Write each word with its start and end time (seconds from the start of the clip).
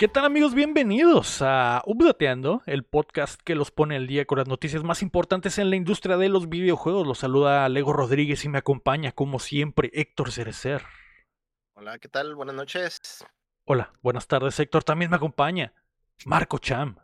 ¿Qué 0.00 0.08
tal 0.08 0.24
amigos? 0.24 0.54
Bienvenidos 0.54 1.42
a 1.42 1.82
Updateando, 1.84 2.62
el 2.64 2.84
podcast 2.84 3.38
que 3.42 3.54
los 3.54 3.70
pone 3.70 3.96
al 3.96 4.06
día 4.06 4.24
con 4.24 4.38
las 4.38 4.48
noticias 4.48 4.82
más 4.82 5.02
importantes 5.02 5.58
en 5.58 5.68
la 5.68 5.76
industria 5.76 6.16
de 6.16 6.30
los 6.30 6.48
videojuegos. 6.48 7.06
Los 7.06 7.18
saluda 7.18 7.68
Lego 7.68 7.92
Rodríguez 7.92 8.42
y 8.46 8.48
me 8.48 8.56
acompaña 8.56 9.12
como 9.12 9.38
siempre 9.38 9.90
Héctor 9.92 10.32
Cerecer. 10.32 10.80
Hola, 11.74 11.98
¿qué 11.98 12.08
tal? 12.08 12.34
Buenas 12.34 12.54
noches. 12.54 13.26
Hola, 13.66 13.92
buenas 14.00 14.26
tardes 14.26 14.58
Héctor. 14.58 14.84
También 14.84 15.10
me 15.10 15.18
acompaña 15.18 15.74
Marco 16.24 16.56
Cham. 16.56 16.96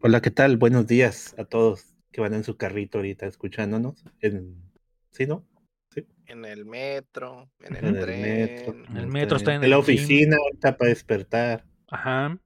Hola, 0.00 0.22
¿qué 0.22 0.30
tal? 0.30 0.56
Buenos 0.56 0.86
días 0.86 1.34
a 1.36 1.44
todos 1.44 1.96
que 2.12 2.20
van 2.20 2.34
en 2.34 2.44
su 2.44 2.56
carrito 2.56 2.98
ahorita 2.98 3.26
escuchándonos. 3.26 4.04
En... 4.20 4.70
¿Sí, 5.10 5.26
no? 5.26 5.44
¿Sí? 5.92 6.06
En 6.26 6.44
el 6.44 6.64
metro, 6.64 7.50
en 7.58 7.74
el, 7.74 7.84
En 7.86 7.96
el 7.96 8.02
tren. 8.04 8.22
metro. 8.22 8.74
En 8.88 8.96
el 8.98 9.06
metro 9.08 9.36
está 9.36 9.52
en 9.52 9.64
En 9.64 9.70
la 9.70 9.76
el 9.78 9.82
gym. 9.82 9.94
oficina 9.96 10.36
ahorita 10.36 10.76
para 10.76 10.90
despertar. 10.90 11.64
Ajá, 11.90 12.38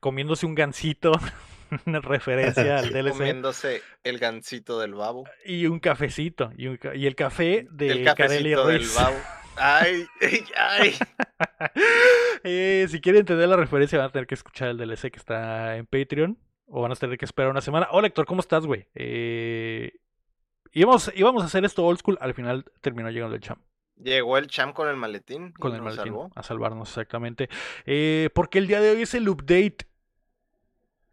comiéndose 0.00 0.46
un 0.46 0.54
gansito 0.54 1.12
en 1.86 2.02
referencia 2.02 2.78
al 2.78 2.90
DLC 2.90 3.12
Comiéndose 3.16 3.82
el 4.04 4.18
gancito 4.18 4.78
del 4.80 4.94
babo. 4.94 5.24
y 5.44 5.66
un 5.66 5.78
cafecito 5.80 6.52
y, 6.56 6.66
un 6.66 6.78
y 6.94 7.06
el 7.06 7.14
café 7.14 7.66
de 7.70 7.90
el 7.90 8.04
Carelli 8.04 8.52
cafecito 8.52 8.66
del 8.66 8.78
Ruiz. 8.78 8.94
babo. 8.94 9.16
Ay, 9.56 10.06
ay, 10.20 10.44
ay. 10.56 10.94
Eh, 12.44 12.86
si 12.88 13.00
quieren 13.00 13.20
entender 13.20 13.48
la 13.48 13.56
referencia, 13.56 13.98
van 13.98 14.08
a 14.08 14.12
tener 14.12 14.26
que 14.26 14.34
escuchar 14.34 14.68
el 14.70 14.76
DLC 14.76 15.12
que 15.12 15.18
está 15.18 15.76
en 15.76 15.86
Patreon. 15.86 16.36
O 16.66 16.82
van 16.82 16.90
a 16.90 16.96
tener 16.96 17.16
que 17.16 17.24
esperar 17.24 17.50
una 17.50 17.60
semana. 17.60 17.86
Hola, 17.92 18.08
Héctor, 18.08 18.26
¿cómo 18.26 18.40
estás, 18.40 18.66
güey? 18.66 18.88
Eh, 18.94 19.92
íbamos, 20.72 21.12
íbamos 21.14 21.42
a 21.42 21.46
hacer 21.46 21.64
esto 21.64 21.84
old 21.84 22.00
school. 22.00 22.18
Al 22.20 22.34
final 22.34 22.64
terminó 22.80 23.10
llegando 23.10 23.36
el 23.36 23.42
champ 23.42 23.60
Llegó 23.96 24.38
el 24.38 24.46
cham 24.48 24.72
con 24.72 24.88
el 24.88 24.96
maletín. 24.96 25.48
y 25.48 25.52
con 25.60 25.72
el 25.72 25.78
nos 25.78 25.96
maletín 25.96 26.12
salvó. 26.12 26.30
a 26.34 26.42
salvarnos, 26.42 26.88
exactamente. 26.88 27.48
Eh, 27.86 28.30
porque 28.34 28.58
el 28.58 28.66
día 28.66 28.80
de 28.80 28.90
hoy 28.90 29.02
es 29.02 29.14
el 29.14 29.28
update 29.28 29.86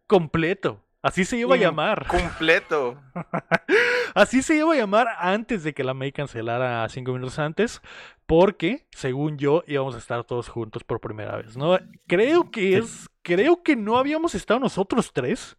completo. 0.06 0.82
Así 1.02 1.24
se 1.24 1.38
iba 1.38 1.54
a 1.54 1.58
llamar. 1.58 2.06
Completo. 2.08 3.00
Así 4.14 4.42
se 4.42 4.56
iba 4.56 4.74
a 4.74 4.76
llamar 4.76 5.06
antes 5.18 5.64
de 5.64 5.72
que 5.72 5.82
la 5.82 5.94
May 5.94 6.12
cancelara 6.12 6.86
cinco 6.90 7.12
minutos 7.12 7.38
antes, 7.38 7.80
porque, 8.26 8.86
según 8.90 9.38
yo, 9.38 9.62
íbamos 9.66 9.94
a 9.94 9.98
estar 9.98 10.24
todos 10.24 10.48
juntos 10.48 10.84
por 10.84 11.00
primera 11.00 11.36
vez, 11.36 11.56
¿no? 11.56 11.78
Creo 12.06 12.50
que 12.50 12.76
es, 12.76 13.08
creo 13.22 13.62
que 13.62 13.76
no 13.76 13.96
habíamos 13.96 14.34
estado 14.34 14.60
nosotros 14.60 15.12
tres. 15.14 15.56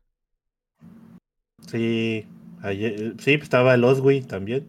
Sí, 1.67 2.27
ayer, 2.61 3.15
sí, 3.17 3.33
estaba 3.33 3.73
el 3.73 3.83
Oswey 3.83 4.21
también. 4.21 4.67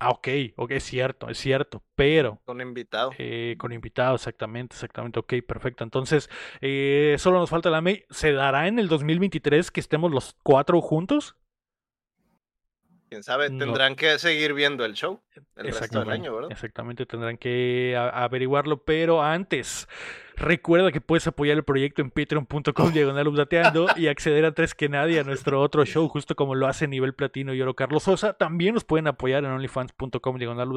Ah, 0.00 0.10
ok, 0.10 0.28
ok, 0.56 0.70
es 0.72 0.84
cierto, 0.84 1.28
es 1.28 1.38
cierto, 1.38 1.82
pero 1.96 2.40
Con 2.44 2.60
invitado. 2.60 3.10
eh, 3.18 3.56
con 3.58 3.72
invitado, 3.72 4.14
exactamente, 4.14 4.74
exactamente, 4.74 5.18
ok, 5.18 5.34
perfecto. 5.46 5.82
Entonces, 5.82 6.30
eh, 6.60 7.16
solo 7.18 7.38
nos 7.40 7.50
falta 7.50 7.68
la 7.68 7.80
May. 7.80 8.04
¿Se 8.10 8.32
dará 8.32 8.68
en 8.68 8.78
el 8.78 8.86
2023 8.88 9.72
que 9.72 9.80
estemos 9.80 10.12
los 10.12 10.36
cuatro 10.44 10.80
juntos? 10.80 11.36
Quién 13.08 13.22
sabe, 13.22 13.48
no. 13.48 13.64
tendrán 13.64 13.96
que 13.96 14.18
seguir 14.18 14.52
viendo 14.52 14.84
el 14.84 14.92
show 14.92 15.20
el 15.56 15.72
resto 15.72 16.00
del 16.00 16.10
año, 16.10 16.34
¿verdad? 16.34 16.52
Exactamente, 16.52 17.06
tendrán 17.06 17.38
que 17.38 17.96
averiguarlo, 17.96 18.84
pero 18.84 19.22
antes, 19.22 19.88
recuerda 20.38 20.92
que 20.92 21.00
puedes 21.00 21.26
apoyar 21.26 21.56
el 21.56 21.64
proyecto 21.64 22.02
en 22.02 22.10
patreon.com 22.10 22.92
diagonal 22.92 23.28
y 23.96 24.06
acceder 24.06 24.44
antes 24.44 24.74
que 24.74 24.88
nadie 24.88 25.20
a 25.20 25.24
nuestro 25.24 25.60
otro 25.60 25.84
show, 25.84 26.08
justo 26.08 26.34
como 26.34 26.54
lo 26.54 26.66
hace 26.66 26.88
Nivel 26.88 27.14
Platino 27.14 27.54
y 27.54 27.60
Oro 27.60 27.74
Carlos 27.74 28.04
Sosa. 28.04 28.34
También 28.34 28.74
nos 28.74 28.84
pueden 28.84 29.06
apoyar 29.06 29.44
en 29.44 29.50
onlyfans.com 29.50 30.38
diagonal 30.38 30.68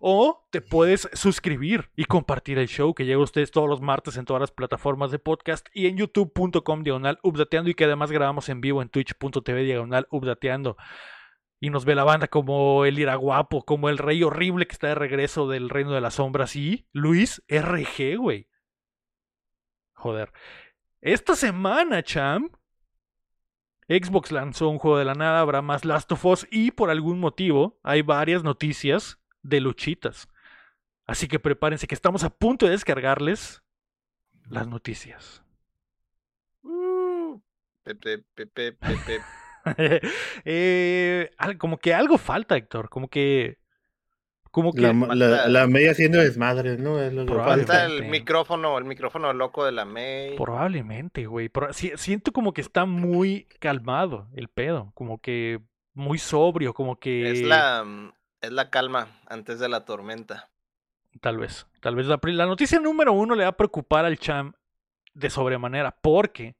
o 0.00 0.48
te 0.50 0.60
puedes 0.60 1.08
suscribir 1.12 1.90
y 1.96 2.04
compartir 2.04 2.58
el 2.58 2.68
show 2.68 2.94
que 2.94 3.04
llega 3.04 3.20
a 3.20 3.24
ustedes 3.24 3.50
todos 3.50 3.68
los 3.68 3.80
martes 3.80 4.16
en 4.16 4.24
todas 4.24 4.40
las 4.40 4.50
plataformas 4.50 5.10
de 5.10 5.18
podcast 5.18 5.66
y 5.72 5.86
en 5.86 5.96
youtube.com 5.96 6.82
diagonal 6.82 7.18
y 7.22 7.74
que 7.74 7.84
además 7.84 8.10
grabamos 8.10 8.48
en 8.48 8.60
vivo 8.60 8.82
en 8.82 8.88
twitch.tv 8.88 9.62
diagonal 9.64 10.06
y 11.62 11.70
nos 11.70 11.84
ve 11.84 11.94
la 11.94 12.02
banda 12.02 12.26
como 12.26 12.84
el 12.84 12.98
Iraguapo, 12.98 13.64
como 13.64 13.88
el 13.88 13.96
rey 13.96 14.24
horrible 14.24 14.66
que 14.66 14.72
está 14.72 14.88
de 14.88 14.96
regreso 14.96 15.48
del 15.48 15.70
reino 15.70 15.92
de 15.92 16.00
las 16.00 16.14
sombras 16.14 16.56
y 16.56 16.88
Luis 16.92 17.40
RG, 17.48 18.16
güey. 18.18 18.48
Joder. 20.02 20.32
Esta 21.00 21.36
semana, 21.36 22.02
cham, 22.02 22.50
Xbox 23.88 24.32
lanzó 24.32 24.68
un 24.68 24.78
juego 24.78 24.98
de 24.98 25.04
la 25.04 25.14
nada, 25.14 25.38
habrá 25.38 25.62
más 25.62 25.84
Last 25.84 26.10
of 26.10 26.24
Us 26.24 26.44
y 26.50 26.72
por 26.72 26.90
algún 26.90 27.20
motivo 27.20 27.78
hay 27.84 28.02
varias 28.02 28.42
noticias 28.42 29.20
de 29.42 29.60
luchitas. 29.60 30.28
Así 31.06 31.28
que 31.28 31.38
prepárense 31.38 31.86
que 31.86 31.94
estamos 31.94 32.24
a 32.24 32.30
punto 32.30 32.66
de 32.66 32.72
descargarles 32.72 33.62
las 34.50 34.66
noticias. 34.66 35.44
Uh, 36.62 37.40
Pepe, 37.84 38.24
pepe, 38.34 38.72
pepe. 38.72 39.20
Eh, 40.44 41.30
como 41.58 41.78
que 41.78 41.94
algo 41.94 42.18
falta, 42.18 42.56
Héctor. 42.56 42.88
Como 42.88 43.08
que. 43.08 43.60
Como 44.52 44.72
que. 44.72 44.82
La, 44.82 44.92
la, 44.92 45.06
falta- 45.06 45.48
la 45.48 45.66
May 45.66 45.86
haciendo 45.86 46.18
desmadre, 46.18 46.76
¿no? 46.78 47.00
Es 47.00 47.12
lo 47.12 47.24
que 47.26 47.32
Probablemente. 47.32 47.72
falta. 47.72 47.86
El 47.86 48.04
micrófono, 48.10 48.78
el 48.78 48.84
micrófono 48.84 49.32
loco 49.32 49.64
de 49.64 49.72
la 49.72 49.84
May. 49.84 50.36
Probablemente, 50.36 51.26
güey. 51.26 51.48
Pero 51.48 51.72
si- 51.72 51.92
siento 51.96 52.32
como 52.32 52.52
que 52.52 52.60
está 52.60 52.84
muy 52.84 53.48
calmado 53.58 54.28
el 54.36 54.48
pedo. 54.48 54.92
Como 54.94 55.20
que 55.20 55.60
muy 55.94 56.18
sobrio, 56.18 56.74
como 56.74 57.00
que. 57.00 57.30
Es 57.32 57.42
la, 57.42 57.84
es 58.40 58.52
la 58.52 58.70
calma 58.70 59.08
antes 59.26 59.58
de 59.58 59.68
la 59.68 59.84
tormenta. 59.84 60.50
Tal 61.20 61.38
vez. 61.38 61.66
Tal 61.80 61.96
vez 61.96 62.06
la, 62.06 62.20
la 62.22 62.46
noticia 62.46 62.78
número 62.78 63.12
uno 63.12 63.34
le 63.34 63.42
va 63.44 63.50
a 63.50 63.56
preocupar 63.56 64.04
al 64.04 64.18
Cham 64.18 64.52
de 65.14 65.30
sobremanera. 65.30 65.96
Porque 66.00 66.56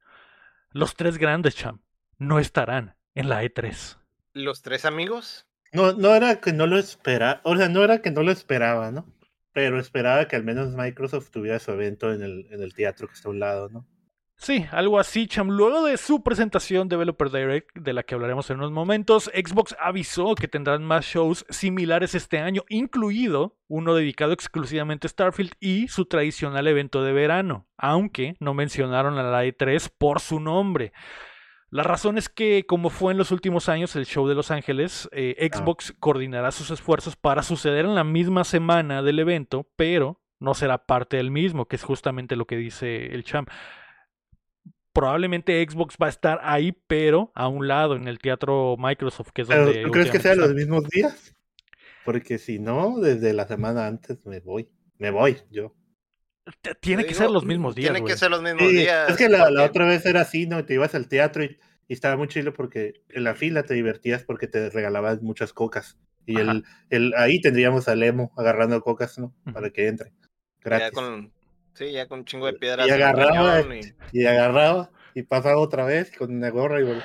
los 0.70 0.96
tres 0.96 1.18
grandes 1.18 1.54
Cham 1.56 1.80
no 2.18 2.38
estarán 2.38 2.96
en 3.14 3.28
la 3.28 3.42
E 3.44 3.52
E3. 3.52 3.98
Los 4.32 4.62
tres 4.62 4.86
amigos. 4.86 5.46
No, 5.72 5.92
no 5.92 6.14
era 6.14 6.40
que 6.40 6.52
no 6.52 6.66
lo 6.66 6.78
esperaba, 6.78 7.40
o 7.44 7.56
sea, 7.56 7.68
no 7.68 7.82
era 7.82 8.02
que 8.02 8.10
no 8.10 8.22
lo 8.22 8.30
esperaba, 8.30 8.90
¿no? 8.90 9.06
Pero 9.52 9.78
esperaba 9.78 10.28
que 10.28 10.36
al 10.36 10.44
menos 10.44 10.74
Microsoft 10.74 11.30
tuviera 11.30 11.58
su 11.58 11.72
evento 11.72 12.12
en 12.12 12.22
el, 12.22 12.46
en 12.50 12.62
el 12.62 12.74
teatro 12.74 13.08
que 13.08 13.14
está 13.14 13.28
a 13.28 13.32
un 13.32 13.40
lado, 13.40 13.68
¿no? 13.68 13.86
Sí, 14.42 14.66
algo 14.72 14.98
así, 14.98 15.28
Cham. 15.28 15.50
Luego 15.50 15.84
de 15.84 15.96
su 15.96 16.24
presentación 16.24 16.88
Developer 16.88 17.30
Direct, 17.30 17.76
de 17.76 17.92
la 17.92 18.02
que 18.02 18.16
hablaremos 18.16 18.50
en 18.50 18.56
unos 18.56 18.72
momentos, 18.72 19.30
Xbox 19.32 19.76
avisó 19.78 20.34
que 20.34 20.48
tendrán 20.48 20.82
más 20.84 21.04
shows 21.04 21.46
similares 21.48 22.16
este 22.16 22.38
año, 22.38 22.64
incluido 22.68 23.56
uno 23.68 23.94
dedicado 23.94 24.32
exclusivamente 24.32 25.06
a 25.06 25.10
Starfield 25.10 25.52
y 25.60 25.86
su 25.86 26.06
tradicional 26.06 26.66
evento 26.66 27.04
de 27.04 27.12
verano, 27.12 27.68
aunque 27.76 28.34
no 28.40 28.52
mencionaron 28.52 29.16
a 29.16 29.22
la 29.22 29.44
E3 29.44 29.88
por 29.96 30.18
su 30.18 30.40
nombre. 30.40 30.92
La 31.72 31.82
razón 31.82 32.18
es 32.18 32.28
que, 32.28 32.64
como 32.66 32.90
fue 32.90 33.12
en 33.12 33.18
los 33.18 33.30
últimos 33.32 33.68
años 33.68 33.96
el 33.96 34.06
show 34.06 34.28
de 34.28 34.34
Los 34.34 34.50
Ángeles, 34.50 35.08
eh, 35.10 35.48
Xbox 35.52 35.94
coordinará 35.98 36.52
sus 36.52 36.70
esfuerzos 36.70 37.16
para 37.16 37.42
suceder 37.42 37.86
en 37.86 37.94
la 37.94 38.04
misma 38.04 38.44
semana 38.44 39.02
del 39.02 39.18
evento, 39.18 39.66
pero 39.74 40.20
no 40.38 40.52
será 40.52 40.86
parte 40.86 41.16
del 41.16 41.30
mismo, 41.30 41.66
que 41.66 41.76
es 41.76 41.82
justamente 41.82 42.36
lo 42.36 42.46
que 42.46 42.56
dice 42.56 43.06
el 43.06 43.24
Cham 43.24 43.46
probablemente 44.92 45.66
Xbox 45.68 45.96
va 46.00 46.06
a 46.06 46.10
estar 46.10 46.40
ahí, 46.42 46.72
pero 46.86 47.32
a 47.34 47.48
un 47.48 47.66
lado, 47.66 47.96
en 47.96 48.08
el 48.08 48.18
teatro 48.18 48.76
Microsoft, 48.78 49.30
que 49.32 49.42
es 49.42 49.48
Pero, 49.48 49.64
donde. 49.64 49.82
¿Tú 49.84 49.90
crees 49.90 50.10
que 50.10 50.20
sean 50.20 50.38
los 50.38 50.54
mismos 50.54 50.84
días? 50.88 51.34
Porque 52.04 52.38
si 52.38 52.58
no, 52.58 52.98
desde 52.98 53.32
la 53.32 53.46
semana 53.46 53.86
antes 53.86 54.24
me 54.26 54.40
voy. 54.40 54.68
Me 54.98 55.10
voy 55.10 55.38
yo. 55.50 55.74
Tiene 56.80 57.04
que 57.04 57.10
digo, 57.10 57.20
ser 57.20 57.30
los 57.30 57.44
mismos 57.44 57.74
días. 57.74 57.92
Tiene 57.92 58.06
que 58.06 58.16
ser 58.16 58.30
los 58.30 58.42
mismos 58.42 58.62
Sí, 58.62 58.76
días. 58.76 59.10
es 59.10 59.16
que 59.16 59.28
la, 59.28 59.48
la 59.50 59.64
otra 59.64 59.86
vez 59.86 60.04
era 60.04 60.22
así, 60.22 60.46
¿no? 60.46 60.64
Te 60.64 60.74
ibas 60.74 60.94
al 60.94 61.08
teatro 61.08 61.44
y, 61.44 61.56
y 61.92 61.94
estaba 61.94 62.16
muy 62.16 62.26
chido 62.26 62.54
porque 62.54 63.02
en 63.10 63.22
la 63.24 63.34
fila 63.34 63.64
te 63.64 63.74
divertías 63.74 64.24
porque 64.24 64.46
te 64.46 64.70
regalaban 64.70 65.18
muchas 65.20 65.52
cocas. 65.52 65.98
Y 66.24 66.38
el, 66.40 66.64
el, 66.88 67.12
ahí 67.18 67.38
tendríamos 67.42 67.86
al 67.86 68.02
emo 68.02 68.32
agarrando 68.38 68.80
cocas, 68.80 69.18
¿no? 69.18 69.34
Para 69.52 69.68
que 69.68 69.88
entre. 69.88 70.08
Ya 70.08 70.14
Gratis. 70.62 70.90
con, 70.92 71.32
sí, 71.74 71.92
ya 71.92 72.08
con 72.08 72.20
un 72.20 72.24
chingo 72.24 72.46
de 72.46 72.54
piedras. 72.54 72.88
Y 72.88 72.90
agarraba, 72.92 73.60
y- 73.60 73.94
y 74.20 74.24
agarraba 74.24 74.90
y 75.14 75.22
pasaba 75.24 75.58
otra 75.58 75.84
vez 75.84 76.10
con 76.16 76.34
una 76.34 76.48
gorra 76.48 76.80
y 76.80 76.84
vol- 76.84 77.02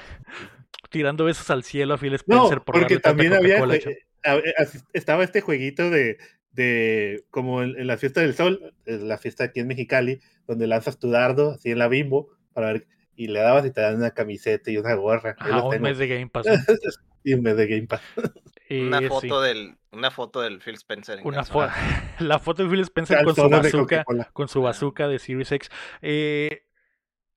Tirando 0.90 1.26
besos 1.26 1.50
al 1.50 1.66
cielo 1.66 1.96
a 1.96 1.98
Phil 1.98 2.12
No, 2.12 2.16
Spencer 2.16 2.62
por 2.62 2.80
porque 2.80 3.00
también 3.00 3.34
había 3.34 3.62
a- 3.62 4.32
a- 4.36 4.68
estaba 4.94 5.26
este 5.26 5.42
jueguito 5.42 5.90
de, 5.90 6.18
de 6.54 7.26
como 7.30 7.62
en, 7.62 7.78
en 7.78 7.88
la 7.88 7.98
fiesta 7.98 8.22
del 8.22 8.36
sol, 8.36 8.74
es 8.86 9.02
la 9.02 9.18
fiesta 9.18 9.44
aquí 9.44 9.60
en 9.60 9.68
Mexicali, 9.68 10.22
donde 10.48 10.66
lanzas 10.66 10.98
tu 10.98 11.10
dardo 11.10 11.52
así 11.52 11.72
en 11.72 11.80
la 11.80 11.90
bimbo 11.90 12.30
para 12.54 12.72
ver 12.72 12.88
y 13.18 13.28
le 13.28 13.40
dabas 13.42 13.66
y 13.66 13.72
te 13.72 13.82
dan 13.82 13.96
una 13.98 14.12
camiseta 14.12 14.72
y 14.72 14.78
una 14.78 14.94
gorra. 14.94 15.36
Los 15.46 15.64
un 15.64 15.82
mes 15.82 15.98
de 15.98 16.08
Game 16.08 16.28
Pass. 16.28 16.46
y 17.24 17.34
un 17.34 17.42
mes 17.42 17.58
de 17.58 17.68
Game 17.68 17.88
Pass. 17.88 18.02
Una 18.70 19.02
foto 19.02 19.42
sí. 19.42 19.48
del, 19.48 19.78
una 19.92 20.12
foto 20.12 20.42
del 20.42 20.60
Phil 20.60 20.74
Spencer. 20.76 21.20
en 21.20 21.26
Una 21.26 21.46
fo- 21.46 21.72
la 22.20 22.38
foto 22.38 22.64
de 22.64 22.70
Phil 22.70 22.82
Spencer 22.82 23.24
con 23.24 23.34
su 23.34 23.48
bazooka, 23.48 24.04
con 24.34 24.50
su 24.50 24.62
bazooka 24.62 25.08
de 25.08 25.20
Series 25.20 25.54
X. 25.54 25.70
Eh, 26.02 26.66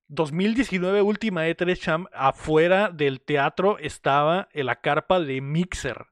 2019 0.08 1.02
última 1.02 1.46
E3 1.46 1.78
Cham, 1.78 2.06
afuera 2.12 2.90
del 2.90 3.20
teatro 3.20 3.78
estaba 3.78 4.48
en 4.52 4.66
la 4.66 4.80
carpa 4.80 5.20
de 5.20 5.40
Mixer. 5.40 6.06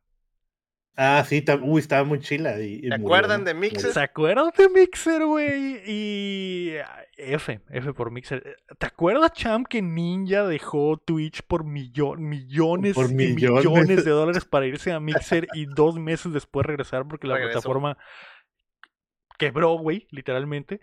Ah, 1.00 1.24
sí, 1.24 1.44
uy, 1.62 1.80
estaba 1.80 2.02
muy 2.02 2.18
chila. 2.18 2.58
Y, 2.60 2.88
¿Se 2.88 2.92
acuerdan 2.92 3.44
de 3.44 3.54
Mixer? 3.54 3.92
¿Se 3.92 4.00
acuerdan 4.00 4.50
de 4.58 4.68
Mixer, 4.68 5.24
güey? 5.24 5.80
Y 5.86 6.72
F, 7.16 7.60
F 7.70 7.92
por 7.92 8.10
Mixer. 8.10 8.56
¿Te 8.76 8.86
acuerdas, 8.86 9.32
Champ, 9.32 9.68
que 9.68 9.80
Ninja 9.80 10.42
dejó 10.42 10.96
Twitch 10.96 11.42
por 11.42 11.62
millones, 11.62 12.18
millones 12.18 12.96
y 12.96 13.14
millones 13.14 14.04
de 14.04 14.10
dólares 14.10 14.44
para 14.44 14.66
irse 14.66 14.90
a 14.90 14.98
Mixer 14.98 15.46
y 15.54 15.66
dos 15.66 15.96
meses 16.00 16.32
después 16.32 16.66
regresar 16.66 17.06
porque 17.06 17.28
la 17.28 17.36
plataforma 17.36 17.96
quebró, 19.38 19.74
güey, 19.74 20.08
literalmente? 20.10 20.80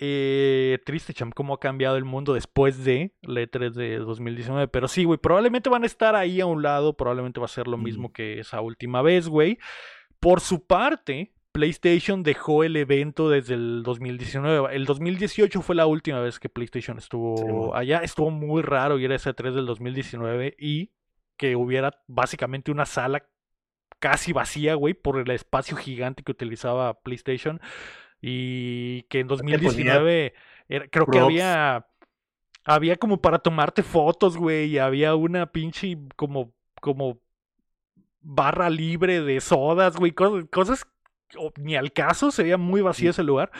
Eh, 0.00 0.78
triste, 0.86 1.12
cham, 1.12 1.32
cómo 1.32 1.54
ha 1.54 1.60
cambiado 1.60 1.96
el 1.96 2.04
mundo 2.04 2.32
después 2.32 2.84
de 2.84 3.12
la 3.22 3.40
E3 3.40 3.72
de 3.72 3.98
2019. 3.98 4.68
Pero 4.68 4.86
sí, 4.88 5.04
güey, 5.04 5.18
probablemente 5.18 5.68
van 5.68 5.82
a 5.82 5.86
estar 5.86 6.14
ahí 6.14 6.40
a 6.40 6.46
un 6.46 6.62
lado. 6.62 6.96
Probablemente 6.96 7.40
va 7.40 7.46
a 7.46 7.48
ser 7.48 7.66
lo 7.66 7.76
mismo 7.76 8.12
que 8.12 8.38
esa 8.38 8.60
última 8.60 9.02
vez, 9.02 9.28
güey. 9.28 9.58
Por 10.20 10.40
su 10.40 10.66
parte, 10.66 11.32
PlayStation 11.52 12.22
dejó 12.22 12.62
el 12.62 12.76
evento 12.76 13.28
desde 13.28 13.54
el 13.54 13.82
2019. 13.82 14.74
El 14.76 14.84
2018 14.84 15.62
fue 15.62 15.74
la 15.74 15.86
última 15.86 16.20
vez 16.20 16.38
que 16.38 16.48
PlayStation 16.48 16.98
estuvo 16.98 17.74
allá. 17.74 17.98
Estuvo 17.98 18.30
muy 18.30 18.62
raro 18.62 18.98
ir 18.98 19.10
a 19.10 19.16
ese 19.16 19.34
3 19.34 19.54
del 19.54 19.66
2019 19.66 20.54
y 20.58 20.92
que 21.36 21.56
hubiera 21.56 22.02
básicamente 22.06 22.70
una 22.70 22.86
sala 22.86 23.26
casi 23.98 24.32
vacía, 24.32 24.74
güey, 24.74 24.94
por 24.94 25.18
el 25.18 25.30
espacio 25.30 25.76
gigante 25.76 26.22
que 26.22 26.32
utilizaba 26.32 27.00
PlayStation. 27.00 27.60
Y 28.20 29.02
que 29.04 29.20
en 29.20 29.28
2019 29.28 30.34
creo 30.90 31.06
que 31.06 31.18
había 31.18 31.86
había 32.64 32.96
como 32.96 33.20
para 33.20 33.38
tomarte 33.38 33.82
fotos, 33.82 34.36
güey, 34.36 34.66
y 34.66 34.78
había 34.78 35.14
una 35.14 35.46
pinche 35.46 35.96
como 36.16 36.52
como 36.80 37.20
barra 38.20 38.68
libre 38.68 39.22
de 39.22 39.40
sodas, 39.40 39.96
güey, 39.96 40.12
cosas, 40.12 40.86
ni 41.56 41.76
al 41.76 41.92
caso, 41.92 42.30
se 42.30 42.42
veía 42.42 42.58
muy 42.58 42.82
vacío 42.82 43.10
ese 43.10 43.22
lugar. 43.22 43.50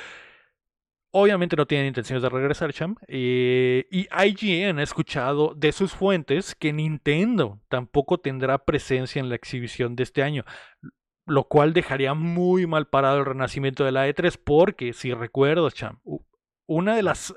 Obviamente 1.10 1.56
no 1.56 1.66
tienen 1.66 1.87
intenciones 1.87 2.22
de 2.22 2.28
regresar, 2.28 2.72
Cham. 2.75 2.96
Eh, 3.06 3.87
y 3.90 4.08
IGN 4.12 4.78
ha 4.78 4.82
escuchado 4.82 5.55
de 5.55 5.72
sus 5.72 5.94
fuentes 5.94 6.55
que 6.55 6.75
Nintendo 6.75 7.60
tampoco 7.69 8.19
tendrá 8.19 8.58
presencia 8.58 9.19
en 9.19 9.31
la 9.31 9.34
exhibición 9.34 9.96
de 9.96 10.02
este 10.02 10.22
año 10.22 10.44
lo 11.28 11.44
cual 11.44 11.72
dejaría 11.72 12.14
muy 12.14 12.66
mal 12.66 12.86
parado 12.86 13.19
el 13.19 13.26
renacimiento 13.26 13.84
de 13.84 13.92
la 13.92 14.08
E3 14.08 14.38
porque, 14.42 14.92
si 14.92 15.12
recuerdo, 15.12 15.70
Cham, 15.70 16.00
una 16.66 16.96
de 16.96 17.02
las... 17.02 17.34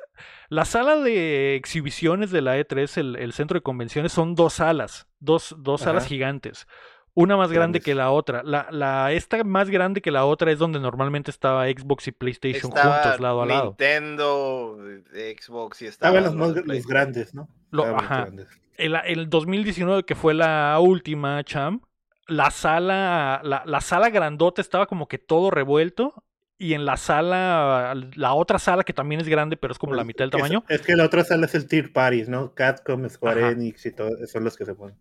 La 0.49 0.65
sala 0.65 0.97
de 0.97 1.55
exhibiciones 1.55 2.31
de 2.31 2.41
la 2.41 2.57
E3, 2.57 3.17
el, 3.17 3.33
centro 3.33 3.55
de 3.55 3.61
convenciones, 3.61 4.11
son 4.11 4.35
dos 4.35 4.53
salas, 4.53 5.07
dos, 5.19 5.55
dos 5.59 5.81
salas 5.81 6.07
gigantes. 6.07 6.67
Una 7.13 7.35
más 7.35 7.51
grande 7.51 7.81
que 7.81 7.93
la 7.93 8.11
otra. 8.11 8.41
La, 8.43 8.67
la, 8.71 9.11
esta 9.11 9.43
más 9.43 9.69
grande 9.69 10.01
que 10.01 10.11
la 10.11 10.25
otra 10.25 10.51
es 10.51 10.59
donde 10.59 10.79
normalmente 10.79 11.29
estaba 11.29 11.65
Xbox 11.67 12.07
y 12.07 12.11
PlayStation 12.13 12.71
juntos, 12.71 13.19
lado 13.19 13.41
a 13.41 13.45
lado. 13.45 13.65
Nintendo, 13.65 14.77
Xbox 15.11 15.81
y 15.81 15.87
estaba. 15.87 16.19
Estaban 16.19 16.37
los, 16.37 16.65
los 16.65 16.87
grandes, 16.87 17.33
¿no? 17.33 17.49
ajá. 17.83 18.29
El, 18.77 18.95
el 19.05 19.29
2019, 19.29 20.03
que 20.03 20.15
fue 20.15 20.33
la 20.33 20.77
última, 20.79 21.43
Cham, 21.43 21.81
la 22.27 22.51
sala, 22.51 23.41
la, 23.43 23.81
sala 23.81 24.09
grandota 24.09 24.61
estaba 24.61 24.85
como 24.85 25.07
que 25.07 25.17
todo 25.17 25.51
revuelto. 25.51 26.23
Y 26.57 26.75
en 26.75 26.85
la 26.85 26.95
sala, 26.95 27.95
la 28.13 28.33
otra 28.35 28.59
sala 28.59 28.83
que 28.83 28.93
también 28.93 29.19
es 29.19 29.27
grande, 29.27 29.57
pero 29.57 29.73
es 29.73 29.79
como 29.79 29.95
la 29.95 30.03
mitad 30.03 30.25
del 30.25 30.29
tamaño. 30.29 30.63
Es, 30.69 30.83
que 30.83 30.95
la 30.95 31.05
otra 31.05 31.23
sala 31.23 31.47
es 31.47 31.55
el 31.55 31.67
Tier 31.67 31.91
Paris, 31.91 32.29
¿no? 32.29 32.53
Catcom, 32.53 33.09
Square 33.09 33.49
Enix 33.49 33.87
y 33.87 33.91
todo, 33.91 34.11
son 34.27 34.43
los 34.43 34.55
que 34.55 34.65
se 34.65 34.75
ponen. 34.75 34.95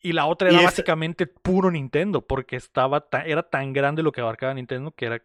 Y 0.00 0.12
la 0.12 0.26
otra 0.26 0.50
era 0.50 0.62
básicamente 0.62 1.26
puro 1.26 1.70
Nintendo, 1.70 2.24
porque 2.24 2.54
estaba 2.54 3.08
era 3.24 3.42
tan 3.42 3.72
grande 3.72 4.04
lo 4.04 4.12
que 4.12 4.20
abarcaba 4.20 4.54
Nintendo 4.54 4.92
que 4.92 5.06
era 5.06 5.22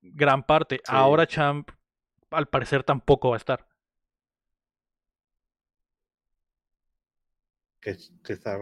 gran 0.00 0.44
parte. 0.44 0.80
Ahora 0.86 1.26
Champ, 1.26 1.70
al 2.30 2.46
parecer, 2.46 2.84
tampoco 2.84 3.30
va 3.30 3.36
a 3.36 3.38
estar. 3.38 3.66
¿Qué, 7.80 7.96
está? 8.32 8.58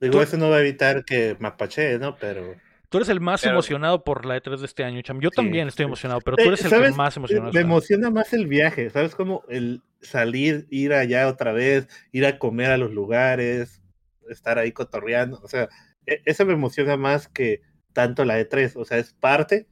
Digo, 0.00 0.20
eso 0.22 0.36
no 0.36 0.50
va 0.50 0.56
a 0.56 0.60
evitar 0.60 1.04
que 1.04 1.36
Mapache, 1.38 1.98
¿no? 1.98 2.16
Pero. 2.16 2.54
Tú 2.88 2.98
eres 2.98 3.08
el 3.08 3.20
más 3.20 3.44
emocionado 3.44 4.04
por 4.04 4.24
la 4.24 4.40
E3 4.40 4.58
de 4.58 4.66
este 4.66 4.84
año, 4.84 5.02
Cham. 5.02 5.20
Yo 5.20 5.30
también 5.30 5.68
estoy 5.68 5.86
emocionado, 5.86 6.20
pero 6.20 6.36
tú 6.36 6.44
eres 6.44 6.64
el 6.64 6.70
que 6.70 6.90
más 6.92 7.16
emocionado. 7.16 7.52
Me 7.52 7.60
emociona 7.60 8.10
más 8.10 8.32
el 8.32 8.46
viaje, 8.46 8.90
¿sabes? 8.90 9.14
Como 9.14 9.42
el 9.48 9.82
salir, 10.00 10.66
ir 10.70 10.92
allá 10.92 11.26
otra 11.26 11.52
vez, 11.52 11.88
ir 12.12 12.26
a 12.26 12.38
comer 12.38 12.70
a 12.70 12.78
los 12.78 12.92
lugares, 12.92 13.82
estar 14.28 14.58
ahí 14.58 14.70
cotorreando. 14.72 15.40
O 15.42 15.48
sea, 15.48 15.68
e, 16.06 16.22
eso 16.24 16.46
me 16.46 16.52
emociona 16.52 16.96
más 16.96 17.28
que 17.28 17.62
tanto 17.92 18.24
la 18.24 18.38
E3. 18.38 18.72
O 18.76 18.84
sea, 18.84 18.98
es 18.98 19.12
parte 19.14 19.66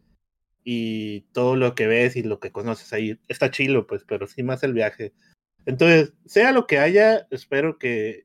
y 0.65 1.21
todo 1.32 1.56
lo 1.56 1.75
que 1.75 1.87
ves 1.87 2.17
y 2.17 2.23
lo 2.23 2.41
que 2.41 2.50
conoces 2.50 2.93
ahí 2.93 3.21
está 3.29 3.50
chilo, 3.50 3.87
pues, 3.87 4.05
pero 4.05 4.26
sí 4.26 4.43
más 4.43 4.62
el 4.65 4.73
viaje. 4.73 5.12
Entonces, 5.67 6.15
sea 6.26 6.53
lo 6.53 6.67
que 6.67 6.79
haya, 6.79 7.26
espero 7.31 7.79
que 7.79 8.25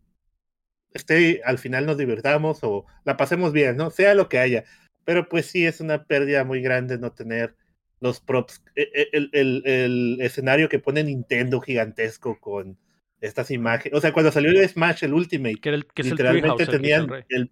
esté, 0.93 1.41
al 1.43 1.57
final 1.57 1.85
nos 1.85 1.97
divertamos 1.97 2.59
o 2.63 2.85
la 3.05 3.17
pasemos 3.17 3.53
bien, 3.53 3.77
¿no? 3.77 3.89
Sea 3.91 4.15
lo 4.15 4.29
que 4.29 4.39
haya. 4.39 4.65
Pero 5.05 5.27
pues 5.29 5.47
sí 5.47 5.65
es 5.65 5.81
una 5.81 6.05
pérdida 6.05 6.43
muy 6.43 6.61
grande 6.61 6.97
no 6.97 7.11
tener 7.11 7.55
los 7.99 8.19
props, 8.21 8.63
e, 8.75 8.83
e, 8.93 9.09
el, 9.11 9.29
el, 9.33 9.61
el, 9.65 10.17
escenario 10.21 10.69
que 10.69 10.79
pone 10.79 11.03
Nintendo 11.03 11.59
gigantesco 11.59 12.39
con 12.39 12.77
estas 13.19 13.51
imágenes. 13.51 13.97
O 13.97 14.01
sea, 14.01 14.13
cuando 14.13 14.31
salió 14.31 14.51
el 14.51 14.67
Smash, 14.67 15.03
el 15.03 15.13
Ultimate, 15.13 15.59
que, 15.59 15.69
el, 15.69 15.85
que 15.85 16.03
literalmente 16.03 16.65
tenían 16.65 17.09
el, 17.29 17.51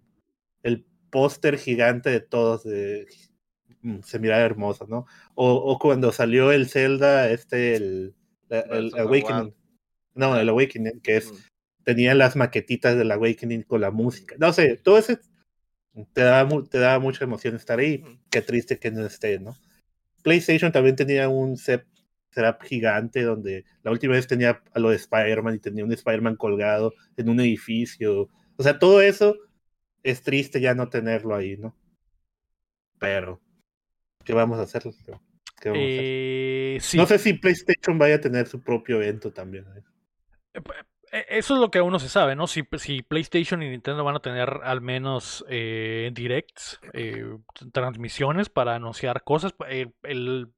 el, 0.62 0.86
póster 1.10 1.58
gigante 1.58 2.10
de 2.10 2.20
todos, 2.20 2.64
de, 2.64 3.06
mm, 3.82 4.00
se 4.02 4.18
miraba 4.18 4.42
hermoso, 4.42 4.86
¿no? 4.86 5.06
O, 5.34 5.52
o, 5.54 5.78
cuando 5.78 6.12
salió 6.12 6.52
el 6.52 6.68
Zelda, 6.68 7.30
este, 7.30 7.76
el, 7.76 8.14
el 8.50 8.92
Awakening. 8.98 9.54
No, 10.14 10.36
el 10.38 10.48
Awakening, 10.48 11.00
que 11.00 11.16
es 11.16 11.32
tenía 11.88 12.14
las 12.14 12.36
maquetitas 12.36 12.98
del 12.98 13.10
Awakening 13.10 13.62
con 13.62 13.80
la 13.80 13.90
música. 13.90 14.36
No 14.38 14.52
sé, 14.52 14.76
todo 14.76 14.98
ese 14.98 15.20
te 16.12 16.20
daba, 16.20 16.62
te 16.68 16.98
mucha 16.98 17.24
emoción 17.24 17.56
estar 17.56 17.78
ahí. 17.78 18.04
Qué 18.28 18.42
triste 18.42 18.78
que 18.78 18.90
no 18.90 19.06
esté, 19.06 19.38
¿no? 19.38 19.56
PlayStation 20.22 20.70
también 20.70 20.96
tenía 20.96 21.30
un 21.30 21.56
set 21.56 21.86
setup 22.28 22.62
gigante 22.62 23.22
donde 23.22 23.64
la 23.82 23.90
última 23.90 24.12
vez 24.12 24.26
tenía 24.26 24.62
a 24.74 24.78
lo 24.78 24.90
de 24.90 24.96
Spider-Man 24.96 25.54
y 25.54 25.58
tenía 25.60 25.82
un 25.82 25.90
Spider-Man 25.90 26.36
colgado 26.36 26.92
en 27.16 27.30
un 27.30 27.40
edificio. 27.40 28.28
O 28.58 28.62
sea, 28.62 28.78
todo 28.78 29.00
eso 29.00 29.38
es 30.02 30.20
triste 30.20 30.60
ya 30.60 30.74
no 30.74 30.90
tenerlo 30.90 31.34
ahí, 31.34 31.56
¿no? 31.56 31.74
Pero, 32.98 33.40
¿qué 34.26 34.34
vamos 34.34 34.58
a 34.58 34.64
hacer? 34.64 34.82
Eh, 35.64 36.78
no 36.96 37.06
sé 37.06 37.18
si 37.18 37.32
PlayStation 37.32 37.96
vaya 37.96 38.16
a 38.16 38.20
tener 38.20 38.46
su 38.46 38.62
propio 38.62 38.96
evento 39.00 39.32
también. 39.32 39.64
¿eh? 39.74 40.60
E, 41.12 41.26
eso 41.30 41.54
es 41.54 41.60
lo 41.60 41.70
que 41.70 41.78
aún 41.78 41.92
no 41.92 41.98
se 41.98 42.08
sabe, 42.08 42.36
¿no? 42.36 42.46
Si, 42.46 42.62
si 42.76 43.02
PlayStation 43.02 43.62
y 43.62 43.68
Nintendo 43.68 44.04
van 44.04 44.16
a 44.16 44.20
tener 44.20 44.60
al 44.62 44.80
menos 44.80 45.44
eh, 45.48 46.10
directs, 46.12 46.80
eh, 46.92 47.36
transmisiones 47.72 48.48
para 48.48 48.74
anunciar 48.74 49.24
cosas. 49.24 49.54
Eh, 49.68 49.90
el, 50.02 50.52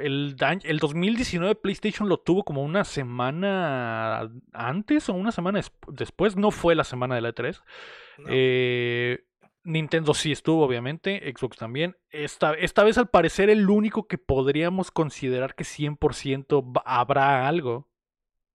el, 0.00 0.36
el 0.64 0.78
2019 0.78 1.54
PlayStation 1.56 2.08
lo 2.08 2.18
tuvo 2.18 2.44
como 2.44 2.62
una 2.62 2.84
semana 2.84 4.30
antes 4.52 5.08
o 5.08 5.14
una 5.14 5.32
semana 5.32 5.60
después. 5.88 6.36
No 6.36 6.50
fue 6.50 6.74
la 6.74 6.84
semana 6.84 7.14
de 7.14 7.20
la 7.20 7.34
E3. 7.34 9.20
Nintendo 9.64 10.14
sí 10.14 10.32
estuvo, 10.32 10.64
obviamente. 10.64 11.20
Xbox 11.36 11.58
también. 11.58 11.96
Esta, 12.10 12.54
esta 12.54 12.84
vez, 12.84 12.96
al 12.96 13.08
parecer, 13.08 13.50
el 13.50 13.68
único 13.68 14.06
que 14.06 14.16
podríamos 14.16 14.90
considerar 14.90 15.54
que 15.54 15.64
100% 15.64 16.82
habrá 16.84 17.46
algo 17.46 17.87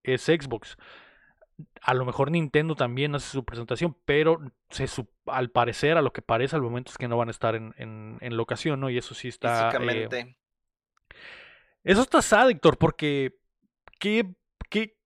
es 0.04 0.24
Xbox. 0.24 0.78
A 1.82 1.94
lo 1.94 2.06
mejor 2.06 2.32
Nintendo 2.32 2.76
también 2.76 3.16
hace 3.16 3.30
su 3.30 3.46
presentación, 3.46 3.96
pero 4.06 4.40
se, 4.70 4.88
al 5.28 5.50
parecer, 5.50 5.98
a 5.98 6.02
lo 6.02 6.12
que 6.12 6.22
parece 6.22 6.56
al 6.56 6.62
momento 6.62 6.92
es 6.92 6.98
que 6.98 7.08
no 7.08 7.18
van 7.18 7.28
a 7.28 7.32
estar 7.32 7.56
en, 7.56 7.74
en, 7.78 8.18
en 8.22 8.36
la 8.36 8.42
ocasión, 8.42 8.80
¿no? 8.80 8.90
Y 8.90 8.98
eso 8.98 9.14
sí 9.14 9.28
está... 9.28 9.72
Eh, 9.80 10.36
eso 11.84 12.02
está 12.02 12.22
sad, 12.22 12.50
Héctor, 12.50 12.78
porque 12.78 13.36
¿qué, 14.00 14.34
qué, 14.70 14.98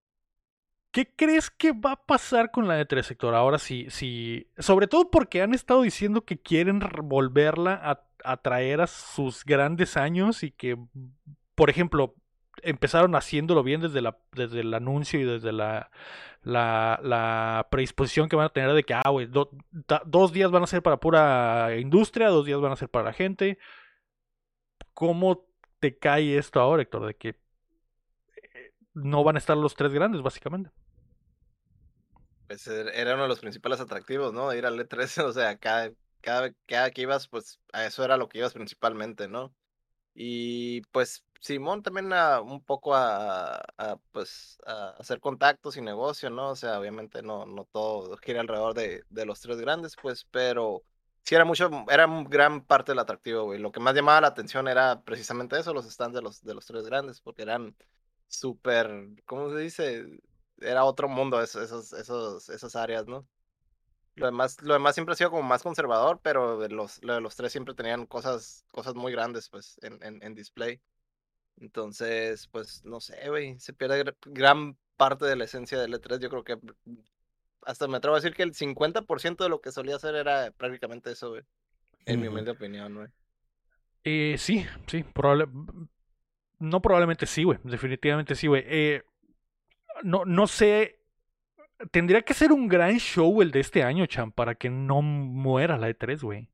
¿qué 0.91 1.11
crees 1.15 1.49
que 1.49 1.71
va 1.71 1.93
a 1.93 2.05
pasar 2.05 2.51
con 2.51 2.67
la 2.67 2.79
E3, 2.79 3.11
Héctor? 3.11 3.33
Ahora 3.33 3.57
sí, 3.57 3.87
sí, 3.89 4.47
sobre 4.57 4.87
todo 4.87 5.09
porque 5.09 5.41
han 5.41 5.53
estado 5.53 5.81
diciendo 5.81 6.23
que 6.23 6.39
quieren 6.39 6.79
volverla 7.03 7.73
a, 7.73 8.03
a 8.23 8.37
traer 8.37 8.81
a 8.81 8.87
sus 8.87 9.43
grandes 9.43 9.97
años 9.97 10.43
y 10.43 10.51
que, 10.51 10.77
por 11.55 11.69
ejemplo, 11.69 12.15
empezaron 12.63 13.15
haciéndolo 13.15 13.63
bien 13.63 13.81
desde, 13.81 14.01
la, 14.01 14.17
desde 14.33 14.61
el 14.61 14.73
anuncio 14.73 15.19
y 15.19 15.23
desde 15.23 15.51
la, 15.51 15.89
la, 16.43 17.67
predisposición 17.69 18.29
que 18.29 18.35
van 18.35 18.47
a 18.47 18.53
tener 18.53 18.73
de 18.73 18.83
que, 18.83 18.93
ah, 18.93 19.09
güey, 19.09 19.27
dos 19.27 20.33
días 20.33 20.51
van 20.51 20.63
a 20.63 20.67
ser 20.67 20.81
para 20.81 20.97
pura 20.97 21.75
industria, 21.77 22.29
dos 22.29 22.45
días 22.45 22.59
van 22.59 22.71
a 22.71 22.77
ser 22.77 22.89
para 22.89 23.05
la 23.05 23.13
gente. 23.13 23.57
¿Cómo 24.93 25.45
te 25.79 25.97
cae 25.97 26.37
esto 26.37 26.59
ahora, 26.59 26.81
Héctor? 26.81 27.05
De 27.07 27.15
que 27.15 27.29
eh, 27.29 28.73
no 28.93 29.23
van 29.23 29.35
a 29.35 29.39
estar 29.39 29.57
los 29.57 29.75
tres 29.75 29.93
grandes, 29.93 30.21
básicamente. 30.21 30.71
pues 32.47 32.67
er, 32.67 32.89
era 32.95 33.13
uno 33.13 33.23
de 33.23 33.29
los 33.29 33.39
principales 33.39 33.79
atractivos, 33.79 34.33
¿no? 34.33 34.53
Ir 34.53 34.65
al 34.65 34.79
E3, 34.79 35.23
o 35.25 35.33
sea, 35.33 35.57
cada, 35.57 35.91
cada, 36.21 36.51
cada 36.65 36.91
que 36.91 37.01
ibas, 37.01 37.27
pues 37.27 37.59
a 37.73 37.85
eso 37.85 38.03
era 38.03 38.17
lo 38.17 38.29
que 38.29 38.39
ibas 38.39 38.53
principalmente, 38.53 39.27
¿no? 39.27 39.53
Y 40.19 40.81
pues 40.91 41.23
Simón 41.39 41.83
también 41.83 42.11
a, 42.11 42.41
un 42.41 42.59
poco 42.63 42.95
a, 42.95 43.63
pues 44.11 44.57
a 44.65 44.89
hacer 44.97 45.19
contactos 45.19 45.77
y 45.77 45.81
negocio, 45.81 46.31
¿no? 46.31 46.49
O 46.49 46.55
sea, 46.55 46.79
obviamente 46.79 47.21
no, 47.21 47.45
no 47.45 47.65
todo 47.65 48.17
gira 48.17 48.41
alrededor 48.41 48.73
de, 48.73 49.03
de 49.11 49.25
los 49.27 49.39
tres 49.41 49.57
grandes, 49.59 49.95
pues, 50.01 50.25
pero 50.31 50.81
sí 51.21 51.35
era 51.35 51.45
mucho, 51.45 51.69
era 51.87 52.07
gran 52.27 52.65
parte 52.65 52.93
del 52.93 52.99
atractivo, 52.99 53.43
güey. 53.43 53.59
Lo 53.59 53.71
que 53.71 53.79
más 53.79 53.93
llamaba 53.93 54.21
la 54.21 54.27
atención 54.29 54.67
era 54.67 55.03
precisamente 55.03 55.59
eso, 55.59 55.71
los 55.71 55.85
stands 55.85 56.15
de 56.15 56.23
los, 56.23 56.43
de 56.43 56.55
los 56.55 56.65
tres 56.65 56.83
grandes, 56.85 57.21
porque 57.21 57.43
eran 57.43 57.75
súper, 58.27 59.09
¿cómo 59.27 59.51
se 59.51 59.59
dice? 59.59 60.19
Era 60.59 60.83
otro 60.83 61.07
mundo 61.07 61.39
esos, 61.43 61.61
esos, 61.63 61.93
esos, 61.93 62.49
esas 62.49 62.75
áreas, 62.75 63.05
¿no? 63.05 63.27
Lo 64.17 64.25
demás, 64.25 64.59
lo 64.63 64.73
demás 64.73 64.95
siempre 64.95 65.13
ha 65.13 65.15
sido 65.15 65.29
como 65.29 65.43
más 65.43 65.61
conservador, 65.61 66.19
pero 66.23 66.57
de 66.57 66.69
los, 66.69 67.03
los 67.03 67.35
tres 67.35 67.51
siempre 67.51 67.75
tenían 67.75 68.07
cosas, 68.07 68.65
cosas 68.71 68.95
muy 68.95 69.11
grandes, 69.11 69.47
pues, 69.47 69.79
en, 69.83 70.01
en, 70.01 70.23
en 70.23 70.33
display. 70.33 70.81
Entonces, 71.61 72.47
pues, 72.47 72.83
no 72.83 72.99
sé, 72.99 73.29
güey, 73.29 73.59
se 73.59 73.73
pierde 73.73 74.15
gran 74.25 74.75
parte 74.95 75.25
de 75.25 75.35
la 75.35 75.43
esencia 75.43 75.79
del 75.79 75.93
E3. 75.93 76.19
Yo 76.19 76.29
creo 76.31 76.43
que 76.43 76.57
hasta 77.61 77.87
me 77.87 77.97
atrevo 77.97 78.15
a 78.15 78.19
decir 78.19 78.33
que 78.33 78.41
el 78.41 78.55
50% 78.55 79.37
de 79.37 79.49
lo 79.49 79.61
que 79.61 79.71
solía 79.71 79.97
hacer 79.97 80.15
era 80.15 80.49
prácticamente 80.49 81.11
eso, 81.11 81.29
güey. 81.29 81.43
En 82.05 82.19
mi 82.19 82.27
humilde 82.27 82.51
opinión, 82.51 82.95
güey. 82.95 83.07
Eh, 84.03 84.35
sí, 84.39 84.65
sí, 84.87 85.03
probable... 85.03 85.47
No 86.57 86.81
probablemente 86.81 87.27
sí, 87.27 87.43
güey. 87.43 87.59
Definitivamente 87.63 88.33
sí, 88.33 88.47
güey. 88.47 88.63
Eh, 88.65 89.03
no, 90.01 90.25
no 90.25 90.47
sé 90.47 90.96
tendría 91.91 92.21
que 92.21 92.33
ser 92.33 92.51
un 92.51 92.67
gran 92.67 92.97
show 92.99 93.41
el 93.41 93.51
de 93.51 93.59
este 93.59 93.83
año, 93.83 94.05
Chan, 94.05 94.31
para 94.31 94.55
que 94.55 94.69
no 94.69 95.01
muera 95.01 95.77
la 95.77 95.89
E3, 95.89 96.21
güey. 96.21 96.49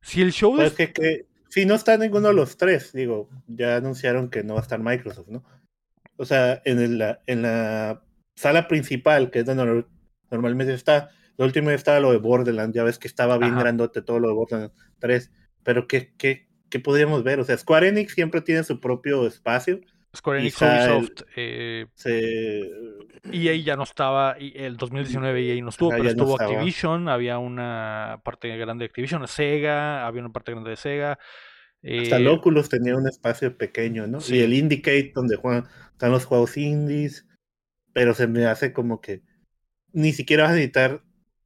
Si 0.00 0.22
el 0.22 0.32
show 0.32 0.54
pues 0.54 0.72
que, 0.74 1.26
si 1.48 1.66
no 1.66 1.74
está 1.74 1.96
ninguno 1.96 2.28
de 2.28 2.34
los 2.34 2.56
tres, 2.56 2.92
digo, 2.92 3.28
ya 3.46 3.76
anunciaron 3.76 4.30
que 4.30 4.44
no 4.44 4.54
va 4.54 4.60
a 4.60 4.62
estar 4.62 4.80
Microsoft, 4.80 5.28
¿no? 5.28 5.44
O 6.16 6.24
sea, 6.24 6.60
en, 6.64 6.98
la, 6.98 7.20
en 7.26 7.42
la 7.42 8.02
sala 8.34 8.68
principal, 8.68 9.30
que 9.30 9.40
es 9.40 9.46
donde 9.46 9.84
normalmente 10.30 10.74
está, 10.74 11.10
lo 11.36 11.44
último 11.44 11.70
estaba 11.70 12.00
lo 12.00 12.12
de 12.12 12.18
Borderlands, 12.18 12.74
ya 12.74 12.84
ves 12.84 12.98
que 12.98 13.08
estaba 13.08 13.38
bien 13.38 13.58
grandote 13.58 14.02
todo 14.02 14.18
lo 14.18 14.28
de 14.28 14.34
Borderlands 14.34 14.74
3, 14.98 15.30
pero 15.62 15.86
¿qué, 15.86 16.14
qué, 16.16 16.48
qué 16.70 16.80
podríamos 16.80 17.22
ver? 17.22 17.40
O 17.40 17.44
sea, 17.44 17.58
Square 17.58 17.88
Enix 17.88 18.14
siempre 18.14 18.40
tiene 18.40 18.64
su 18.64 18.80
propio 18.80 19.26
espacio, 19.26 19.80
Square 20.16 20.40
Enix, 20.40 20.60
Ubisoft. 20.60 21.22
Eh, 21.36 21.86
EA 23.32 23.56
ya 23.56 23.76
no 23.76 23.84
estaba, 23.84 24.36
el 24.38 24.76
2019 24.76 25.54
EA 25.54 25.62
no 25.62 25.68
estuvo, 25.70 25.90
pero 25.90 26.08
estuvo 26.08 26.40
Activision, 26.40 27.08
había 27.08 27.38
una 27.38 28.20
parte 28.24 28.56
grande 28.56 28.84
de 28.84 28.86
Activision, 28.86 29.26
Sega, 29.28 30.06
había 30.06 30.22
una 30.22 30.32
parte 30.32 30.52
grande 30.52 30.70
de 30.70 30.76
Sega. 30.76 31.18
Hasta 31.82 32.18
eh, 32.18 32.28
Oculus 32.28 32.68
tenía 32.68 32.96
un 32.96 33.06
espacio 33.06 33.56
pequeño, 33.56 34.06
¿no? 34.06 34.18
Y 34.28 34.40
el 34.40 34.54
Indicate, 34.54 35.12
donde 35.14 35.36
juegan, 35.36 35.66
están 35.92 36.10
los 36.10 36.24
juegos 36.24 36.56
indies, 36.56 37.26
pero 37.92 38.12
se 38.12 38.26
me 38.26 38.46
hace 38.46 38.72
como 38.72 39.00
que 39.00 39.22
ni 39.92 40.12
siquiera 40.12 40.44
vas 40.44 40.52
a 40.52 40.54
necesitar 40.56 41.02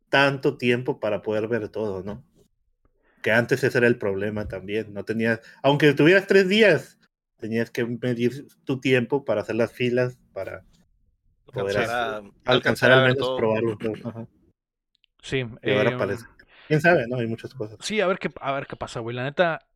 tanto 0.08 0.56
tiempo 0.56 0.98
para 0.98 1.22
poder 1.22 1.46
ver 1.46 1.68
todo, 1.68 2.02
¿no? 2.02 2.24
Que 3.22 3.32
antes 3.32 3.62
ese 3.62 3.78
era 3.78 3.86
el 3.86 3.98
problema 3.98 4.48
también, 4.48 4.92
no 4.92 5.04
tenías, 5.04 5.40
aunque 5.62 5.92
tuvieras 5.92 6.26
tres 6.26 6.48
días, 6.48 6.98
tenías 7.40 7.70
que 7.70 7.84
medir 7.84 8.46
tu 8.64 8.80
tiempo 8.80 9.24
para 9.24 9.40
hacer 9.40 9.56
las 9.56 9.72
filas, 9.72 10.18
para 10.32 10.64
poder 11.46 11.88
alcanzar, 12.44 12.92
al 12.92 13.08
menos 13.08 13.30
probarlo. 13.36 13.78
Sí. 15.22 15.40
ahora 15.40 15.90
em, 15.90 15.98
parece. 15.98 16.24
Quién 16.68 16.80
sabe, 16.80 17.06
¿no? 17.08 17.16
Hay 17.16 17.26
muchas 17.26 17.52
cosas. 17.54 17.78
Sí, 17.80 18.00
a 18.00 18.06
ver 18.06 18.18
qué, 18.18 18.30
a 18.40 18.52
ver 18.52 18.66
qué 18.66 18.76
pasa, 18.76 19.00
güey. 19.00 19.16
La 19.16 19.24
neta, 19.24 19.66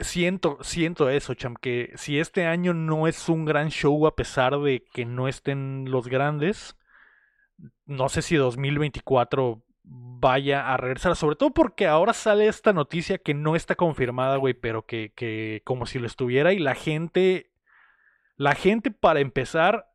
siento, 0.00 0.58
siento 0.62 1.10
eso, 1.10 1.34
Cham, 1.34 1.54
que 1.60 1.92
si 1.96 2.18
este 2.18 2.46
año 2.46 2.72
no 2.72 3.06
es 3.06 3.28
un 3.28 3.44
gran 3.44 3.68
show 3.68 4.06
a 4.06 4.16
pesar 4.16 4.58
de 4.58 4.84
que 4.92 5.04
no 5.04 5.28
estén 5.28 5.90
los 5.90 6.08
grandes, 6.08 6.76
no 7.84 8.08
sé 8.08 8.22
si 8.22 8.36
2024 8.36 9.62
vaya 9.90 10.72
a 10.72 10.76
regresar. 10.76 11.16
Sobre 11.16 11.36
todo 11.36 11.52
porque 11.52 11.86
ahora 11.86 12.12
sale 12.12 12.46
esta 12.46 12.72
noticia 12.72 13.18
que 13.18 13.34
no 13.34 13.56
está 13.56 13.74
confirmada, 13.74 14.36
güey, 14.36 14.54
pero 14.54 14.86
que, 14.86 15.12
que 15.14 15.62
como 15.64 15.86
si 15.86 15.98
lo 15.98 16.06
estuviera 16.06 16.52
y 16.52 16.58
la 16.58 16.74
gente, 16.74 17.50
la 18.36 18.54
gente 18.54 18.90
para 18.90 19.20
empezar 19.20 19.90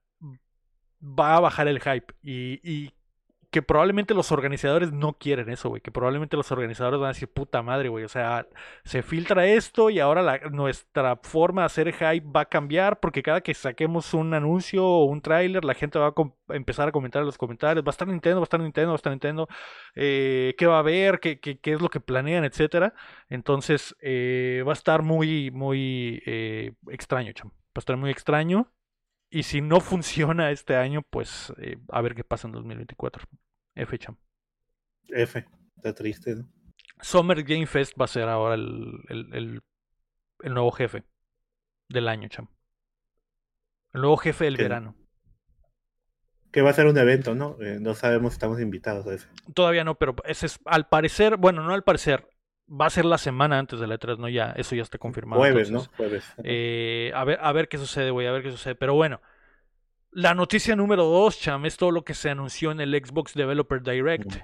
va 1.02 1.38
a 1.38 1.40
bajar 1.40 1.68
el 1.68 1.80
hype. 1.80 2.14
Y, 2.22 2.60
y 2.70 2.94
que 3.56 3.62
probablemente 3.62 4.14
los 4.14 4.34
organizadores 4.34 4.92
no 4.92 5.14
quieren 5.14 5.50
eso, 5.50 5.70
güey. 5.70 5.82
Que 5.82 5.90
probablemente 5.90 6.36
los 6.36 6.52
organizadores 6.52 7.00
van 7.00 7.06
a 7.06 7.14
decir, 7.14 7.30
puta 7.30 7.62
madre, 7.62 7.88
güey. 7.88 8.04
O 8.04 8.10
sea, 8.10 8.50
se 8.84 9.02
filtra 9.02 9.46
esto 9.48 9.90
y 9.90 10.02
ahora 10.02 10.42
nuestra 10.50 11.16
forma 11.24 11.62
de 11.62 11.68
hacer 11.68 11.94
hype 11.94 12.30
va 12.36 12.42
a 12.42 12.50
cambiar 12.50 13.00
porque 13.00 13.24
cada 13.24 13.40
que 13.40 13.54
saquemos 13.54 14.14
un 14.14 14.34
anuncio 14.34 14.86
o 14.86 15.06
un 15.06 15.22
tráiler, 15.22 15.64
la 15.64 15.74
gente 15.74 15.98
va 15.98 16.08
a 16.08 16.54
empezar 16.54 16.90
a 16.90 16.92
comentar 16.92 17.22
en 17.22 17.28
los 17.28 17.38
comentarios. 17.38 17.86
Va 17.86 17.92
a 17.92 17.92
estar 17.92 18.10
Nintendo, 18.10 18.42
va 18.42 18.44
a 18.44 18.44
estar 18.44 18.60
Nintendo, 18.60 18.90
va 18.90 18.96
a 18.96 18.98
estar 18.98 19.14
Nintendo. 19.14 19.48
Eh, 19.96 20.54
¿Qué 20.58 20.66
va 20.68 20.76
a 20.76 20.80
haber? 20.80 21.22
¿Qué, 21.22 21.40
es 21.64 21.82
lo 21.82 21.88
que 21.88 22.02
planean? 22.02 22.44
Etcétera. 22.44 22.94
Entonces, 23.30 23.96
eh, 24.02 24.64
va 24.68 24.74
a 24.74 24.74
estar 24.74 25.02
muy, 25.02 25.50
muy 25.52 26.22
eh, 26.26 26.74
extraño, 26.90 27.32
cham. 27.32 27.52
Va 27.52 27.78
a 27.78 27.80
estar 27.80 27.96
muy 27.96 28.12
extraño. 28.12 28.70
Y 29.36 29.44
si 29.44 29.60
no 29.60 29.80
funciona 29.82 30.52
este 30.52 30.78
año, 30.78 31.02
pues 31.02 31.54
a 31.90 32.02
ver 32.02 32.16
qué 32.16 32.24
pasa 32.24 32.48
en 32.48 32.54
2024. 32.54 33.26
F, 33.76 33.98
cham. 34.00 34.16
F, 35.10 35.46
está 35.76 35.94
triste, 35.94 36.36
¿no? 36.36 36.50
Summer 37.02 37.44
Game 37.44 37.66
Fest 37.66 38.00
va 38.00 38.06
a 38.06 38.08
ser 38.08 38.30
ahora 38.30 38.56
el, 38.56 38.94
el, 39.10 39.62
el, 40.42 40.54
nuevo 40.54 40.72
jefe 40.72 41.04
del 41.90 42.08
año, 42.08 42.30
cham. 42.30 42.48
El 43.92 44.02
nuevo 44.02 44.16
jefe 44.16 44.46
del 44.46 44.56
verano. 44.56 44.96
Que 46.54 46.62
va 46.62 46.70
a 46.70 46.74
ser 46.74 46.86
un 46.86 46.98
evento, 46.98 47.36
¿no? 47.36 47.58
Eh, 47.62 47.80
no 47.82 47.94
sabemos 47.94 48.32
si 48.32 48.36
estamos 48.38 48.62
invitados 48.62 49.06
a 49.06 49.16
ese. 49.16 49.28
Todavía 49.54 49.84
no, 49.84 49.96
pero 49.96 50.16
ese 50.24 50.46
es, 50.46 50.60
al 50.64 50.88
parecer, 50.88 51.36
bueno, 51.36 51.62
no 51.62 51.74
al 51.74 51.84
parecer, 51.84 52.30
va 52.70 52.88
a 52.88 52.90
ser 52.90 53.06
la 53.06 53.18
semana 53.18 53.60
antes 53.60 53.80
de 53.80 53.88
la 53.88 53.98
E3, 53.98 54.18
¿no? 54.18 54.30
Ya, 54.30 54.54
eso 54.58 54.76
ya 54.76 54.82
está 54.82 54.98
confirmado. 54.98 55.42
Jueves, 55.42 55.72
¿no? 55.72 55.86
Jueves. 55.98 56.26
Eh, 56.44 57.12
a, 57.14 57.24
ver, 57.24 57.40
a 57.42 57.52
ver 57.52 57.68
qué 57.68 57.78
sucede, 57.78 58.12
güey, 58.12 58.28
a 58.28 58.32
ver 58.32 58.44
qué 58.44 58.52
sucede. 58.52 58.76
Pero 58.76 58.96
bueno, 58.96 59.22
la 60.12 60.34
noticia 60.34 60.76
número 60.76 61.04
dos, 61.04 61.40
Cham, 61.40 61.66
es 61.66 61.78
todo 61.78 61.92
lo 61.92 62.04
que 62.04 62.14
se 62.14 62.30
anunció 62.30 62.72
en 62.72 62.80
el 62.80 62.94
Xbox 62.94 63.34
Developer 63.34 63.82
Direct. 63.82 64.38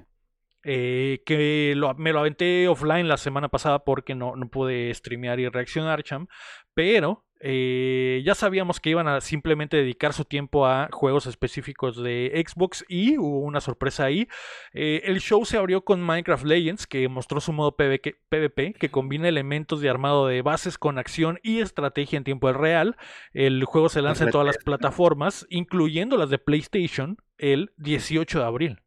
Eh, 0.64 1.24
que 1.26 1.76
me 1.98 2.14
lo 2.14 2.20
aventé 2.20 2.68
offline 2.68 3.08
la 3.08 3.18
semana 3.18 3.50
pasada 3.50 3.84
porque 3.84 4.14
no, 4.14 4.36
no 4.36 4.48
pude 4.48 4.94
streamear 4.94 5.40
y 5.40 5.50
reaccionar, 5.50 6.04
Cham. 6.04 6.28
Pero 6.76 7.26
eh, 7.44 8.22
ya 8.24 8.36
sabíamos 8.36 8.80
que 8.80 8.92
iban 8.92 9.08
a 9.08 9.20
simplemente 9.22 9.78
dedicar 9.78 10.14
su 10.14 10.26
tiempo 10.26 10.68
a 10.68 10.90
juegos 10.92 11.26
específicos 11.26 12.02
de 12.02 12.44
Xbox 12.48 12.86
y 12.88 13.18
hubo 13.18 13.40
una 13.40 13.62
sorpresa 13.62 14.06
ahí. 14.06 14.28
Eh, 14.74 15.02
el 15.06 15.20
show 15.20 15.44
se 15.46 15.58
abrió 15.58 15.84
con 15.84 16.02
Minecraft 16.02 16.46
Legends, 16.46 16.86
que 16.86 17.08
mostró 17.08 17.42
su 17.42 17.52
modo 17.52 17.76
PvP, 17.76 18.74
que 18.74 18.92
combina 18.92 19.28
elementos 19.28 19.82
de 19.82 19.90
armado 19.90 20.28
de 20.28 20.42
bases 20.42 20.78
con 20.78 20.98
acción 20.98 21.40
y 21.42 21.62
estrategia 21.62 22.18
en 22.18 22.24
tiempo 22.24 22.52
real. 22.54 22.96
El 23.34 23.64
juego 23.66 23.90
se 23.90 24.02
lanza 24.02 24.26
en 24.26 24.32
todas 24.32 24.48
las 24.48 24.58
plataformas, 24.58 25.48
incluyendo 25.50 26.18
las 26.18 26.30
de 26.30 26.38
PlayStation, 26.38 27.18
el 27.38 27.72
18 27.78 28.40
de 28.40 28.46
abril. 28.46 28.82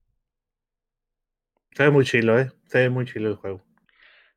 Se 1.72 1.82
ve 1.82 1.90
muy 1.90 2.04
chilo, 2.04 2.38
¿eh? 2.38 2.52
Se 2.66 2.78
ve 2.78 2.88
muy 2.88 3.04
chilo 3.04 3.28
el 3.28 3.34
juego. 3.34 3.64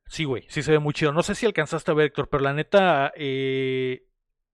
Sí, 0.09 0.23
güey, 0.23 0.45
sí 0.47 0.63
se 0.63 0.71
ve 0.71 0.79
muy 0.79 0.93
chido. 0.93 1.11
No 1.11 1.21
sé 1.21 1.35
si 1.35 1.45
alcanzaste 1.45 1.91
a 1.91 1.93
ver, 1.93 2.07
Héctor, 2.07 2.29
pero 2.29 2.43
la 2.43 2.53
neta, 2.53 3.11
eh, 3.15 4.06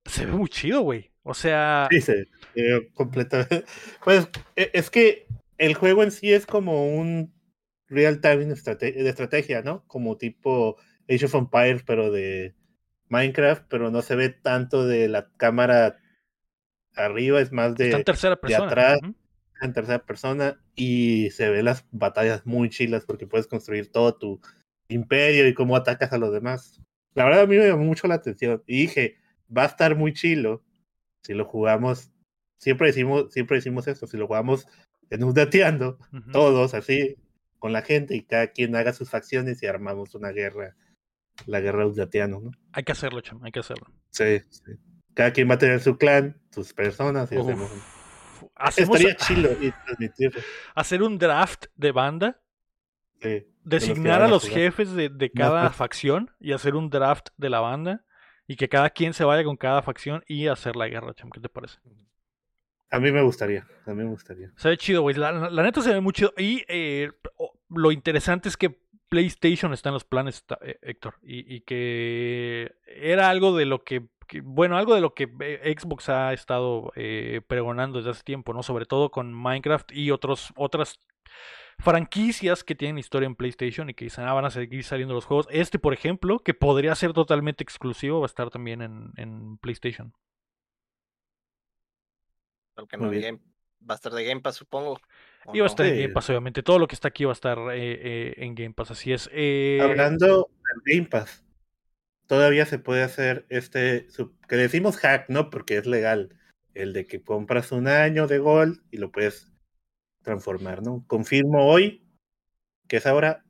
se 0.06 0.26
ve 0.26 0.32
muy 0.32 0.50
chido, 0.50 0.82
güey. 0.82 1.12
O 1.24 1.34
sea. 1.34 1.88
Sí, 1.90 2.02
se 2.02 2.28
ve 2.56 2.90
completamente. 2.94 3.66
Pues 4.04 4.28
e, 4.56 4.72
es 4.74 4.90
que 4.90 5.28
el 5.58 5.74
juego 5.76 6.04
en 6.04 6.12
sí 6.12 6.34
es 6.34 6.46
como 6.46 6.94
un 6.94 7.34
real 7.88 8.20
time 8.22 8.46
de 8.46 9.10
estrategia, 9.10 9.62
¿no? 9.62 9.86
Como 9.88 10.18
tipo 10.18 10.78
Age 11.10 11.26
of 11.26 11.36
Empires, 11.36 11.84
pero 11.86 12.12
de 12.12 12.56
Minecraft, 13.10 13.66
pero 13.70 13.92
no 13.92 14.02
se 14.02 14.16
ve 14.16 14.30
tanto 14.30 14.86
de 14.86 15.08
la 15.08 15.30
cámara 15.38 16.00
arriba, 16.96 17.40
es 17.40 17.52
más 17.52 17.76
de, 17.76 17.92
en 17.92 18.04
tercera 18.04 18.36
persona. 18.36 18.66
de 18.66 18.72
atrás, 18.72 19.00
en 19.62 19.74
tercera 19.74 20.06
persona, 20.06 20.62
y 20.76 21.30
se 21.32 21.50
ve 21.50 21.64
las 21.64 21.86
batallas 21.92 22.46
muy 22.46 22.70
chilas 22.70 23.06
porque 23.06 23.28
puedes 23.28 23.48
construir 23.48 23.92
todo 23.92 24.16
tu 24.16 24.42
imperio 24.88 25.48
y 25.48 25.54
cómo 25.54 25.76
atacas 25.76 26.12
a 26.14 26.18
los 26.18 26.34
demás. 26.34 26.82
La 27.14 27.26
verdad 27.26 27.42
a 27.42 27.48
mí 27.48 27.56
me 27.56 27.68
llamó 27.68 27.84
mucho 27.84 28.08
la 28.08 28.16
atención 28.16 28.64
y 28.66 28.82
dije, 28.82 29.18
va 29.56 29.64
a 29.64 29.68
estar 29.68 29.96
muy 29.96 30.14
chilo 30.14 30.64
si 31.22 31.34
lo 31.34 31.46
jugamos. 31.46 32.12
Siempre 32.58 32.88
decimos, 32.88 33.32
siempre 33.32 33.58
decimos 33.58 33.88
esto, 33.88 34.08
si 34.08 34.18
lo 34.18 34.28
jugamos 34.28 34.68
en 35.10 35.24
un 35.24 35.34
dateando, 35.34 35.98
todos 36.32 36.74
así, 36.74 37.18
con 37.60 37.74
la 37.74 37.82
gente 37.82 38.16
y 38.16 38.24
cada 38.24 38.48
quien 38.48 38.76
haga 38.76 38.94
sus 38.94 39.10
facciones 39.10 39.62
y 39.62 39.68
armamos 39.68 40.16
una 40.16 40.30
guerra, 40.32 40.76
la 41.46 41.60
guerra 41.60 41.88
dateando, 41.94 42.40
¿no? 42.40 42.52
Hay 42.72 42.84
que 42.84 42.94
hacerlo, 42.94 43.22
cham, 43.22 43.44
hay 43.44 43.52
que 43.52 43.60
hacerlo. 43.60 43.88
Sí, 44.10 44.40
sí. 44.50 44.74
Cada 45.14 45.32
quien 45.32 45.50
va 45.50 45.56
a 45.56 45.60
tener 45.60 45.80
su 45.80 45.98
clan, 45.98 46.42
sus 46.52 46.74
personas 46.74 47.32
y 47.32 47.36
hacemos 47.36 47.70
hacemos, 48.56 49.00
Estaría 49.00 49.16
chilo 49.16 49.52
y 49.62 49.72
transmitirlo. 49.72 50.42
hacer 50.76 51.04
un 51.04 51.18
draft 51.18 51.66
de 51.76 51.92
banda, 51.92 52.42
Sí, 53.22 53.30
de 53.30 53.40
los 53.40 53.48
que 53.62 53.64
designar 53.64 54.22
a 54.22 54.28
los 54.28 54.48
jefes 54.48 54.92
de, 54.94 55.10
de 55.10 55.32
cada 55.32 55.68
pues. 55.68 55.78
facción 55.78 56.32
y 56.40 56.52
hacer 56.52 56.76
un 56.76 56.90
draft 56.90 57.30
de 57.38 57.50
la 57.50 57.60
banda 57.62 58.06
y 58.54 58.56
que 58.56 58.70
cada 58.70 58.92
quien 58.92 59.14
se 59.14 59.24
vaya 59.24 59.44
con 59.44 59.58
cada 59.58 59.82
facción 59.82 60.24
y 60.28 60.48
hacer 60.48 60.76
la 60.76 60.88
guerra, 60.88 61.14
cham. 61.16 61.30
¿Qué 61.32 61.40
te 61.40 61.50
parece? 61.50 61.80
A 62.92 63.00
mí 63.00 63.12
me 63.12 63.24
gustaría, 63.24 63.66
a 63.88 63.90
mí 63.96 64.04
me 64.04 64.10
gustaría. 64.12 64.52
Se 64.56 64.70
ve 64.70 64.78
chido, 64.78 65.02
güey. 65.02 65.16
La, 65.16 65.32
la 65.32 65.64
neta 65.64 65.82
se 65.82 65.92
ve 65.92 66.00
muy 66.02 66.14
chido. 66.14 66.32
Y 66.38 66.64
eh, 66.68 67.10
lo 67.70 67.92
interesante 67.92 68.50
es 68.50 68.56
que 68.58 68.78
PlayStation 69.10 69.74
está 69.74 69.90
en 69.90 69.94
los 69.94 70.04
planes, 70.04 70.46
eh, 70.62 70.78
Héctor. 70.84 71.16
Y, 71.24 71.56
y 71.56 71.62
que 71.62 72.76
era 72.86 73.30
algo 73.30 73.58
de 73.58 73.66
lo 73.66 73.84
que, 73.84 74.08
que- 74.28 74.42
bueno, 74.42 74.78
algo 74.78 74.94
de 74.94 75.02
lo 75.02 75.16
que 75.16 75.28
eh, 75.40 75.76
Xbox 75.76 76.10
ha 76.10 76.34
estado 76.34 76.92
eh, 76.96 77.42
pregonando 77.48 77.98
desde 77.98 78.12
hace 78.12 78.24
tiempo, 78.24 78.54
¿no? 78.54 78.62
Sobre 78.62 78.86
todo 78.86 79.10
con 79.10 79.34
Minecraft 79.34 79.92
y 79.92 80.12
otros, 80.12 80.54
otras 80.56 81.00
franquicias 81.84 82.64
que 82.64 82.76
tienen 82.76 82.98
historia 82.98 83.28
en 83.28 83.36
PlayStation 83.36 83.90
y 83.90 83.94
que 83.94 84.06
dicen, 84.06 84.24
ah, 84.26 84.34
van 84.34 84.46
a 84.46 84.50
seguir 84.50 84.84
saliendo 84.84 85.14
los 85.14 85.26
juegos. 85.26 85.48
Este, 85.52 85.80
por 85.80 85.94
ejemplo, 85.94 86.40
que 86.40 86.54
podría 86.54 86.96
ser 86.96 87.14
totalmente 87.14 87.64
exclusivo, 87.64 88.22
va 88.22 88.26
a 88.26 88.28
estar 88.28 88.50
también 88.50 88.82
en, 88.82 89.12
en 89.18 89.58
PlayStation. 89.58 90.14
Porque 92.76 92.98
Muy 92.98 93.18
no. 93.18 93.22
Game- 93.22 93.40
va 93.88 93.94
a 93.94 93.96
estar 93.96 94.14
de 94.14 94.24
Game 94.24 94.42
Pass, 94.42 94.56
supongo. 94.56 95.00
¿o 95.46 95.56
Y 95.56 95.60
va 95.60 95.66
a 95.66 95.68
estar 95.68 95.86
en. 95.86 96.00
Game 96.00 96.14
Pass, 96.14 96.30
obviamente. 96.30 96.64
Todo 96.64 96.80
lo 96.80 96.88
que 96.88 96.96
está 96.96 97.10
aquí 97.10 97.26
va 97.26 97.32
a 97.32 97.34
estar 97.34 97.58
eh, 97.74 97.76
eh, 97.76 98.34
en 98.38 98.56
Game 98.56 98.74
Pass, 98.74 98.92
así 98.92 99.12
es. 99.12 99.30
Eh, 99.34 99.80
Hablando 99.82 100.50
del 100.86 100.96
Game 100.96 101.10
Pass, 101.10 101.46
todavía 102.28 102.66
se 102.66 102.80
puede 102.80 103.04
hacer 103.04 103.46
este, 103.50 104.08
que 104.48 104.56
decimos 104.56 104.98
hack, 104.98 105.30
¿no? 105.30 105.50
Porque 105.50 105.78
es 105.78 105.86
legal. 105.86 106.36
El 106.74 106.94
de 106.94 107.06
que 107.06 107.22
compras 107.22 107.72
un 107.72 107.88
año 107.88 108.26
de 108.26 108.40
Gold 108.40 108.82
y 108.90 108.98
lo 108.98 109.12
puedes 109.12 109.53
transformar, 110.24 110.82
¿no? 110.82 111.04
Confirmo 111.08 111.68
hoy, 111.68 112.04
que 112.88 112.98
es 112.98 113.06
ahora 113.06 113.44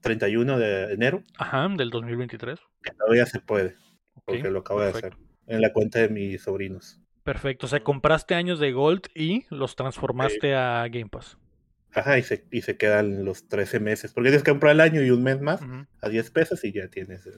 31 0.00 0.58
de 0.58 0.92
enero, 0.92 1.22
Ajá, 1.36 1.68
del 1.76 1.90
2023. 1.90 2.58
que 2.82 2.92
todavía 2.92 3.26
se 3.26 3.40
puede, 3.40 3.76
porque 4.24 4.50
lo 4.50 4.60
acabo 4.60 4.80
de 4.80 4.90
hacer 4.90 5.16
en 5.46 5.60
la 5.60 5.72
cuenta 5.72 5.98
de 5.98 6.08
mis 6.08 6.42
sobrinos. 6.42 7.00
Perfecto. 7.24 7.66
O 7.66 7.68
sea, 7.68 7.82
compraste 7.82 8.34
años 8.34 8.60
de 8.60 8.72
Gold 8.72 9.02
y 9.14 9.44
los 9.50 9.76
transformaste 9.76 10.54
a 10.54 10.86
Game 10.88 11.08
Pass. 11.10 11.36
Ajá, 11.92 12.18
y 12.18 12.22
se, 12.22 12.46
y 12.50 12.62
se 12.62 12.76
quedan 12.76 13.24
los 13.24 13.48
13 13.48 13.80
meses, 13.80 14.12
porque 14.12 14.30
tienes 14.30 14.44
que 14.44 14.52
comprar 14.52 14.72
el 14.72 14.80
año 14.80 15.02
y 15.02 15.10
un 15.10 15.22
mes 15.22 15.40
más 15.40 15.60
a 16.00 16.08
10 16.08 16.30
pesos 16.30 16.64
y 16.64 16.72
ya 16.72 16.88
tienes. 16.88 17.28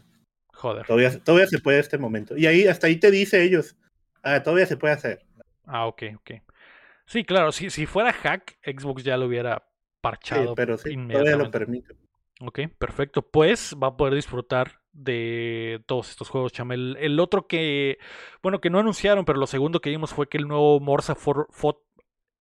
Joder. 0.52 0.86
Todavía, 0.86 1.18
todavía 1.24 1.46
se 1.46 1.58
puede 1.58 1.78
este 1.80 1.98
momento. 1.98 2.36
Y 2.36 2.46
ahí, 2.46 2.66
hasta 2.66 2.86
ahí 2.86 2.96
te 2.96 3.10
dice 3.10 3.42
ellos, 3.42 3.76
ah, 4.22 4.42
todavía 4.42 4.66
se 4.66 4.76
puede 4.76 4.94
hacer. 4.94 5.24
Ah, 5.64 5.86
ok, 5.86 6.02
ok. 6.16 6.30
Sí, 7.12 7.24
claro, 7.24 7.52
si, 7.52 7.68
si 7.68 7.84
fuera 7.84 8.10
hack, 8.10 8.56
Xbox 8.64 9.04
ya 9.04 9.18
lo 9.18 9.26
hubiera 9.26 9.56
Sí, 9.58 9.68
parchado 10.00 10.54
pero 10.54 10.78
sí, 10.78 10.96
todavía 10.96 11.36
lo 11.36 11.50
permite. 11.50 11.94
Ok, 12.40 12.60
perfecto. 12.78 13.20
Pues 13.20 13.76
va 13.80 13.88
a 13.88 13.96
poder 13.98 14.14
disfrutar 14.14 14.80
de 14.92 15.82
todos 15.84 16.08
estos 16.08 16.30
juegos, 16.30 16.52
Chamel. 16.52 16.96
El 16.98 17.20
otro 17.20 17.46
que, 17.46 17.98
bueno, 18.42 18.62
que 18.62 18.70
no 18.70 18.78
anunciaron, 18.78 19.26
pero 19.26 19.38
lo 19.38 19.46
segundo 19.46 19.80
que 19.80 19.90
vimos 19.90 20.14
fue 20.14 20.26
que 20.26 20.38
el 20.38 20.48
nuevo 20.48 20.80
Morsa 20.80 21.14
for, 21.14 21.48
Fo- 21.50 21.82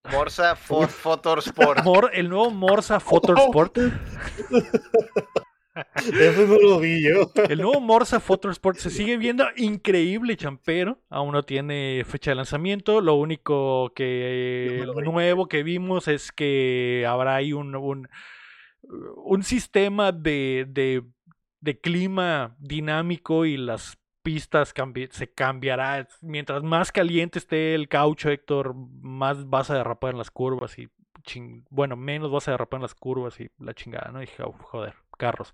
Morsa 0.10 0.56
for 0.56 0.88
Motorsport. 1.04 1.84
Mor- 1.84 2.12
el 2.13 2.30
nuevo 2.30 2.50
Morsa 2.50 2.98
Motorsport, 3.12 3.78
Eso 5.96 6.46
no 6.48 6.58
lo 6.60 6.80
vi 6.80 7.01
yo. 7.04 7.32
el 7.50 7.62
nuevo 7.62 7.80
Morsa 7.80 8.22
Motorsport 8.28 8.78
se 8.78 8.90
sigue 8.90 9.18
viendo 9.18 9.46
increíble, 9.56 10.36
champero. 10.38 11.00
Aún 11.10 11.32
no 11.34 11.44
tiene 11.44 12.04
fecha 12.06 12.32
de 12.32 12.36
lanzamiento. 12.36 13.01
Lo 13.01 13.15
único 13.15 13.93
que 13.95 14.78
No 14.80 14.80
me 14.80 14.86
lo 14.86 14.95
vi. 14.95 15.04
nuevo 15.04 15.48
que 15.48 15.63
vimos 15.63 16.08
es 16.08 16.32
que 16.32 17.06
habrá 17.08 17.36
ahí 17.36 17.54
un, 17.54 17.76
un, 17.76 18.08
un 19.24 19.43
sistema 19.43 20.12
de, 20.12 20.65
de, 20.67 21.04
de 21.62 21.80
clima 21.80 22.56
dinámico 22.60 23.45
y 23.45 23.58
las 23.58 23.98
pistas 24.24 24.76
cambi- 24.76 25.10
se 25.12 25.32
cambiará. 25.32 26.08
Mientras 26.22 26.63
más 26.63 26.91
caliente 26.91 27.39
esté 27.39 27.76
el 27.76 27.88
caucho, 27.88 28.30
Héctor, 28.30 28.76
más 28.76 29.48
vas 29.50 29.69
a 29.69 29.76
derrapar 29.76 30.12
en 30.12 30.17
las 30.17 30.32
curvas 30.32 30.78
y 30.78 30.89
ching- 31.24 31.65
bueno, 31.69 31.95
menos 31.95 32.32
vas 32.32 32.48
a 32.48 32.52
derrapar 32.52 32.80
en 32.80 32.84
las 32.84 32.95
curvas 32.95 33.39
y 33.39 33.50
la 33.60 33.74
chingada, 33.74 34.12
¿no? 34.12 34.19
Y 34.22 34.26
dije, 34.26 34.43
"Oh, 34.43 34.54
joder, 34.54 34.95
carros. 35.17 35.54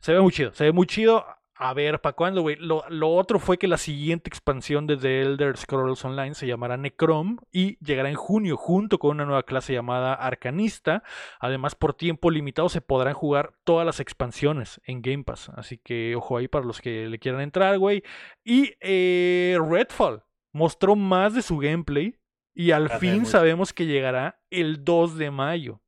Se 0.00 0.12
ve 0.12 0.20
muy 0.20 0.32
chido, 0.32 0.52
se 0.52 0.64
ve 0.64 0.72
muy 0.72 0.86
chido. 0.86 1.24
A 1.54 1.74
ver, 1.74 2.00
¿para 2.00 2.16
cuándo, 2.16 2.42
güey? 2.42 2.56
Lo, 2.56 2.84
lo 2.88 3.10
otro 3.10 3.38
fue 3.38 3.56
que 3.56 3.68
la 3.68 3.76
siguiente 3.76 4.28
expansión 4.28 4.88
de 4.88 4.96
The 4.96 5.20
Elder 5.20 5.56
Scrolls 5.56 6.04
Online 6.04 6.34
se 6.34 6.48
llamará 6.48 6.76
Necrom 6.76 7.36
y 7.52 7.78
llegará 7.78 8.08
en 8.08 8.16
junio 8.16 8.56
junto 8.56 8.98
con 8.98 9.12
una 9.12 9.26
nueva 9.26 9.44
clase 9.44 9.72
llamada 9.72 10.14
Arcanista. 10.14 11.04
Además, 11.38 11.76
por 11.76 11.94
tiempo 11.94 12.32
limitado 12.32 12.68
se 12.68 12.80
podrán 12.80 13.14
jugar 13.14 13.52
todas 13.62 13.86
las 13.86 14.00
expansiones 14.00 14.80
en 14.84 15.02
Game 15.02 15.22
Pass. 15.22 15.50
Así 15.50 15.78
que 15.78 16.16
ojo 16.16 16.36
ahí 16.36 16.48
para 16.48 16.64
los 16.64 16.80
que 16.80 17.06
le 17.06 17.20
quieran 17.20 17.42
entrar, 17.42 17.78
güey. 17.78 18.02
Y 18.42 18.72
eh, 18.80 19.56
Redfall 19.60 20.24
mostró 20.52 20.96
más 20.96 21.34
de 21.34 21.42
su 21.42 21.58
gameplay 21.58 22.18
y 22.54 22.72
al 22.72 22.90
fin 22.90 23.24
sabemos 23.24 23.72
que 23.72 23.86
llegará 23.86 24.40
el 24.50 24.84
2 24.84 25.16
de 25.16 25.30
mayo. 25.30 25.81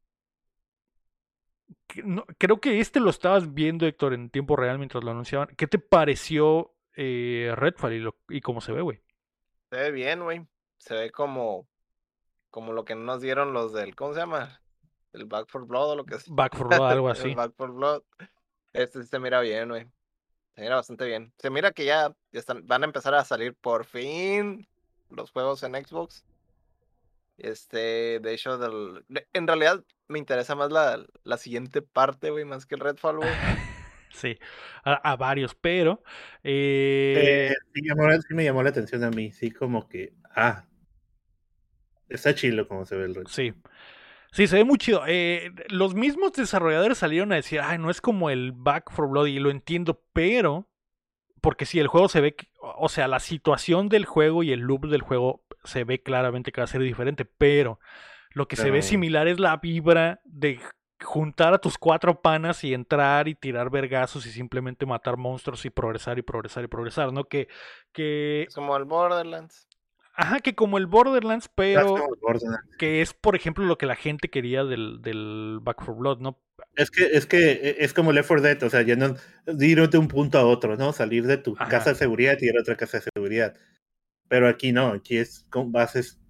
No- 2.05 2.25
creo 2.39 2.61
que 2.61 2.81
este 2.81 3.01
lo 3.01 3.11
estabas 3.11 3.55
viendo, 3.55 3.87
Héctor, 3.87 4.15
en 4.15 4.31
tiempo 4.31 4.57
real 4.57 4.79
mientras 4.79 5.05
lo 5.05 5.11
anunciaban. 5.11 5.49
¿Qué 5.57 5.67
te 5.67 5.79
pareció 5.79 6.75
eh, 6.97 7.53
Redfall 7.57 7.93
y, 7.95 7.99
lo- 8.01 8.17
y 8.29 8.41
cómo 8.41 8.61
se 8.61 8.73
ve, 8.73 8.83
güey? 8.83 9.01
Se 9.71 9.77
ve 9.77 9.91
bien, 9.91 10.23
güey. 10.23 10.47
Se 10.79 10.95
ve 10.95 11.11
como, 11.11 11.67
como 12.51 12.73
lo 12.73 12.85
que 12.85 12.95
nos 12.95 13.21
dieron 13.21 13.53
los 13.53 13.73
del, 13.73 13.95
¿cómo 13.95 14.13
se 14.15 14.21
llama? 14.21 14.61
El 15.13 15.25
Back 15.27 15.49
for 15.49 15.67
Blood 15.67 15.91
o 15.93 15.97
lo 15.97 16.05
que 16.05 16.17
es. 16.17 16.29
Back 16.29 16.57
for 16.57 16.69
Blood, 16.69 16.91
algo 16.91 17.07
El 17.11 17.17
así. 17.17 17.35
Back 17.35 17.53
for 17.57 17.71
Blood. 17.73 18.03
Este 18.73 19.03
sí 19.03 19.09
se 19.09 19.19
mira 19.21 19.41
bien, 19.41 19.69
güey. 19.69 19.87
Se 20.57 20.63
mira 20.63 20.77
bastante 20.77 21.07
bien. 21.07 21.33
Se 21.39 21.51
mira 21.51 21.73
que 21.73 21.85
ya, 21.85 22.09
ya 22.33 22.41
están, 22.41 22.67
van 22.67 22.83
a 22.83 22.87
empezar 22.87 23.15
a 23.15 23.25
salir 23.25 23.55
por 23.55 23.85
fin 23.85 24.69
los 25.11 25.31
juegos 25.31 25.63
en 25.63 25.75
Xbox. 25.75 26.25
Este, 27.37 28.21
de 28.21 28.35
hecho, 28.35 28.59
del, 28.59 29.05
de- 29.09 29.29
en 29.33 29.47
realidad 29.47 29.85
me 30.09 30.19
interesa 30.19 30.55
más 30.55 30.71
la, 30.73 31.05
la 31.25 31.37
siguiente 31.39 31.83
parte, 31.83 32.31
güey, 32.31 32.45
más 32.45 32.67
que 32.67 32.75
el 32.77 32.81
Redfall, 32.81 33.19
güey. 33.19 33.37
Sí, 34.11 34.39
a, 34.85 34.95
a 35.13 35.17
varios, 35.17 35.55
pero 35.57 36.03
eh, 36.45 37.51
Eh, 37.51 37.55
sí, 37.73 37.81
llamó 37.85 38.11
sí 38.13 38.35
me 38.35 38.45
llamó 38.45 38.63
la 38.63 38.71
atención 38.71 39.03
a 39.05 39.11
mí, 39.11 39.33
sí, 39.33 39.51
como 39.51 39.89
que, 39.89 40.15
ah, 40.37 40.65
está 42.09 42.35
chilo 42.35 42.67
como 42.69 42.85
se 42.87 42.97
ve 42.97 43.05
el 43.05 43.15
reto. 43.15 43.31
sí. 43.31 43.53
Sí, 44.33 44.47
se 44.49 44.57
ve 44.57 44.65
muy 44.65 44.79
chido. 44.79 45.05
Eh, 45.09 45.53
los 45.69 45.95
mismos 45.95 46.33
desarrolladores 46.35 46.99
salieron 46.99 47.33
a 47.33 47.37
decir, 47.37 47.61
ay, 47.61 47.79
no 47.79 47.91
es 47.91 48.01
como 48.01 48.31
el 48.31 48.53
Back 48.53 48.93
for 48.93 49.09
Blood, 49.09 49.27
y 49.29 49.41
lo 49.41 49.51
entiendo, 49.51 50.03
pero, 50.13 50.69
porque 51.43 51.67
si 51.67 51.81
el 51.81 51.89
juego 51.89 52.09
se 52.09 52.21
ve, 52.23 52.37
que- 52.37 52.49
o 52.61 52.89
sea, 52.91 53.09
la 53.09 53.21
situación 53.21 53.89
del 53.91 54.07
juego 54.07 54.43
y 54.45 54.53
el 54.53 54.61
loop 54.61 54.89
del 54.89 55.03
juego 55.03 55.44
se 55.65 55.85
ve 55.85 56.03
claramente 56.03 56.53
que 56.53 56.61
va 56.61 56.65
a 56.65 56.69
ser 56.69 56.83
diferente, 56.83 57.25
pero 57.25 57.79
lo 58.33 58.49
que 58.49 58.57
se 58.57 58.71
ve 58.71 58.83
similar 58.83 59.29
es 59.29 59.39
la 59.39 59.57
vibra 59.59 60.21
de 60.25 60.61
juntar 61.03 61.55
a 61.55 61.59
tus 61.59 61.79
cuatro 61.79 62.21
panas 62.21 62.65
y 62.65 62.75
entrar 62.75 63.29
y 63.29 63.35
tirar 63.35 63.71
vergazos 63.71 64.27
y 64.27 64.31
simplemente 64.31 64.87
matar 64.87 65.17
monstruos 65.17 65.65
y 65.65 65.71
progresar 65.71 66.19
y 66.19 66.23
progresar 66.23 66.65
y 66.65 66.69
progresar, 66.69 67.13
¿no? 67.13 67.25
Que, 67.25 67.49
que, 67.93 68.45
Es 68.49 68.55
como 68.55 68.77
el 68.77 68.85
Borderlands. 68.85 69.69
ajá, 70.15 70.41
que 70.41 70.55
como 70.55 70.79
el 70.79 70.87
Borderlands, 70.87 71.51
pero 71.55 71.89
como 71.89 72.15
el 72.15 72.21
Borderlands. 72.21 72.69
que 72.79 73.03
es, 73.03 73.13
por 73.15 73.37
ejemplo, 73.37 73.65
lo 73.65 73.79
que 73.79 73.87
la 73.87 73.97
gente 73.97 74.29
quería 74.31 74.65
del, 74.65 75.01
del 75.03 75.59
Back 75.63 75.85
for 75.85 75.97
Blood, 75.97 76.21
¿no? 76.21 76.41
Es 76.77 76.91
que, 76.91 77.05
es 77.05 77.27
que 77.27 77.53
eh, 77.53 77.77
es 77.81 77.93
como 77.93 78.13
Left 78.13 78.29
4 78.29 78.43
Dead, 78.43 78.63
o 78.63 78.71
sea, 78.71 78.83
ya 78.83 78.97
no 78.97 79.15
de 79.47 79.67
ir 79.67 79.89
de 79.89 79.99
un 79.99 80.09
punto 80.09 80.39
a 80.39 80.47
otro, 80.47 80.77
¿no? 80.77 80.93
Salir 80.93 81.27
de 81.27 81.37
tu 81.37 81.55
Ajá. 81.59 81.69
casa 81.69 81.91
de 81.91 81.97
seguridad 81.97 82.37
y 82.41 82.47
ir 82.47 82.57
a 82.57 82.61
otra 82.61 82.77
casa 82.77 82.99
de 82.99 83.05
seguridad. 83.15 83.55
Pero 84.29 84.49
aquí 84.49 84.73
no, 84.73 84.89
aquí 84.89 85.17
es 85.19 85.47
con 85.51 85.73
bases. 85.73 86.21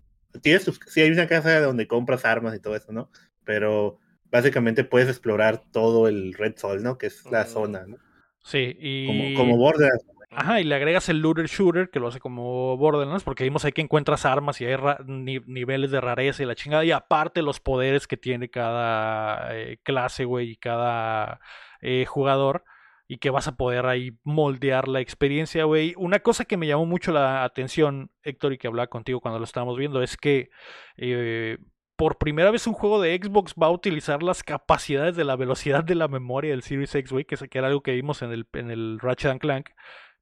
Tienes 0.43 0.65
tus, 0.65 0.81
sí 0.87 1.01
hay 1.01 1.11
una 1.11 1.27
casa 1.29 1.61
donde 1.61 1.87
compras 1.87 2.25
armas 2.25 2.55
y 2.55 2.61
todo 2.61 2.77
eso, 2.77 2.93
¿no? 2.93 3.11
Pero 3.45 3.99
básicamente 4.31 4.85
puedes 4.85 5.09
explorar 5.09 5.63
todo 5.71 6.09
el 6.09 6.35
Red 6.35 6.57
Sol, 6.57 6.83
¿no? 6.83 6.99
Que 6.99 7.07
es 7.07 7.25
la 7.31 7.45
Mm. 7.45 7.49
zona, 7.49 7.87
¿no? 7.87 7.97
Sí, 8.43 8.77
y... 8.79 9.07
Como, 9.07 9.35
como 9.35 9.57
Borderlands. 9.57 10.05
Ajá, 10.37 10.61
y 10.61 10.65
le 10.65 10.75
agregas 10.75 11.09
el 11.09 11.21
looter 11.21 11.47
shooter 11.47 11.91
que 11.91 12.01
lo 12.01 12.09
hace 12.09 12.19
como 12.19 12.77
Borderlands, 12.77 13.23
porque 13.23 13.45
vimos 13.45 13.65
ahí 13.65 13.71
que 13.71 13.83
encuentras 13.83 14.25
armas 14.27 14.61
y 14.61 14.65
hay 14.67 14.77
ni- 15.07 15.39
niveles 15.47 15.93
de 15.93 16.01
rareza 16.01 16.43
y 16.43 16.47
la 16.47 16.57
chingada, 16.57 16.85
y 16.85 16.91
aparte 16.91 17.41
los 17.41 17.61
poderes 17.61 18.09
que 18.09 18.17
tiene 18.17 18.51
cada 18.51 19.57
eh, 19.57 19.79
clase, 19.85 20.25
güey, 20.25 20.51
y 20.51 20.57
cada 20.57 21.39
eh, 21.81 22.05
jugador, 22.07 22.65
y 23.07 23.19
que 23.19 23.31
vas 23.31 23.49
a 23.49 23.57
poder 23.57 23.87
ahí 23.87 24.13
moldear 24.23 24.89
la 24.89 25.01
experiencia, 25.01 25.65
güey. 25.65 25.95
Una 25.97 26.21
cosa 26.21 26.45
que 26.45 26.57
me 26.57 26.67
llamó 26.67 26.87
mucho 26.87 27.13
la 27.13 27.45
atención, 27.45 28.11
Héctor, 28.23 28.55
y 28.55 28.59
que 28.59 28.67
hablaba 28.67 28.87
contigo 28.89 29.21
cuando 29.21 29.39
lo 29.39 29.45
estábamos 29.45 29.77
viendo, 29.77 30.03
es 30.03 30.17
que 30.17 30.51
eh, 30.97 31.59
por 31.97 32.19
primera 32.19 32.51
vez 32.51 32.67
un 32.67 32.75
juego 32.75 33.01
de 33.01 33.17
Xbox 33.23 33.55
va 33.61 33.67
a 33.67 33.71
utilizar 33.71 34.23
las 34.23 34.43
capacidades 34.43 35.17
de 35.17 35.25
la 35.25 35.37
velocidad 35.37 35.85
de 35.85 35.95
la 35.95 36.09
memoria 36.09 36.51
del 36.53 36.63
Series 36.63 36.95
X, 36.95 37.13
güey, 37.13 37.25
que, 37.25 37.37
era 37.53 37.69
algo 37.69 37.83
que 37.83 37.93
vimos 37.93 38.23
en 38.23 38.33
el, 38.33 38.47
en 38.55 38.71
el 38.71 38.99
Ratchet 39.01 39.39
Clank 39.39 39.71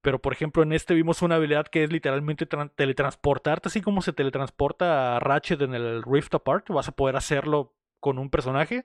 Pero 0.02 0.20
por 0.20 0.32
ejemplo, 0.32 0.62
en 0.62 0.72
este 0.72 0.94
vimos 0.94 1.22
una 1.22 1.36
habilidad 1.36 1.66
que 1.68 1.84
es 1.84 1.92
literalmente 1.92 2.46
teletransportarte, 2.46 3.68
así 3.68 3.80
como 3.80 4.02
se 4.02 4.12
teletransporta 4.12 5.16
a 5.16 5.20
Ratchet 5.20 5.62
en 5.62 5.74
el 5.74 6.02
Rift 6.02 6.34
Apart. 6.34 6.68
Vas 6.70 6.88
a 6.88 6.92
poder 6.92 7.16
hacerlo 7.16 7.74
con 8.02 8.18
un 8.18 8.28
personaje. 8.28 8.84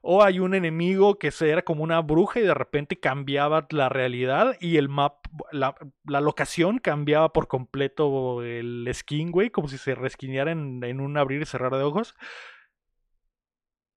O 0.00 0.22
hay 0.22 0.38
un 0.38 0.54
enemigo 0.54 1.18
que 1.18 1.32
era 1.40 1.62
como 1.62 1.82
una 1.82 2.00
bruja 2.00 2.38
y 2.38 2.44
de 2.44 2.54
repente 2.54 3.00
cambiaba 3.00 3.66
la 3.70 3.88
realidad 3.88 4.56
y 4.60 4.76
el 4.76 4.88
map, 4.88 5.26
la, 5.50 5.74
locación 6.04 6.78
cambiaba 6.78 7.32
por 7.32 7.48
completo 7.48 8.44
el 8.44 8.88
skin, 8.94 9.32
güey, 9.32 9.50
como 9.50 9.66
si 9.66 9.76
se 9.76 9.96
resquineara 9.96 10.52
en, 10.52 10.84
en 10.84 11.00
un 11.00 11.16
abrir 11.18 11.42
y 11.42 11.46
cerrar 11.46 11.74
de 11.74 11.82
ojos. 11.82 12.14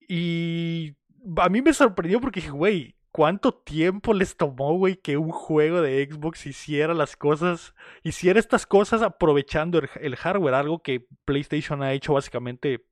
Y 0.07 0.95
a 1.37 1.49
mí 1.49 1.61
me 1.61 1.73
sorprendió 1.73 2.19
porque 2.19 2.39
dije, 2.41 2.51
güey, 2.51 2.95
¿cuánto 3.11 3.53
tiempo 3.53 4.13
les 4.13 4.35
tomó, 4.35 4.77
güey, 4.77 4.95
que 4.97 5.17
un 5.17 5.31
juego 5.31 5.81
de 5.81 6.05
Xbox 6.09 6.45
hiciera 6.45 6.93
las 6.93 7.15
cosas, 7.15 7.75
hiciera 8.03 8.39
estas 8.39 8.65
cosas 8.65 9.01
aprovechando 9.01 9.79
el, 9.79 10.15
hardware? 10.15 10.55
Algo 10.55 10.81
que 10.81 11.05
PlayStation 11.25 11.83
ha 11.83 11.93
hecho 11.93 12.13
básicamente. 12.13 12.85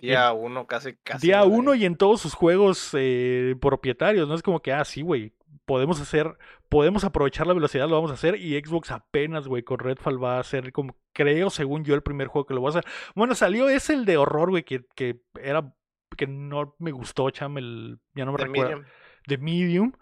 Día 0.00 0.32
uno, 0.32 0.66
casi, 0.66 0.94
casi. 1.02 1.26
Día 1.26 1.44
uno 1.44 1.74
y 1.74 1.84
en 1.84 1.96
todos 1.96 2.20
sus 2.20 2.34
juegos 2.34 2.90
eh, 2.92 3.54
propietarios, 3.60 4.28
¿no? 4.28 4.34
Es 4.34 4.42
como 4.42 4.60
que, 4.60 4.72
ah, 4.72 4.84
sí, 4.84 5.02
güey, 5.02 5.32
podemos 5.64 6.00
hacer, 6.00 6.36
podemos 6.68 7.04
aprovechar 7.04 7.46
la 7.46 7.54
velocidad, 7.54 7.88
lo 7.88 7.96
vamos 7.96 8.10
a 8.10 8.14
hacer. 8.14 8.36
Y 8.36 8.58
Xbox 8.60 8.90
apenas, 8.90 9.48
güey, 9.48 9.62
con 9.62 9.78
Redfall 9.78 10.22
va 10.22 10.38
a 10.38 10.44
ser 10.44 10.72
como, 10.72 10.96
creo, 11.12 11.50
según 11.50 11.84
yo, 11.84 11.94
el 11.94 12.02
primer 12.02 12.28
juego 12.28 12.46
que 12.46 12.54
lo 12.54 12.62
va 12.62 12.68
a 12.68 12.70
hacer. 12.70 12.84
Bueno, 13.14 13.34
salió 13.34 13.68
ese 13.68 13.94
el 13.94 14.04
de 14.04 14.16
horror, 14.16 14.50
güey, 14.50 14.64
que, 14.64 14.84
que 14.94 15.20
era 15.40 15.72
que 16.16 16.26
no 16.26 16.76
me 16.78 16.92
gustó, 16.92 17.30
cham, 17.30 17.58
el, 17.58 17.98
ya 18.14 18.24
no 18.24 18.32
me 18.32 18.38
recuerdo, 18.38 18.84
de 19.26 19.38
Medium, 19.38 19.92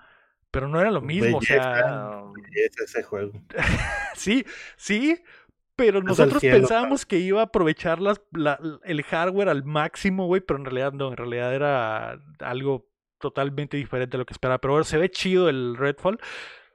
pero 0.50 0.68
no 0.68 0.80
era 0.80 0.90
lo 0.90 1.00
mismo, 1.00 1.38
o 1.38 1.42
sea... 1.42 2.24
ese 2.84 3.02
juego. 3.02 3.32
sí, 4.14 4.44
sí, 4.76 5.22
pero 5.76 6.02
nosotros 6.02 6.40
pensábamos 6.40 7.06
que 7.06 7.18
iba 7.18 7.40
a 7.40 7.44
aprovechar 7.44 8.00
las, 8.00 8.20
el 8.84 9.02
hardware 9.02 9.48
al 9.48 9.64
máximo, 9.64 10.26
güey, 10.26 10.40
pero 10.40 10.58
en 10.58 10.64
realidad 10.64 10.92
no, 10.92 11.08
en 11.08 11.16
realidad 11.16 11.54
era 11.54 12.20
algo 12.40 12.88
totalmente 13.18 13.76
diferente 13.76 14.16
a 14.16 14.18
lo 14.18 14.26
que 14.26 14.34
esperaba. 14.34 14.60
Pero 14.60 14.74
bueno, 14.74 14.84
se 14.84 14.98
ve 14.98 15.10
chido 15.10 15.48
el 15.48 15.76
Redfall. 15.76 16.18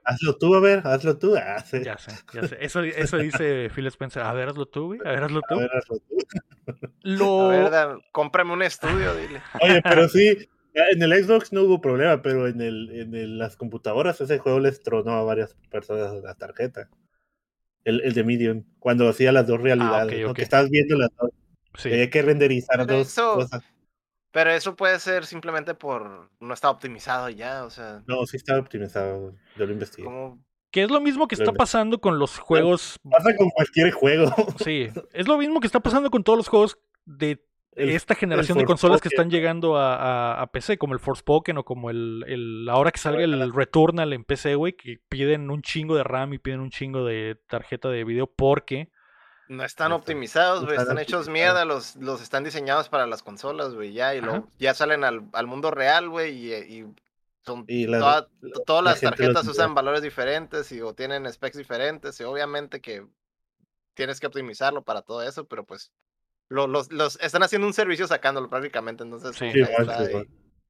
Hazlo 0.04 0.38
tú, 0.38 0.54
a 0.54 0.60
ver, 0.60 0.80
hazlo 0.84 1.18
tú. 1.18 1.36
Ah, 1.36 1.58
ya 1.58 1.64
sé, 1.64 1.82
ya 1.82 1.98
sé. 1.98 2.56
Eso, 2.60 2.80
eso 2.82 3.18
dice 3.18 3.68
Phil 3.68 3.86
Spencer. 3.88 4.22
A 4.22 4.32
ver, 4.32 4.48
hazlo 4.48 4.66
tú, 4.66 4.86
güey. 4.86 5.00
A 5.04 5.10
ver, 5.10 5.24
hazlo 5.24 5.42
tú. 5.46 5.54
A 5.54 5.58
ver, 5.58 5.70
hazlo 5.76 5.98
tú. 5.98 6.16
Lo... 7.02 7.50
A 7.50 7.86
ver, 7.86 7.98
cómprame 8.10 8.52
un 8.52 8.62
estudio, 8.62 9.14
dile. 9.14 9.42
Oye, 9.60 9.82
pero 9.82 10.08
sí, 10.08 10.48
en 10.72 11.02
el 11.02 11.24
Xbox 11.24 11.52
no 11.52 11.62
hubo 11.62 11.80
problema, 11.80 12.22
pero 12.22 12.46
en, 12.46 12.60
el, 12.62 12.90
en 12.90 13.38
las 13.38 13.56
computadoras 13.56 14.20
ese 14.20 14.38
juego 14.38 14.60
les 14.60 14.82
tronó 14.82 15.12
a 15.12 15.22
varias 15.24 15.54
personas 15.70 16.14
la 16.22 16.34
tarjeta. 16.34 16.88
El, 17.88 18.02
el 18.02 18.12
de 18.12 18.24
Medium, 18.24 18.64
cuando 18.78 19.08
hacía 19.08 19.32
las 19.32 19.46
dos 19.46 19.58
ah, 19.60 19.62
realidades, 19.62 20.26
ah, 20.28 20.34
que 20.34 20.42
estabas 20.42 20.68
viendo 20.68 20.96
las 20.96 21.08
dos. 21.16 21.30
Sí. 21.74 21.90
Hay 21.90 22.10
que 22.10 22.22
renderizar 22.22 22.86
dos 22.86 23.14
cosas. 23.14 23.62
Pero 24.30 24.50
eso 24.50 24.76
puede 24.76 24.98
ser 24.98 25.24
simplemente 25.24 25.74
por 25.74 26.30
no 26.38 26.52
está 26.54 26.70
optimizado 26.70 27.30
ya, 27.30 27.64
o 27.64 27.70
sea. 27.70 28.02
No, 28.06 28.26
sí 28.26 28.36
está 28.36 28.58
optimizado, 28.58 29.34
yo 29.56 29.66
lo 29.66 29.72
investigué. 29.72 30.08
Que 30.70 30.82
es 30.82 30.90
lo 30.90 31.00
mismo 31.00 31.28
que 31.28 31.34
está 31.34 31.52
pasando 31.52 31.98
con 31.98 32.18
los 32.18 32.38
juegos. 32.38 32.98
Pasa 33.10 33.34
con 33.36 33.48
cualquier 33.50 33.90
juego. 33.90 34.34
Sí, 34.62 34.88
es 35.14 35.26
lo 35.26 35.38
mismo 35.38 35.60
que 35.60 35.66
está 35.66 35.80
pasando 35.80 36.10
con 36.10 36.22
todos 36.24 36.36
los 36.36 36.48
juegos 36.48 36.78
de 37.06 37.42
esta 37.72 38.14
generación 38.14 38.58
de 38.58 38.64
consolas 38.64 39.00
que 39.00 39.08
están 39.08 39.30
llegando 39.30 39.76
a, 39.78 40.48
PC, 40.52 40.78
como 40.78 40.94
el 40.94 41.00
Forspoken 41.00 41.58
o 41.58 41.64
como 41.64 41.90
el, 41.90 42.24
el 42.26 42.68
ahora 42.68 42.90
que 42.90 42.98
salga 42.98 43.22
el 43.22 43.54
Returnal 43.54 44.12
en 44.12 44.24
PC, 44.24 44.54
güey, 44.54 44.74
que 44.74 45.00
piden 45.08 45.50
un 45.50 45.62
chingo 45.62 45.94
de 45.96 46.04
RAM 46.04 46.34
y 46.34 46.38
piden 46.38 46.60
un 46.60 46.70
chingo 46.70 47.04
de 47.04 47.38
tarjeta 47.48 47.88
de 47.88 48.04
video 48.04 48.26
porque 48.26 48.90
no 49.48 49.64
están 49.64 49.92
optimizados, 49.92 50.64
güey, 50.64 50.76
están, 50.76 50.98
hechos 50.98 51.28
mierda, 51.28 51.64
los, 51.64 51.96
los 51.96 52.20
están 52.20 52.44
diseñados 52.44 52.90
para 52.90 53.06
las 53.06 53.22
consolas, 53.22 53.74
güey, 53.74 53.92
ya, 53.92 54.14
y 54.14 54.20
luego 54.20 54.46
ya 54.58 54.74
salen 54.74 55.04
al, 55.04 55.22
al 55.32 55.46
mundo 55.46 55.70
real, 55.70 56.10
güey, 56.10 56.36
y, 56.36 56.54
y, 56.54 56.86
son 57.46 57.66
todas 58.66 58.84
las 58.84 59.00
tarjetas 59.00 59.48
usan 59.48 59.74
valores 59.74 60.02
diferentes 60.02 60.70
y 60.70 60.82
o 60.82 60.92
tienen 60.92 61.32
specs 61.32 61.56
diferentes, 61.56 62.20
y 62.20 62.24
obviamente 62.24 62.82
que 62.82 63.06
tienes 63.94 64.20
que 64.20 64.26
optimizarlo 64.26 64.82
para 64.82 65.00
todo 65.00 65.22
eso, 65.22 65.48
pero 65.48 65.64
pues 65.64 65.90
los, 66.48 66.90
los 66.90 67.18
están 67.20 67.42
haciendo 67.42 67.66
un 67.66 67.74
servicio 67.74 68.06
sacándolo 68.06 68.48
prácticamente, 68.48 69.04
entonces 69.04 69.36
sí, 69.36 69.50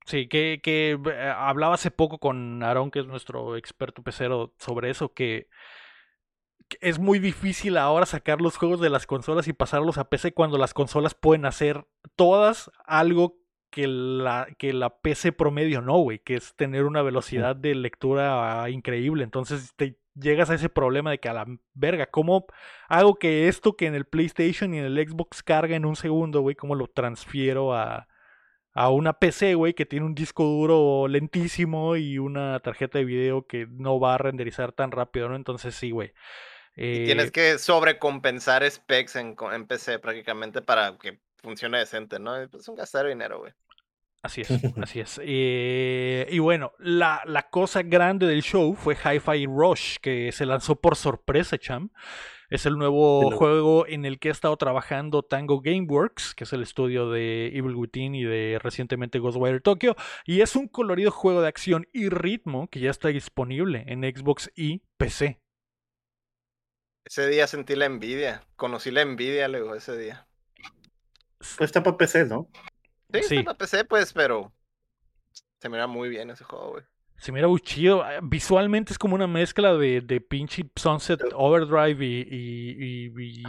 sí 0.04 0.28
que, 0.28 0.60
que 0.62 0.98
eh, 1.12 1.32
hablaba 1.36 1.74
hace 1.74 1.90
poco 1.90 2.18
con 2.18 2.62
Aaron, 2.62 2.90
que 2.90 3.00
es 3.00 3.06
nuestro 3.06 3.56
experto 3.56 4.02
pecero, 4.02 4.54
sobre 4.58 4.90
eso, 4.90 5.12
que 5.12 5.48
es 6.80 6.98
muy 6.98 7.18
difícil 7.18 7.76
ahora 7.76 8.06
sacar 8.06 8.40
los 8.40 8.56
juegos 8.56 8.80
de 8.80 8.90
las 8.90 9.06
consolas 9.06 9.48
y 9.48 9.52
pasarlos 9.52 9.98
a 9.98 10.08
PC 10.08 10.32
cuando 10.32 10.58
las 10.58 10.74
consolas 10.74 11.14
pueden 11.14 11.46
hacer 11.46 11.86
todas 12.16 12.70
algo 12.84 13.38
que 13.70 13.86
la, 13.86 14.48
que 14.58 14.72
la 14.72 15.00
PC 15.00 15.32
promedio 15.32 15.80
no, 15.80 15.98
güey, 15.98 16.18
que 16.18 16.34
es 16.34 16.54
tener 16.54 16.84
una 16.84 17.02
velocidad 17.02 17.56
de 17.56 17.74
lectura 17.74 18.68
increíble. 18.70 19.24
Entonces 19.24 19.72
te 19.76 19.98
llegas 20.14 20.50
a 20.50 20.54
ese 20.54 20.68
problema 20.68 21.10
de 21.10 21.18
que 21.18 21.28
a 21.28 21.34
la 21.34 21.46
verga, 21.74 22.06
¿cómo 22.06 22.46
hago 22.88 23.16
que 23.16 23.48
esto 23.48 23.76
que 23.76 23.86
en 23.86 23.94
el 23.94 24.04
PlayStation 24.06 24.74
y 24.74 24.78
en 24.78 24.84
el 24.84 25.08
Xbox 25.08 25.42
carga 25.42 25.76
en 25.76 25.84
un 25.84 25.96
segundo, 25.96 26.40
güey, 26.40 26.56
cómo 26.56 26.74
lo 26.74 26.88
transfiero 26.88 27.74
a, 27.74 28.08
a 28.74 28.90
una 28.90 29.14
PC, 29.14 29.54
güey, 29.54 29.74
que 29.74 29.86
tiene 29.86 30.06
un 30.06 30.14
disco 30.14 30.44
duro 30.44 31.08
lentísimo 31.08 31.96
y 31.96 32.18
una 32.18 32.60
tarjeta 32.60 32.98
de 32.98 33.04
video 33.04 33.46
que 33.46 33.66
no 33.70 34.00
va 34.00 34.14
a 34.14 34.18
renderizar 34.18 34.72
tan 34.72 34.90
rápido, 34.90 35.28
¿no? 35.28 35.36
Entonces 35.36 35.74
sí, 35.74 35.90
güey 35.90 36.12
tienes 36.78 37.26
eh, 37.26 37.32
que 37.32 37.58
sobrecompensar 37.58 38.68
specs 38.70 39.16
en, 39.16 39.36
en, 39.52 39.66
PC 39.66 39.98
prácticamente 39.98 40.62
para 40.62 40.96
que 40.96 41.18
funcione 41.42 41.78
decente, 41.78 42.18
¿no? 42.18 42.36
Es 42.36 42.68
un 42.68 42.76
gastar 42.76 43.06
dinero, 43.06 43.40
güey. 43.40 43.52
Así 44.22 44.40
es, 44.40 44.50
así 44.82 45.00
es. 45.00 45.20
Eh, 45.22 46.26
y 46.30 46.38
bueno, 46.40 46.72
la, 46.78 47.22
la, 47.24 47.48
cosa 47.48 47.82
grande 47.82 48.26
del 48.26 48.42
show 48.42 48.74
fue 48.74 48.94
Hi-Fi 48.96 49.46
Rush, 49.46 49.96
que 50.02 50.32
se 50.32 50.46
lanzó 50.46 50.76
por 50.76 50.96
sorpresa, 50.96 51.58
cham. 51.58 51.90
Es 52.50 52.64
el 52.64 52.78
nuevo 52.78 53.30
juego 53.30 53.86
en 53.86 54.06
el 54.06 54.18
que 54.18 54.30
ha 54.30 54.32
estado 54.32 54.56
trabajando 54.56 55.22
Tango 55.22 55.60
Gameworks, 55.60 56.34
que 56.34 56.44
es 56.44 56.52
el 56.54 56.62
estudio 56.62 57.10
de 57.10 57.48
Evil 57.48 57.74
Within 57.74 58.14
y 58.14 58.24
de 58.24 58.58
recientemente 58.62 59.18
Ghostwire 59.18 59.60
Tokyo. 59.60 59.96
Y 60.24 60.40
es 60.40 60.56
un 60.56 60.66
colorido 60.66 61.10
juego 61.10 61.42
de 61.42 61.48
acción 61.48 61.86
y 61.92 62.08
ritmo 62.08 62.68
que 62.68 62.80
ya 62.80 62.90
está 62.90 63.08
disponible 63.08 63.84
en 63.86 64.02
Xbox 64.02 64.50
y 64.56 64.82
PC. 64.96 65.38
Ese 67.04 67.28
día 67.28 67.46
sentí 67.46 67.76
la 67.76 67.84
envidia. 67.84 68.42
Conocí 68.56 68.90
la 68.90 69.02
envidia 69.02 69.46
luego 69.48 69.74
ese 69.74 69.96
día. 69.98 70.27
Pues 71.38 71.60
está 71.60 71.82
para 71.82 71.96
PC, 71.96 72.26
¿no? 72.26 72.48
Sí, 73.12 73.36
está 73.36 73.44
para 73.44 73.58
PC, 73.58 73.84
pues, 73.84 74.12
pero 74.12 74.52
se 75.60 75.68
mira 75.68 75.86
muy 75.86 76.08
bien 76.08 76.30
ese 76.30 76.44
juego, 76.44 76.72
güey. 76.72 76.84
Se 77.16 77.32
mira 77.32 77.48
muy 77.48 77.60
chido. 77.60 78.02
Ah, 78.02 78.20
visualmente 78.22 78.92
es 78.92 78.98
como 78.98 79.14
una 79.14 79.26
mezcla 79.26 79.74
de, 79.74 80.00
de 80.00 80.20
pinche 80.20 80.70
Sunset 80.76 81.20
Overdrive 81.34 82.04
y, 82.04 83.12
y, 83.16 83.42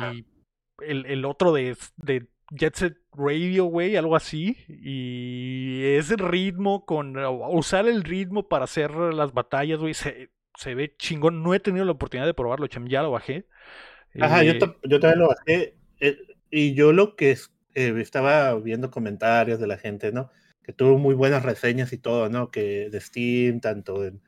el, 0.79 1.05
el, 1.05 1.25
otro 1.25 1.53
de, 1.53 1.77
de 1.97 2.27
Jet 2.51 2.75
Set 2.75 2.97
Radio, 3.13 3.65
güey, 3.65 3.95
algo 3.95 4.15
así. 4.15 4.57
Y 4.67 5.83
ese 5.83 6.15
ritmo 6.15 6.85
con. 6.85 7.15
Usar 7.17 7.87
el 7.87 8.03
ritmo 8.03 8.47
para 8.47 8.63
hacer 8.63 8.91
las 8.91 9.33
batallas, 9.33 9.79
güey. 9.79 9.93
Se, 9.93 10.31
se 10.55 10.73
ve 10.73 10.95
chingón. 10.97 11.43
No 11.43 11.53
he 11.53 11.59
tenido 11.59 11.85
la 11.85 11.91
oportunidad 11.91 12.25
de 12.25 12.33
probarlo, 12.33 12.67
Cham, 12.67 12.87
ya 12.87 13.03
lo 13.03 13.11
bajé. 13.11 13.45
Ajá, 14.19 14.43
yo, 14.43 14.53
eh, 14.53 14.59
yo, 14.83 14.99
también 14.99 15.19
lo 15.19 15.27
bajé. 15.27 15.75
Eh, 15.99 16.17
y 16.49 16.73
yo 16.73 16.91
lo 16.91 17.15
que 17.15 17.37
eh, 17.73 17.93
estaba 17.99 18.53
viendo 18.55 18.91
comentarios 18.91 19.59
de 19.59 19.67
la 19.67 19.77
gente, 19.77 20.11
¿no? 20.11 20.29
Que 20.63 20.73
tuvo 20.73 20.97
muy 20.97 21.15
buenas 21.15 21.43
reseñas 21.43 21.93
y 21.93 21.97
todo, 21.97 22.29
¿no? 22.29 22.51
Que 22.51 22.89
de 22.89 22.99
Steam, 22.99 23.59
tanto 23.59 24.05
en... 24.05 24.21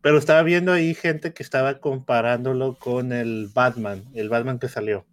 pero 0.00 0.18
estaba 0.18 0.42
viendo 0.42 0.72
ahí 0.72 0.94
gente 0.94 1.32
que 1.32 1.42
estaba 1.42 1.80
comparándolo 1.80 2.78
con 2.78 3.12
el 3.12 3.48
Batman, 3.52 4.04
el 4.14 4.28
Batman 4.28 4.58
que 4.58 4.68
salió. 4.68 5.06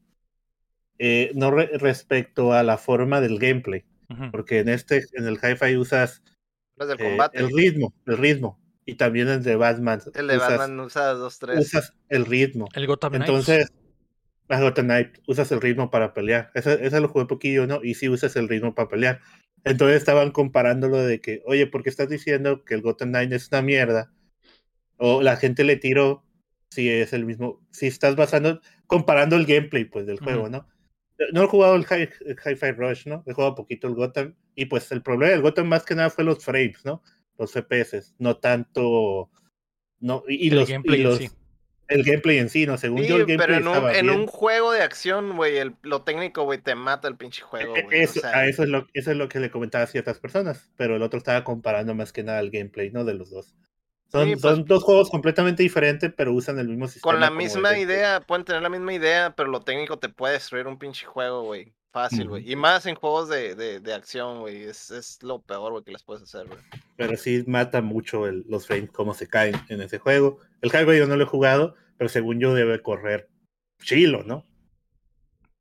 no 1.36 1.52
respecto 1.52 2.54
a 2.54 2.64
la 2.64 2.78
forma 2.78 3.22
del 3.22 3.40
gameplay, 3.40 3.86
porque 4.32 4.60
en 4.60 4.70
este, 4.70 5.04
en 5.14 5.28
el 5.28 5.38
Hi-Fi 5.38 5.78
usas 5.78 6.22
el 7.34 7.50
ritmo, 7.56 7.94
el 8.06 8.18
ritmo 8.18 8.60
y 8.86 8.96
también 8.96 9.30
el 9.30 9.44
de 9.44 9.56
Batman. 9.56 10.02
El 10.14 10.28
de 10.28 10.38
Batman 10.38 10.80
usa 10.80 11.14
dos, 11.14 11.40
tres. 11.40 11.60
Usas 11.60 11.94
el 12.10 12.26
ritmo. 12.26 12.68
El 12.74 12.88
Gotham 12.88 13.16
Entonces, 13.16 13.72
la 14.52 14.62
Gotham 14.62 14.86
Knight, 14.86 15.18
usas 15.28 15.52
el 15.52 15.62
ritmo 15.62 15.90
para 15.90 16.14
pelear. 16.14 16.52
Ese 16.54 17.00
lo 17.00 17.08
jugué 17.08 17.26
poquillo, 17.26 17.68
¿no? 17.68 17.84
Y 17.84 17.96
sí 17.96 18.10
usas 18.10 18.36
el 18.36 18.50
ritmo 18.50 18.76
para 18.76 18.90
pelear. 18.90 19.20
Entonces 19.64 19.98
estaban 19.98 20.32
comparándolo 20.32 20.98
de 20.98 21.22
que, 21.22 21.42
oye, 21.46 21.68
¿por 21.68 21.84
qué 21.84 21.90
estás 21.90 22.10
diciendo 22.10 22.64
que 22.66 22.74
el 22.74 22.82
Gotham 22.82 23.10
Knight 23.10 23.32
es 23.32 23.50
una 23.52 23.62
mierda? 23.62 24.12
O 24.98 25.22
la 25.22 25.38
gente 25.38 25.64
le 25.64 25.78
tiró 25.78 26.26
si 26.70 26.90
es 26.90 27.14
el 27.14 27.26
mismo, 27.26 27.66
si 27.72 27.88
estás 27.88 28.16
basando, 28.16 28.62
comparando 28.88 29.36
el 29.36 29.46
gameplay 29.46 29.86
pues 29.86 30.06
del 30.06 30.20
juego, 30.20 30.50
¿no? 30.50 30.68
No 31.34 31.44
he 31.44 31.48
jugado 31.48 31.76
el 31.76 31.86
Hi-Fi 31.86 32.72
Rush, 32.72 33.08
¿no? 33.08 33.24
He 33.28 33.34
jugado 33.34 33.56
poquito 33.56 33.88
el 33.88 33.96
Gotham 33.96 34.36
y 34.56 34.66
pues 34.66 34.92
el 34.92 35.02
problema 35.02 35.32
del 35.32 35.42
Gotham 35.42 35.68
más 35.68 35.86
que 35.86 35.96
nada 35.96 36.10
fue 36.10 36.24
los 36.24 36.44
frames, 36.44 36.84
¿no? 36.84 37.04
los 37.42 37.52
FPS, 37.54 38.14
no 38.20 38.38
tanto. 38.38 39.30
No, 40.00 40.24
y, 40.28 40.50
los, 40.50 40.70
el 41.92 42.04
gameplay 42.04 42.38
en 42.40 42.50
sí, 42.50 42.66
¿no? 42.66 42.78
Según 42.78 43.00
Sí, 43.04 43.08
yo, 43.08 43.16
el 43.18 43.26
gameplay 43.26 43.48
pero 43.48 43.58
en 43.60 43.68
un, 43.68 43.74
estaba 43.74 43.94
en 43.98 44.06
bien. 44.08 44.20
un 44.20 44.28
juego 44.28 44.72
de 44.72 44.82
acción, 44.82 45.36
güey, 45.36 45.58
el- 45.58 45.76
lo 45.84 46.02
técnico, 46.04 46.44
güey, 46.44 46.60
te 46.60 46.76
mata 46.76 47.08
el 47.08 47.16
pinche 47.18 47.42
juego, 47.42 47.76
E- 47.76 47.84
güey. 47.84 48.00
o 48.00 48.04
Eso, 48.04 48.20
sea, 48.22 48.32
a 48.38 48.48
eso, 48.48 48.64
es 48.64 48.70
lo, 48.70 48.88
eso 48.94 49.12
es 49.12 49.18
lo 49.18 49.30
que 49.30 49.40
le 49.40 49.52
comentaba 49.52 49.84
a 49.84 49.88
ciertas 49.88 50.20
personas, 50.20 50.70
pero 50.78 50.96
el 50.96 51.02
otro 51.02 51.18
estaba 51.18 51.44
comparando 51.44 51.94
más 51.94 52.12
que 52.14 52.24
nada 52.24 52.40
el 52.40 52.52
gameplay, 52.52 52.90
¿no? 52.92 53.04
De 53.04 53.14
los 53.14 53.30
dos. 53.30 53.54
Son, 54.12 54.26
Sí, 54.28 54.32
pues- 54.36 54.42
son 54.42 54.66
dos 54.66 54.84
juegos 54.84 55.10
completamente 55.10 55.64
diferentes, 55.64 56.12
pero 56.16 56.34
usan 56.34 56.60
el 56.60 56.68
mismo 56.68 56.88
sistema. 56.88 57.12
con 57.14 57.22
la 57.22 57.32
misma 57.32 57.78
idea, 57.78 58.20
pueden 58.22 58.44
tener 58.46 58.62
la 58.62 58.70
misma 58.70 58.94
idea, 58.94 59.34
pero 59.38 59.50
lo 59.50 59.62
técnico 59.62 60.00
te 60.00 60.10
puede 60.10 60.34
destruir 60.34 60.68
un 60.68 60.78
pinche 60.78 61.06
juego, 61.06 61.44
güey. 61.44 61.74
Fácil, 61.94 62.30
güey. 62.30 62.50
Y 62.50 62.56
más 62.56 62.86
en 62.86 62.96
juegos 62.96 63.28
de, 63.28 63.54
de, 63.54 63.82
de 63.82 63.94
acción, 63.94 64.40
güey. 64.40 64.64
Es, 64.64 64.92
es 64.92 65.22
lo 65.24 65.42
peor, 65.42 65.72
güey, 65.74 65.84
que 65.84 65.92
les 65.92 66.04
puedes 66.04 66.24
hacer, 66.24 66.48
güey. 66.48 66.58
Pero 66.96 67.18
sí 67.18 67.44
mata 67.48 67.82
mucho 67.82 68.28
el- 68.28 68.46
los 68.48 68.66
frames, 68.66 68.92
cómo 68.92 69.14
se 69.14 69.28
caen 69.28 69.56
en 69.68 69.82
ese 69.82 69.98
juego. 70.00 70.40
El 70.62 70.70
Hardware 70.72 71.00
yo 71.00 71.08
no 71.08 71.18
lo 71.18 71.24
he 71.24 71.28
jugado, 71.28 71.76
pero 72.02 72.10
según 72.10 72.40
yo 72.40 72.56
debe 72.56 72.82
correr 72.82 73.30
chilo, 73.84 74.24
¿no? 74.24 74.44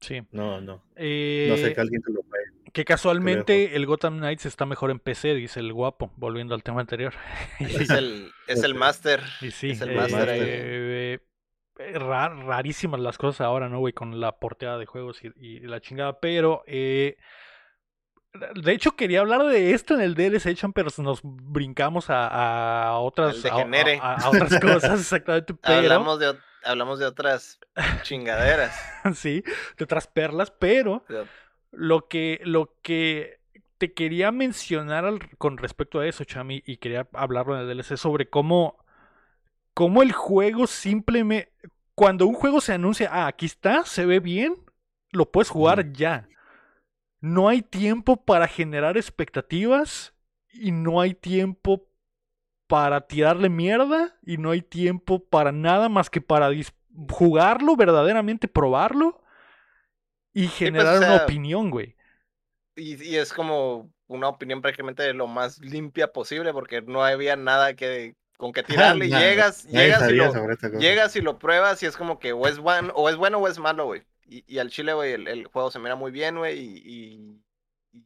Sí. 0.01 0.23
No, 0.31 0.59
no. 0.63 0.83
Eh, 0.97 1.49
No 1.51 1.57
sé 1.59 1.75
que 1.75 1.81
alguien 1.83 2.01
te 2.01 2.11
lo 2.15 2.23
juegue. 2.23 2.47
que 2.73 2.87
casualmente 2.87 3.77
el 3.77 3.85
Gotham 3.85 4.17
Knights 4.17 4.47
está 4.47 4.65
mejor 4.65 4.91
en 4.91 5.01
PC, 5.01 5.35
dice 5.35 5.61
el 5.61 5.75
guapo, 5.75 6.11
volviendo 6.17 6.55
al 6.55 6.63
tema 6.63 6.81
anterior. 6.81 7.13
Es 7.61 7.91
el, 7.91 8.31
es 8.49 8.63
el 8.63 8.75
máster. 8.85 9.21
Y 9.43 9.51
sí, 9.51 9.73
Es 9.73 9.83
el 9.83 9.91
eh, 9.91 9.97
máster 9.97 10.29
ahí. 10.31 10.41
eh, 10.43 11.19
eh, 11.79 11.99
ra- 11.99 12.31
rarísimas 12.31 13.01
las 13.01 13.19
cosas 13.19 13.43
ahora, 13.43 13.69
¿no, 13.69 13.79
güey? 13.81 13.93
Con 13.93 14.19
la 14.19 14.39
porteada 14.39 14.79
de 14.79 14.87
juegos 14.87 15.23
y, 15.23 15.31
y 15.37 15.61
la 15.61 15.83
chingada, 15.83 16.21
pero... 16.21 16.65
de 18.55 18.73
hecho, 18.73 18.93
quería 18.97 19.21
hablar 19.21 19.45
de 19.45 19.73
esto 19.73 19.95
en 19.95 20.01
el 20.01 20.15
DLC 20.15 20.57
pero 20.73 20.89
nos 20.99 21.21
brincamos 21.23 22.11
a, 22.11 22.87
a 22.89 22.99
otras, 22.99 23.45
a, 23.45 23.49
a- 24.01 24.15
a 24.17 24.29
otras 24.31 24.59
cosas, 24.61 25.01
exactamente. 25.01 25.55
Pero, 25.55 25.75
Hablamos 25.79 26.19
de, 26.21 26.37
hablamos 26.65 26.99
de 26.99 27.07
otras 27.07 27.59
chingaderas. 28.03 28.75
sí, 29.15 29.43
de 29.77 29.85
otras 29.85 30.07
perlas, 30.07 30.51
pero 30.53 31.05
lo 31.73 32.07
que, 32.09 32.41
lo 32.45 32.75
que 32.83 33.41
te 33.79 33.93
quería 33.95 34.31
mencionar 34.31 35.05
al- 35.05 35.37
con 35.39 35.59
respecto 35.59 36.01
a 36.01 36.07
eso, 36.07 36.25
Chami, 36.25 36.63
y 36.67 36.77
quería 36.77 37.09
hablarlo 37.13 37.55
en 37.61 37.69
el 37.69 37.77
DLC 37.77 37.97
sobre 37.97 38.29
cómo, 38.29 38.85
cómo 39.75 40.03
el 40.03 40.13
juego 40.13 40.67
simplemente. 40.67 41.51
Cuando 41.95 42.27
un 42.27 42.35
juego 42.35 42.61
se 42.63 42.73
anuncia, 42.73 43.11
ah, 43.13 43.27
aquí 43.27 43.45
está, 43.47 43.85
se 43.85 44.07
ve 44.07 44.21
bien, 44.21 44.57
lo 45.11 45.31
puedes 45.31 45.51
jugar 45.51 45.93
ya. 45.93 46.29
No 47.21 47.49
hay 47.49 47.63
tiempo 47.63 48.17
para 48.25 48.49
generar 48.49 48.97
expectativas 48.97 50.15
y 50.53 50.73
no 50.73 51.01
hay 51.01 51.15
tiempo 51.15 51.87
para 52.67 53.07
tirarle 53.07 53.49
mierda 53.49 54.17
y 54.23 54.39
no 54.39 54.53
hay 54.53 54.63
tiempo 54.63 55.25
para 55.25 55.53
nada 55.53 55.89
más 55.89 56.09
que 56.09 56.21
para 56.21 56.51
jugarlo, 57.11 57.77
verdaderamente 57.77 58.49
probarlo 58.49 59.21
y 60.33 60.45
pues, 60.45 60.55
generar 60.55 60.99
una 60.99 61.17
opinión, 61.17 61.71
güey. 61.71 61.97
Y, 62.77 63.03
y 63.03 63.17
es 63.17 63.33
como 63.33 63.93
una 64.07 64.29
opinión 64.29 64.61
prácticamente 64.63 65.13
lo 65.15 65.27
más 65.27 65.59
limpia 65.59 66.13
posible 66.13 66.53
porque 66.53 66.83
no 66.83 67.05
había 67.05 67.37
nada 67.37 67.75
que 67.75 68.15
con 68.37 68.53
que 68.53 68.63
tirarle. 68.97 69.07
y 69.07 69.11
llegas, 69.11 69.65
llegas 69.69 70.11
y 70.11 70.15
lo, 70.15 70.79
llegas 70.79 71.17
y 71.17 71.21
lo 71.21 71.39
pruebas 71.39 71.83
y 71.83 71.87
es 71.87 71.97
como 71.97 72.19
que 72.19 72.33
o 72.33 72.47
es 72.49 72.59
bueno 72.59 72.93
o 72.97 73.09
es 73.09 73.17
bueno 73.17 73.39
o 73.39 73.47
es 73.47 73.59
malo, 73.59 73.87
güey. 73.87 74.03
Y, 74.33 74.45
y 74.47 74.59
al 74.59 74.71
chile, 74.71 74.93
güey, 74.95 75.13
el, 75.15 75.27
el 75.27 75.47
juego 75.49 75.71
se 75.73 75.81
mira 75.81 75.97
muy 75.97 76.13
bien, 76.13 76.37
güey, 76.39 76.57
y, 76.59 76.83
y- 76.85 77.99
y, 77.99 78.05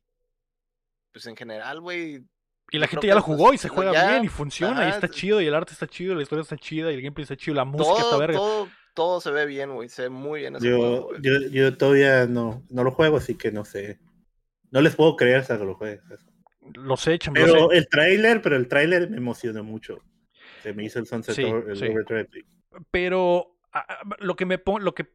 pues 1.12 1.26
en 1.26 1.36
general, 1.36 1.80
güey, 1.80 2.24
Y 2.72 2.78
la 2.78 2.86
gente 2.86 3.06
ya 3.06 3.14
lo 3.14 3.20
jugó 3.22 3.52
y 3.52 3.58
se 3.58 3.68
juega 3.68 3.92
ya, 3.92 4.10
bien 4.12 4.24
y 4.24 4.28
funciona 4.28 4.80
y 4.84 4.86
ajá, 4.88 4.94
está 4.94 5.08
t- 5.08 5.14
chido 5.14 5.40
y 5.42 5.46
el 5.46 5.54
arte 5.54 5.72
está 5.74 5.86
chido, 5.86 6.14
la 6.14 6.22
historia 6.22 6.40
está 6.42 6.56
chida 6.56 6.90
y 6.90 6.94
el 6.94 7.02
gameplay 7.02 7.24
está 7.24 7.36
chido, 7.36 7.54
la 7.54 7.64
música 7.66 8.00
está 8.00 8.16
verga. 8.16 8.38
todo, 8.38 8.68
todo 8.94 9.20
se 9.20 9.30
ve 9.32 9.44
bien, 9.44 9.74
güey, 9.74 9.88
se 9.90 10.02
ve 10.02 10.08
muy 10.08 10.40
bien 10.40 10.56
ese 10.56 10.66
juego, 10.74 11.12
Yo, 11.20 11.32
güey. 11.38 11.50
yo, 11.50 11.50
yo 11.50 11.76
todavía 11.76 12.26
no, 12.26 12.62
no 12.70 12.84
lo 12.84 12.90
juego, 12.90 13.18
así 13.18 13.34
que 13.36 13.52
no 13.52 13.64
sé. 13.66 13.98
No 14.70 14.80
les 14.80 14.96
puedo 14.96 15.14
creer 15.16 15.36
hasta 15.36 15.58
que 15.58 15.64
lo 15.64 15.74
juegue. 15.74 16.00
Lo 16.74 16.96
sé, 16.96 17.18
Pero 17.34 17.68
sé. 17.70 17.76
el 17.76 17.86
tráiler, 17.88 18.40
pero 18.42 18.56
el 18.56 18.66
tráiler 18.66 19.08
me 19.10 19.18
emocionó 19.18 19.62
mucho. 19.62 19.98
Se 20.62 20.72
me 20.72 20.84
hizo 20.84 20.98
el 20.98 21.06
Sunset 21.06 21.34
Sí, 21.36 21.42
el 21.42 21.76
sí. 21.76 21.84
Overdrive. 21.88 22.28
Pero 22.90 23.56
lo 24.18 24.34
que 24.34 24.46
me 24.46 24.58
pon- 24.58 24.82
lo 24.82 24.94
que 24.94 25.06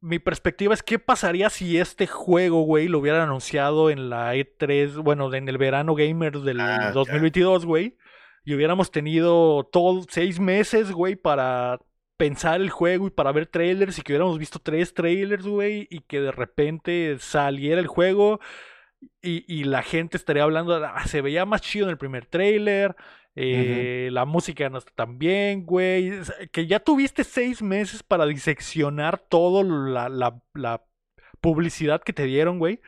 mi 0.00 0.18
perspectiva 0.18 0.74
es 0.74 0.82
qué 0.82 0.98
pasaría 0.98 1.50
si 1.50 1.78
este 1.78 2.06
juego, 2.06 2.62
güey, 2.62 2.88
lo 2.88 2.98
hubieran 3.00 3.22
anunciado 3.22 3.90
en 3.90 4.10
la 4.10 4.34
E3, 4.36 4.96
bueno, 5.02 5.32
en 5.34 5.48
el 5.48 5.58
verano 5.58 5.94
gamer 5.94 6.38
del 6.40 6.60
Ah, 6.60 6.78
ya. 6.86 6.90
2022, 6.92 7.66
güey, 7.66 7.96
y 8.44 8.54
hubiéramos 8.54 8.90
tenido 8.90 9.64
todos 9.72 10.06
seis 10.08 10.38
meses, 10.40 10.92
güey, 10.92 11.16
para 11.16 11.78
pensar 12.16 12.60
el 12.60 12.70
juego 12.70 13.06
y 13.06 13.10
para 13.10 13.32
ver 13.32 13.46
trailers 13.46 13.98
y 13.98 14.02
que 14.02 14.12
hubiéramos 14.12 14.38
visto 14.38 14.58
tres 14.58 14.94
trailers, 14.94 15.46
güey, 15.46 15.86
y 15.90 16.00
que 16.00 16.20
de 16.20 16.32
repente 16.32 17.16
saliera 17.20 17.80
el 17.80 17.86
juego 17.86 18.40
y, 19.22 19.44
y 19.52 19.64
la 19.64 19.82
gente 19.82 20.16
estaría 20.16 20.42
hablando, 20.42 20.78
de, 20.78 20.86
"Ah, 20.86 21.06
se 21.06 21.20
veía 21.20 21.44
más 21.44 21.60
chido 21.60 21.86
en 21.86 21.90
el 21.90 21.98
primer 21.98 22.26
trailer, 22.26 22.96
eh, 23.40 24.08
la 24.12 24.24
música 24.24 24.68
no 24.70 24.78
está 24.78 24.92
tan 24.94 25.18
bien, 25.18 25.64
güey, 25.66 26.12
que 26.52 26.66
ya 26.66 26.80
tuviste 26.80 27.24
seis 27.24 27.62
meses 27.62 28.02
para 28.02 28.26
diseccionar 28.26 29.18
todo 29.18 29.62
la, 29.64 30.08
la, 30.08 30.42
la 30.54 30.84
publicidad 31.40 32.02
que 32.02 32.12
te 32.12 32.24
dieron, 32.24 32.58
güey, 32.58 32.80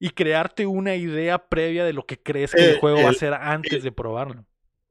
y 0.00 0.10
crearte 0.10 0.66
una 0.66 0.96
idea 0.96 1.48
previa 1.48 1.84
de 1.84 1.94
lo 1.94 2.06
que 2.06 2.22
crees 2.22 2.56
que 2.56 2.64
el 2.64 2.72
Eh, 2.72 2.74
juego 2.74 3.02
va 3.02 3.10
a 3.10 3.14
ser 3.14 3.34
antes 3.34 3.82
de 3.84 3.92
probarlo. 3.92 4.46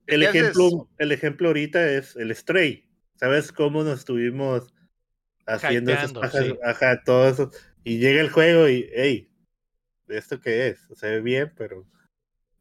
El 0.05 0.21
ejemplo, 0.23 0.89
el 0.99 1.11
ejemplo 1.11 1.47
ahorita 1.47 1.91
es 1.93 2.15
el 2.15 2.35
Stray. 2.35 2.87
¿Sabes 3.15 3.51
cómo 3.51 3.83
nos 3.83 3.99
estuvimos 3.99 4.73
haciendo 5.47 5.93
esas 5.93 6.13
pajas? 6.15 6.47
sí. 6.47 6.59
Ajá, 6.63 7.03
todo 7.03 7.29
eso. 7.29 7.51
Y 7.83 7.99
llega 7.99 8.21
el 8.21 8.31
juego 8.31 8.69
y, 8.69 8.89
hey, 8.93 9.31
¿esto 10.09 10.39
qué 10.41 10.69
es? 10.69 10.87
Se 10.95 11.09
ve 11.09 11.21
bien, 11.21 11.53
pero. 11.57 11.87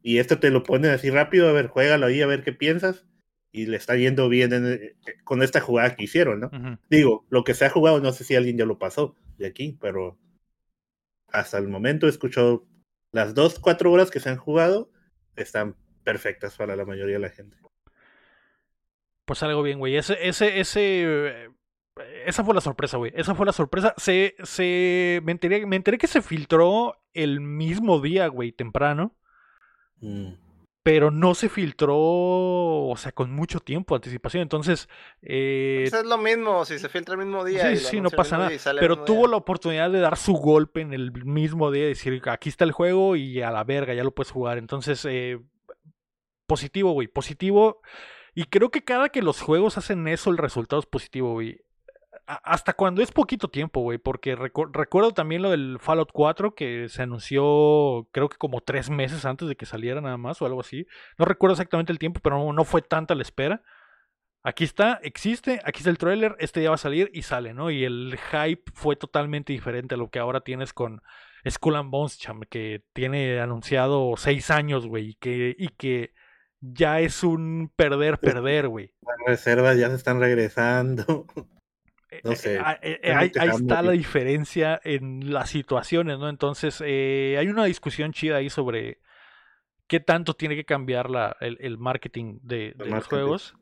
Y 0.03 0.17
esto 0.19 0.39
te 0.39 0.49
lo 0.49 0.63
ponen 0.63 0.91
así 0.91 1.09
rápido, 1.09 1.47
a 1.49 1.51
ver, 1.53 1.67
juégalo 1.67 2.07
ahí, 2.07 2.21
a 2.21 2.27
ver 2.27 2.43
qué 2.43 2.53
piensas. 2.53 3.05
Y 3.51 3.65
le 3.65 3.77
está 3.77 3.95
yendo 3.97 4.29
bien 4.29 4.53
en- 4.53 4.65
eh, 4.73 4.95
con 5.23 5.43
esta 5.43 5.59
jugada 5.61 5.95
que 5.95 6.05
hicieron, 6.05 6.39
¿no? 6.39 6.49
Digo, 6.89 7.25
lo 7.29 7.43
que 7.43 7.53
se 7.53 7.65
ha 7.65 7.69
jugado, 7.69 7.99
no 7.99 8.11
sé 8.13 8.23
si 8.23 8.35
alguien 8.35 8.57
ya 8.57 8.65
lo 8.65 8.79
pasó 8.79 9.15
de 9.37 9.45
aquí, 9.47 9.77
pero 9.81 10.17
hasta 11.27 11.57
el 11.57 11.67
momento 11.67 12.07
he 12.07 12.09
escuchado 12.09 12.65
las 13.11 13.33
dos, 13.35 13.59
cuatro 13.59 13.91
horas 13.91 14.09
que 14.09 14.19
se 14.21 14.29
han 14.29 14.37
jugado, 14.37 14.89
están 15.35 15.75
perfectas 16.03 16.55
para 16.55 16.75
la 16.75 16.85
mayoría 16.85 17.15
de 17.15 17.19
la 17.21 17.29
gente. 17.29 17.57
Pues 19.25 19.43
algo 19.43 19.61
bien, 19.63 19.79
güey. 19.79 19.95
Ese, 19.97 20.17
ese, 20.27 20.59
ese. 20.59 20.81
eh, 21.03 21.49
Esa 22.25 22.43
fue 22.43 22.53
la 22.55 22.61
sorpresa, 22.61 22.97
güey. 22.97 23.11
Esa 23.15 23.35
fue 23.35 23.45
la 23.45 23.51
sorpresa. 23.53 23.93
Se, 23.97 24.35
se, 24.43 25.21
me, 25.23 25.31
enteré, 25.33 25.65
me 25.65 25.75
enteré 25.75 25.97
que 25.97 26.07
se 26.07 26.21
filtró 26.21 26.95
el 27.13 27.39
mismo 27.41 27.99
día, 28.01 28.27
güey, 28.27 28.51
temprano. 28.51 29.15
Mm. 30.01 30.33
Pero 30.83 31.11
no 31.11 31.35
se 31.35 31.47
filtró, 31.47 31.95
o 31.95 32.95
sea, 32.97 33.11
con 33.11 33.31
mucho 33.31 33.59
tiempo 33.59 33.93
de 33.93 33.97
anticipación. 33.97 34.41
Entonces, 34.41 34.89
eh, 35.21 35.85
Pues 35.87 36.01
es 36.01 36.09
lo 36.09 36.17
mismo, 36.17 36.65
si 36.65 36.79
se 36.79 36.89
filtra 36.89 37.13
el 37.13 37.19
mismo 37.19 37.45
día. 37.45 37.67
sí, 37.67 37.73
y 37.73 37.77
sí, 37.77 38.01
no 38.01 38.09
pasa 38.09 38.39
nada. 38.39 38.49
Pero 38.79 39.03
tuvo 39.03 39.19
día. 39.19 39.29
la 39.29 39.37
oportunidad 39.37 39.91
de 39.91 39.99
dar 39.99 40.17
su 40.17 40.33
golpe 40.33 40.81
en 40.81 40.91
el 40.91 41.11
mismo 41.23 41.69
día 41.69 41.83
y 41.85 41.89
decir, 41.89 42.19
aquí 42.27 42.49
está 42.49 42.63
el 42.63 42.71
juego 42.71 43.15
y 43.15 43.43
a 43.43 43.51
la 43.51 43.63
verga, 43.63 43.93
ya 43.93 44.03
lo 44.03 44.15
puedes 44.15 44.31
jugar. 44.31 44.57
Entonces, 44.57 45.05
eh, 45.05 45.39
positivo, 46.47 46.93
güey, 46.93 47.07
positivo. 47.07 47.81
Y 48.33 48.45
creo 48.45 48.71
que 48.71 48.83
cada 48.83 49.09
que 49.09 49.21
los 49.21 49.39
juegos 49.39 49.77
hacen 49.77 50.07
eso, 50.07 50.31
el 50.31 50.37
resultado 50.37 50.79
es 50.79 50.87
positivo, 50.87 51.33
güey. 51.33 51.61
Hasta 52.25 52.73
cuando 52.73 53.01
es 53.01 53.11
poquito 53.11 53.49
tiempo, 53.49 53.81
güey, 53.81 53.97
porque 53.97 54.37
recu- 54.37 54.69
recuerdo 54.71 55.11
también 55.11 55.41
lo 55.41 55.49
del 55.51 55.77
Fallout 55.79 56.11
4 56.13 56.55
que 56.55 56.87
se 56.87 57.01
anunció 57.01 58.07
creo 58.11 58.29
que 58.29 58.37
como 58.37 58.61
tres 58.61 58.89
meses 58.89 59.25
antes 59.25 59.47
de 59.47 59.55
que 59.55 59.65
saliera 59.65 59.99
nada 60.01 60.17
más 60.17 60.41
o 60.41 60.45
algo 60.45 60.61
así. 60.61 60.85
No 61.17 61.25
recuerdo 61.25 61.53
exactamente 61.53 61.91
el 61.91 61.99
tiempo, 61.99 62.19
pero 62.23 62.37
no, 62.37 62.53
no 62.53 62.63
fue 62.63 62.81
tanta 62.81 63.15
la 63.15 63.23
espera. 63.23 63.61
Aquí 64.43 64.63
está, 64.63 64.99
existe, 65.03 65.59
aquí 65.65 65.79
está 65.79 65.89
el 65.91 65.97
tráiler, 65.99 66.35
este 66.39 66.63
ya 66.63 66.69
va 66.69 66.75
a 66.75 66.79
salir 66.79 67.11
y 67.13 67.21
sale, 67.23 67.53
¿no? 67.53 67.69
Y 67.69 67.83
el 67.83 68.17
hype 68.31 68.63
fue 68.73 68.95
totalmente 68.95 69.53
diferente 69.53 69.93
a 69.95 69.97
lo 69.97 70.09
que 70.09 70.17
ahora 70.19 70.41
tienes 70.41 70.73
con 70.73 71.01
Skull 71.47 71.75
and 71.75 71.91
Bones, 71.91 72.17
cham, 72.17 72.41
que 72.49 72.83
tiene 72.93 73.39
anunciado 73.39 74.13
seis 74.17 74.49
años, 74.49 74.87
güey, 74.87 75.09
y 75.09 75.13
que, 75.15 75.55
y 75.57 75.67
que 75.69 76.13
ya 76.59 76.99
es 77.01 77.23
un 77.23 77.71
perder-perder, 77.75 78.67
güey. 78.67 78.93
Las 79.01 79.17
reservas 79.27 79.77
ya 79.77 79.89
se 79.89 79.95
están 79.95 80.19
regresando. 80.19 81.25
No 82.23 82.33
Eh, 82.33 82.35
sé, 82.35 82.59
eh, 82.81 82.99
eh, 83.03 83.31
tengo 83.31 83.31
ahí, 83.31 83.31
está 83.45 83.81
la 83.81 83.91
diferencia 83.93 84.79
en 84.83 85.31
las 85.33 85.49
situaciones, 85.49 86.19
¿no? 86.19 86.29
Entonces, 86.29 86.81
eh, 86.85 87.35
hay 87.39 87.47
una 87.47 87.65
discusión 87.65 88.11
chida 88.13 88.37
ahí 88.37 88.49
sobre 88.49 88.99
qué 89.87 89.99
tanto 89.99 90.35
tiene 90.35 90.55
que 90.55 90.65
cambiar 90.65 91.09
la, 91.09 91.35
el, 91.41 91.57
el 91.61 91.77
marketing 91.77 92.39
de, 92.43 92.73
de 92.75 92.85
los 92.87 92.87
marketing. 92.87 93.05
juegos. 93.07 93.55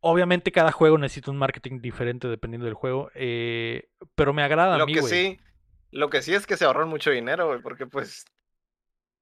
Obviamente 0.00 0.52
cada 0.52 0.72
juego 0.72 0.98
necesita 0.98 1.30
un 1.30 1.38
marketing 1.38 1.80
diferente 1.82 2.28
dependiendo 2.28 2.66
del 2.66 2.74
juego, 2.74 3.10
eh, 3.14 3.88
pero 4.14 4.32
me 4.34 4.42
agrada 4.42 4.76
a 4.76 4.78
Lo 4.78 4.86
mí, 4.86 4.94
que 4.94 5.02
sí, 5.02 5.38
lo 5.90 6.10
que 6.10 6.22
sí 6.22 6.34
es 6.34 6.46
que 6.46 6.56
se 6.56 6.64
ahorró 6.64 6.86
mucho 6.86 7.10
dinero, 7.10 7.48
güey, 7.48 7.60
porque 7.62 7.86
pues 7.86 8.24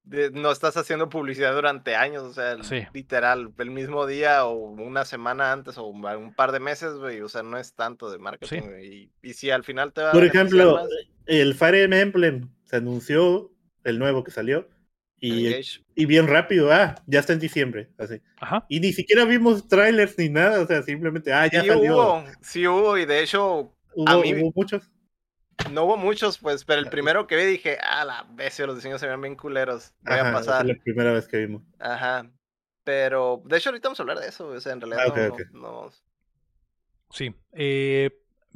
de- 0.08 0.30
no 0.30 0.50
estás 0.50 0.76
haciendo 0.76 1.08
publicidad 1.08 1.54
durante 1.54 1.94
años, 1.94 2.22
o 2.22 2.32
sea, 2.32 2.62
Sí. 2.64 2.82
literal, 2.94 3.52
el 3.58 3.70
mismo 3.70 4.06
día 4.06 4.44
o 4.46 4.54
una 4.54 5.04
semana 5.04 5.52
antes 5.52 5.76
o 5.78 5.84
un 5.84 6.04
un 6.04 6.34
par 6.34 6.52
de 6.52 6.60
meses, 6.60 6.94
güey, 6.94 7.20
o 7.20 7.28
sea, 7.28 7.42
no 7.42 7.58
es 7.58 7.74
tanto 7.74 8.10
de 8.10 8.18
marketing, 8.18 8.62
güey, 8.62 8.86
y, 8.86 9.10
y 9.22 9.34
si 9.34 9.50
al 9.50 9.64
final 9.64 9.92
te 9.92 10.02
va 10.02 10.10
a 10.10 10.12
Por 10.12 10.24
ejemplo, 10.24 10.76
más, 10.76 10.88
el 11.26 11.54
Fire 11.54 11.92
Emblem 11.92 12.48
se 12.64 12.76
anunció, 12.76 13.50
el 13.84 13.98
nuevo 13.98 14.24
que 14.24 14.30
salió, 14.30 14.68
y, 15.20 15.52
y 15.96 16.06
bien 16.06 16.26
rápido, 16.28 16.72
ah, 16.72 16.94
ya 17.06 17.20
está 17.20 17.32
en 17.32 17.40
diciembre, 17.40 17.88
así. 17.98 18.20
Ajá. 18.40 18.64
Y 18.68 18.78
ni 18.80 18.92
siquiera 18.92 19.24
vimos 19.24 19.66
trailers 19.68 20.16
ni 20.16 20.28
nada, 20.28 20.62
o 20.62 20.66
sea, 20.66 20.82
simplemente, 20.82 21.32
ah, 21.32 21.46
ya 21.52 21.62
Sí 21.62 21.68
salió. 21.68 21.94
hubo, 21.96 22.24
sí 22.40 22.66
hubo, 22.68 22.96
y 22.96 23.04
de 23.04 23.22
hecho, 23.22 23.72
Hubo, 23.94 24.08
a 24.08 24.20
mí- 24.20 24.32
hubo 24.34 24.52
muchos. 24.54 24.88
No 25.70 25.84
hubo 25.84 25.96
muchos, 25.96 26.38
pues, 26.38 26.64
pero 26.64 26.80
el 26.80 26.88
primero 26.88 27.26
que 27.26 27.36
vi 27.36 27.44
dije, 27.44 27.78
ah, 27.82 28.04
la 28.04 28.26
bestia, 28.30 28.66
los 28.66 28.76
diseños 28.76 29.00
se 29.00 29.06
ven 29.08 29.20
bien 29.20 29.36
culeros, 29.36 29.92
voy 30.02 30.18
Ajá, 30.18 30.30
a 30.30 30.32
pasar. 30.32 30.68
es 30.70 30.76
la 30.76 30.82
primera 30.82 31.12
vez 31.12 31.26
que 31.28 31.38
vimos. 31.38 31.62
Ajá. 31.78 32.30
Pero, 32.84 33.42
de 33.44 33.58
hecho, 33.58 33.68
ahorita 33.70 33.88
vamos 33.88 34.00
a 34.00 34.02
hablar 34.02 34.18
de 34.18 34.28
eso, 34.28 34.48
o 34.48 34.60
sea, 34.60 34.72
en 34.72 34.80
realidad 34.80 35.04
Ah, 35.06 35.10
ok, 35.10 35.16
no, 35.18 35.34
ok. 35.34 35.40
no- 35.52 35.60
no- 35.84 35.90
Sí. 37.10 37.34
eh, 37.52 38.10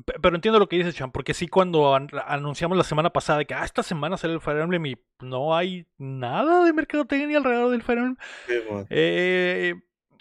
pe- 0.06 0.14
pero 0.22 0.34
entiendo 0.36 0.58
lo 0.58 0.68
que 0.68 0.76
dices, 0.76 0.94
Chan, 0.94 1.10
porque 1.12 1.34
sí, 1.34 1.48
cuando 1.48 1.94
an- 1.94 2.08
anunciamos 2.26 2.76
la 2.78 2.84
semana 2.84 3.10
pasada 3.10 3.44
que 3.44 3.54
ah, 3.54 3.64
esta 3.64 3.82
semana 3.82 4.16
sale 4.16 4.34
el 4.34 4.40
Fire 4.40 4.58
Emblem 4.60 4.86
y 4.86 4.96
no 5.20 5.54
hay 5.56 5.86
nada 5.98 6.64
de 6.64 6.72
mercadotecnia 6.72 7.38
alrededor 7.38 7.70
del 7.70 7.82
Fire 7.82 7.98
Emblem. 7.98 8.16
Sí, 8.46 8.54
bueno. 8.68 8.86
Eh, 8.90 9.74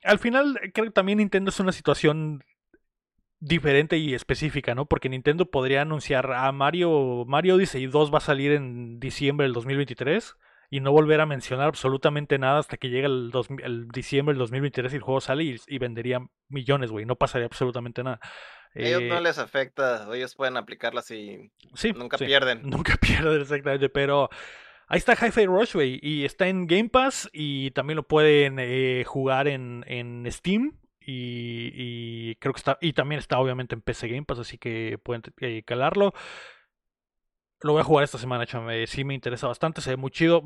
al 0.03 0.19
final, 0.19 0.59
creo 0.73 0.85
que 0.85 0.91
también 0.91 1.19
Nintendo 1.19 1.49
es 1.49 1.59
una 1.59 1.71
situación 1.71 2.43
diferente 3.41 3.97
y 3.97 4.13
específica, 4.13 4.75
¿no? 4.75 4.85
Porque 4.87 5.09
Nintendo 5.09 5.47
podría 5.51 5.81
anunciar 5.83 6.31
a 6.33 6.51
Mario, 6.53 7.25
Mario 7.27 7.55
Odyssey 7.55 7.87
2 7.87 8.13
va 8.13 8.19
a 8.19 8.21
salir 8.21 8.53
en 8.53 8.99
diciembre 9.01 9.45
del 9.45 9.53
2023 9.53 10.35
y 10.69 10.79
no 10.79 10.93
volver 10.93 11.19
a 11.21 11.25
mencionar 11.25 11.67
absolutamente 11.67 12.39
nada 12.39 12.59
hasta 12.59 12.77
que 12.77 12.89
llegue 12.89 13.07
el, 13.07 13.31
dos- 13.31 13.49
el 13.63 13.89
diciembre 13.89 14.33
del 14.33 14.39
2023 14.39 14.93
y 14.93 14.97
el 14.97 15.01
juego 15.03 15.21
sale 15.21 15.43
y, 15.43 15.57
y 15.67 15.79
vendería 15.79 16.21
millones, 16.49 16.91
güey, 16.91 17.05
no 17.05 17.17
pasaría 17.17 17.47
absolutamente 17.47 18.03
nada. 18.03 18.19
A 18.79 18.87
ellos 18.87 19.03
no 19.03 19.19
Eh, 19.19 19.21
les 19.21 19.37
afecta, 19.37 20.07
ellos 20.15 20.35
pueden 20.35 20.57
aplicarlas 20.57 21.11
y 21.11 21.51
sí, 21.73 21.93
nunca 21.93 22.17
sí. 22.17 22.25
pierden. 22.25 22.61
Nunca 22.69 22.95
pierden, 22.97 23.41
exactamente, 23.41 23.89
pero 23.89 24.29
ahí 24.87 24.97
está 24.99 25.13
Hi-Fi 25.13 25.45
Rush, 25.47 25.73
güey, 25.73 25.99
y 26.01 26.25
está 26.25 26.47
en 26.47 26.67
Game 26.67 26.89
Pass 26.89 27.29
y 27.33 27.71
también 27.71 27.97
lo 27.97 28.03
pueden 28.07 28.57
eh, 28.59 29.03
jugar 29.05 29.47
en, 29.47 29.83
en 29.87 30.25
Steam 30.31 30.77
y, 31.11 32.31
y 32.31 32.35
creo 32.35 32.53
que 32.53 32.59
está, 32.59 32.77
y 32.81 32.93
también 32.93 33.19
está 33.19 33.39
obviamente 33.39 33.75
en 33.75 33.81
PC 33.81 34.07
Game 34.07 34.23
Pass, 34.23 34.39
así 34.39 34.57
que 34.57 34.97
pueden 35.03 35.21
eh, 35.39 35.63
calarlo. 35.63 36.13
Lo 37.63 37.73
voy 37.73 37.81
a 37.81 37.83
jugar 37.83 38.03
esta 38.03 38.17
semana, 38.17 38.47
chame. 38.47 38.87
Sí 38.87 39.03
me 39.03 39.13
interesa 39.13 39.47
bastante, 39.47 39.81
se 39.81 39.91
ve 39.91 39.95
muy 39.97 40.09
chido. 40.09 40.41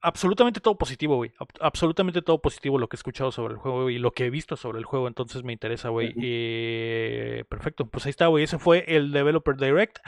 Absolutamente 0.00 0.60
todo 0.60 0.78
positivo, 0.78 1.16
güey. 1.16 1.30
Ab- 1.38 1.58
Absolutamente 1.60 2.22
todo 2.22 2.40
positivo 2.40 2.78
lo 2.78 2.88
que 2.88 2.96
he 2.96 2.98
escuchado 2.98 3.30
sobre 3.30 3.52
el 3.52 3.58
juego 3.60 3.90
y 3.90 3.98
lo 3.98 4.12
que 4.12 4.24
he 4.24 4.30
visto 4.30 4.56
sobre 4.56 4.78
el 4.78 4.86
juego. 4.86 5.08
Entonces 5.08 5.42
me 5.44 5.52
interesa, 5.52 5.90
güey. 5.90 6.14
Eh, 6.22 7.44
perfecto. 7.50 7.84
Pues 7.84 8.06
ahí 8.06 8.10
está, 8.10 8.28
güey. 8.28 8.44
Ese 8.44 8.58
fue 8.58 8.84
el 8.88 9.12
Developer 9.12 9.56
Direct. 9.56 9.98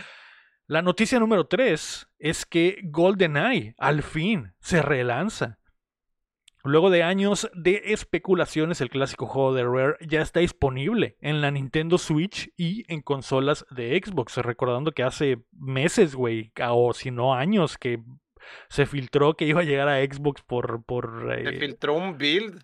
La 0.66 0.80
noticia 0.80 1.18
número 1.18 1.46
3 1.46 2.08
es 2.18 2.46
que 2.46 2.80
GoldenEye 2.84 3.74
al 3.76 4.02
fin 4.02 4.54
se 4.60 4.80
relanza. 4.80 5.58
Luego 6.66 6.88
de 6.88 7.02
años 7.02 7.50
de 7.54 7.82
especulaciones, 7.86 8.80
el 8.80 8.88
clásico 8.88 9.26
juego 9.26 9.52
de 9.52 9.64
Rare 9.64 9.96
ya 10.00 10.22
está 10.22 10.40
disponible 10.40 11.16
en 11.20 11.42
la 11.42 11.50
Nintendo 11.50 11.98
Switch 11.98 12.50
y 12.56 12.90
en 12.90 13.02
consolas 13.02 13.66
de 13.70 14.00
Xbox. 14.02 14.38
Recordando 14.38 14.92
que 14.92 15.02
hace 15.02 15.44
meses, 15.52 16.14
güey, 16.14 16.52
o 16.70 16.94
si 16.94 17.10
no 17.10 17.34
años, 17.34 17.76
que 17.76 18.02
se 18.70 18.86
filtró 18.86 19.34
que 19.34 19.44
iba 19.44 19.60
a 19.60 19.64
llegar 19.64 19.88
a 19.88 20.02
Xbox 20.02 20.40
por... 20.40 20.84
por 20.84 21.34
Se 21.34 21.50
eh, 21.50 21.58
filtró 21.58 21.94
un 21.94 22.16
build. 22.16 22.62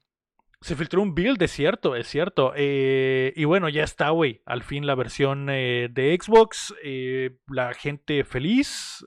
se 0.62 0.76
filtró 0.76 1.02
un 1.02 1.14
build, 1.14 1.42
es 1.42 1.50
cierto, 1.50 1.94
es 1.94 2.06
cierto. 2.06 2.54
Eh, 2.56 3.34
y 3.36 3.44
bueno, 3.44 3.68
ya 3.68 3.84
está, 3.84 4.08
güey. 4.10 4.40
Al 4.46 4.62
fin 4.62 4.86
la 4.86 4.94
versión 4.94 5.48
eh, 5.50 5.88
de 5.90 6.18
Xbox. 6.18 6.74
eh, 6.82 7.36
la 7.48 7.74
gente 7.74 8.24
feliz. 8.24 9.04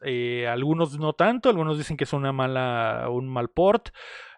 algunos 0.48 1.00
no 1.00 1.14
tanto. 1.14 1.50
Algunos 1.50 1.80
dicen 1.80 1.98
que 1.98 2.04
es 2.04 2.14
una 2.14 2.32
mala, 2.32 3.08
un 3.10 3.28
mal 3.28 3.50
port. 3.50 3.90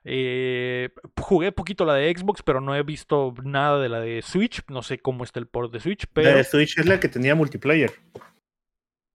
Eh, 0.08 0.92
jugué 1.20 1.52
poquito 1.52 1.84
la 1.84 1.96
de 1.96 2.14
Xbox, 2.16 2.44
pero 2.44 2.62
no 2.62 2.76
he 2.76 2.84
visto 2.84 3.34
nada 3.44 3.80
de 3.80 3.90
la 3.90 4.00
de 4.00 4.22
Switch. 4.22 4.62
No 4.70 4.84
sé 4.84 5.00
cómo 5.00 5.24
está 5.24 5.40
el 5.40 5.48
port 5.48 5.74
de 5.74 5.80
Switch, 5.80 6.04
La 6.04 6.10
pero 6.14 6.38
de 6.38 6.44
Switch 6.44 6.78
es 6.78 6.86
la 6.86 7.00
que 7.00 7.10
tenía 7.10 7.34
multiplayer. 7.36 7.92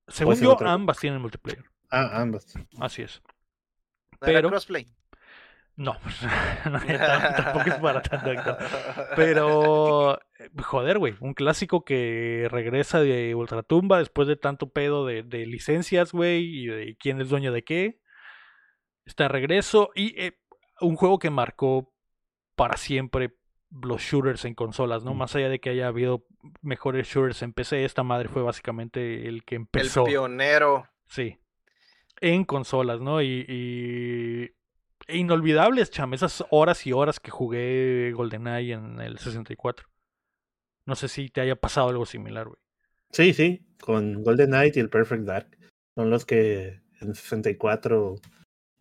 según 0.09 0.35
yo, 0.41 0.53
otra. 0.55 0.73
ambas 0.73 0.99
tienen 0.99 1.21
multiplayer. 1.21 1.65
Ah, 1.91 2.21
ambas. 2.21 2.53
Así 2.81 3.03
es. 3.03 3.23
¿No 4.21 4.29
era 4.29 4.39
pero- 4.41 4.49
crossplay? 4.51 4.87
No, 5.77 5.97
no, 6.71 6.81
tampoco 6.81 7.71
es 7.71 7.75
para 7.77 8.03
tanto. 8.03 8.59
Pero, 9.17 10.21
eh, 10.39 10.51
joder, 10.63 10.99
güey, 10.99 11.15
un 11.21 11.33
clásico 11.33 11.85
que 11.87 12.49
regresa 12.51 13.01
de 13.01 13.35
Ultratumba 13.35 13.99
después 13.99 14.29
de 14.29 14.37
tanto 14.37 14.69
pedo 14.71 15.07
de, 15.07 15.23
de 15.23 15.47
licencias, 15.47 16.13
güey, 16.13 16.45
y 16.65 16.67
de 16.67 16.97
quién 16.99 17.21
es 17.23 17.31
dueño 17.31 17.51
de 17.53 17.63
qué. 17.65 18.01
Está 19.07 19.25
de 19.25 19.29
regreso 19.29 19.91
y 19.95 20.21
eh, 20.21 20.39
un 20.81 20.97
juego 20.97 21.19
que 21.19 21.31
marcó 21.31 21.93
para 22.55 22.77
siempre 22.77 23.37
los 23.83 24.03
shooters 24.03 24.45
en 24.45 24.55
consolas, 24.55 25.05
¿no? 25.05 25.15
Mm. 25.15 25.19
Más 25.19 25.37
allá 25.37 25.49
de 25.49 25.61
que 25.61 25.71
haya 25.71 25.87
habido 25.87 26.27
mejores 26.63 27.07
shooters 27.09 27.43
en 27.43 27.53
PC, 27.53 27.85
esta 27.85 28.03
madre 28.03 28.29
fue 28.29 28.43
básicamente 28.43 29.29
el 29.29 29.45
que 29.45 29.55
El 29.57 29.61
empezó. 29.63 30.05
pionero. 30.05 30.87
Sí. 31.07 31.39
En 32.21 32.45
consolas, 32.45 33.01
¿no? 33.01 33.23
Y, 33.23 33.47
y- 33.49 34.51
e 35.07 35.17
inolvidables, 35.17 35.91
cham, 35.91 36.13
esas 36.15 36.45
horas 36.51 36.87
y 36.87 36.93
horas 36.93 37.19
que 37.21 37.31
jugué 37.31 38.13
GoldenEye 38.15 38.75
en 38.75 39.01
el 39.01 39.19
64. 39.19 39.87
No 40.87 40.95
sé 40.95 41.09
si 41.09 41.29
te 41.31 41.41
haya 41.41 41.57
pasado 41.57 41.89
algo 41.89 42.07
similar, 42.07 42.47
güey. 42.49 42.59
Sí, 43.11 43.33
sí, 43.33 43.65
con 43.81 44.23
Golden 44.23 44.51
Knight 44.51 44.77
y 44.77 44.81
el 44.81 44.91
Perfect 44.91 45.23
Dark. 45.25 45.57
Son 45.95 46.11
los 46.11 46.25
que 46.27 46.81
en 47.01 47.15
64, 47.15 48.17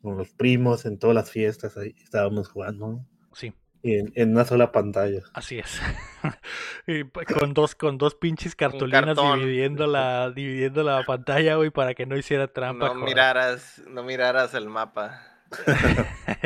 con 0.01 0.17
los 0.17 0.29
primos, 0.33 0.85
en 0.85 0.97
todas 0.99 1.15
las 1.15 1.31
fiestas, 1.31 1.77
ahí 1.77 1.95
estábamos 2.03 2.47
jugando. 2.49 3.05
Sí, 3.33 3.53
Y 3.83 3.95
en, 3.95 4.11
en 4.15 4.31
una 4.31 4.45
sola 4.45 4.71
pantalla. 4.71 5.21
así 5.33 5.59
es. 5.59 5.81
Y 6.87 7.03
pa- 7.03 7.23
con 7.25 7.53
dos, 7.53 7.75
con 7.75 7.97
dos 7.97 8.15
pinches 8.15 8.55
cartulinas 8.55 9.15
dividiendo 9.37 9.85
la, 9.87 10.31
dividiendo 10.35 10.83
la 10.83 11.03
pantalla, 11.03 11.55
güey, 11.55 11.69
para 11.69 11.93
que 11.93 12.05
no 12.05 12.17
hiciera 12.17 12.47
trampa. 12.47 12.87
No 12.87 12.93
joder. 12.93 13.05
miraras, 13.05 13.81
no 13.87 14.03
miraras 14.03 14.53
el 14.55 14.67
mapa. 14.69 15.21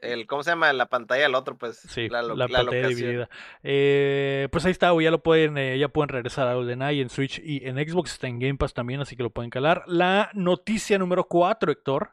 El, 0.00 0.26
¿cómo 0.26 0.42
se 0.42 0.50
llama? 0.50 0.70
La 0.74 0.86
pantalla 0.86 1.22
del 1.22 1.34
otro, 1.34 1.56
pues. 1.56 1.78
Sí, 1.78 2.08
la, 2.10 2.20
la, 2.20 2.28
lo- 2.28 2.34
la 2.36 2.46
pantalla 2.48 2.64
locación. 2.82 2.94
dividida. 2.94 3.28
Eh, 3.62 4.48
pues 4.52 4.64
ahí 4.66 4.72
está, 4.72 4.90
güey, 4.90 5.04
ya 5.04 5.10
lo 5.10 5.22
pueden, 5.22 5.56
eh, 5.56 5.78
ya 5.78 5.88
pueden 5.88 6.10
regresar 6.10 6.46
a 6.46 6.54
GoldenEye 6.54 7.00
en 7.00 7.08
Switch 7.08 7.40
y 7.42 7.66
en 7.66 7.76
Xbox, 7.76 8.12
está 8.12 8.26
en 8.26 8.38
Game 8.38 8.56
Pass 8.56 8.74
también, 8.74 9.00
así 9.00 9.16
que 9.16 9.22
lo 9.22 9.30
pueden 9.30 9.50
calar. 9.50 9.82
La 9.86 10.30
noticia 10.34 10.98
número 10.98 11.24
4, 11.26 11.72
Héctor, 11.72 12.10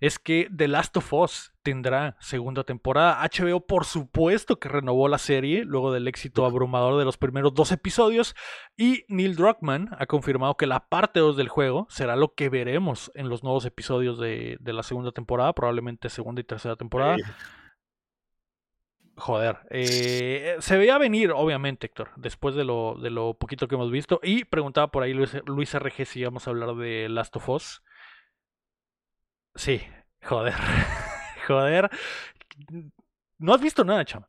es 0.00 0.18
que 0.18 0.48
The 0.54 0.68
Last 0.68 0.96
of 0.96 1.12
Us 1.12 1.52
tendrá 1.62 2.16
segunda 2.20 2.64
temporada. 2.64 3.20
HBO, 3.22 3.66
por 3.66 3.84
supuesto, 3.84 4.58
que 4.58 4.68
renovó 4.68 5.08
la 5.08 5.18
serie 5.18 5.64
luego 5.64 5.92
del 5.92 6.08
éxito 6.08 6.46
abrumador 6.46 6.98
de 6.98 7.04
los 7.04 7.18
primeros 7.18 7.54
dos 7.54 7.70
episodios. 7.70 8.34
Y 8.76 9.04
Neil 9.08 9.36
Druckmann 9.36 9.90
ha 9.98 10.06
confirmado 10.06 10.56
que 10.56 10.66
la 10.66 10.88
parte 10.88 11.20
2 11.20 11.36
del 11.36 11.48
juego 11.48 11.86
será 11.90 12.16
lo 12.16 12.34
que 12.34 12.48
veremos 12.48 13.12
en 13.14 13.28
los 13.28 13.42
nuevos 13.42 13.66
episodios 13.66 14.18
de, 14.18 14.56
de 14.60 14.72
la 14.72 14.82
segunda 14.82 15.12
temporada, 15.12 15.52
probablemente 15.52 16.08
segunda 16.08 16.40
y 16.40 16.44
tercera 16.44 16.76
temporada. 16.76 17.16
Sí. 17.16 17.22
Joder, 19.20 19.58
eh, 19.68 20.56
se 20.60 20.78
veía 20.78 20.96
venir, 20.96 21.32
obviamente, 21.32 21.86
Héctor, 21.86 22.10
después 22.16 22.54
de 22.54 22.64
lo, 22.64 22.94
de 22.94 23.10
lo 23.10 23.34
poquito 23.34 23.68
que 23.68 23.74
hemos 23.74 23.90
visto. 23.90 24.18
Y 24.22 24.44
preguntaba 24.44 24.90
por 24.90 25.02
ahí 25.02 25.12
Luis, 25.12 25.36
Luis 25.44 25.78
RG 25.78 26.06
si 26.06 26.20
íbamos 26.20 26.46
a 26.46 26.50
hablar 26.50 26.74
de 26.74 27.06
Last 27.10 27.36
of 27.36 27.46
Us. 27.50 27.82
Sí, 29.54 29.80
joder, 30.22 30.54
joder. 31.46 31.90
No 33.38 33.54
has 33.54 33.60
visto 33.60 33.84
nada, 33.84 34.04
chama. 34.04 34.28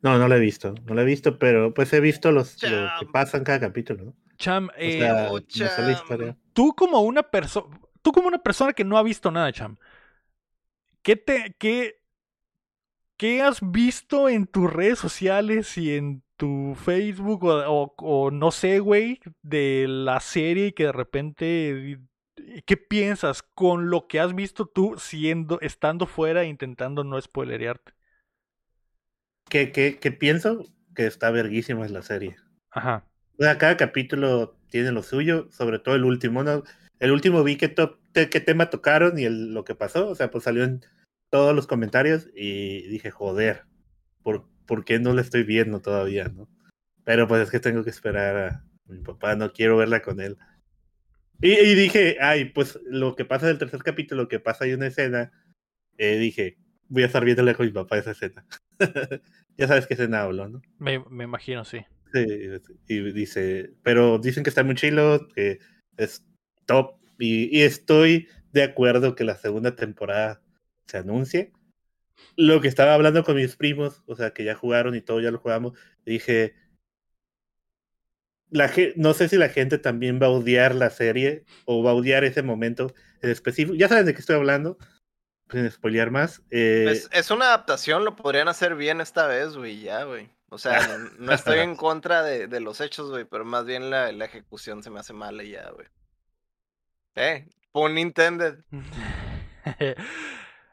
No, 0.00 0.16
no 0.16 0.28
lo 0.28 0.34
he 0.36 0.40
visto, 0.40 0.74
no 0.86 0.94
lo 0.94 1.00
he 1.00 1.04
visto, 1.04 1.38
pero 1.38 1.74
pues 1.74 1.92
he 1.92 2.00
visto 2.00 2.30
los, 2.30 2.62
lo 2.62 2.68
que 2.68 3.04
Cham. 3.06 3.12
pasa 3.12 3.36
en 3.38 3.44
cada 3.44 3.60
capítulo, 3.60 4.04
¿no? 4.04 4.14
Cham, 4.38 4.68
O 4.68 4.72
eh, 4.76 4.98
sea, 4.98 5.28
oh, 5.30 5.38
la 5.82 5.92
historia. 5.92 6.36
tú 6.52 6.72
como 6.76 7.00
una 7.00 7.24
persona, 7.24 7.80
tú 8.00 8.12
como 8.12 8.28
una 8.28 8.38
persona 8.38 8.72
que 8.72 8.84
no 8.84 8.96
ha 8.96 9.02
visto 9.02 9.30
nada, 9.32 9.52
Cham, 9.52 9.76
¿qué 11.02 11.16
te, 11.16 11.54
qué, 11.58 11.96
qué 13.16 13.42
has 13.42 13.58
visto 13.60 14.28
en 14.28 14.46
tus 14.46 14.72
redes 14.72 14.98
sociales 14.98 15.76
y 15.78 15.94
en 15.96 16.22
tu 16.36 16.74
Facebook 16.76 17.44
o, 17.44 17.64
o- 17.66 17.94
o 17.98 18.30
no 18.30 18.50
sé, 18.50 18.78
güey, 18.78 19.20
de 19.42 19.86
la 19.88 20.20
serie 20.20 20.68
y 20.68 20.72
que 20.72 20.84
de 20.84 20.92
repente, 20.92 21.98
¿qué 22.66 22.76
piensas 22.76 23.42
con 23.42 23.90
lo 23.90 24.06
que 24.08 24.20
has 24.20 24.34
visto 24.34 24.66
tú 24.66 24.96
siendo, 24.98 25.60
estando 25.60 26.06
fuera 26.06 26.42
e 26.42 26.48
intentando 26.48 27.04
no 27.04 27.20
spoilerearte? 27.20 27.92
¿Qué, 29.48 29.72
qué, 29.72 29.98
qué 29.98 30.12
pienso? 30.12 30.64
Que 30.94 31.06
está 31.06 31.30
verguísima 31.30 31.84
es 31.84 31.90
la 31.90 32.02
serie. 32.02 32.36
Ajá, 32.70 33.04
O 33.38 33.42
sea, 33.42 33.58
cada 33.58 33.76
capítulo 33.76 34.56
tiene 34.70 34.92
lo 34.92 35.02
suyo, 35.02 35.48
sobre 35.50 35.78
todo 35.78 35.94
el 35.94 36.04
último. 36.04 36.42
¿no? 36.44 36.64
El 36.98 37.12
último 37.12 37.42
vi 37.44 37.56
que 37.56 37.68
top 37.68 37.98
qué 38.12 38.40
tema 38.40 38.68
tocaron 38.70 39.18
y 39.18 39.24
el- 39.24 39.54
lo 39.54 39.64
que 39.64 39.74
pasó. 39.74 40.08
O 40.08 40.14
sea, 40.14 40.30
pues 40.30 40.44
salió 40.44 40.64
en 40.64 40.80
todos 41.30 41.54
los 41.54 41.66
comentarios 41.66 42.28
y 42.34 42.82
dije, 42.88 43.10
joder, 43.10 43.64
¿por, 44.22 44.44
por 44.66 44.84
qué 44.84 44.98
no 44.98 45.14
la 45.14 45.20
estoy 45.22 45.44
viendo 45.44 45.80
todavía, 45.80 46.24
no? 46.28 46.48
Pero 47.04 47.28
pues 47.28 47.42
es 47.42 47.50
que 47.50 47.60
tengo 47.60 47.84
que 47.84 47.90
esperar 47.90 48.36
a 48.36 48.64
mi 48.86 49.00
papá, 49.00 49.36
no 49.36 49.52
quiero 49.52 49.76
verla 49.76 50.02
con 50.02 50.20
él. 50.20 50.36
Y, 51.40 51.52
y 51.52 51.74
dije, 51.74 52.16
ay, 52.20 52.46
pues 52.46 52.78
lo 52.84 53.14
que 53.14 53.24
pasa 53.24 53.46
del 53.46 53.58
tercer 53.58 53.82
capítulo, 53.82 54.28
que 54.28 54.40
pasa 54.40 54.64
ahí 54.64 54.72
una 54.72 54.88
escena, 54.88 55.32
eh, 55.96 56.16
dije, 56.16 56.58
voy 56.88 57.02
a 57.02 57.06
estar 57.06 57.24
viéndola 57.24 57.54
con 57.54 57.66
mi 57.66 57.72
papá 57.72 57.98
esa 57.98 58.12
escena. 58.12 58.44
ya 59.56 59.68
sabes 59.68 59.86
qué 59.86 59.94
escena 59.94 60.22
hablo, 60.22 60.48
¿no? 60.48 60.62
Me, 60.78 60.98
me 61.10 61.24
imagino, 61.24 61.64
sí. 61.64 61.80
Sí, 62.12 62.26
y 62.88 63.12
dice, 63.12 63.74
pero 63.82 64.18
dicen 64.18 64.42
que 64.42 64.50
está 64.50 64.64
muy 64.64 64.74
chilo, 64.74 65.28
que 65.34 65.58
es 65.96 66.26
top, 66.64 66.94
y, 67.18 67.56
y 67.56 67.62
estoy 67.62 68.28
de 68.52 68.62
acuerdo 68.62 69.14
que 69.14 69.24
la 69.24 69.36
segunda 69.36 69.76
temporada 69.76 70.40
se 70.86 70.98
anuncie. 70.98 71.52
Lo 72.36 72.60
que 72.60 72.68
estaba 72.68 72.94
hablando 72.94 73.24
con 73.24 73.36
mis 73.36 73.56
primos, 73.56 74.02
o 74.06 74.16
sea, 74.16 74.30
que 74.30 74.44
ya 74.44 74.54
jugaron 74.54 74.94
y 74.94 75.02
todo, 75.02 75.20
ya 75.20 75.30
lo 75.30 75.38
jugamos, 75.38 75.78
dije, 76.04 76.54
la, 78.50 78.70
no 78.96 79.14
sé 79.14 79.28
si 79.28 79.36
la 79.36 79.48
gente 79.48 79.78
también 79.78 80.18
va 80.22 80.26
a 80.26 80.30
odiar 80.30 80.74
la 80.74 80.90
serie 80.90 81.44
o 81.64 81.82
va 81.82 81.90
a 81.90 81.94
odiar 81.94 82.24
ese 82.24 82.42
momento 82.42 82.94
en 83.22 83.30
específico. 83.30 83.74
Ya 83.76 83.88
saben 83.88 84.06
de 84.06 84.14
qué 84.14 84.20
estoy 84.20 84.36
hablando, 84.36 84.78
sin 85.50 85.70
spoilear 85.70 86.10
más. 86.10 86.42
eh, 86.50 86.82
Pues, 86.86 87.08
es 87.12 87.30
una 87.30 87.46
adaptación, 87.46 88.04
lo 88.04 88.16
podrían 88.16 88.48
hacer 88.48 88.74
bien 88.74 89.00
esta 89.00 89.26
vez, 89.26 89.56
güey, 89.56 89.80
ya, 89.80 90.04
güey. 90.04 90.30
O 90.50 90.56
sea, 90.58 90.86
no, 90.86 90.98
no 91.18 91.32
estoy 91.32 91.58
en 91.58 91.76
contra 91.76 92.22
de, 92.22 92.46
de 92.46 92.60
los 92.60 92.80
hechos, 92.80 93.10
güey, 93.10 93.24
pero 93.26 93.44
más 93.44 93.66
bien 93.66 93.90
la, 93.90 94.12
la 94.12 94.24
ejecución 94.24 94.82
se 94.82 94.90
me 94.90 95.00
hace 95.00 95.12
mala 95.12 95.42
y 95.42 95.50
ya, 95.50 95.68
güey. 95.70 95.86
Eh, 97.16 97.48
pun 97.72 97.98
intended. 97.98 98.60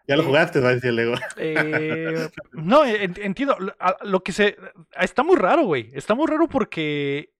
ya 0.08 0.16
lo 0.16 0.22
eh, 0.22 0.26
jugaste, 0.26 0.60
va 0.60 0.70
a 0.70 0.76
decir 0.76 0.94
Lego. 0.94 1.16
Eh, 1.38 2.30
no, 2.54 2.86
en- 2.86 3.16
entiendo. 3.22 3.58
Lo 4.04 4.24
que 4.24 4.32
se. 4.32 4.56
Está 5.00 5.24
muy 5.24 5.36
raro, 5.38 5.64
güey. 5.66 5.92
Está 5.94 6.16
muy 6.16 6.28
raro 6.28 6.48
porque. 6.48 7.34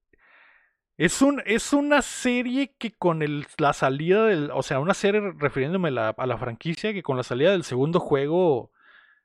Es, 0.98 1.22
un, 1.22 1.42
es 1.46 1.74
una 1.74 2.02
serie 2.02 2.74
que 2.78 2.92
con 2.92 3.22
el, 3.22 3.46
la 3.58 3.74
salida 3.74 4.26
del. 4.28 4.50
O 4.52 4.64
sea, 4.64 4.80
una 4.80 4.94
serie 4.94 5.22
refiriéndome 5.38 5.90
a 5.90 5.92
la, 5.92 6.10
a 6.10 6.26
la 6.26 6.38
franquicia 6.38 6.94
que 6.94 7.04
con 7.04 7.18
la 7.18 7.24
salida 7.24 7.52
del 7.52 7.64
segundo 7.64 8.00
juego 8.00 8.72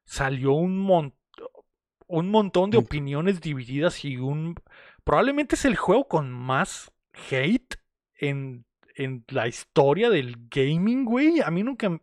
salió 0.04 0.52
un 0.52 0.78
montón. 0.78 1.18
Un 2.08 2.28
montón 2.30 2.70
de 2.70 2.78
Mm. 2.78 2.80
opiniones 2.80 3.40
divididas 3.40 4.04
y 4.04 4.16
un. 4.16 4.56
Probablemente 5.04 5.54
es 5.54 5.64
el 5.64 5.76
juego 5.76 6.08
con 6.08 6.32
más 6.32 6.90
hate 7.30 7.76
en, 8.16 8.64
en 8.96 9.24
la 9.28 9.46
historia 9.46 10.10
del 10.10 10.36
gaming, 10.50 11.04
güey. 11.04 11.40
A 11.40 11.50
mí 11.52 11.62
nunca. 11.62 12.00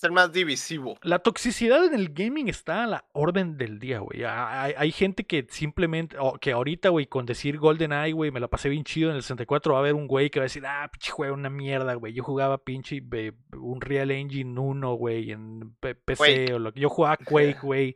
Es 0.00 0.04
el 0.04 0.12
más 0.12 0.32
divisivo. 0.32 0.96
La 1.02 1.18
toxicidad 1.18 1.84
en 1.84 1.92
el 1.92 2.14
gaming 2.14 2.48
está 2.48 2.84
a 2.84 2.86
la 2.86 3.04
orden 3.12 3.58
del 3.58 3.78
día, 3.78 3.98
güey. 3.98 4.24
Ha- 4.24 4.62
Hay, 4.62 4.74
hay 4.74 4.92
gente 4.92 5.24
que 5.26 5.46
simplemente, 5.50 6.16
que 6.40 6.52
ahorita, 6.52 6.88
güey, 6.88 7.04
con 7.04 7.26
decir 7.26 7.58
GoldenEye, 7.58 8.12
güey, 8.12 8.30
me 8.30 8.40
la 8.40 8.48
pasé 8.48 8.70
bien 8.70 8.82
chido 8.84 9.10
en 9.10 9.16
el 9.16 9.22
64, 9.22 9.74
va 9.74 9.78
a 9.78 9.82
haber 9.82 9.92
un 9.92 10.06
güey 10.06 10.30
que 10.30 10.38
va 10.40 10.44
a 10.44 10.48
decir, 10.48 10.64
ah, 10.64 10.88
pinche 10.90 11.10
juego, 11.10 11.34
una 11.34 11.50
mierda, 11.50 11.92
güey. 11.96 12.14
Yo 12.14 12.22
jugaba 12.24 12.64
pinche 12.64 13.00
be- 13.02 13.34
un 13.52 13.82
Real 13.82 14.10
Engine 14.10 14.58
1, 14.58 14.94
güey, 14.94 15.32
en 15.32 15.74
PC, 15.80 16.16
Quake. 16.16 16.54
o 16.54 16.58
lo 16.58 16.72
que 16.72 16.80
yo 16.80 16.88
jugaba 16.88 17.18
Quake, 17.58 17.58
güey. 17.60 17.94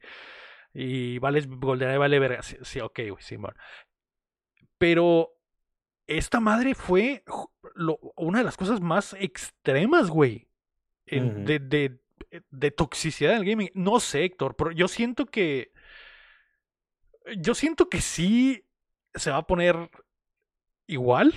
Y 0.74 1.18
vale, 1.20 1.40
GoldenEye 1.48 1.96
vale 1.96 2.18
verga. 2.18 2.42
Sí, 2.42 2.58
sí, 2.60 2.80
ok, 2.80 2.98
güey, 3.12 3.16
sí, 3.22 3.36
bueno. 3.36 3.56
Pero 4.76 5.30
esta 6.06 6.38
madre 6.38 6.74
fue 6.74 7.24
lo- 7.74 7.98
una 8.16 8.40
de 8.40 8.44
las 8.44 8.58
cosas 8.58 8.82
más 8.82 9.14
extremas, 9.18 10.10
güey. 10.10 10.50
De, 11.06 11.58
de, 11.60 11.98
de 12.50 12.70
toxicidad 12.70 13.32
en 13.34 13.38
el 13.40 13.44
gaming. 13.44 13.70
No 13.74 14.00
sé, 14.00 14.24
Héctor, 14.24 14.56
pero 14.56 14.72
yo 14.72 14.88
siento 14.88 15.26
que. 15.26 15.72
Yo 17.38 17.54
siento 17.54 17.88
que 17.88 18.00
sí 18.00 18.64
se 19.14 19.30
va 19.30 19.38
a 19.38 19.46
poner 19.46 19.90
igual. 20.86 21.34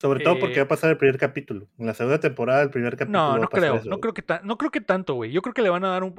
Sobre 0.00 0.20
todo 0.20 0.38
porque 0.38 0.58
Eh, 0.58 0.60
va 0.60 0.64
a 0.66 0.68
pasar 0.68 0.90
el 0.90 0.98
primer 0.98 1.18
capítulo. 1.18 1.68
En 1.78 1.86
la 1.86 1.94
segunda 1.94 2.20
temporada, 2.20 2.62
el 2.62 2.70
primer 2.70 2.96
capítulo. 2.96 3.12
No, 3.12 3.38
va 3.38 3.42
no 3.42 3.46
a 3.46 3.50
pasar 3.50 3.70
creo, 3.70 3.76
eso. 3.76 3.90
no 3.90 4.00
creo 4.00 4.12
que 4.14 4.24
no 4.42 4.58
creo 4.58 4.70
que 4.70 4.80
tanto, 4.80 5.14
güey. 5.14 5.32
Yo 5.32 5.40
creo 5.42 5.54
que 5.54 5.62
le 5.62 5.70
van 5.70 5.84
a 5.84 5.88
dar 5.90 6.04
un 6.04 6.14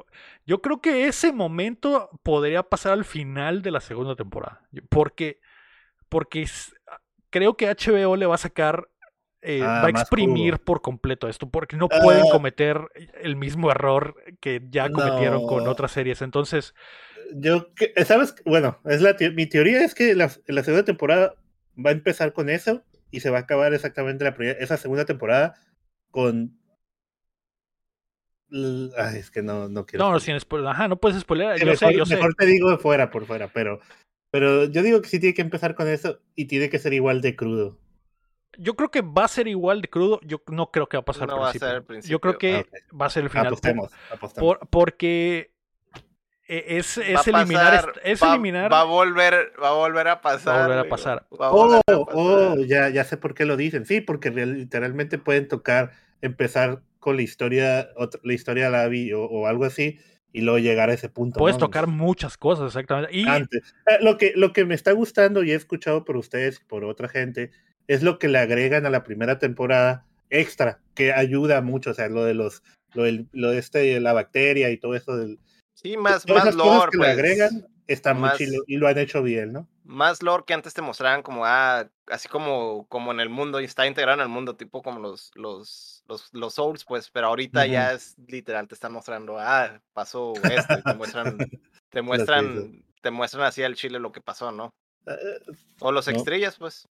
Yo 0.46 0.60
creo 0.62 0.80
que 0.80 1.06
ese 1.06 1.32
momento 1.32 2.10
podría 2.22 2.62
pasar 2.64 2.92
al 2.92 3.04
final 3.04 3.62
de 3.62 3.70
la 3.70 3.80
segunda 3.80 4.16
temporada, 4.16 4.66
porque 4.88 5.40
porque 6.10 6.42
es- 6.44 6.74
creo 7.30 7.56
que 7.56 7.68
HBO 7.68 8.16
le 8.16 8.26
va 8.26 8.36
a 8.36 8.38
sacar 8.38 8.89
eh, 9.42 9.60
Ah, 9.62 9.80
va 9.82 9.86
a 9.86 9.90
exprimir 9.90 10.58
por 10.58 10.82
completo 10.82 11.28
esto, 11.28 11.48
porque 11.48 11.76
no 11.76 11.88
pueden 11.88 12.22
Ah. 12.26 12.32
cometer 12.32 12.80
el 13.22 13.36
mismo 13.36 13.70
error 13.70 14.14
que 14.40 14.60
ya 14.70 14.90
cometieron 14.90 15.46
con 15.46 15.66
otras 15.68 15.92
series. 15.92 16.20
Entonces, 16.22 16.74
Yo, 17.34 17.72
que- 17.74 17.92
¿sabes? 18.04 18.34
Bueno, 18.44 18.78
es 18.84 19.00
la 19.02 19.16
te- 19.16 19.30
mi 19.30 19.46
teoría 19.46 19.84
es 19.84 19.94
que 19.94 20.14
la, 20.16 20.30
la 20.46 20.62
segunda 20.64 20.84
temporada 20.84 21.34
va 21.78 21.90
a 21.90 21.92
empezar 21.92 22.32
con 22.32 22.48
eso 22.50 22.82
y 23.12 23.20
se 23.20 23.30
va 23.30 23.38
a 23.38 23.42
acabar 23.42 23.72
exactamente 23.72 24.24
la 24.24 24.34
esa 24.58 24.76
segunda 24.76 25.04
temporada 25.04 25.54
con. 26.10 26.58
Ay, 28.52 29.18
es 29.18 29.30
que 29.30 29.42
no, 29.42 29.68
no 29.68 29.86
quiero. 29.86 30.04
no, 30.04 30.12
no, 30.12 30.18
sin 30.20 30.38
spoiler. 30.40 30.68
Ajá, 30.70 30.88
no 30.88 30.96
puedes 30.96 31.20
spoiler. 31.20 31.56
Yo 31.60 31.76
sé, 31.76 31.86
mejor, 31.86 31.98
yo 31.98 32.04
sé. 32.06 32.16
mejor 32.16 32.34
te 32.34 32.46
digo 32.46 32.68
de 32.70 32.78
fuera 32.78 33.10
por 33.12 33.24
fuera, 33.26 33.48
pero, 33.54 33.78
pero 34.32 34.64
yo 34.64 34.82
digo 34.82 35.00
que 35.00 35.08
sí 35.08 35.20
tiene 35.20 35.34
que 35.34 35.42
empezar 35.42 35.76
con 35.76 35.86
eso 35.88 36.18
y 36.34 36.46
tiene 36.46 36.68
que 36.68 36.80
ser 36.80 36.92
igual 36.94 37.20
de 37.20 37.36
crudo. 37.36 37.78
Yo 38.58 38.74
creo 38.74 38.90
que 38.90 39.00
va 39.02 39.24
a 39.24 39.28
ser 39.28 39.48
igual 39.48 39.80
de 39.82 39.88
crudo. 39.88 40.20
Yo 40.22 40.42
no 40.48 40.70
creo 40.70 40.88
que 40.88 40.96
va 40.96 41.02
a 41.02 41.04
pasar 41.04 41.28
No 41.28 41.34
al 41.34 41.40
va 41.40 41.48
a 41.48 41.50
principio. 41.52 41.68
ser 41.68 41.80
Yo 41.80 41.86
principio. 41.86 42.20
creo 42.20 42.38
que 42.38 42.54
Ah, 42.56 42.60
ok. 42.92 43.00
va 43.00 43.06
a 43.06 43.10
ser 43.10 43.22
el 43.24 43.30
final. 43.30 43.46
Apostemos, 43.46 43.90
apostemos. 44.10 44.58
por- 44.58 44.68
porque 44.68 45.52
es, 46.46 46.98
Va 46.98 47.02
es 47.04 47.26
a 47.28 47.30
eliminar. 47.30 47.64
pasar, 47.76 47.88
est- 47.90 47.98
es 48.04 48.22
va, 48.22 48.32
eliminar. 48.34 48.72
va 48.72 48.80
a 48.80 48.84
volver, 48.84 49.52
va 49.62 49.68
a 49.68 49.72
volver 49.74 50.08
a 50.08 50.20
pasar. 50.20 50.62
volver 50.62 50.78
a 50.78 50.88
pasar. 50.88 51.26
va 51.40 51.46
a 51.46 51.50
volver 51.50 51.80
Oh, 51.86 51.92
a 51.92 51.96
oh, 52.14 52.48
pasar. 52.54 52.66
ya, 52.66 52.88
ya 52.88 53.04
sé 53.04 53.16
por 53.16 53.34
qué 53.34 53.44
lo 53.44 53.56
dicen. 53.56 53.86
Sí, 53.86 54.00
porque 54.00 54.30
literalmente 54.30 55.18
pueden 55.18 55.46
tocar, 55.46 55.92
empezar 56.20 56.82
con 56.98 57.16
la 57.16 57.22
historia, 57.22 57.88
otra- 57.96 58.20
la 58.24 58.32
historia 58.34 58.68
de 58.70 58.76
Abby 58.78 59.12
o, 59.12 59.22
o 59.24 59.46
algo 59.46 59.64
así, 59.64 59.98
y 60.32 60.40
luego 60.42 60.58
llegar 60.58 60.90
a 60.90 60.94
ese 60.94 61.08
punto. 61.08 61.38
Puedes 61.38 61.56
¿no? 61.56 61.66
tocar 61.66 61.86
muchas 61.86 62.36
cosas, 62.36 62.66
exactamente. 62.66 63.16
Y 63.16 63.26
Antes. 63.28 63.74
Eh, 63.86 63.98
lo, 64.00 64.18
que, 64.18 64.32
lo 64.36 64.52
que 64.52 64.64
me 64.64 64.74
está 64.74 64.92
gustando 64.92 65.42
y 65.44 65.52
he 65.52 65.54
escuchado 65.54 66.04
por 66.04 66.16
ustedes 66.16 66.60
y 66.60 66.64
por 66.64 66.84
otra 66.84 67.08
gente 67.08 67.50
es 67.90 68.02
lo 68.04 68.20
que 68.20 68.28
le 68.28 68.38
agregan 68.38 68.86
a 68.86 68.90
la 68.90 69.02
primera 69.02 69.40
temporada 69.40 70.06
extra, 70.30 70.78
que 70.94 71.12
ayuda 71.12 71.60
mucho. 71.60 71.90
O 71.90 71.94
sea, 71.94 72.08
lo 72.08 72.24
de 72.24 72.34
los, 72.34 72.62
lo, 72.94 73.02
del- 73.02 73.28
lo 73.32 73.50
de 73.50 73.58
este, 73.58 73.98
la 73.98 74.12
bacteria 74.12 74.70
y 74.70 74.76
todo 74.78 74.94
eso 74.94 75.16
del, 75.16 75.40
Sí, 75.74 75.96
más, 75.96 76.24
todas 76.24 76.44
más 76.44 76.54
lore, 76.54 76.90
que 76.92 76.98
pues. 76.98 77.08
le 77.08 77.12
agregan 77.12 77.66
está 77.88 78.14
más- 78.14 78.38
muy 78.40 78.58
y 78.68 78.76
lo 78.76 78.86
han 78.86 78.98
hecho 78.98 79.22
bien, 79.24 79.52
¿no? 79.52 79.66
Más 79.82 80.22
lore 80.22 80.44
que 80.46 80.54
antes 80.54 80.72
te 80.72 80.82
mostraran 80.82 81.22
como, 81.22 81.44
ah, 81.44 81.90
así 82.06 82.28
como, 82.28 82.86
como 82.88 83.10
en 83.10 83.18
el 83.18 83.28
mundo, 83.28 83.60
y 83.60 83.64
está 83.64 83.88
integrado 83.88 84.18
en 84.20 84.22
el 84.22 84.28
mundo, 84.28 84.54
tipo 84.54 84.82
como 84.82 85.00
los, 85.00 85.32
los, 85.34 86.04
los, 86.06 86.32
los 86.32 86.54
Souls, 86.54 86.84
pues, 86.84 87.10
pero 87.10 87.26
ahorita 87.26 87.66
ya 87.66 87.92
es 87.92 88.14
literal, 88.28 88.68
te 88.68 88.74
están 88.74 88.92
mostrando, 88.92 89.36
ah, 89.38 89.80
pasó 89.92 90.34
esto, 90.44 90.78
y 90.78 90.82
te 90.84 90.94
muestran, 90.94 91.38
te 91.90 92.02
muestran, 92.02 92.84
te 93.02 93.10
muestran 93.10 93.42
así 93.46 93.64
al 93.64 93.74
chile 93.74 93.98
lo 93.98 94.12
que 94.12 94.20
pasó, 94.20 94.52
¿no? 94.52 94.70
Eh, 95.06 95.40
O 95.80 95.90
los 95.90 96.06
No. 96.06 96.12
extrillas, 96.12 96.56
pues. 96.56 96.86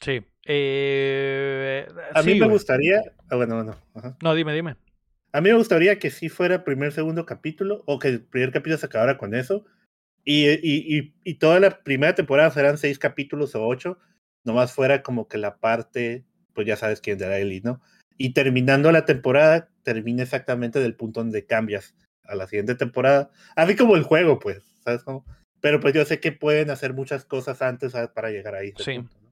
Sí. 0.00 0.22
Eh, 0.46 1.86
A 2.14 2.22
sí, 2.22 2.28
mí 2.28 2.34
me 2.34 2.46
güey. 2.46 2.50
gustaría, 2.52 3.00
ah, 3.30 3.36
bueno, 3.36 3.56
bueno, 3.56 3.76
ajá. 3.94 4.16
No, 4.22 4.34
dime, 4.34 4.54
dime. 4.54 4.76
A 5.32 5.40
mí 5.40 5.50
me 5.50 5.56
gustaría 5.56 5.98
que 5.98 6.10
sí 6.10 6.28
fuera 6.28 6.64
primer, 6.64 6.92
segundo 6.92 7.26
capítulo, 7.26 7.82
o 7.86 7.98
que 7.98 8.08
el 8.08 8.22
primer 8.22 8.50
capítulo 8.50 8.78
se 8.78 8.86
acabara 8.86 9.18
con 9.18 9.34
eso, 9.34 9.66
y, 10.24 10.48
y, 10.48 10.58
y, 10.98 11.14
y 11.24 11.34
toda 11.34 11.60
la 11.60 11.82
primera 11.82 12.14
temporada 12.14 12.50
serán 12.50 12.78
seis 12.78 12.98
capítulos 12.98 13.54
o 13.54 13.66
ocho, 13.66 13.98
nomás 14.44 14.72
fuera 14.72 15.02
como 15.02 15.28
que 15.28 15.36
la 15.38 15.58
parte, 15.58 16.24
pues 16.54 16.66
ya 16.66 16.76
sabes 16.76 17.00
quién 17.00 17.18
la 17.20 17.38
Ellie, 17.38 17.60
¿no? 17.62 17.80
Y 18.16 18.32
terminando 18.32 18.90
la 18.90 19.04
temporada, 19.04 19.68
termina 19.82 20.22
exactamente 20.22 20.80
del 20.80 20.96
punto 20.96 21.20
donde 21.20 21.46
cambias 21.46 21.94
a 22.24 22.34
la 22.34 22.46
siguiente 22.46 22.74
temporada, 22.74 23.30
así 23.56 23.76
como 23.76 23.96
el 23.96 24.02
juego, 24.02 24.38
pues, 24.38 24.62
¿sabes 24.82 25.02
cómo? 25.02 25.24
Pero 25.60 25.80
pues 25.80 25.92
yo 25.94 26.04
sé 26.04 26.20
que 26.20 26.32
pueden 26.32 26.70
hacer 26.70 26.94
muchas 26.94 27.24
cosas 27.24 27.62
antes 27.62 27.92
¿sabes? 27.92 28.10
para 28.10 28.30
llegar 28.30 28.54
ahí. 28.54 28.72
Sí. 28.78 28.94
punto, 28.98 29.14
¿no? 29.22 29.27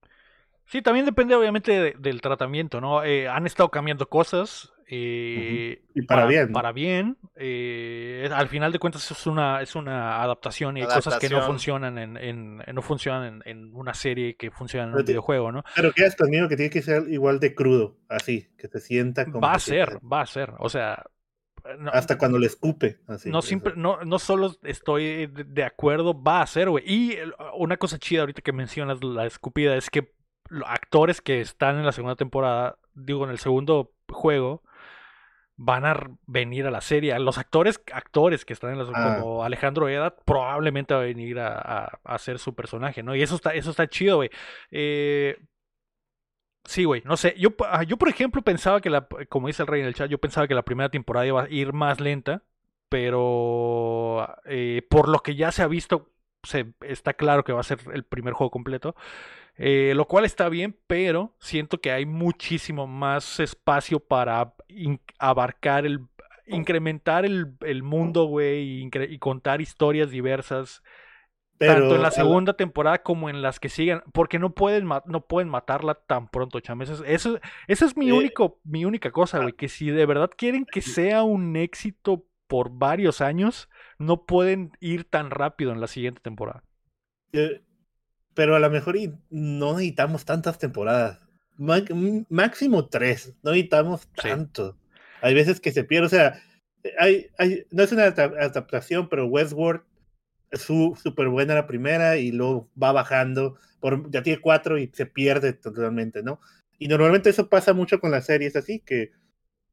Sí, 0.67 0.83
también 0.83 1.07
depende 1.07 1.35
obviamente 1.35 1.73
de- 1.73 1.95
del 1.99 2.21
tratamiento, 2.21 2.81
¿no? 2.81 3.05
Eh, 3.05 3.29
han 3.29 3.47
estado 3.47 3.71
cambiando 3.71 4.09
cosas. 4.09 4.73
eh, 4.89 5.83
Y 5.97 6.03
para 6.03 6.27
bien, 6.27 6.49
¿no? 6.49 6.53
Para 6.55 6.71
bien. 6.73 7.17
eh, 7.35 8.29
al 8.33 8.49
final 8.49 8.71
de 8.73 8.79
cuentas 8.79 9.11
es 9.11 9.27
una, 9.27 9.61
es 9.61 9.75
una 9.75 10.23
adaptación 10.23 10.77
y 10.77 10.83
hay 10.83 10.87
cosas 10.87 11.19
que 11.19 11.29
no 11.29 11.43
funcionan 11.43 11.99
en, 11.99 12.17
en- 12.17 12.63
en- 12.65 12.75
no 12.75 12.83
funcionan 12.83 13.43
en, 13.45 13.59
en 13.59 13.75
una 13.75 13.95
serie 13.95 14.37
que 14.37 14.51
funciona 14.51 14.85
en 14.85 14.91
Pero 14.93 15.01
un 15.01 15.07
videojuego, 15.07 15.53
¿no? 15.53 15.65
Pero 15.75 15.93
quedas 15.93 16.15
conmigo 16.15 16.49
que 16.49 16.57
tiene 16.57 16.71
que 16.71 16.83
ser 16.83 17.05
igual 17.09 17.41
de 17.41 17.55
crudo, 17.55 17.97
así, 18.09 18.49
que 18.57 18.69
se 18.69 18.81
sienta 18.81 19.25
como 19.25 19.41
Va 19.41 19.53
a 19.53 19.55
que 19.55 19.61
ser, 19.61 19.99
va 20.01 20.21
a 20.21 20.27
ser. 20.27 20.53
O 20.59 20.69
sea, 20.69 21.05
no, 21.79 21.91
hasta 21.91 22.17
cuando 22.17 22.39
le 22.39 22.47
escupe. 22.47 23.01
Así, 23.09 23.29
no, 23.31 23.43
simple, 23.43 23.73
no, 23.77 24.05
no 24.05 24.19
solo 24.21 24.53
estoy 24.63 25.27
de, 25.27 25.65
acuerdo, 25.65 26.21
va 26.21 26.43
a 26.43 26.47
ser, 26.47 26.71
güey. 26.71 26.85
Y 26.87 27.17
una 27.57 27.77
cosa 27.77 27.99
chida 27.99 28.21
ahorita 28.21 28.41
que 28.43 28.53
mencionas 28.53 29.03
la 29.03 29.27
escupida 29.27 29.77
es 29.77 29.91
que 29.91 30.13
actores 30.67 31.21
que 31.21 31.41
están 31.41 31.77
en 31.77 31.87
la 31.87 31.93
segunda 31.93 32.17
temporada, 32.17 32.79
digo, 32.95 33.25
en 33.25 33.31
el 33.31 33.39
segundo 33.39 33.93
juego 34.11 34.63
van 35.59 35.87
a 35.87 35.97
venir 36.27 36.67
a 36.67 36.71
la 36.71 36.81
serie. 36.83 37.19
Los 37.19 37.39
actores, 37.39 37.81
actores 37.93 38.45
que 38.45 38.53
están 38.53 38.73
en 38.73 38.79
las, 38.79 38.89
Ah. 38.93 39.17
como 39.21 39.43
Alejandro 39.43 39.89
Eda, 39.89 40.15
probablemente 40.15 40.93
va 40.95 41.01
a 41.01 41.05
venir 41.05 41.39
a, 41.41 41.57
a- 41.59 41.85
a 42.05 42.15
hacer 42.15 42.39
su 42.39 42.55
personaje, 42.55 43.03
¿no? 43.03 43.15
Y 43.15 43.23
eso 43.23 43.37
está, 43.37 43.55
eso 43.55 43.71
está 43.71 43.89
chido, 43.89 44.17
güey. 44.17 44.31
Eh, 44.71 45.39
sí, 46.65 46.85
güey, 46.85 47.03
no 47.07 47.17
sé. 47.17 47.35
Yo, 47.39 47.51
ah, 47.71 47.85
yo, 47.85 47.97
por 47.97 48.09
ejemplo, 48.09 48.43
pensaba 48.43 48.81
que 48.83 48.91
la, 48.91 49.07
como 49.31 49.47
dice 49.47 49.63
el 49.63 49.69
rey 49.69 49.81
en 49.81 49.87
el 49.87 49.95
chat, 49.95 50.11
yo 50.11 50.19
pensaba 50.19 50.47
que 50.47 50.55
la 50.55 50.63
primera 50.65 50.91
temporada 50.91 51.27
iba 51.27 51.43
a 51.45 51.49
ir 51.49 51.73
más 51.73 52.01
lenta, 52.01 52.43
pero 52.89 54.37
eh, 54.45 54.87
por 54.91 55.09
lo 55.09 55.21
que 55.21 55.37
ya 55.37 55.53
se 55.53 55.63
ha 55.63 55.69
visto, 55.69 56.11
se, 56.43 56.73
está 56.83 57.15
claro 57.15 57.45
que 57.45 57.53
va 57.53 57.61
a 57.61 57.65
ser 57.65 57.79
el 57.93 58.05
primer 58.05 58.35
juego 58.35 58.51
completo. 58.51 58.95
Eh, 59.59 59.93
lo 59.97 60.07
cual 60.07 60.25
está 60.25 60.49
bien, 60.49 60.77
pero 60.87 61.35
siento 61.41 61.81
que 61.81 61.91
hay 61.91 62.05
muchísimo 62.07 62.87
más 62.87 63.41
espacio 63.41 64.01
para 64.01 64.55
abarcar 65.19 65.87
el. 65.87 66.01
incrementar 66.47 67.25
el, 67.25 67.55
el 67.63 67.83
mundo, 67.83 68.25
güey, 68.27 68.85
y, 68.85 69.19
contar 69.19 69.61
historias 69.61 70.11
diversas. 70.11 70.83
tanto 71.65 71.97
en 71.97 72.03
la 72.03 72.11
segunda 72.11 72.55
temporada 72.55 73.03
como 73.03 73.31
en 73.31 73.43
las 73.43 73.59
que 73.61 73.69
sigan. 73.69 74.03
Porque 74.13 74.39
no 74.39 74.55
pueden, 74.55 74.87
no 75.07 75.27
pueden 75.27 75.49
matarla 75.49 75.95
tan 75.95 76.29
pronto, 76.29 76.61
cham. 76.61 76.83
Eso, 76.83 76.95
es- 76.95 77.01
eso, 77.07 77.39
esa 77.67 77.87
es 77.87 77.97
mi, 77.97 78.11
Eh, 78.11 78.13
único, 78.13 78.61
mi 78.65 78.85
única 78.85 79.11
cosa, 79.13 79.39
ah. 79.39 79.41
güey. 79.41 79.55
Que 79.55 79.69
si 79.69 79.91
de 79.91 80.07
verdad 80.07 80.31
quieren 80.37 80.67
que 80.67 80.83
sea 80.83 81.23
un 81.25 81.57
éxito 81.57 82.27
por 82.47 82.71
varios 82.71 83.21
años, 83.21 83.69
no 83.99 84.25
pueden 84.27 84.73
ir 84.81 85.05
tan 85.05 85.31
rápido 85.31 85.73
en 85.73 85.81
la 85.81 85.89
siguiente 85.89 86.21
temporada. 86.21 86.63
Eh, 87.33 87.63
pero 88.37 88.55
a 88.55 88.61
lo 88.61 88.71
mejor 88.71 88.97
no 89.31 89.73
necesitamos 89.73 90.25
tantas 90.27 90.59
temporadas. 90.59 91.19
Máximo 91.59 92.87
tres. 92.87 93.33
No 93.43 93.51
necesitamos 93.53 94.03
Sí. 94.03 94.29
tanto. 94.29 94.77
Hay 95.23 95.35
veces 95.35 95.59
que 95.59 95.73
se 95.73 95.85
pierde. 95.85 96.07
O 96.07 96.11
sea, 96.11 96.41
hay, 96.99 97.29
hay, 97.39 97.65
no 97.71 97.83
es 97.83 97.91
una 97.93 98.15
adap- 98.15 98.37
adaptación, 98.39 99.09
pero 99.09 99.27
Westworld 99.27 99.81
es 100.51 100.61
súper 100.61 101.29
buena 101.29 101.55
la 101.55 101.67
primera 101.67 102.19
y 102.19 102.31
luego 102.31 102.69
va 102.81 102.93
bajando. 102.93 103.57
Por, 103.81 104.11
ya 104.11 104.23
tiene 104.23 104.41
cuatro 104.41 104.79
y 104.79 104.91
se 104.93 105.07
pierde 105.07 105.55
totalmente, 105.55 106.23
¿no? 106.23 106.39
Y 106.79 106.89
normalmente 106.89 107.31
eso 107.31 107.49
pasa 107.49 107.73
mucho 107.73 108.01
con 108.01 108.11
las 108.11 108.27
series 108.27 108.55
así, 108.55 108.81
que 108.81 109.13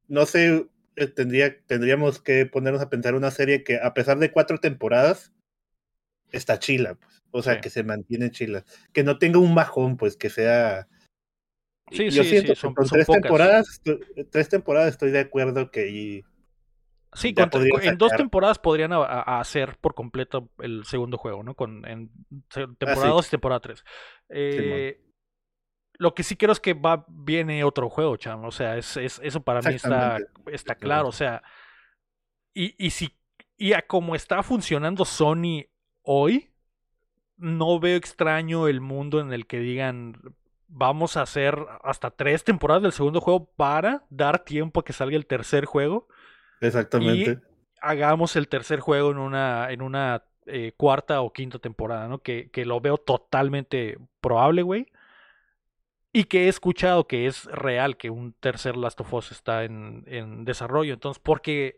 no 0.08 0.26
sé, 0.26 0.68
eh, 0.96 1.08
tendría, 1.08 1.60
tendríamos 1.66 2.22
que 2.22 2.46
ponernos 2.46 2.82
a 2.82 2.90
pensar 2.90 3.14
una 3.14 3.30
serie 3.32 3.66
que 3.66 3.78
a 3.78 3.94
pesar 3.94 4.20
de 4.20 4.32
cuatro 4.32 4.58
temporadas, 4.60 5.34
está 6.34 6.60
chila, 6.60 6.96
pues. 6.96 7.24
O 7.32 7.42
sea, 7.42 7.56
Sí. 7.56 7.62
que 7.62 7.70
se 7.70 7.84
mantiene 7.84 8.30
chila. 8.32 8.66
Que 8.92 9.04
no 9.04 9.18
tenga 9.18 9.40
un 9.40 9.56
bajón, 9.56 9.96
pues, 9.98 10.18
que 10.18 10.30
sea... 10.30 10.88
Sí, 11.92 12.10
Yo 12.10 12.24
sí, 12.24 12.30
siento 12.30 12.56
sí, 12.56 12.62
que 12.68 12.74
con 12.74 12.86
son 12.88 12.96
tres 12.98 13.06
pocas. 13.08 13.22
temporadas, 13.22 13.70
estoy- 13.70 14.00
tres 14.32 14.50
temporadas 14.50 14.90
estoy 14.90 15.12
de 15.12 15.20
acuerdo 15.20 15.70
que 15.72 15.90
y- 15.90 16.24
Sí, 17.16 17.34
con- 17.36 17.50
en 17.84 17.98
dos 18.00 18.12
temporadas 18.14 18.58
podrían 18.58 18.92
a- 18.94 19.04
a- 19.04 19.40
hacer 19.40 19.78
por 19.80 19.94
completo 19.94 20.50
el 20.60 20.84
segundo 20.86 21.18
juego, 21.20 21.44
¿no? 21.44 21.54
Con, 21.56 21.86
en 21.88 22.10
se- 22.50 22.62
temporada 22.68 23.04
sí. 23.04 23.08
2 23.10 23.28
y 23.28 23.30
temporada 23.32 23.60
3. 23.60 23.84
lo 26.00 26.16
que 26.16 26.24
sí 26.24 26.36
creo 26.36 26.52
es 26.52 26.60
que 26.60 26.74
va 26.74 27.06
viene 27.08 27.64
otro 27.64 27.88
juego, 27.90 28.18
chamo. 28.18 28.48
O 28.48 28.52
sea, 28.52 28.78
es, 28.78 28.98
es- 28.98 29.20
eso 29.24 29.44
para 29.44 29.62
mí 29.62 29.76
está, 29.76 30.18
está 30.52 30.76
claro. 30.76 31.08
O 31.10 31.12
sea, 31.12 31.44
y, 32.56 32.74
y 32.84 32.90
si 32.90 33.16
y 33.58 33.74
a 33.74 33.84
como 33.86 34.16
está 34.16 34.42
funcionando 34.42 35.06
Sony 35.06 35.66
hoy, 36.04 36.52
no 37.38 37.80
veo 37.80 37.98
extraño 37.98 38.68
el 38.68 38.82
mundo 38.82 39.20
en 39.20 39.34
el 39.34 39.48
que 39.48 39.60
digan 39.60 40.36
vamos 40.68 41.18
a 41.18 41.22
hacer 41.22 41.58
hasta 41.84 42.10
tres 42.12 42.44
temporadas 42.44 42.82
del 42.84 42.92
segundo 42.94 43.22
juego 43.22 43.46
para 43.56 44.06
dar 44.10 44.44
tiempo 44.44 44.80
a 44.80 44.84
que 44.84 44.94
salga 44.94 45.16
el 45.16 45.28
tercer 45.28 45.66
juego 45.66 46.08
Exactamente. 46.62 47.40
hagamos 47.82 48.36
el 48.36 48.48
tercer 48.48 48.80
juego 48.80 49.12
en 49.12 49.18
una, 49.18 49.72
en 49.72 49.82
una 49.82 50.24
eh, 50.46 50.74
cuarta 50.76 51.22
o 51.22 51.32
quinta 51.32 51.60
temporada, 51.60 52.08
¿no? 52.08 52.22
Que, 52.22 52.50
que 52.50 52.66
lo 52.66 52.82
veo 52.82 52.98
totalmente 52.98 53.98
probable, 54.20 54.62
güey. 54.62 54.88
Y 56.12 56.26
que 56.26 56.46
he 56.46 56.48
escuchado 56.48 57.08
que 57.08 57.28
es 57.28 57.46
real 57.46 57.98
que 57.98 58.10
un 58.10 58.34
tercer 58.34 58.78
Last 58.78 59.02
of 59.02 59.14
Us 59.14 59.32
está 59.32 59.64
en, 59.64 60.04
en 60.08 60.46
desarrollo. 60.46 60.94
Entonces, 60.94 61.22
porque 61.24 61.78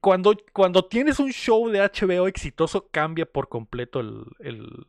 cuando, 0.00 0.34
cuando 0.52 0.84
tienes 0.86 1.18
un 1.20 1.30
show 1.32 1.68
de 1.68 1.80
HBO 1.80 2.26
exitoso, 2.28 2.88
cambia 2.90 3.26
por 3.26 3.48
completo 3.48 4.00
el, 4.00 4.24
el, 4.40 4.86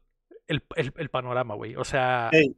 el, 0.48 0.64
el- 0.76 0.94
el 0.98 1.10
panorama, 1.10 1.56
güey. 1.56 1.76
O 1.76 1.84
sea, 1.84 2.30
Ey, 2.32 2.56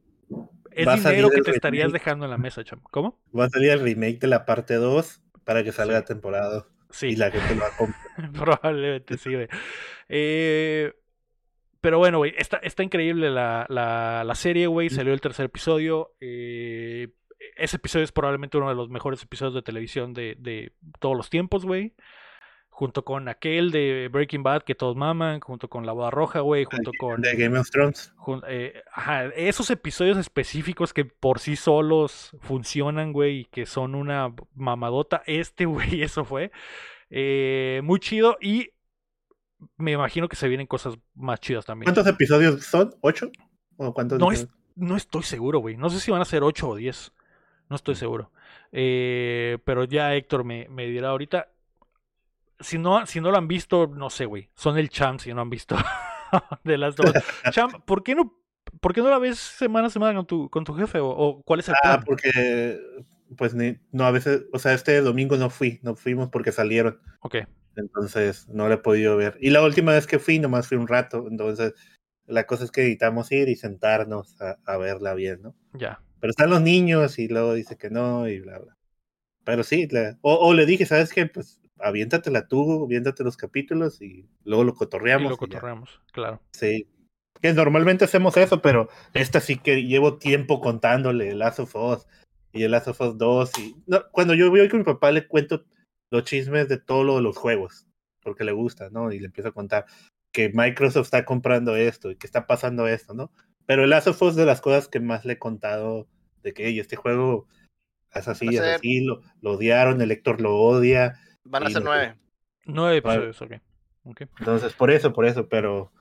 es 0.72 0.86
dinero 1.04 1.30
que 1.30 1.42
te 1.42 1.50
estarías 1.52 1.92
dejando 1.92 2.24
en 2.24 2.30
la 2.30 2.38
mesa, 2.38 2.64
chamo. 2.64 2.82
¿Cómo? 2.90 3.20
Va 3.38 3.44
a 3.44 3.48
salir 3.50 3.70
el 3.70 3.80
remake 3.80 4.18
de 4.18 4.26
la 4.28 4.44
parte 4.46 4.74
2 4.74 5.22
para 5.44 5.62
que 5.62 5.72
salga 5.72 5.94
Sí. 5.96 6.00
la 6.00 6.04
temporada. 6.04 6.66
Sí. 6.90 7.06
Y 7.08 7.16
la 7.16 7.30
gente 7.30 7.54
lo 7.54 7.60
va 7.62 7.68
a 7.68 7.76
comprar. 7.76 8.32
Probablemente 8.32 9.16
sí, 9.18 9.32
güey. 9.34 9.48
Eh, 10.08 10.92
pero 11.80 11.98
bueno, 11.98 12.18
güey, 12.18 12.32
está, 12.38 12.56
está 12.58 12.82
increíble 12.82 13.30
la, 13.30 13.66
la, 13.68 14.24
la 14.24 14.34
serie, 14.34 14.66
güey. 14.68 14.88
Salió 14.90 15.12
el 15.12 15.20
tercer 15.20 15.46
episodio. 15.46 16.14
eh, 16.20 17.08
ese 17.56 17.76
episodio 17.76 18.04
es 18.04 18.12
probablemente 18.12 18.56
uno 18.56 18.68
de 18.68 18.74
los 18.74 18.88
mejores 18.90 19.22
episodios 19.22 19.54
de 19.54 19.62
televisión 19.62 20.12
de, 20.14 20.36
de 20.38 20.72
todos 21.00 21.16
los 21.16 21.30
tiempos, 21.30 21.64
güey. 21.64 21.94
Junto 22.68 23.04
con 23.04 23.28
aquel 23.28 23.70
de 23.70 24.08
Breaking 24.10 24.42
Bad 24.42 24.62
que 24.62 24.74
todos 24.74 24.96
maman, 24.96 25.38
junto 25.38 25.68
con 25.68 25.86
La 25.86 25.92
Boda 25.92 26.10
Roja, 26.10 26.40
güey, 26.40 26.64
junto 26.64 26.90
con... 26.98 27.20
De 27.20 27.36
Game 27.36 27.56
of 27.56 27.70
Thrones. 27.70 28.12
jun- 28.16 28.42
eh, 28.48 28.82
ajá, 28.92 29.26
esos 29.36 29.70
episodios 29.70 30.18
específicos 30.18 30.92
que 30.92 31.04
por 31.04 31.38
sí 31.38 31.54
solos 31.54 32.36
funcionan, 32.40 33.12
güey, 33.12 33.40
y 33.40 33.44
que 33.44 33.64
son 33.66 33.94
una 33.94 34.34
mamadota. 34.54 35.22
Este, 35.26 35.66
güey, 35.66 36.02
eso 36.02 36.24
fue. 36.24 36.50
Eh, 37.10 37.80
muy 37.84 38.00
chido 38.00 38.36
y 38.40 38.70
me 39.76 39.92
imagino 39.92 40.28
que 40.28 40.34
se 40.34 40.48
vienen 40.48 40.66
cosas 40.66 40.98
más 41.14 41.38
chidas 41.38 41.64
también. 41.64 41.84
¿Cuántos 41.84 42.12
episodios 42.12 42.64
son? 42.64 42.92
¿Ocho? 43.02 43.30
¿O 43.76 43.94
cuántos 43.94 44.18
No, 44.18 44.32
es- 44.32 44.48
no 44.74 44.96
estoy 44.96 45.22
seguro, 45.22 45.60
güey. 45.60 45.76
No 45.76 45.90
sé 45.90 46.00
si 46.00 46.10
van 46.10 46.20
a 46.22 46.24
ser 46.24 46.42
8 46.42 46.68
o 46.70 46.74
10. 46.74 47.12
No 47.68 47.76
estoy 47.76 47.94
seguro. 47.94 48.30
Eh, 48.72 49.58
pero 49.64 49.84
ya 49.84 50.14
Héctor 50.14 50.44
me, 50.44 50.68
me 50.68 50.86
dirá 50.86 51.10
ahorita. 51.10 51.48
Si 52.60 52.78
no, 52.78 53.04
si 53.06 53.20
no 53.20 53.30
lo 53.30 53.36
han 53.38 53.48
visto, 53.48 53.86
no 53.88 54.10
sé, 54.10 54.26
güey. 54.26 54.48
Son 54.54 54.78
el 54.78 54.88
champ 54.88 55.20
si 55.20 55.34
no 55.34 55.40
han 55.42 55.50
visto 55.50 55.76
de 56.64 56.78
las 56.78 56.96
dos. 56.96 57.12
Champ, 57.50 57.84
¿por 57.84 58.02
qué 58.02 58.14
no, 58.14 58.32
por 58.80 58.94
qué 58.94 59.00
no 59.02 59.10
la 59.10 59.18
ves 59.18 59.38
semana 59.38 59.88
a 59.88 59.90
semana 59.90 60.14
con 60.14 60.26
tu, 60.26 60.48
con 60.50 60.64
tu 60.64 60.74
jefe? 60.74 60.98
¿O, 61.00 61.08
o 61.08 61.42
cuál 61.42 61.60
es 61.60 61.68
el 61.68 61.74
Ah, 61.84 61.98
plan? 61.98 62.04
porque 62.04 62.80
pues 63.36 63.54
ni- 63.54 63.76
no 63.90 64.04
a 64.04 64.10
veces, 64.10 64.44
o 64.52 64.58
sea, 64.58 64.74
este 64.74 65.00
domingo 65.00 65.36
no 65.36 65.50
fui, 65.50 65.80
no 65.82 65.96
fuimos 65.96 66.28
porque 66.30 66.52
salieron, 66.52 67.00
Ok, 67.20 67.36
entonces 67.76 68.48
no 68.48 68.68
lo 68.68 68.74
he 68.74 68.78
podido 68.78 69.16
ver. 69.16 69.36
Y 69.40 69.50
la 69.50 69.62
última 69.62 69.92
vez 69.92 70.06
que 70.06 70.18
fui, 70.18 70.38
nomás 70.38 70.68
fui 70.68 70.76
un 70.78 70.86
rato, 70.88 71.26
entonces 71.28 71.74
la 72.26 72.44
cosa 72.46 72.64
es 72.64 72.70
que 72.70 72.82
necesitamos 72.82 73.32
ir 73.32 73.48
y 73.48 73.56
sentarnos 73.56 74.40
a, 74.40 74.58
a 74.64 74.76
verla 74.76 75.14
bien, 75.14 75.42
¿no? 75.42 75.54
ya. 75.72 76.00
Pero 76.24 76.30
están 76.30 76.48
los 76.48 76.62
niños 76.62 77.18
y 77.18 77.28
luego 77.28 77.52
dice 77.52 77.76
que 77.76 77.90
no 77.90 78.26
y 78.26 78.40
bla, 78.40 78.58
bla. 78.58 78.74
Pero 79.44 79.62
sí, 79.62 79.86
la- 79.90 80.16
o, 80.22 80.32
o 80.36 80.54
le 80.54 80.64
dije, 80.64 80.86
¿sabes 80.86 81.12
qué? 81.12 81.26
Pues 81.26 81.60
aviéntatela 81.78 82.48
tú, 82.48 82.84
aviéntate 82.86 83.22
los 83.24 83.36
capítulos 83.36 84.00
y 84.00 84.26
luego 84.42 84.64
lo 84.64 84.72
Y 84.72 84.74
cotorreamos. 84.74 85.24
lo 85.28 85.34
y 85.34 85.36
ya. 85.36 85.38
cotorreamos, 85.38 86.00
claro. 86.14 86.40
Sí. 86.52 86.88
Que 87.42 87.52
normalmente 87.52 88.06
hacemos 88.06 88.38
eso, 88.38 88.62
pero 88.62 88.88
esta 89.12 89.40
sí 89.42 89.58
que 89.58 89.82
llevo 89.82 90.16
tiempo 90.16 90.62
contándole 90.62 91.28
el 91.28 91.40
Last 91.40 91.58
of 91.60 91.76
Us 91.76 92.06
y 92.54 92.62
el 92.62 92.70
Last 92.70 92.88
of 92.88 93.02
Us 93.02 93.18
2. 93.18 93.58
Y... 93.58 93.76
No, 93.86 94.10
cuando 94.10 94.32
yo 94.32 94.48
voy 94.48 94.66
con 94.70 94.78
mi 94.78 94.84
papá 94.86 95.12
le 95.12 95.28
cuento 95.28 95.66
los 96.10 96.24
chismes 96.24 96.70
de 96.70 96.78
todo 96.78 97.04
lo 97.04 97.16
de 97.16 97.22
los 97.22 97.36
juegos, 97.36 97.86
porque 98.22 98.44
le 98.44 98.52
gusta, 98.52 98.88
¿no? 98.88 99.12
Y 99.12 99.18
le 99.18 99.26
empiezo 99.26 99.50
a 99.50 99.52
contar 99.52 99.84
que 100.32 100.50
Microsoft 100.54 101.04
está 101.04 101.26
comprando 101.26 101.76
esto 101.76 102.10
y 102.10 102.16
que 102.16 102.26
está 102.26 102.46
pasando 102.46 102.88
esto, 102.88 103.12
¿no? 103.12 103.30
Pero 103.66 103.84
el 103.84 103.90
Last 103.90 104.08
of 104.08 104.20
Us 104.22 104.30
es 104.30 104.36
de 104.36 104.46
las 104.46 104.60
cosas 104.60 104.88
que 104.88 105.00
más 105.00 105.24
le 105.24 105.34
he 105.34 105.38
contado 105.38 106.06
de 106.42 106.52
que 106.52 106.66
"Ey, 106.66 106.78
este 106.80 106.96
juego 106.96 107.46
es 108.14 108.28
así, 108.28 108.48
es 108.48 108.56
ser- 108.56 108.74
así, 108.76 109.00
lo, 109.00 109.20
lo 109.40 109.52
odiaron, 109.52 110.00
el 110.00 110.10
Héctor 110.10 110.40
lo 110.40 110.56
odia. 110.56 111.18
Van 111.44 111.66
a 111.66 111.70
ser 111.70 111.82
no, 111.82 111.90
nueve. 111.90 112.16
Nueve 112.66 112.96
episodios, 112.98 113.40
ok. 113.42 113.52
ok. 114.04 114.20
Entonces, 114.38 114.72
por 114.74 114.90
eso, 114.90 115.12
por 115.12 115.26
eso, 115.26 115.48
pero, 115.48 115.92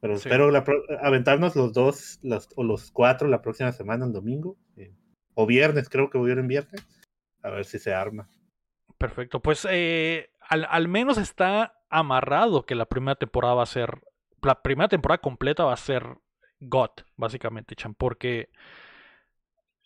pero 0.00 0.16
Sí. 0.16 0.28
espero 0.28 0.50
la 0.50 0.64
pro- 0.64 0.82
aventarnos 1.02 1.54
los 1.56 1.72
dos 1.72 2.18
los, 2.22 2.48
o 2.56 2.64
los 2.64 2.90
cuatro 2.90 3.28
la 3.28 3.42
próxima 3.42 3.72
semana, 3.72 4.04
el 4.06 4.12
domingo, 4.12 4.56
eh, 4.76 4.92
o 5.34 5.46
viernes, 5.46 5.88
creo 5.88 6.10
que 6.10 6.18
voy 6.18 6.30
a 6.30 6.32
ir 6.34 6.38
en 6.38 6.48
viernes, 6.48 6.86
a 7.42 7.50
ver 7.50 7.64
si 7.64 7.78
se 7.78 7.94
arma. 7.94 8.28
Perfecto. 8.98 9.40
Pues 9.40 9.66
eh, 9.70 10.30
al, 10.40 10.66
al 10.68 10.88
menos 10.88 11.18
está 11.18 11.78
amarrado 11.88 12.64
que 12.64 12.74
la 12.74 12.86
primera 12.86 13.16
temporada 13.16 13.54
va 13.54 13.62
a 13.62 13.66
ser. 13.66 14.02
La 14.42 14.62
primera 14.62 14.88
temporada 14.88 15.18
completa 15.20 15.64
va 15.64 15.72
a 15.74 15.76
ser 15.78 16.04
God, 16.62 16.90
básicamente, 17.16 17.74
Chan, 17.74 17.94
porque 17.94 18.50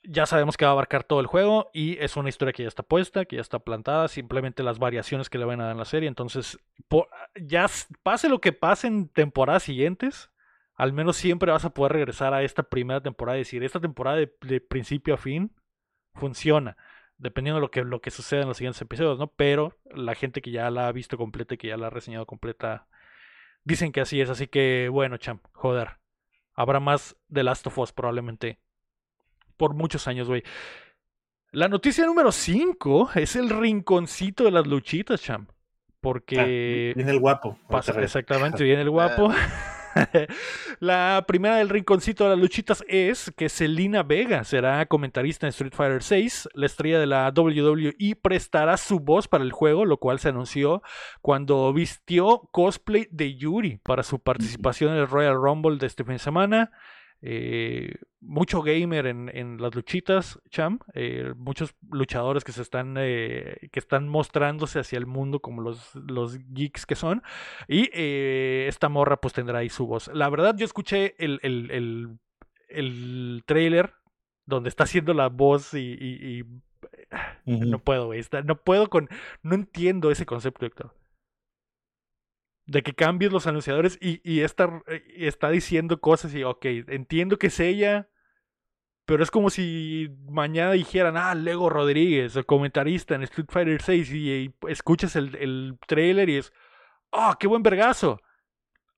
ya 0.03 0.25
sabemos 0.27 0.57
que 0.57 0.65
va 0.65 0.71
a 0.71 0.73
abarcar 0.73 1.03
todo 1.05 1.21
el 1.21 1.27
juego 1.27 1.71
y 1.73 1.99
es 1.99 2.17
una 2.17 2.29
historia 2.29 2.53
que 2.53 2.63
ya 2.63 2.69
está 2.69 2.83
puesta, 2.85 3.25
que 3.25 3.37
ya 3.37 3.43
está 3.43 3.59
plantada, 3.59 4.07
simplemente 4.09 4.63
las 4.63 4.79
variaciones 4.79 5.29
que 5.29 5.39
le 5.39 5.45
van 5.45 5.61
a 5.61 5.65
dar 5.65 5.73
en 5.73 5.79
la 5.79 5.85
serie. 5.85 6.09
Entonces, 6.09 6.59
po- 6.89 7.09
ya 7.35 7.67
pase 8.03 8.29
lo 8.29 8.41
que 8.41 8.53
pase 8.53 8.87
en 8.87 9.09
temporadas 9.09 9.65
siguientes, 9.65 10.31
al 10.77 10.93
menos 10.93 11.17
siempre 11.17 11.51
vas 11.51 11.65
a 11.65 11.71
poder 11.71 11.93
regresar 11.93 12.35
a 12.35 12.43
esta 12.43 12.63
primera 12.63 13.01
temporada 13.03 13.39
y 13.39 13.41
decir, 13.41 13.65
esta 13.65 13.81
temporada 13.81 14.19
de, 14.19 14.33
de 14.43 14.61
principio 14.61 15.15
a 15.15 15.19
fin 15.19 15.53
funciona, 16.15 16.77
dependiendo 17.19 17.57
de 17.57 17.63
lo 17.63 17.71
que, 17.71 17.83
lo 17.85 18.01
que 18.01 18.11
suceda 18.11 18.43
en 18.43 18.49
los 18.49 18.59
siguientes 18.59 18.83
episodios, 18.83 19.19
¿no? 19.19 19.29
Pero 19.29 19.77
la 19.87 20.15
gente 20.15 20.41
que 20.43 20.51
ya 20.53 20.71
la 20.71 20.87
ha 20.89 20.93
visto 20.93 21.17
completa 21.19 21.55
y 21.55 21.59
que 21.59 21.69
ya 21.69 21.77
la 21.77 21.89
ha 21.89 21.91
reseñado 21.91 22.27
completa, 22.27 22.87
dicen 23.65 23.93
que 23.93 24.01
así 24.03 24.21
es, 24.21 24.31
así 24.31 24.47
que 24.49 24.89
bueno, 24.91 25.17
champ, 25.19 25.45
joder. 25.53 25.99
Habrá 26.57 26.81
más 26.81 27.17
de 27.29 27.45
Last 27.45 27.67
of 27.67 27.79
Us 27.79 27.93
probablemente 27.93 28.59
por 29.57 29.75
muchos 29.75 30.09
años, 30.09 30.29
güey. 30.29 30.43
La 31.53 31.69
noticia 31.69 32.05
número 32.05 32.33
5 32.33 33.11
es 33.15 33.37
el 33.37 33.49
rinconcito 33.49 34.45
de 34.45 34.51
las 34.51 34.67
luchitas, 34.67 35.23
champ. 35.23 35.51
Porque. 36.01 36.93
viene 36.95 37.13
el 37.13 37.21
guapo. 37.21 37.59
Pasa, 37.69 38.01
exactamente, 38.01 38.65
viene 38.65 38.83
el 38.83 38.91
guapo. 38.91 39.33
la 40.81 41.25
primera 41.27 41.57
del 41.57 41.69
rinconcito 41.69 42.25
de 42.25 42.31
las 42.31 42.39
luchitas 42.39 42.85
es 42.89 43.33
que 43.37 43.49
Selina 43.49 44.03
Vega 44.03 44.45
será 44.45 44.85
comentarista 44.87 45.47
en 45.47 45.51
Street 45.51 45.73
Fighter 45.75 46.03
VI. 46.09 46.51
La 46.55 46.67
estrella 46.67 46.99
de 47.01 47.07
la 47.07 47.33
WWE 47.35 48.17
prestará 48.21 48.77
su 48.77 49.01
voz 49.01 49.29
para 49.29 49.45
el 49.45 49.53
juego, 49.53 49.85
lo 49.85 49.99
cual 49.99 50.19
se 50.19 50.29
anunció 50.29 50.83
cuando 51.23 51.73
vistió 51.73 52.49
cosplay 52.53 53.09
de 53.11 53.37
Yuri 53.37 53.79
para 53.83 54.03
su 54.03 54.19
participación 54.19 54.93
en 54.93 54.99
el 54.99 55.09
Royal 55.09 55.35
Rumble 55.35 55.79
de 55.79 55.87
este 55.87 56.05
fin 56.05 56.15
de 56.15 56.19
semana. 56.19 56.71
Eh, 57.29 57.93
mucho 58.21 58.63
gamer 58.63 59.07
en, 59.07 59.61
las 59.61 59.75
luchitas, 59.75 60.39
Cham. 60.49 60.79
Eh, 60.95 61.35
muchos 61.37 61.75
luchadores 61.91 62.45
que 62.45 62.53
se 62.53 62.63
están 62.63 62.95
eh, 62.99 63.69
que 63.73 63.81
están 63.81 64.07
mostrándose 64.09 64.79
hacia 64.79 64.97
el 64.97 65.07
mundo 65.07 65.41
como 65.41 65.61
los, 65.61 65.93
los 65.97 66.39
geeks 66.53 66.87
que 66.87 66.95
son. 66.95 67.25
Y 67.67 67.91
esta 67.93 68.89
morra 68.89 69.17
pues 69.17 69.35
tendrá 69.35 69.59
ahí 69.59 69.69
su 69.69 69.89
voz. 69.89 70.09
La 70.15 70.31
verdad, 70.31 70.55
yo 70.57 70.65
escuché 70.65 71.17
el, 71.19 71.41
el, 71.43 72.19
el, 72.69 73.43
trailer 73.45 73.95
donde 74.45 74.69
está 74.69 74.85
haciendo 74.85 75.13
la 75.13 75.29
voz 75.29 75.75
y, 75.75 76.45
no 77.45 77.81
puedo, 77.81 78.13
no 78.45 78.57
puedo 78.57 78.89
con. 78.89 79.09
No 79.43 79.57
entiendo 79.57 80.13
ese 80.13 80.27
concepto, 80.27 80.65
Héctor 80.65 80.95
de 82.67 82.83
que 82.83 82.95
cambies 82.95 83.33
los 83.33 83.47
anunciadores 83.47 83.99
y, 84.01 84.21
y, 84.25 84.41
está, 84.41 84.83
está 85.17 85.51
diciendo 85.51 86.01
cosas 86.01 86.35
y, 86.35 86.45
ok, 86.45 86.65
entiendo 86.89 87.39
que 87.39 87.47
es 87.49 87.61
ella, 87.61 88.09
pero 89.07 89.23
es 89.23 89.31
como 89.31 89.51
si 89.51 90.09
mañana 90.29 90.73
dijeran, 90.73 91.17
ah, 91.17 91.35
Lego 91.35 91.71
Rodríguez, 91.71 92.37
comentarista 92.45 93.15
en 93.15 93.23
Street 93.23 93.49
Fighter 93.51 93.81
6 93.81 94.13
y, 94.13 94.55
escuchas 94.69 95.15
el, 95.17 95.37
el, 95.37 95.79
trailer 95.87 96.29
y 96.29 96.39
es, 96.39 96.53
ah, 97.13 97.37
qué 97.39 97.47
buen 97.47 97.63
vergazo. 97.63 98.21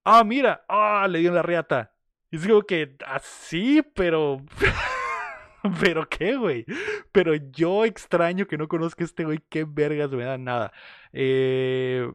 Ah, 0.04 0.24
mira, 0.24 0.64
ah, 0.68 1.06
le 1.10 1.20
dio 1.20 1.32
la 1.32 1.42
reata. 1.42 1.94
Y 2.30 2.36
es 2.36 2.46
como 2.46 2.62
que, 2.62 2.96
así, 3.06 3.82
pero... 3.94 4.42
pero 5.80 6.08
qué, 6.08 6.36
güey. 6.36 6.64
Pero 7.12 7.34
yo 7.34 7.84
extraño 7.84 8.46
que 8.46 8.56
no 8.56 8.68
conozca 8.68 9.04
a 9.04 9.06
este 9.06 9.24
güey, 9.24 9.40
qué 9.50 9.64
vergas 9.68 10.10
me 10.10 10.24
da 10.24 10.38
nada. 10.38 10.72
Eh, 11.12 12.10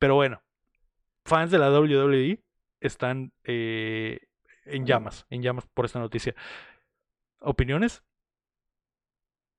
pero 0.00 0.16
bueno, 0.16 0.42
fans 1.28 1.50
de 1.50 1.58
la 1.58 1.70
WWE 1.70 2.42
están 2.80 3.32
eh, 3.44 4.20
en 4.64 4.86
llamas, 4.86 5.26
en 5.30 5.42
llamas 5.42 5.66
por 5.72 5.84
esta 5.84 5.98
noticia. 5.98 6.34
¿Opiniones? 7.40 8.02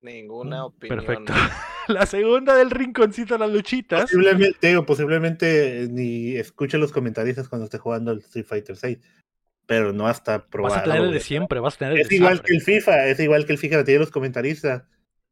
Ninguna 0.02 0.62
mm, 0.62 0.66
opinión. 0.66 1.06
Perfecto. 1.06 1.34
la 1.88 2.06
segunda 2.06 2.56
del 2.56 2.72
rinconcito 2.72 3.36
de 3.36 3.40
las 3.40 3.52
luchitas. 3.52 4.02
Posiblemente, 4.02 4.82
posiblemente 4.84 5.88
ni 5.90 6.36
escuche 6.36 6.78
los 6.78 6.92
comentaristas 6.92 7.50
cuando 7.50 7.66
esté 7.66 7.78
jugando 7.78 8.12
el 8.12 8.20
Street 8.20 8.46
Fighter 8.46 8.76
6. 8.76 9.00
Pero 9.66 9.94
no 9.94 10.08
hasta 10.08 10.48
probado. 10.48 10.76
Vas 10.76 10.82
a 10.82 10.86
tener 10.86 11.02
el 11.02 11.14
de 11.14 11.20
siempre, 11.20 11.60
vas 11.60 11.76
a 11.76 11.80
tener 11.80 11.94
el 11.94 12.02
Es 12.02 12.12
igual 12.12 12.42
que 12.42 12.54
el 12.54 12.62
FIFA, 12.62 13.08
es 13.08 13.20
igual 13.20 13.46
que 13.46 13.52
el 13.54 13.60
FIFA, 13.60 13.84
tiene 13.84 14.00
los 14.00 14.12
comentaristas. 14.12 14.84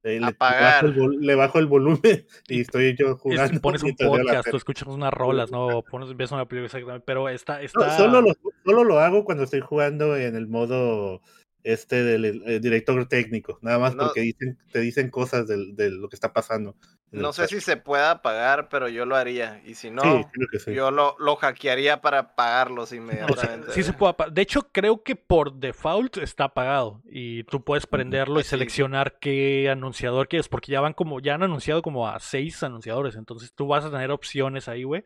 Eh, 0.04 0.20
le, 0.20 1.36
bajo 1.36 1.60
el, 1.60 1.66
volumen 1.66 2.00
y 2.48 2.62
estoy 2.62 2.96
yo 2.98 3.18
jugando. 3.18 3.60
pones 3.60 3.84
un 3.84 3.96
podcast, 3.96 4.50
tú 4.50 4.58
escuchas 4.58 4.88
unas 4.88 5.14
rolas, 5.14 5.52
¿no? 5.52 5.82
Pones, 5.82 6.16
ves 6.16 6.32
una 6.32 6.46
película 6.46 6.68
exactamente, 6.68 7.04
pero 7.06 7.28
está... 7.30 7.62
está... 7.62 7.98
solo, 7.98 8.22
lo, 8.22 8.34
solo 8.64 8.84
lo 8.84 9.00
hago 9.00 9.26
cuando 9.26 9.44
estoy 9.44 9.62
jugando 9.62 10.16
en 10.16 10.36
el 10.36 10.48
modo 10.48 11.22
este 11.64 12.04
del 12.04 12.62
director 12.62 13.08
técnico, 13.08 13.60
nada 13.62 13.80
más 13.80 13.96
porque 13.96 14.22
dicen, 14.22 14.58
te 14.72 14.80
dicen 14.80 15.10
cosas 15.10 15.48
de, 15.48 15.90
lo 15.90 16.08
que 16.08 16.16
está 16.16 16.32
pasando. 16.32 16.76
No 17.12 17.32
sé 17.32 17.48
si 17.48 17.62
se 17.62 17.78
pueda 17.78 18.22
pagar, 18.22 18.68
pero 18.70 18.90
yo 18.90 19.06
lo 19.06 19.16
haría. 19.16 19.62
Y 19.66 19.76
si 19.76 19.90
no, 19.90 20.30
yo 20.68 20.92
lo, 20.92 21.16
lo, 21.20 21.36
hackearía 21.38 22.02
para 22.02 22.36
pagarlos 22.36 22.92
inmediatamente. 22.92 23.72
sí 23.72 23.84
se 23.84 23.94
puede 23.94 24.14
De 24.32 24.42
hecho, 24.42 24.70
creo 24.72 25.04
que 25.04 25.16
por 25.16 25.54
default 25.54 26.18
está 26.18 26.54
pagado. 26.54 27.02
Y 27.06 27.44
tú 27.46 27.64
puedes 27.64 27.88
prenderlo 27.88 28.40
y 28.40 28.44
seleccionar 28.44 29.20
qué 29.20 29.70
anunciador 29.70 30.28
quieres. 30.28 30.50
Porque 30.50 30.72
ya 30.72 30.82
van 30.82 30.94
como, 30.94 31.20
ya 31.20 31.36
han 31.36 31.44
anunciado 31.44 31.82
como 31.82 32.08
a 32.08 32.20
seis 32.20 32.62
anunciadores. 32.64 33.16
Entonces 33.16 33.54
tú 33.54 33.68
vas 33.68 33.86
a 33.86 33.92
tener 33.92 34.12
opciones 34.12 34.68
ahí, 34.68 34.84
güey. 34.84 35.04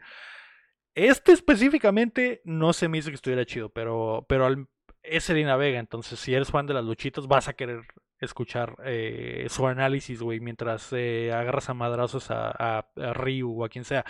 Este 0.95 1.31
específicamente 1.31 2.41
no 2.43 2.73
se 2.73 2.87
me 2.87 2.97
hizo 2.97 3.09
que 3.09 3.15
estuviera 3.15 3.45
chido, 3.45 3.69
pero, 3.69 4.25
pero 4.27 4.45
al, 4.45 4.67
es 5.03 5.23
Selena 5.23 5.55
Vega, 5.55 5.79
entonces 5.79 6.19
si 6.19 6.33
eres 6.33 6.49
fan 6.49 6.67
de 6.67 6.73
las 6.73 6.83
luchitas 6.83 7.27
vas 7.27 7.47
a 7.47 7.53
querer 7.53 7.81
escuchar 8.21 8.77
eh, 8.85 9.47
su 9.49 9.67
análisis, 9.67 10.21
güey, 10.21 10.39
mientras 10.39 10.93
eh, 10.93 11.31
agarras 11.33 11.69
a 11.69 11.73
madrazos 11.73 12.27
a, 12.29 12.87
Ryu 12.95 13.61
o 13.61 13.65
a 13.65 13.69
quien 13.69 13.83
sea. 13.83 14.05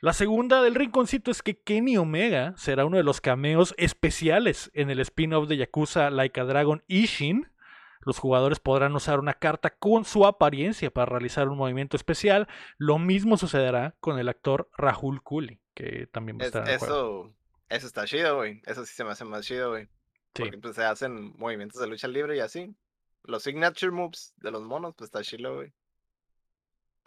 La 0.00 0.12
segunda 0.12 0.62
del 0.62 0.74
rinconcito 0.74 1.30
es 1.30 1.42
que 1.42 1.58
Kenny 1.58 1.96
Omega 1.96 2.52
será 2.56 2.84
uno 2.84 2.98
de 2.98 3.04
los 3.04 3.20
cameos 3.20 3.74
especiales 3.78 4.70
en 4.74 4.90
el 4.90 5.00
spin-off 5.00 5.48
de 5.48 5.56
Yakuza 5.56 6.10
Like 6.10 6.40
a 6.40 6.44
Dragon 6.44 6.82
Ishin. 6.88 7.48
Los 8.02 8.18
jugadores 8.18 8.60
podrán 8.60 8.94
usar 8.94 9.18
una 9.18 9.32
carta 9.34 9.70
con 9.70 10.04
su 10.04 10.26
apariencia 10.26 10.90
para 10.90 11.06
realizar 11.06 11.48
un 11.48 11.56
movimiento 11.56 11.96
especial. 11.96 12.48
Lo 12.76 12.98
mismo 12.98 13.38
sucederá 13.38 13.94
con 14.00 14.18
el 14.18 14.28
actor 14.28 14.68
Rahul 14.76 15.22
Kuli, 15.22 15.58
que 15.72 16.06
también 16.08 16.38
va 16.38 16.42
a 16.42 16.46
estar 16.48 16.62
en 16.64 16.68
el 16.68 16.74
eso, 16.74 17.32
eso 17.70 17.86
está 17.86 18.04
chido, 18.04 18.36
güey. 18.36 18.60
Eso 18.66 18.84
sí 18.84 18.94
se 18.94 19.04
me 19.04 19.10
hace 19.10 19.24
más 19.24 19.46
chido, 19.46 19.70
güey. 19.70 19.88
Porque 20.34 20.58
pues, 20.58 20.74
se 20.74 20.84
hacen 20.84 21.32
movimientos 21.38 21.80
de 21.80 21.86
lucha 21.86 22.08
libre 22.08 22.36
y 22.36 22.40
así. 22.40 22.74
Los 23.24 23.42
signature 23.42 23.90
moves 23.90 24.34
de 24.36 24.50
los 24.50 24.62
monos, 24.62 24.94
pues 24.96 25.08
está 25.08 25.22
chilo, 25.22 25.56
güey. 25.56 25.72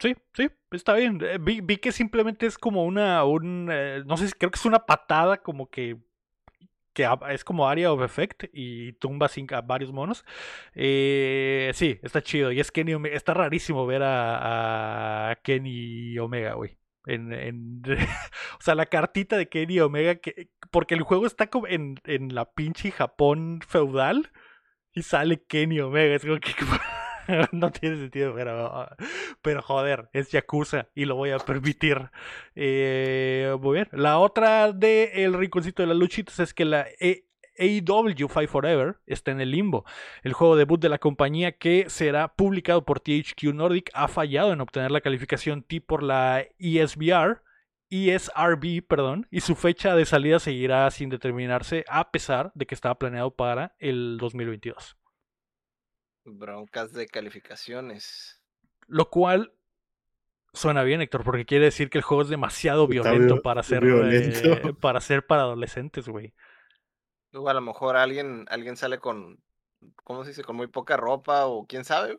Sí, 0.00 0.14
sí, 0.32 0.48
está 0.70 0.94
bien. 0.94 1.18
Eh, 1.22 1.38
vi, 1.40 1.60
vi, 1.60 1.76
que 1.78 1.90
simplemente 1.90 2.46
es 2.46 2.56
como 2.56 2.84
una, 2.84 3.24
un, 3.24 3.68
eh, 3.70 4.02
no 4.06 4.16
sé, 4.16 4.30
creo 4.38 4.50
que 4.50 4.58
es 4.58 4.64
una 4.64 4.86
patada 4.86 5.38
como 5.42 5.70
que, 5.70 5.96
que 6.92 7.08
es 7.30 7.44
como 7.44 7.68
area 7.68 7.92
of 7.92 8.02
effect 8.02 8.44
y 8.52 8.92
tumba 8.94 9.28
a 9.52 9.60
varios 9.62 9.92
monos. 9.92 10.24
Eh, 10.74 11.72
sí, 11.74 11.98
está 12.02 12.22
chido. 12.22 12.52
Y 12.52 12.60
es 12.60 12.70
Kenny 12.72 12.94
Omega, 12.94 13.16
está 13.16 13.34
rarísimo 13.34 13.86
ver 13.86 14.02
a, 14.04 15.38
Kenny 15.42 16.18
Omega, 16.18 16.54
güey. 16.54 16.78
O 18.58 18.60
sea, 18.60 18.74
la 18.74 18.86
cartita 18.86 19.36
de 19.36 19.48
Kenny 19.48 19.80
Omega, 19.80 20.16
que, 20.16 20.50
porque 20.70 20.94
el 20.94 21.02
juego 21.02 21.26
está 21.26 21.48
como 21.48 21.66
en, 21.66 21.96
en 22.04 22.34
la 22.34 22.52
pinche 22.52 22.90
Japón 22.90 23.60
feudal 23.66 24.30
y 24.92 25.02
sale 25.02 25.42
Kenny 25.44 25.80
Omega. 25.80 26.14
Es 26.14 26.24
como 26.24 26.38
que 26.40 26.54
no 27.52 27.70
tiene 27.70 27.96
sentido, 27.96 28.34
pero, 28.34 28.88
pero 29.42 29.62
joder, 29.62 30.08
es 30.12 30.30
Yakuza 30.30 30.88
y 30.94 31.04
lo 31.04 31.16
voy 31.16 31.30
a 31.30 31.38
permitir. 31.38 32.10
Eh, 32.54 33.56
muy 33.60 33.74
bien. 33.74 33.88
La 33.92 34.18
otra 34.18 34.72
de 34.72 35.24
El 35.24 35.34
Rinconcito 35.34 35.82
de 35.82 35.88
las 35.88 35.96
Luchitas 35.96 36.38
es 36.40 36.54
que 36.54 36.64
la 36.64 36.86
e, 37.00 37.24
AEW 37.58 38.28
Fight 38.28 38.48
Forever 38.48 38.96
está 39.06 39.30
en 39.30 39.40
el 39.40 39.50
limbo. 39.50 39.84
El 40.22 40.32
juego 40.32 40.56
debut 40.56 40.80
de 40.80 40.88
la 40.88 40.98
compañía 40.98 41.52
que 41.52 41.86
será 41.88 42.34
publicado 42.34 42.84
por 42.84 43.00
THQ 43.00 43.54
Nordic 43.54 43.90
ha 43.94 44.08
fallado 44.08 44.52
en 44.52 44.60
obtener 44.60 44.90
la 44.90 45.00
calificación 45.00 45.62
T 45.62 45.80
por 45.80 46.02
la 46.02 46.46
ESBR, 46.58 47.42
ESRB, 47.90 48.86
perdón, 48.86 49.26
y 49.30 49.40
su 49.40 49.54
fecha 49.54 49.94
de 49.94 50.04
salida 50.04 50.38
seguirá 50.38 50.90
sin 50.90 51.08
determinarse 51.08 51.84
a 51.88 52.10
pesar 52.10 52.52
de 52.54 52.66
que 52.66 52.74
estaba 52.74 52.98
planeado 52.98 53.34
para 53.34 53.74
el 53.78 54.18
2022. 54.18 54.96
Broncas 56.24 56.92
de 56.92 57.06
calificaciones. 57.06 58.42
Lo 58.86 59.08
cual 59.08 59.54
suena 60.52 60.82
bien, 60.82 61.00
Héctor, 61.00 61.24
porque 61.24 61.46
quiere 61.46 61.66
decir 61.66 61.88
que 61.88 61.98
el 61.98 62.04
juego 62.04 62.22
es 62.22 62.28
demasiado 62.28 62.86
violento, 62.86 63.40
para 63.42 63.62
ser 63.62 63.82
eh, 63.84 64.74
para 64.80 65.00
ser 65.00 65.26
para 65.26 65.42
adolescentes, 65.42 66.08
güey. 66.08 66.34
Luego 67.32 67.48
a 67.48 67.54
lo 67.54 67.60
mejor 67.60 67.96
alguien, 67.96 68.46
alguien 68.48 68.76
sale 68.76 68.98
con, 68.98 69.42
¿cómo 70.04 70.24
se 70.24 70.30
dice? 70.30 70.44
Con 70.44 70.56
muy 70.56 70.66
poca 70.66 70.96
ropa 70.96 71.46
o 71.46 71.66
quién 71.66 71.84
sabe. 71.84 72.18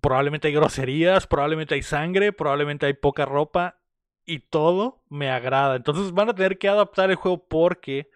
Probablemente 0.00 0.48
hay 0.48 0.54
groserías, 0.54 1.26
probablemente 1.26 1.74
hay 1.74 1.82
sangre, 1.82 2.32
probablemente 2.32 2.86
hay 2.86 2.94
poca 2.94 3.24
ropa 3.24 3.81
y 4.26 4.40
todo 4.40 5.02
me 5.08 5.30
agrada. 5.30 5.76
Entonces 5.76 6.12
van 6.12 6.28
a 6.28 6.34
tener 6.34 6.58
que 6.58 6.68
adaptar 6.68 7.10
el 7.10 7.16
juego 7.16 7.46
porque 7.46 8.10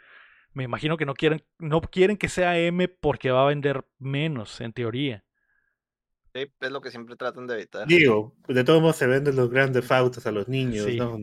me 0.52 0.64
imagino 0.64 0.96
que 0.96 1.07
no 1.07 1.14
quieren, 1.14 1.44
no 1.59 1.80
quieren 1.80 2.16
que 2.16 2.28
sea 2.28 2.59
M 2.59 2.88
porque 2.88 3.30
va 3.30 3.42
a 3.42 3.48
vender 3.48 3.84
menos, 3.98 4.61
en 4.61 4.72
teoría. 4.72 5.24
Sí, 6.34 6.52
es 6.61 6.70
lo 6.70 6.80
que 6.80 6.90
siempre 6.90 7.16
tratan 7.16 7.46
de 7.46 7.54
evitar. 7.54 7.86
Digo, 7.88 8.34
de 8.46 8.62
todos 8.64 8.80
modos 8.82 8.96
se 8.96 9.07
venden 9.07 9.36
los 9.36 9.50
grandes 9.50 9.90
autos 9.90 10.26
a 10.26 10.32
los 10.32 10.48
niños, 10.48 10.86
¿no? 10.96 11.18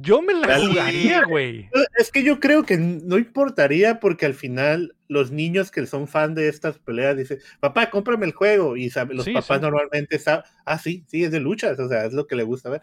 Yo 0.00 0.20
me 0.22 0.34
la 0.34 0.58
jugaría, 0.58 1.24
güey. 1.24 1.68
Es 1.98 2.10
que 2.10 2.22
yo 2.22 2.40
creo 2.40 2.64
que 2.64 2.76
no 2.76 3.18
importaría 3.18 4.00
porque 4.00 4.26
al 4.26 4.34
final 4.34 4.96
los 5.08 5.30
niños 5.30 5.70
que 5.70 5.86
son 5.86 6.08
fan 6.08 6.34
de 6.34 6.48
estas 6.48 6.78
peleas 6.78 7.16
dicen, 7.16 7.38
papá, 7.60 7.90
cómprame 7.90 8.26
el 8.26 8.32
juego. 8.32 8.76
Y 8.76 8.90
sabe- 8.90 9.14
los 9.14 9.26
Sí, 9.26 9.32
papás 9.34 9.58
sí. 9.58 9.62
normalmente 9.62 10.18
saben, 10.18 10.44
ah, 10.64 10.78
sí, 10.78 11.04
sí, 11.08 11.24
es 11.24 11.30
de 11.30 11.40
luchas, 11.40 11.78
o 11.78 11.88
sea, 11.88 12.04
es 12.06 12.12
lo 12.12 12.26
que 12.26 12.36
le 12.36 12.42
gusta 12.44 12.70
ver. 12.70 12.82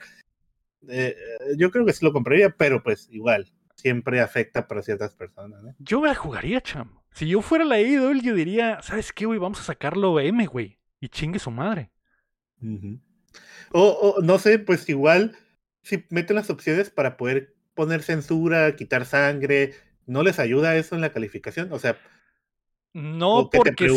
Eh, 0.90 1.16
eh, 1.18 1.56
yo 1.58 1.72
creo 1.72 1.86
que 1.86 1.94
sí 1.94 2.06
lo 2.06 2.14
compraría, 2.14 2.50
pero 2.50 2.84
pues 2.84 3.08
igual, 3.12 3.52
siempre 3.76 4.22
afecta 4.22 4.68
para 4.68 4.82
ciertas 4.82 5.14
personas. 5.14 5.64
¿no? 5.64 5.76
Yo 5.80 6.02
me 6.02 6.08
la 6.08 6.16
jugaría, 6.16 6.62
cham. 6.62 7.00
Si 7.12 7.28
yo 7.28 7.42
fuera 7.42 7.64
la 7.64 7.76
AEW, 7.76 8.22
yo 8.22 8.34
diría, 8.34 8.82
¿sabes 8.82 9.14
qué, 9.14 9.26
güey? 9.26 9.40
Vamos 9.40 9.60
a 9.60 9.64
sacarlo 9.64 10.20
M, 10.20 10.46
güey. 10.48 10.80
Y 11.00 11.10
chingue 11.10 11.40
su 11.40 11.52
madre. 11.52 11.92
O, 13.72 13.82
o, 13.82 14.22
no 14.22 14.40
sé, 14.40 14.58
pues 14.58 14.88
igual, 14.90 15.36
si 15.82 16.06
meten 16.10 16.38
las 16.38 16.50
opciones 16.50 16.90
para 16.90 17.18
poder 17.18 17.54
poner 17.74 18.02
censura, 18.02 18.76
quitar 18.76 19.06
sangre, 19.06 19.74
¿no 20.06 20.24
les 20.24 20.40
ayuda 20.40 20.76
eso 20.76 20.96
en 20.96 21.02
la 21.02 21.12
calificación? 21.12 21.72
O 21.72 21.80
sea, 21.80 21.98
No, 22.94 23.50
porque 23.52 23.90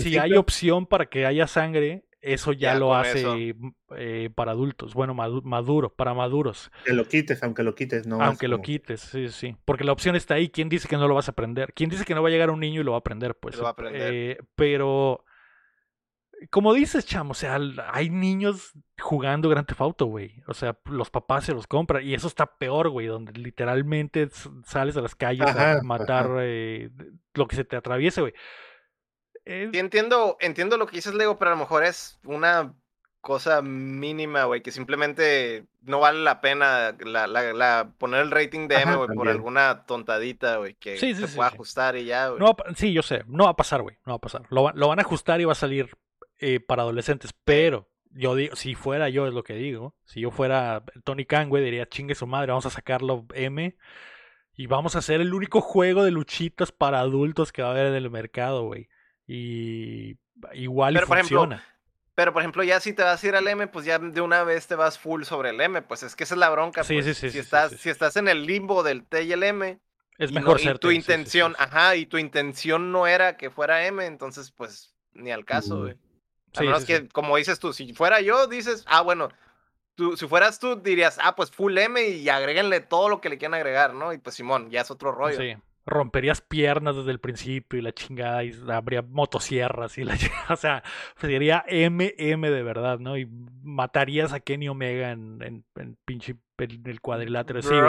si, 0.00 0.16
hay 0.16 0.34
opción 0.34 0.86
para 0.86 1.06
que 1.06 1.26
haya 1.26 1.46
sangre, 1.46 2.05
eso 2.26 2.52
ya, 2.52 2.72
Ya 2.72 2.78
lo 2.78 2.94
hace 2.94 3.54
mm, 3.54 3.72
eh, 3.96 4.30
para 4.34 4.52
adultos. 4.52 4.94
Bueno, 4.94 5.14
madu- 5.14 5.42
maduro, 5.42 5.90
para 5.94 6.12
maduros. 6.14 6.70
que 6.84 6.92
lo 6.92 7.06
quites, 7.06 7.42
aunque 7.42 7.62
lo 7.62 7.74
quites, 7.74 8.06
no. 8.06 8.20
aunque 8.20 8.48
lo 8.48 8.60
quites, 8.60 9.00
sí, 9.00 9.28
sí. 9.28 9.56
Porque 9.64 9.84
la 9.84 9.92
opción 9.92 10.16
está 10.16 10.34
ahí. 10.34 10.48
¿Quién 10.48 10.68
dice 10.68 10.88
que 10.88 10.96
no 10.96 11.08
lo 11.08 11.14
vas 11.14 11.28
a 11.28 11.32
aprender? 11.32 11.72
¿Quién 11.74 11.88
dice 11.90 12.04
que 12.04 12.14
no 12.14 12.22
va 12.22 12.28
a 12.28 12.32
llegar 12.32 12.50
un 12.50 12.60
niño 12.60 12.80
y 12.80 12.84
lo 12.84 12.92
va 12.92 12.98
a 12.98 13.00
aprender? 13.00 13.36
Pues, 13.36 13.56
Lo 13.56 13.62
va 13.62 13.68
a 13.70 13.72
aprender. 13.72 14.12
eh, 14.12 14.38
pero, 14.54 15.24
como 16.50 16.74
dices, 16.74 17.06
chamo, 17.06 17.30
o 17.30 17.34
sea, 17.34 17.58
hay 17.92 18.10
niños 18.10 18.72
jugando 19.00 19.48
Grand 19.48 19.66
Theft 19.66 19.80
Auto, 19.80 20.06
güey. 20.06 20.42
O 20.46 20.54
sea, 20.54 20.78
los 20.84 21.10
papás 21.10 21.44
se 21.44 21.54
los 21.54 21.66
compran. 21.66 22.04
Y 22.04 22.14
eso 22.14 22.26
está 22.28 22.46
peor, 22.58 22.90
güey, 22.90 23.06
donde 23.06 23.32
literalmente 23.40 24.28
sales 24.64 24.96
a 24.96 25.00
las 25.00 25.14
calles 25.14 25.46
Ajá, 25.46 25.78
a 25.78 25.82
matar 25.82 26.30
eh, 26.40 26.90
lo 27.34 27.46
que 27.46 27.56
se 27.56 27.64
te 27.64 27.76
atraviese, 27.76 28.20
güey. 28.20 28.34
Sí, 29.46 29.78
entiendo, 29.78 30.36
entiendo 30.40 30.76
lo 30.76 30.86
que 30.86 30.96
dices, 30.96 31.14
Lego, 31.14 31.38
pero 31.38 31.50
a 31.52 31.54
lo 31.54 31.60
mejor 31.60 31.84
es 31.84 32.18
una 32.24 32.74
cosa 33.20 33.62
mínima, 33.62 34.44
güey, 34.44 34.60
que 34.62 34.70
simplemente 34.72 35.64
no 35.82 36.00
vale 36.00 36.20
la 36.20 36.40
pena 36.40 36.96
la, 37.00 37.26
la- 37.26 37.52
la- 37.52 37.92
poner 37.98 38.22
el 38.22 38.30
rating 38.30 38.68
de 38.68 38.82
M, 38.82 38.96
güey, 38.96 39.08
por 39.16 39.28
alguna 39.28 39.84
tontadita, 39.86 40.56
güey, 40.56 40.74
que 40.74 40.96
Sí, 40.96 41.14
sí, 41.14 41.22
se 41.22 41.28
sí, 41.28 41.36
pueda 41.36 41.48
ajustar 41.48 41.96
y 41.96 42.04
ya, 42.06 42.28
güey. 42.28 42.40
No 42.40 42.56
sí, 42.76 42.92
yo 42.92 43.02
sé, 43.02 43.24
no 43.26 43.44
va 43.44 43.50
a 43.50 43.56
pasar, 43.56 43.82
güey, 43.82 43.96
no 44.04 44.12
va 44.12 44.16
a 44.16 44.20
pasar. 44.20 44.42
Lo, 44.50 44.70
lo 44.72 44.88
van 44.88 44.98
a 44.98 45.02
ajustar 45.02 45.40
y 45.40 45.44
va 45.44 45.52
a 45.52 45.56
salir 45.56 45.90
eh, 46.38 46.60
para 46.60 46.82
adolescentes, 46.82 47.32
pero 47.44 47.88
yo 48.10 48.34
digo, 48.34 48.56
si 48.56 48.74
fuera 48.74 49.08
yo, 49.08 49.26
es 49.26 49.34
lo 49.34 49.42
que 49.44 49.54
digo, 49.54 49.94
si 50.04 50.20
yo 50.20 50.30
fuera 50.30 50.82
Tony 51.04 51.24
Khan, 51.24 51.48
güey, 51.48 51.64
diría, 51.64 51.86
chingue 51.88 52.14
su 52.14 52.26
madre, 52.26 52.48
vamos 52.52 52.66
a 52.66 52.70
sacarlo 52.70 53.26
M 53.34 53.76
y 54.54 54.66
vamos 54.66 54.96
a 54.96 55.00
hacer 55.00 55.20
el 55.20 55.34
único 55.34 55.60
juego 55.60 56.02
de 56.04 56.10
luchitas 56.10 56.72
para 56.72 57.00
adultos 57.00 57.52
que 57.52 57.62
va 57.62 57.68
a 57.68 57.70
haber 57.72 57.86
en 57.86 57.94
el 57.94 58.10
mercado, 58.10 58.64
güey. 58.64 58.88
Y 59.26 60.16
igual 60.54 60.94
y 60.94 60.96
Pero, 60.96 61.06
por 61.08 61.18
ejemplo, 61.18 61.40
funciona. 61.40 61.64
Pero, 62.14 62.32
por 62.32 62.42
ejemplo, 62.42 62.62
ya 62.64 62.80
si 62.80 62.92
te 62.92 63.02
vas 63.02 63.22
a 63.22 63.26
ir 63.26 63.36
al 63.36 63.46
M, 63.46 63.66
pues 63.66 63.84
ya 63.84 63.98
de 63.98 64.20
una 64.20 64.42
vez 64.42 64.66
te 64.66 64.74
vas 64.74 64.98
full 64.98 65.24
sobre 65.24 65.50
el 65.50 65.60
M, 65.60 65.82
pues 65.82 66.02
es 66.02 66.16
que 66.16 66.24
esa 66.24 66.34
es 66.34 66.38
la 66.38 66.48
bronca. 66.48 66.82
Sí, 66.82 66.94
pues. 66.94 67.04
sí, 67.06 67.14
sí, 67.14 67.30
si, 67.30 67.38
estás, 67.38 67.72
si 67.72 67.90
estás 67.90 68.16
en 68.16 68.28
el 68.28 68.46
limbo 68.46 68.82
del 68.82 69.04
T 69.04 69.24
y 69.24 69.32
el 69.32 69.42
M, 69.42 69.78
es 70.18 70.32
no- 70.32 70.40
mejor 70.40 70.58
y 70.60 70.64
ser 70.64 70.78
tu 70.78 70.90
intención, 70.90 71.54
ajá, 71.58 71.96
y 71.96 72.06
tu 72.06 72.16
intención 72.18 72.90
no 72.90 73.06
era 73.06 73.36
que 73.36 73.50
fuera 73.50 73.86
M, 73.86 74.04
entonces, 74.06 74.50
pues, 74.50 74.94
ni 75.12 75.30
al 75.30 75.44
caso, 75.44 75.80
güey. 75.80 75.92
A 76.54 76.60
Sí, 76.60 76.64
menos 76.64 76.84
que, 76.86 77.06
como 77.08 77.36
dices 77.36 77.58
tú, 77.58 77.74
si 77.74 77.92
fuera 77.92 78.22
yo, 78.22 78.46
dices, 78.46 78.82
ah, 78.86 79.02
bueno, 79.02 79.28
tú, 79.94 80.16
si 80.16 80.26
fueras 80.26 80.58
tú, 80.58 80.76
dirías, 80.76 81.18
ah, 81.22 81.36
pues 81.36 81.50
full 81.50 81.76
M 81.76 82.02
y 82.02 82.28
agréguenle 82.30 82.80
todo 82.80 83.10
lo 83.10 83.20
que 83.20 83.28
le 83.28 83.36
quieran 83.36 83.54
agregar, 83.54 83.92
¿no? 83.92 84.14
Y 84.14 84.18
pues 84.18 84.36
Simón, 84.36 84.70
ya 84.70 84.80
es 84.80 84.90
otro 84.90 85.12
rollo. 85.12 85.38
Sí. 85.38 85.54
Romperías 85.86 86.40
piernas 86.40 86.96
desde 86.96 87.12
el 87.12 87.20
principio 87.20 87.78
y 87.78 87.82
la 87.82 87.92
chingada, 87.92 88.44
y 88.44 88.52
habría 88.68 89.02
motosierras 89.02 89.96
y 89.98 90.04
la 90.04 90.16
chingada. 90.18 90.52
O 90.54 90.56
sea, 90.56 90.82
sería 91.20 91.64
MM 91.68 92.50
de 92.50 92.62
verdad, 92.62 92.98
¿no? 92.98 93.16
Y 93.16 93.26
matarías 93.62 94.32
a 94.32 94.40
Kenny 94.40 94.68
Omega 94.68 95.12
en, 95.12 95.40
en, 95.42 95.64
en 95.76 95.96
pinche 96.04 96.36
en 96.58 96.86
el 96.86 97.00
cuadrilátero. 97.00 97.62
Sí. 97.62 97.74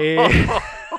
Eh, 0.00 0.16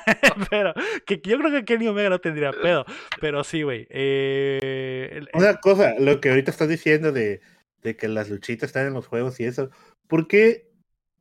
pero 0.50 0.72
que 1.06 1.20
yo 1.22 1.38
creo 1.38 1.50
que 1.50 1.64
Kenny 1.64 1.88
Omega 1.88 2.08
no 2.08 2.20
tendría 2.20 2.52
pedo. 2.52 2.84
Pero 3.20 3.42
sí, 3.42 3.62
güey. 3.62 3.86
Eh, 3.90 5.22
Una 5.34 5.56
cosa, 5.56 5.94
lo 5.98 6.20
que 6.20 6.30
ahorita 6.30 6.50
estás 6.50 6.68
diciendo 6.68 7.10
de, 7.10 7.40
de 7.82 7.96
que 7.96 8.08
las 8.08 8.30
luchitas 8.30 8.68
están 8.68 8.86
en 8.86 8.94
los 8.94 9.06
juegos 9.06 9.40
y 9.40 9.44
eso, 9.44 9.70
¿por 10.06 10.28
qué 10.28 10.70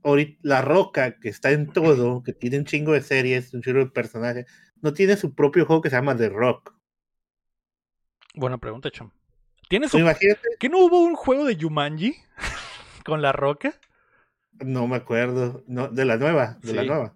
ahorita 0.03 0.39
La 0.43 0.61
Roca, 0.61 1.19
que 1.19 1.29
está 1.29 1.51
en 1.51 1.67
todo, 1.67 2.23
que 2.23 2.33
tiene 2.33 2.59
un 2.59 2.65
chingo 2.65 2.93
de 2.93 3.01
series, 3.01 3.53
un 3.53 3.61
chingo 3.61 3.79
de 3.79 3.87
personajes, 3.87 4.45
no 4.81 4.93
tiene 4.93 5.17
su 5.17 5.33
propio 5.33 5.65
juego 5.65 5.81
que 5.81 5.89
se 5.89 5.95
llama 5.95 6.15
The 6.15 6.29
Rock? 6.29 6.73
buena 8.35 8.57
pregunta, 8.57 8.91
Chom. 8.91 9.11
¿Tienes 9.69 9.91
Tú 9.91 9.97
un... 9.97 10.13
¿Que 10.59 10.69
no 10.69 10.79
hubo 10.79 10.99
un 10.99 11.15
juego 11.15 11.45
de 11.45 11.57
Jumanji 11.59 12.15
con 13.05 13.21
la 13.21 13.31
roca? 13.31 13.79
no 14.63 14.87
me 14.87 14.95
acuerdo, 14.95 15.63
no, 15.67 15.87
de 15.89 16.05
la 16.05 16.17
nueva, 16.17 16.57
de 16.61 16.73
la 16.73 16.83
nueva. 16.83 17.13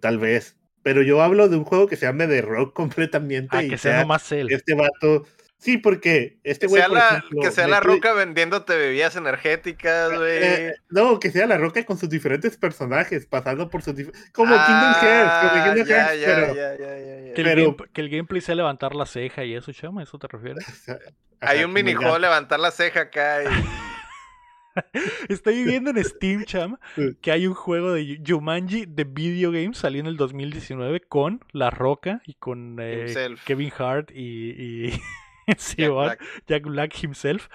Tal 0.00 0.18
vez. 0.18 0.56
Pero 0.82 1.02
yo 1.02 1.22
hablo 1.22 1.48
de 1.48 1.56
un 1.56 1.64
juego 1.64 1.86
que 1.86 1.96
se 1.96 2.06
llame 2.06 2.26
The 2.26 2.42
Rock 2.42 2.72
completamente. 2.74 3.56
A 3.56 3.62
y 3.62 3.68
que 3.68 3.78
sea 3.78 3.92
sea 3.92 4.00
nomás 4.02 4.30
él. 4.32 4.50
este 4.50 4.74
vato. 4.74 5.26
Sí, 5.62 5.78
porque 5.78 6.38
este 6.42 6.66
Que 6.66 6.70
güey. 6.70 6.80
sea, 6.82 6.88
por 6.88 6.98
la, 6.98 7.08
ejemplo, 7.18 7.40
que 7.40 7.50
sea 7.52 7.68
la 7.68 7.78
roca 7.78 8.12
vendiéndote 8.14 8.76
bebidas 8.76 9.14
energéticas, 9.14 10.12
güey. 10.12 10.38
Eh, 10.42 10.74
no, 10.90 11.20
que 11.20 11.30
sea 11.30 11.46
la 11.46 11.56
roca 11.56 11.84
con 11.84 11.96
sus 11.98 12.08
diferentes 12.08 12.56
personajes, 12.56 13.26
pasando 13.26 13.70
por 13.70 13.80
sus 13.80 13.94
como 14.32 14.56
Kingdom 14.56 14.94
Hearts, 15.00 15.32
como 15.52 15.64
Kingdom 15.64 15.86
ya, 15.86 15.96
Hearts, 16.08 16.20
ya, 16.20 16.26
pero 16.26 16.54
ya, 16.56 16.76
ya, 16.76 16.98
ya, 16.98 17.20
ya. 17.28 17.34
Que 17.34 17.40
el, 17.42 17.46
pero- 17.46 17.76
game- 17.76 17.90
que 17.92 18.00
el 18.00 18.08
gameplay 18.10 18.40
sea 18.40 18.56
levantar 18.56 18.96
la 18.96 19.06
ceja 19.06 19.44
y 19.44 19.54
eso, 19.54 19.72
Chama, 19.72 20.00
¿a 20.00 20.04
eso 20.04 20.18
te 20.18 20.26
refieres? 20.26 20.64
Hay 21.40 21.62
un 21.62 21.72
minijuego 21.72 22.18
levantar 22.18 22.58
la 22.58 22.72
ceja 22.72 23.02
acá 23.02 23.44
y 23.44 23.46
Estoy 25.28 25.64
viendo 25.64 25.90
en 25.90 26.02
Steam, 26.02 26.44
Cham, 26.44 26.76
que 27.20 27.30
hay 27.30 27.46
un 27.46 27.54
juego 27.54 27.92
de 27.92 28.20
Jumanji 28.26 28.86
de 28.86 29.04
video 29.04 29.52
game 29.52 29.74
salió 29.74 30.00
en 30.00 30.06
el 30.06 30.16
2019 30.16 31.00
con 31.02 31.44
La 31.52 31.70
Roca 31.70 32.20
y 32.26 32.34
con 32.34 32.78
eh. 32.80 33.14
Kevin 33.44 33.72
Hart 33.78 34.10
y, 34.12 34.50
y 34.88 35.02
sí, 35.58 35.76
Jack 35.78 35.90
what? 35.92 36.04
Black. 36.04 36.20
Jack 36.46 36.62
Black 36.64 37.02
himself. 37.04 37.48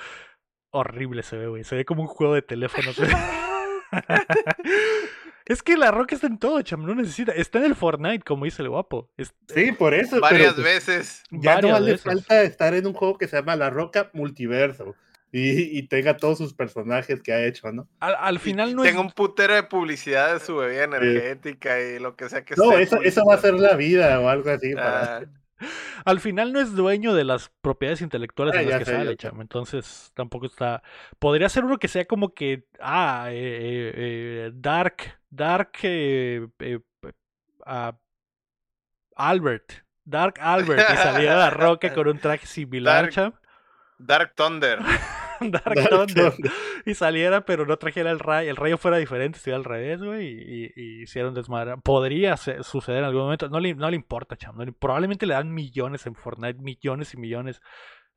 Horrible 0.71 1.23
se 1.23 1.37
ve, 1.37 1.47
güey. 1.47 1.63
Se 1.63 1.75
ve 1.75 1.85
como 1.85 2.01
un 2.01 2.07
juego 2.07 2.33
de 2.33 2.41
teléfono. 2.41 2.91
es 5.45 5.63
que 5.63 5.77
La 5.77 5.91
Roca 5.91 6.15
está 6.15 6.27
en 6.27 6.37
todo, 6.39 6.61
Cham. 6.61 6.85
No 6.85 6.93
necesita. 6.95 7.31
Está 7.31 7.59
en 7.59 7.65
el 7.65 7.75
Fortnite, 7.75 8.23
como 8.23 8.45
dice 8.45 8.61
el 8.61 8.69
guapo. 8.69 9.09
Es- 9.17 9.33
Sí, 9.53 9.71
por 9.71 9.93
eso. 9.93 10.19
varias 10.19 10.53
pero, 10.53 10.63
pues, 10.63 10.65
veces. 10.87 11.23
Ya 11.31 11.55
varias 11.55 11.79
no 11.79 11.85
le 11.85 11.91
veces. 11.93 12.03
falta 12.03 12.41
estar 12.43 12.73
en 12.73 12.85
un 12.87 12.93
juego 12.93 13.17
que 13.17 13.27
se 13.27 13.37
llama 13.37 13.55
La 13.55 13.69
Roca 13.69 14.09
Multiverso. 14.13 14.95
Y, 15.29 15.77
y 15.77 15.83
tenga 15.89 16.15
todos 16.15 16.37
sus 16.37 16.53
personajes 16.53 17.21
que 17.21 17.33
ha 17.33 17.45
hecho, 17.45 17.69
¿no? 17.73 17.89
Al, 17.99 18.15
al 18.17 18.35
Y 18.35 18.39
final 18.39 18.73
no 18.75 18.83
es. 18.83 18.89
Tengo 18.89 19.01
un 19.01 19.11
putero 19.11 19.55
de 19.55 19.63
publicidad 19.63 20.33
de 20.33 20.39
su 20.39 20.55
bebida 20.55 20.85
energética 20.85 21.81
y 21.81 21.99
lo 21.99 22.15
que 22.15 22.29
sea 22.29 22.45
que 22.45 22.55
No, 22.55 22.71
esté 22.71 22.83
eso, 22.83 23.01
eso 23.03 23.25
va 23.25 23.35
a 23.35 23.39
ser 23.39 23.53
la 23.55 23.75
vida 23.75 24.19
o 24.21 24.29
algo 24.29 24.49
así. 24.49 24.73
Para... 24.73 25.25
Ah, 25.59 25.65
Al 26.05 26.19
final 26.19 26.53
no 26.53 26.59
es 26.59 26.75
dueño 26.75 27.13
de 27.13 27.23
las 27.23 27.51
propiedades 27.61 28.01
intelectuales 28.01 28.55
Ah, 28.55 28.61
en 28.61 28.69
las 28.69 28.79
que 28.79 28.85
sé, 28.85 28.91
sale, 28.91 29.17
chamo. 29.17 29.41
Entonces 29.41 30.11
tampoco 30.13 30.45
está. 30.45 30.83
Podría 31.19 31.49
ser 31.49 31.65
uno 31.65 31.77
que 31.77 31.87
sea 31.87 32.05
como 32.05 32.33
que. 32.33 32.65
Ah, 32.79 33.27
eh, 33.29 33.35
eh, 33.35 33.93
eh, 33.95 34.51
Dark. 34.53 35.19
Dark. 35.29 35.71
ah, 37.65 37.97
Albert. 39.15 39.73
Dark 40.05 40.35
Albert. 40.39 40.89
Y 40.93 40.95
saliera 40.97 41.37
la 41.37 41.49
roca 41.49 41.93
con 41.93 42.07
un 42.07 42.19
traje 42.19 42.47
similar, 42.47 43.03
Dark 43.03 43.13
cham. 43.13 43.33
Dark 43.97 44.33
Thunder. 44.35 44.79
Dark, 45.51 45.75
Dark 45.75 45.89
Thunder. 45.89 46.31
Thunder. 46.33 46.51
Y 46.85 46.93
saliera, 46.93 47.45
pero 47.45 47.65
no 47.65 47.77
trajera 47.77 48.11
el 48.11 48.19
rayo. 48.19 48.49
El 48.49 48.55
rayo 48.55 48.77
fuera 48.77 48.97
diferente, 48.97 49.37
estuviera 49.37 49.57
al 49.57 49.63
revés, 49.63 50.01
güey. 50.01 50.27
Y, 50.27 50.65
y, 50.65 50.71
y 50.75 51.01
hicieron 51.03 51.33
desmadre. 51.33 51.75
Podría 51.83 52.37
suceder 52.37 52.99
en 52.99 53.05
algún 53.05 53.23
momento. 53.23 53.49
No 53.49 53.59
le, 53.59 53.73
no 53.75 53.89
le 53.89 53.95
importa, 53.95 54.35
cham. 54.35 54.55
no 54.57 54.65
le- 54.65 54.71
probablemente 54.71 55.25
le 55.25 55.33
dan 55.33 55.53
millones 55.53 56.05
en 56.07 56.15
Fortnite, 56.15 56.61
millones 56.61 57.13
y 57.13 57.17
millones. 57.17 57.61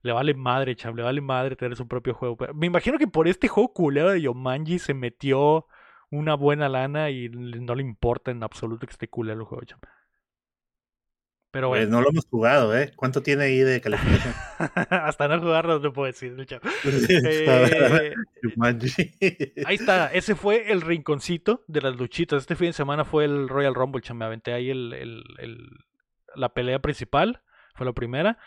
Le 0.03 0.13
vale 0.13 0.35
madre, 0.35 0.75
cham. 0.77 0.95
Le 0.97 1.03
vale 1.03 1.21
madre 1.21 1.57
tener 1.57 1.77
su 1.77 1.87
propio 1.87 2.15
juego. 2.15 2.37
Pero 2.37 2.55
me 2.55 2.67
imagino 2.67 2.97
que 2.99 3.07
por 3.07 3.29
este 3.29 3.49
juego 3.49 3.73
culero 3.73 4.11
de 4.11 4.23
Yomanji 4.23 4.79
se 4.79 4.95
metió 4.95 5.67
una 6.11 6.35
buena 6.35 6.69
lana 6.69 7.11
y 7.11 7.29
no 7.29 7.75
le 7.75 7.83
importa 7.83 8.31
en 8.31 8.43
absoluto 8.43 8.87
que 8.87 8.93
esté 8.93 9.09
culero 9.09 9.41
el 9.41 9.47
juego, 9.47 9.65
cham. 9.65 9.79
Pero 11.53 11.69
Pues 11.69 11.81
bueno, 11.83 11.97
no 11.97 12.03
lo 12.03 12.11
hemos 12.11 12.27
jugado, 12.27 12.79
¿eh? 12.79 12.93
¿Cuánto 12.95 13.23
tiene 13.23 13.45
ahí 13.45 13.59
de 13.59 13.81
calificación? 13.81 14.35
hasta 14.91 15.27
no 15.27 15.41
jugarlo 15.41 15.81
no 15.81 15.93
puedo 15.93 16.07
decir. 16.07 16.37
Eh. 16.85 18.15
Ahí 19.67 19.75
está, 19.75 20.13
ese 20.13 20.35
fue 20.35 20.71
el 20.71 20.81
rinconcito 20.81 21.65
de 21.67 21.81
las 21.81 21.97
luchitas. 21.97 22.43
Este 22.43 22.55
fin 22.57 22.69
de 22.69 22.73
semana 22.73 23.05
fue 23.05 23.25
el 23.25 23.49
Royal 23.49 23.75
Rumble, 23.75 24.01
cham, 24.03 24.19
me 24.19 24.25
aventé 24.25 24.53
ahí 24.53 24.71
el, 24.71 24.93
el- 24.93 25.25
el- 25.39 25.69
la 26.37 26.51
pelea 26.51 26.79
principal, 26.79 27.43
fue 27.75 27.85
la 27.87 27.93
primera. 27.93 28.39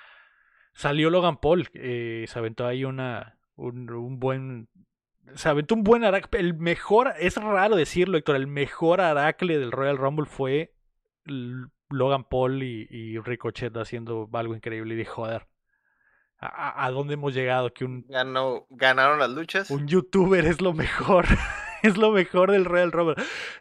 Salió 0.74 1.10
Logan 1.10 1.38
Paul, 1.38 1.68
eh, 1.74 2.26
se 2.28 2.40
aventó 2.40 2.66
ahí 2.66 2.86
una, 2.86 3.38
un, 3.56 3.90
un 3.92 4.20
buen 4.20 4.70
se 5.36 5.50
aventó 5.50 5.76
un 5.76 5.84
buen 5.84 6.04
Aracle. 6.04 6.40
El 6.40 6.54
mejor, 6.56 7.14
es 7.20 7.36
raro 7.38 7.76
decirlo, 7.76 8.18
Héctor, 8.18 8.36
el 8.38 8.48
mejor 8.48 9.02
Aracle 9.02 9.58
del 9.58 9.72
Royal 9.72 9.98
Rumble 9.98 10.26
fue 10.26 10.74
Logan 11.94 12.24
Paul 12.24 12.64
y, 12.64 13.20
Ricochet 13.20 13.76
haciendo 13.78 14.30
algo 14.34 14.56
increíble. 14.56 14.94
Y 14.94 14.98
dije, 14.98 15.12
joder, 15.12 15.48
¿a, 16.40 16.90
dónde 16.92 17.14
hemos 17.14 17.34
llegado? 17.34 17.74
Que 17.74 17.86
un. 17.86 18.06
Ganó, 18.08 18.66
ganaron 18.70 19.20
las 19.20 19.30
luchas. 19.30 19.70
Un 19.70 19.88
youtuber 19.88 20.46
es 20.46 20.62
lo 20.62 20.74
mejor. 20.74 21.26
es 21.84 21.98
lo 21.98 22.12
mejor 22.12 22.52
del 22.52 22.66
Royal 22.66 22.92
Rumble. 22.92 23.16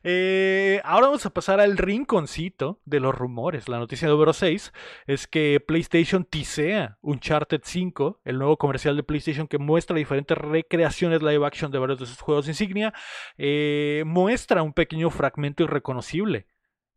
Eh, 0.04 0.80
ahora 0.84 1.06
vamos 1.08 1.26
a 1.26 1.30
pasar 1.30 1.60
al 1.60 1.76
rinconcito 1.76 2.80
de 2.84 3.00
los 3.00 3.14
rumores. 3.14 3.68
La 3.68 3.78
noticia 3.78 4.08
número 4.08 4.32
6 4.32 4.72
es 5.06 5.26
que 5.26 5.60
PlayStation 5.66 6.24
tisea 6.24 6.98
Uncharted 7.02 7.60
5, 7.64 8.20
el 8.24 8.38
nuevo 8.38 8.56
comercial 8.56 8.96
de 8.96 9.02
PlayStation 9.02 9.48
que 9.48 9.58
muestra 9.58 9.96
diferentes 9.96 10.38
recreaciones 10.38 11.20
live 11.20 11.44
action 11.44 11.72
de 11.72 11.78
varios 11.78 11.98
de 11.98 12.06
sus 12.06 12.20
juegos 12.20 12.46
insignia. 12.46 12.94
Eh, 13.36 14.04
muestra 14.06 14.62
un 14.62 14.72
pequeño 14.72 15.10
fragmento 15.10 15.64
irreconocible 15.64 16.46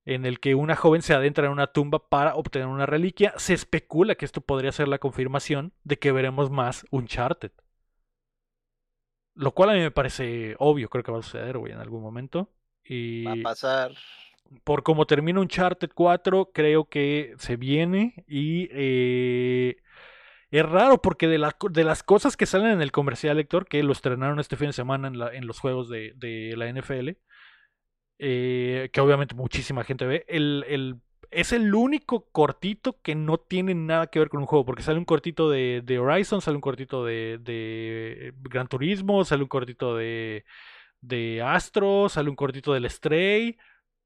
en 0.05 0.25
el 0.25 0.39
que 0.39 0.55
una 0.55 0.75
joven 0.75 1.01
se 1.01 1.13
adentra 1.13 1.47
en 1.47 1.51
una 1.51 1.67
tumba 1.67 2.07
para 2.07 2.35
obtener 2.35 2.67
una 2.67 2.85
reliquia. 2.85 3.33
Se 3.37 3.53
especula 3.53 4.15
que 4.15 4.25
esto 4.25 4.41
podría 4.41 4.71
ser 4.71 4.87
la 4.87 4.99
confirmación 4.99 5.73
de 5.83 5.97
que 5.97 6.11
veremos 6.11 6.51
más 6.51 6.85
Uncharted. 6.91 7.51
Lo 9.33 9.53
cual 9.53 9.71
a 9.71 9.73
mí 9.73 9.79
me 9.79 9.91
parece 9.91 10.55
obvio, 10.59 10.89
creo 10.89 11.03
que 11.03 11.11
va 11.11 11.19
a 11.19 11.23
suceder, 11.23 11.57
güey, 11.57 11.73
en 11.73 11.79
algún 11.79 12.01
momento. 12.01 12.49
Y 12.83 13.25
va 13.25 13.33
a 13.33 13.43
pasar. 13.43 13.91
Por 14.63 14.83
como 14.83 15.07
termina 15.07 15.41
Uncharted 15.41 15.89
4, 15.93 16.51
creo 16.53 16.87
que 16.87 17.33
se 17.39 17.57
viene 17.57 18.23
y 18.27 18.69
eh, 18.71 19.77
es 20.51 20.65
raro 20.65 21.01
porque 21.01 21.27
de, 21.27 21.43
de, 21.71 21.83
las 21.83 22.03
cosas 22.03 22.37
que 22.37 22.45
salen 22.45 22.71
en 22.71 22.81
el 22.81 22.91
comercial, 22.91 23.39
Héctor, 23.39 23.67
que 23.67 23.81
lo 23.81 23.91
estrenaron 23.91 24.39
este 24.39 24.55
fin 24.55 24.67
de 24.67 24.73
semana 24.73 25.07
en, 25.07 25.17
la, 25.17 25.33
en 25.33 25.47
los 25.47 25.59
juegos 25.59 25.89
de, 25.89 26.13
de 26.15 26.53
la 26.55 26.71
NFL, 26.71 27.17
eh, 28.19 28.89
que 28.93 29.01
obviamente 29.01 29.35
muchísima 29.35 29.83
gente 29.83 30.05
ve, 30.05 30.25
el, 30.27 30.65
el 30.67 31.01
es 31.35 31.51
el 31.51 31.73
único 31.75 32.29
cortito 32.31 33.01
que 33.01 33.13
no 33.13 33.37
tiene 33.37 33.75
nada 33.75 34.07
que 34.07 34.19
ver 34.19 34.29
con 34.29 34.39
un 34.39 34.45
juego, 34.45 34.65
porque 34.65 34.83
sale 34.83 34.99
un 34.99 35.05
cortito 35.05 35.49
de, 35.49 35.99
Horizon, 35.99 36.41
sale 36.41 36.55
un 36.55 36.61
cortito 36.61 37.03
de, 37.03 38.33
Gran 38.41 38.67
Turismo, 38.67 39.25
sale 39.25 39.43
un 39.43 39.49
cortito 39.49 39.95
de, 39.95 40.45
de 41.01 41.41
Astro, 41.41 42.09
sale 42.09 42.29
un 42.29 42.35
cortito 42.35 42.73
del 42.73 42.89
Stray. 42.89 43.57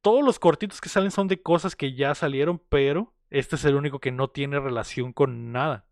Todos 0.01 0.23
los 0.25 0.39
cortitos 0.39 0.81
que 0.81 0.89
salen 0.89 1.11
son 1.11 1.27
de 1.27 1.41
cosas 1.41 1.75
que 1.75 1.93
ya 1.93 2.15
salieron, 2.15 2.59
pero 2.69 3.13
este 3.29 3.57
es 3.57 3.65
el 3.65 3.75
único 3.75 3.99
que 3.99 4.11
no 4.11 4.29
tiene 4.29 4.59
relación 4.59 5.13
con 5.13 5.51
nada. 5.51 5.85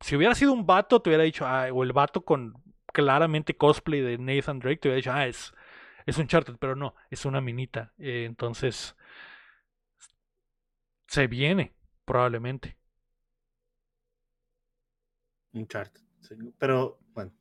Si 0.00 0.16
hubiera 0.16 0.34
sido 0.34 0.52
un 0.52 0.66
vato, 0.66 1.00
te 1.00 1.10
hubiera 1.10 1.24
dicho, 1.24 1.46
ah, 1.46 1.68
o 1.72 1.82
el 1.82 1.92
vato 1.92 2.24
con 2.24 2.54
claramente 2.92 3.56
cosplay 3.56 4.00
de 4.00 4.18
Nathan 4.18 4.58
Drake, 4.58 4.78
te 4.78 4.88
hubiera 4.88 4.96
dicho, 4.96 5.12
ah, 5.12 5.26
es, 5.26 5.54
es 6.06 6.18
un 6.18 6.26
charter, 6.26 6.56
pero 6.58 6.76
no, 6.76 6.94
es 7.10 7.24
una 7.24 7.40
minita. 7.40 7.92
Eh, 7.98 8.24
entonces, 8.26 8.96
se 11.06 11.26
viene, 11.26 11.74
probablemente. 12.04 12.76
Un 15.52 15.66
chart. 15.66 15.94
pero 16.58 16.98
bueno. 17.12 17.32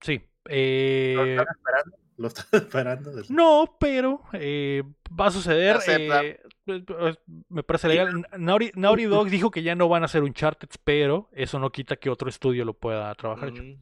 Sí. 0.00 0.20
Eh... 0.46 1.14
¿Lo 1.16 1.24
están 1.24 1.46
esperando? 1.56 1.98
¿Lo 2.18 2.26
están 2.26 2.46
esperando? 2.52 3.12
No, 3.28 3.76
pero 3.78 4.22
eh, 4.32 4.82
va 5.18 5.26
a 5.26 5.30
suceder. 5.30 5.78
Eh, 5.86 6.40
me 7.48 7.62
parece 7.62 7.88
legal. 7.88 8.26
Naughty, 8.36 8.72
Dog 9.06 9.30
dijo 9.30 9.50
que 9.50 9.62
ya 9.62 9.74
no 9.74 9.88
van 9.88 10.02
a 10.02 10.06
hacer 10.06 10.22
un 10.22 10.28
Uncharted, 10.28 10.68
pero 10.84 11.30
eso 11.32 11.58
no 11.58 11.70
quita 11.70 11.96
que 11.96 12.10
otro 12.10 12.28
estudio 12.28 12.64
lo 12.64 12.74
pueda 12.74 13.14
trabajar. 13.14 13.52
Mm. 13.52 13.78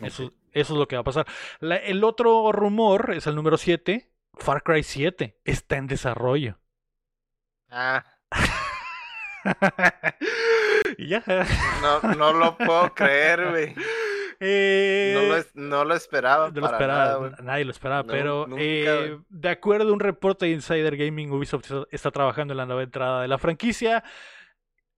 Eso, 0.00 0.32
eso, 0.54 0.72
es 0.72 0.78
lo 0.78 0.88
que 0.88 0.96
va 0.96 1.00
a 1.00 1.04
pasar. 1.04 1.26
el 1.60 2.04
otro 2.04 2.52
rumor 2.52 3.12
es 3.14 3.26
el 3.26 3.34
número 3.34 3.56
7. 3.56 4.10
Far 4.36 4.62
Cry 4.62 4.82
7 4.82 5.38
está 5.44 5.76
en 5.76 5.86
desarrollo. 5.86 6.58
Ah. 7.70 8.04
ya. 10.98 11.22
No, 11.82 12.00
no 12.14 12.32
lo 12.32 12.56
puedo 12.56 12.94
creer, 12.94 13.50
güey. 13.50 13.74
Eh, 14.40 15.44
no, 15.54 15.84
lo, 15.84 15.94
esperaba. 15.94 16.50
No 16.50 16.60
lo 16.60 16.66
esperaba 16.66 17.30
nadie 17.42 17.64
lo 17.64 17.70
esperaba, 17.70 18.04
pero 18.04 18.46
eh, 18.58 19.18
de 19.28 19.48
acuerdo 19.48 19.90
a 19.90 19.92
un 19.92 20.00
reporte 20.00 20.46
de 20.46 20.52
Insider 20.52 20.96
Gaming, 20.96 21.30
Ubisoft 21.30 21.70
está 21.90 22.10
trabajando 22.10 22.52
en 22.52 22.58
la 22.58 22.66
nueva 22.66 22.82
entrada 22.82 23.22
de 23.22 23.28
la 23.28 23.38
franquicia. 23.38 24.02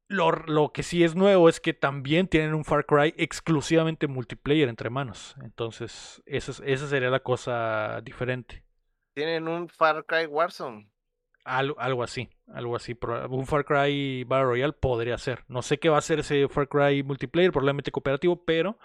Lo, 0.09 0.31
lo, 0.31 0.73
que 0.73 0.83
sí 0.83 1.03
es 1.03 1.15
nuevo 1.15 1.49
es 1.49 1.61
que 1.61 1.75
también 1.75 2.29
tienen 2.29 2.55
un 2.55 2.65
Far 2.65 2.87
Cry 2.87 3.15
exclusivamente 3.17 4.07
multiplayer 4.07 4.69
entre 4.69 4.91
manos. 4.91 5.35
Entonces, 5.43 6.23
esa, 6.27 6.65
esa 6.65 6.87
sería 6.87 7.11
la 7.11 7.21
cosa 7.21 8.01
diferente. 8.03 8.63
Tienen 9.15 9.49
un 9.49 9.69
Far 9.69 10.05
Cry 10.07 10.27
Warzone. 10.27 10.89
algo 11.45 12.03
así 12.03 12.31
algo 12.53 12.77
así. 12.77 12.97
Un 13.31 13.47
Far 13.47 13.65
Cry 13.65 14.25
Battle 14.25 14.47
Royale 14.47 14.73
podría 14.73 15.19
ser. 15.19 15.45
No 15.49 15.63
sé 15.63 15.79
qué 15.79 15.89
va 15.89 15.99
a 15.99 16.03
ser 16.03 16.21
ese 16.21 16.49
Far 16.49 16.69
Cry 16.69 17.03
multiplayer, 17.03 17.51
probablemente 17.51 17.91
cooperativo, 17.91 18.45
pero 18.45 18.79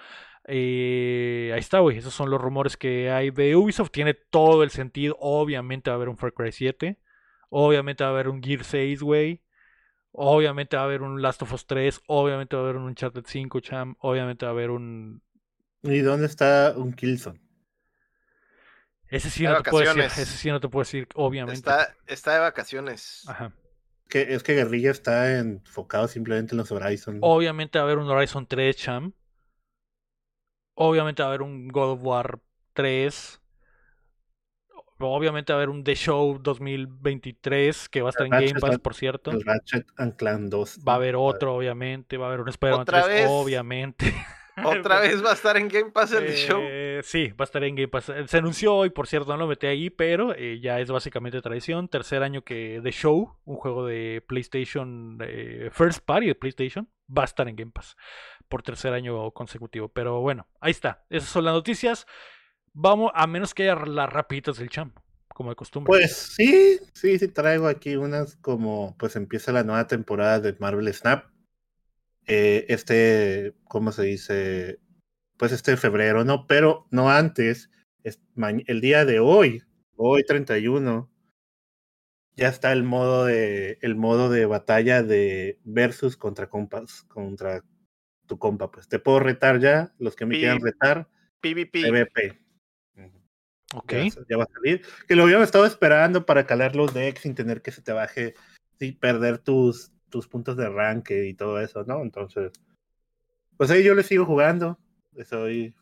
eh, 0.46 1.52
ahí 1.54 1.60
está, 1.60 1.80
güey. 1.80 1.98
Esos 1.98 2.14
son 2.14 2.30
los 2.30 2.42
rumores 2.42 2.78
que 2.78 3.12
hay 3.12 3.32
de 3.32 3.56
Ubisoft. 3.56 3.92
Tiene 3.92 4.14
todo 4.14 4.64
el 4.64 4.72
sentido. 4.72 5.18
Obviamente 5.20 5.90
va 5.90 5.96
a 5.96 5.98
haber 5.98 6.10
un 6.10 6.18
Far 6.18 6.34
Cry 6.34 6.52
7. 6.52 6.98
Obviamente 7.50 8.04
va 8.04 8.10
a 8.10 8.14
haber 8.14 8.30
un 8.30 8.42
Gear 8.42 8.64
6, 8.64 9.02
güey. 9.04 9.42
Obviamente 10.14 10.76
va 10.76 10.84
a 10.84 10.86
haber 10.86 11.02
un 11.02 11.22
Last 11.22 11.42
of 11.42 11.54
Us 11.54 11.66
3. 11.66 12.02
Obviamente 12.08 12.56
va 12.56 12.64
a 12.64 12.66
haber 12.66 12.78
un 12.78 12.84
Uncharted 12.84 13.24
5, 13.26 13.60
Cham. 13.62 13.96
Obviamente 14.00 14.46
va 14.46 14.52
a 14.52 14.54
haber 14.54 14.70
un. 14.70 15.22
¿Y 15.84 16.00
dónde 16.00 16.26
está 16.26 16.74
un 16.76 16.94
Killzone? 16.94 17.42
Ese 19.08 19.30
sí, 19.30 19.44
no 19.44 19.62
te 19.62 19.70
puedo 19.70 19.94
decir, 19.94 20.04
ese 20.04 20.26
sí 20.26 20.50
no 20.50 20.62
te 20.62 20.70
puedo 20.70 20.84
decir, 20.84 21.08
obviamente. 21.16 21.60
Está, 21.60 21.96
está 22.08 22.34
de 22.34 22.40
vacaciones. 22.40 23.24
Ajá. 23.28 23.52
Que, 24.08 24.34
es 24.34 24.42
que 24.42 24.56
Guerrilla 24.56 24.92
está 24.92 25.38
enfocado 25.38 26.08
simplemente 26.08 26.54
en 26.54 26.60
los 26.60 26.72
Horizon. 26.72 27.20
Obviamente 27.22 27.78
va 27.78 27.84
a 27.84 27.88
haber 27.88 27.98
un 27.98 28.10
Horizon 28.10 28.48
3, 28.48 28.76
Cham. 28.76 29.14
Obviamente 30.76 31.24
va 31.24 31.28
a 31.28 31.32
haber 31.32 31.42
un 31.42 31.68
God 31.68 31.92
of 31.92 32.00
War 32.04 32.40
3. 32.74 33.41
Obviamente 35.10 35.54
va 35.54 35.60
a 35.60 35.62
haber 35.64 35.70
un 35.70 35.84
The 35.84 35.96
Show 35.96 36.40
2023 36.42 37.90
que 37.90 38.02
va 38.02 38.10
a 38.10 38.12
estar 38.12 38.26
en 38.26 38.32
Game 38.32 38.60
Pass, 38.60 38.80
por 38.80 38.94
cierto. 38.94 39.32
Ratchet 39.44 39.88
and 39.98 40.16
Clan 40.16 40.50
2. 40.50 40.80
Va 40.88 40.94
a 40.94 40.96
haber 40.96 41.16
otro, 41.16 41.56
obviamente. 41.56 42.18
Va 42.18 42.26
a 42.26 42.30
haber 42.30 42.42
un 42.42 42.50
Spider-Man 42.50 42.86
3, 42.86 43.26
obviamente. 43.30 44.14
¿Otra 44.64 45.00
vez 45.00 45.24
va 45.24 45.32
a 45.32 45.34
estar 45.34 45.58
en 45.58 45.68
Game 45.68 45.92
Pass 45.92 46.12
el 46.14 46.32
show? 46.34 46.62
Eh, 46.64 47.02
sí, 47.04 47.30
va 47.30 47.44
a 47.44 47.44
estar 47.44 47.64
en 47.64 47.76
Game 47.76 47.88
Pass. 47.88 48.10
Eh, 48.10 48.28
se 48.28 48.38
anunció 48.38 48.76
hoy, 48.76 48.90
por 48.90 49.08
cierto, 49.08 49.32
no 49.32 49.38
lo 49.38 49.48
metí 49.48 49.68
ahí, 49.68 49.90
pero 49.90 50.36
eh, 50.36 50.60
ya 50.60 50.80
es 50.80 50.92
básicamente 50.92 51.42
tradición. 51.42 51.88
Tercer 51.88 52.24
año 52.24 52.44
que 52.44 52.80
The 52.84 52.92
Show, 52.92 53.38
un 53.46 53.56
juego 53.56 53.86
de 53.86 54.24
PlayStation, 54.28 55.18
First 55.72 56.06
Party 56.06 56.28
de 56.28 56.36
PlayStation, 56.36 56.90
va 57.16 57.24
a 57.24 57.26
estar 57.26 57.48
en 57.48 57.56
Game 57.56 57.72
Pass 57.72 57.96
por 58.50 58.64
tercer 58.64 58.94
año 58.94 59.32
consecutivo. 59.32 59.90
Pero 59.90 60.20
bueno, 60.22 60.48
ahí 60.60 60.72
está. 60.72 61.06
Esas 61.10 61.30
son 61.30 61.46
las 61.46 61.54
noticias. 61.54 62.06
Vamos, 62.74 63.12
a 63.14 63.28
menos 63.28 63.54
que 63.54 63.64
haya 63.64 63.86
las 63.86 64.12
rapiditas 64.12 64.58
del 64.58 64.70
champ, 64.70 64.98
como 65.34 65.50
de 65.50 65.56
costumbre. 65.56 65.90
Pues 65.90 66.16
sí, 66.16 66.80
sí, 66.94 67.20
sí, 67.20 67.28
traigo 67.28 67.68
aquí 67.68 67.96
unas 67.96 68.38
como, 68.38 68.96
pues 68.98 69.16
empieza 69.16 69.52
la 69.52 69.64
nueva 69.64 69.88
temporada 69.88 70.40
de 70.40 70.56
Marvel 70.60 70.94
Snap 70.94 71.32
eh, 72.28 72.66
este, 72.70 73.56
¿cómo 73.66 73.92
se 73.92 74.04
dice? 74.04 74.80
Pues 75.38 75.52
este 75.52 75.76
febrero, 75.78 76.24
¿no? 76.24 76.46
Pero 76.48 76.88
no 76.92 77.10
antes, 77.10 77.70
el 78.04 78.82
día 78.82 79.06
de 79.06 79.20
hoy, 79.20 79.64
hoy 79.96 80.24
31, 80.24 81.12
ya 82.36 82.48
está 82.48 82.72
el 82.72 82.84
modo 82.84 83.26
de, 83.26 83.80
el 83.82 83.96
modo 83.96 84.30
de 84.30 84.46
batalla 84.46 85.04
de 85.04 85.60
versus 85.64 86.16
contra 86.16 86.48
compas, 86.48 87.04
contra 87.04 87.64
tu 88.28 88.38
compa. 88.38 88.72
Pues 88.72 88.88
te 88.88 89.00
puedo 89.00 89.20
retar 89.20 89.60
ya, 89.60 89.94
los 89.98 90.16
que 90.16 90.26
me 90.26 90.38
quieran 90.38 90.62
retar. 90.62 91.10
PvP. 91.42 91.82
PvP. 91.82 92.40
Ok. 93.74 93.94
Ya, 94.30 94.38
va 94.38 94.44
a 94.44 94.54
salir. 94.54 94.82
Que 95.08 95.16
lo 95.16 95.24
habían 95.24 95.42
estado 95.42 95.66
esperando 95.66 96.26
para 96.26 96.46
calar 96.46 96.76
los 96.76 96.94
decks 96.94 97.22
sin 97.22 97.36
tener 97.36 97.62
que 97.62 97.72
se 97.72 97.82
te 97.82 97.94
baje, 97.94 98.34
y 98.80 98.94
perder 98.94 99.38
tus, 99.38 99.92
tus 100.10 100.28
puntos 100.28 100.58
de 100.58 100.70
rank 100.70 101.12
y 101.12 101.34
todo 101.34 101.60
eso, 101.60 101.84
¿no? 101.86 102.02
Entonces, 102.02 102.52
pues 103.58 103.70
ahí 103.72 103.84
yo 103.84 103.96
le 103.96 104.04
sigo 104.04 104.26
jugando. 104.26 104.80
Estoy 105.16 105.76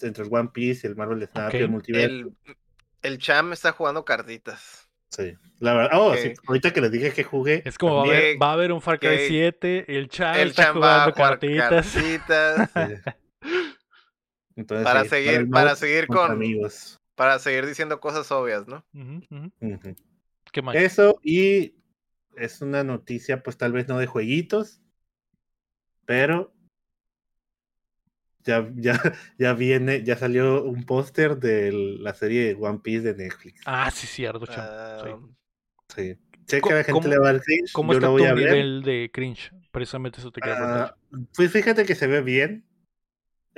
entre 0.00 0.24
el 0.24 0.30
One 0.32 0.50
Piece 0.52 0.86
y 0.86 0.90
el 0.90 0.96
Marvel 0.96 1.26
Snap 1.26 1.54
y 1.54 1.56
el 1.58 1.68
multiverso. 1.68 2.28
El, 2.44 2.56
el 3.02 3.18
Cham 3.18 3.52
está 3.52 3.72
jugando 3.72 4.04
cartitas. 4.04 4.88
Sí, 5.08 5.34
la 5.58 5.74
verdad. 5.74 5.98
Oh, 5.98 6.14
sí, 6.14 6.34
ahorita 6.46 6.72
que 6.72 6.80
les 6.82 6.92
dije 6.92 7.12
que 7.12 7.24
jugué. 7.24 7.62
Es 7.64 7.78
como 7.78 7.96
va 7.96 8.02
a, 8.02 8.04
haber, 8.04 8.42
va 8.42 8.50
a 8.50 8.52
haber 8.52 8.72
un 8.72 8.82
Far 8.82 9.00
Cry 9.00 9.26
7, 9.26 9.96
el 9.96 10.08
Cham 10.08 10.36
está 10.36 10.72
jugando 10.72 11.14
cartitas. 11.14 11.96
Entonces, 14.58 14.84
para 14.84 15.04
seguir, 15.04 15.48
para, 15.50 15.76
seguir 15.76 16.08
con 16.08 16.32
amigos. 16.32 16.98
Para 17.14 17.38
seguir 17.38 17.64
diciendo 17.64 18.00
cosas 18.00 18.30
obvias, 18.32 18.66
¿no? 18.66 18.84
¿Qué 20.52 20.62
más? 20.62 20.74
Eso 20.74 21.20
y 21.22 21.76
es 22.36 22.60
una 22.60 22.82
noticia, 22.82 23.42
pues 23.44 23.56
tal 23.56 23.70
vez 23.70 23.86
no 23.86 23.98
de 23.98 24.06
jueguitos, 24.06 24.80
pero 26.06 26.52
ya, 28.42 28.68
ya, 28.74 28.94
ya 29.38 29.54
viene, 29.54 30.02
ya 30.02 30.16
salió 30.16 30.64
un 30.64 30.84
póster 30.84 31.36
de 31.38 31.70
la 31.72 32.14
serie 32.14 32.56
One 32.58 32.80
Piece 32.82 33.12
de 33.12 33.14
Netflix. 33.14 33.60
Ah, 33.64 33.92
sí, 33.92 34.08
cierto, 34.08 34.44
sí. 34.46 35.10
Sí. 35.94 36.16
Sé 36.46 36.60
Co- 36.60 36.70
que 36.70 36.74
a 36.74 36.78
la 36.78 36.84
gente 36.84 37.00
¿cómo- 37.02 37.14
le 37.14 37.18
va 37.20 37.28
al 37.28 37.40
cringe. 37.42 37.72
¿Cómo 37.72 37.92
yo 37.92 37.98
está 37.98 38.08
lo 38.08 38.12
tu 38.16 38.18
voy 38.18 38.28
a 38.28 38.34
ver. 38.34 38.44
nivel 38.50 38.82
de 38.82 39.10
cringe? 39.12 39.52
Precisamente 39.70 40.18
eso 40.18 40.32
te 40.32 40.40
preguntar. 40.40 40.96
Ah, 40.96 40.96
pues 41.36 41.52
fíjate 41.52 41.84
que 41.84 41.94
se 41.94 42.08
ve 42.08 42.22
bien. 42.22 42.64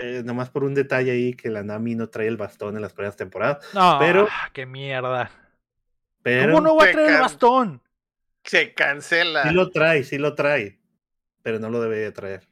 Eh, 0.03 0.23
nomás 0.25 0.51
por 0.51 0.65
un 0.65 0.75
detalle 0.75 1.11
ahí 1.11 1.35
que 1.35 1.51
la 1.51 1.63
Nami 1.63 1.95
no 1.95 2.09
trae 2.09 2.27
el 2.27 2.37
bastón 2.37 2.77
en 2.77 2.83
las 2.83 2.93
primeras 2.93 3.17
temporadas. 3.17 3.65
No, 3.75 3.97
pero- 4.01 4.29
qué 4.53 4.65
mierda. 4.67 5.31
Pero 6.23 6.53
¿Cómo 6.55 6.67
no 6.67 6.77
va 6.77 6.85
a 6.85 6.93
traer 6.93 7.11
el 7.11 7.21
bastón? 7.21 7.83
Se 8.45 8.73
cancela. 8.75 9.43
sí 9.45 9.55
lo 9.55 9.71
trae, 9.71 10.05
sí 10.05 10.19
lo 10.19 10.35
trae. 10.35 10.79
Pero 11.43 11.59
no 11.59 11.71
lo 11.71 11.81
debería 11.81 12.13
traer. 12.13 12.47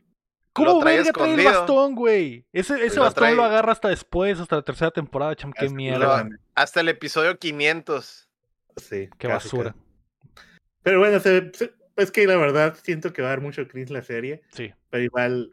¿Cómo 0.52 0.80
trae 0.80 0.96
verga 0.96 1.12
trae 1.12 1.34
el 1.34 1.44
bastón, 1.44 1.94
güey? 1.94 2.44
Ese, 2.52 2.84
ese 2.84 2.96
lo 2.96 3.02
bastón 3.02 3.36
lo 3.36 3.44
agarra 3.44 3.72
hasta 3.72 3.88
después, 3.88 4.40
hasta 4.40 4.56
la 4.56 4.62
tercera 4.62 4.90
temporada, 4.90 5.36
cham. 5.36 5.52
Qué 5.52 5.66
Hasta- 5.66 5.74
mierda. 5.76 6.24
Lo- 6.24 6.36
Hasta 6.54 6.80
el 6.80 6.88
episodio 6.88 7.38
500. 7.38 8.28
Sí, 8.76 9.08
Qué 9.18 9.28
casi, 9.28 9.48
basura. 9.48 9.72
casi. 9.74 10.42
Pero 10.82 10.98
bueno, 11.00 11.20
se- 11.20 11.50
se- 11.54 11.72
es 11.96 12.10
que 12.10 12.26
la 12.26 12.36
verdad 12.36 12.76
siento 12.82 13.12
que 13.12 13.22
va 13.22 13.28
a 13.28 13.30
dar 13.32 13.40
mucho 13.40 13.66
cringe 13.68 13.90
la 13.90 14.02
serie. 14.02 14.42
Sí. 14.52 14.72
Pero 14.90 15.04
igual, 15.04 15.50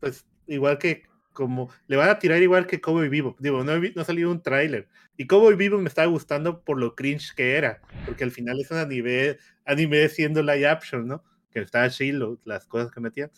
pues, 0.00 0.24
igual 0.46 0.78
que 0.78 1.04
como 1.34 1.70
le 1.86 1.96
van 1.96 2.08
a 2.08 2.18
tirar 2.18 2.40
igual 2.40 2.66
que 2.66 2.80
Cowboy 2.80 3.10
Vivo. 3.10 3.36
Digo, 3.38 3.62
no, 3.62 3.78
no 3.78 4.02
ha 4.02 4.04
salido 4.04 4.30
un 4.30 4.42
tráiler. 4.42 4.88
Y 5.18 5.26
Cowboy 5.26 5.54
Vivo 5.56 5.78
me 5.78 5.88
estaba 5.88 6.06
gustando 6.06 6.64
por 6.64 6.80
lo 6.80 6.94
cringe 6.94 7.34
que 7.34 7.56
era. 7.56 7.82
Porque 8.06 8.24
al 8.24 8.30
final 8.30 8.58
es 8.58 8.70
un 8.70 8.78
anime, 8.78 9.36
anime 9.66 10.08
siendo 10.08 10.42
live 10.42 10.66
action, 10.66 11.06
¿no? 11.06 11.22
Que 11.50 11.60
está 11.60 11.90
chido 11.90 12.40
las 12.44 12.66
cosas 12.66 12.90
que 12.90 13.00
metían. 13.00 13.30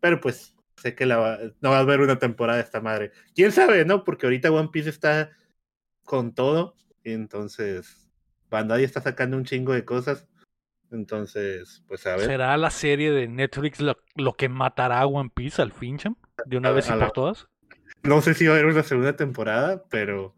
Pero 0.00 0.20
pues, 0.20 0.56
sé 0.76 0.94
que 0.94 1.04
no 1.04 1.20
va 1.70 1.76
a 1.76 1.80
haber 1.80 2.00
una 2.00 2.18
temporada 2.18 2.58
de 2.58 2.64
esta 2.64 2.80
madre. 2.80 3.12
¿Quién 3.34 3.52
sabe, 3.52 3.84
no? 3.84 4.04
Porque 4.04 4.24
ahorita 4.24 4.50
One 4.50 4.70
Piece 4.72 4.88
está 4.88 5.30
con 6.04 6.34
todo. 6.34 6.74
Entonces, 7.04 8.10
Bandai 8.48 8.84
está 8.84 9.00
sacando 9.00 9.36
un 9.36 9.44
chingo 9.44 9.74
de 9.74 9.84
cosas. 9.84 10.26
Entonces, 10.90 11.84
pues 11.86 12.06
a 12.06 12.16
ver. 12.16 12.26
¿Será 12.26 12.56
la 12.56 12.70
serie 12.70 13.12
de 13.12 13.28
Netflix 13.28 13.80
lo, 13.80 14.34
que 14.34 14.48
matará 14.48 15.00
a 15.00 15.06
One 15.06 15.30
Piece 15.32 15.62
al 15.62 15.72
fin, 15.72 15.98
cham? 15.98 16.16
De 16.46 16.56
una 16.56 16.70
A- 16.70 16.72
vez 16.72 16.86
y 16.88 16.90
la- 16.90 16.98
por 16.98 17.12
todas. 17.12 17.48
No 18.02 18.20
sé 18.22 18.34
si 18.34 18.46
va 18.46 18.52
a 18.54 18.58
haber 18.58 18.66
una 18.72 18.82
segunda 18.82 19.14
temporada, 19.16 19.84
pero 19.90 20.34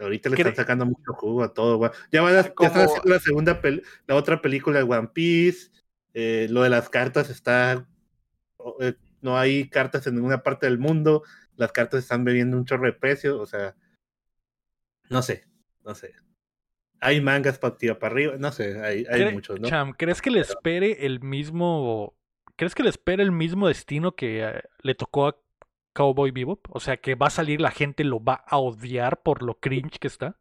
ahorita 0.00 0.28
le 0.30 0.36
están 0.36 0.56
sacando 0.56 0.84
mucho 0.86 1.12
jugo 1.14 1.42
a 1.44 1.54
todo. 1.54 1.76
güey. 1.78 1.90
Ya 2.12 2.22
van 2.22 2.36
a, 2.36 2.42
ya 2.42 2.54
Como- 2.54 2.68
están 2.68 2.84
haciendo 2.86 3.10
la 3.10 3.20
segunda, 3.20 3.62
pel- 3.62 3.84
la 4.06 4.14
otra 4.16 4.42
película 4.42 4.78
de 4.78 4.84
One 4.84 5.08
Piece. 5.14 5.70
eh, 6.18 6.46
lo 6.50 6.62
de 6.62 6.70
las 6.70 6.88
cartas 6.88 7.28
está, 7.28 7.86
eh, 8.80 8.94
no 9.20 9.36
hay 9.38 9.68
cartas 9.68 10.06
en 10.06 10.14
ninguna 10.14 10.42
parte 10.42 10.64
del 10.64 10.78
mundo. 10.78 11.22
Las 11.56 11.72
cartas 11.72 12.00
están 12.02 12.24
bebiendo 12.24 12.56
un 12.56 12.64
chorro 12.64 12.86
de 12.86 12.94
precio, 12.94 13.38
o 13.38 13.44
sea, 13.44 13.74
no 15.10 15.20
sé, 15.20 15.44
no 15.84 15.94
sé. 15.94 16.14
Hay 17.00 17.20
mangas 17.20 17.58
para 17.58 17.76
tirar 17.76 17.98
para 17.98 18.14
arriba, 18.14 18.34
no 18.38 18.50
sé, 18.50 18.80
hay, 18.82 19.04
hay 19.10 19.30
muchos, 19.34 19.60
¿no? 19.60 19.68
Cham, 19.68 19.92
¿crees 19.92 20.22
que 20.22 20.30
le 20.30 20.40
espere 20.40 21.04
el 21.04 21.20
mismo. 21.20 22.15
¿Crees 22.56 22.74
que 22.74 22.82
le 22.82 22.88
espere 22.90 23.22
el 23.22 23.32
mismo 23.32 23.68
destino 23.68 24.14
que 24.14 24.42
eh, 24.42 24.62
le 24.82 24.94
tocó 24.94 25.28
a 25.28 25.36
Cowboy 25.92 26.30
Bebop? 26.30 26.66
O 26.70 26.80
sea, 26.80 26.96
que 26.96 27.14
va 27.14 27.26
a 27.28 27.30
salir 27.30 27.60
la 27.60 27.70
gente 27.70 28.04
lo 28.04 28.22
va 28.22 28.44
a 28.46 28.58
odiar 28.58 29.22
por 29.22 29.42
lo 29.42 29.58
cringe 29.58 29.98
que 29.98 30.08
está. 30.08 30.36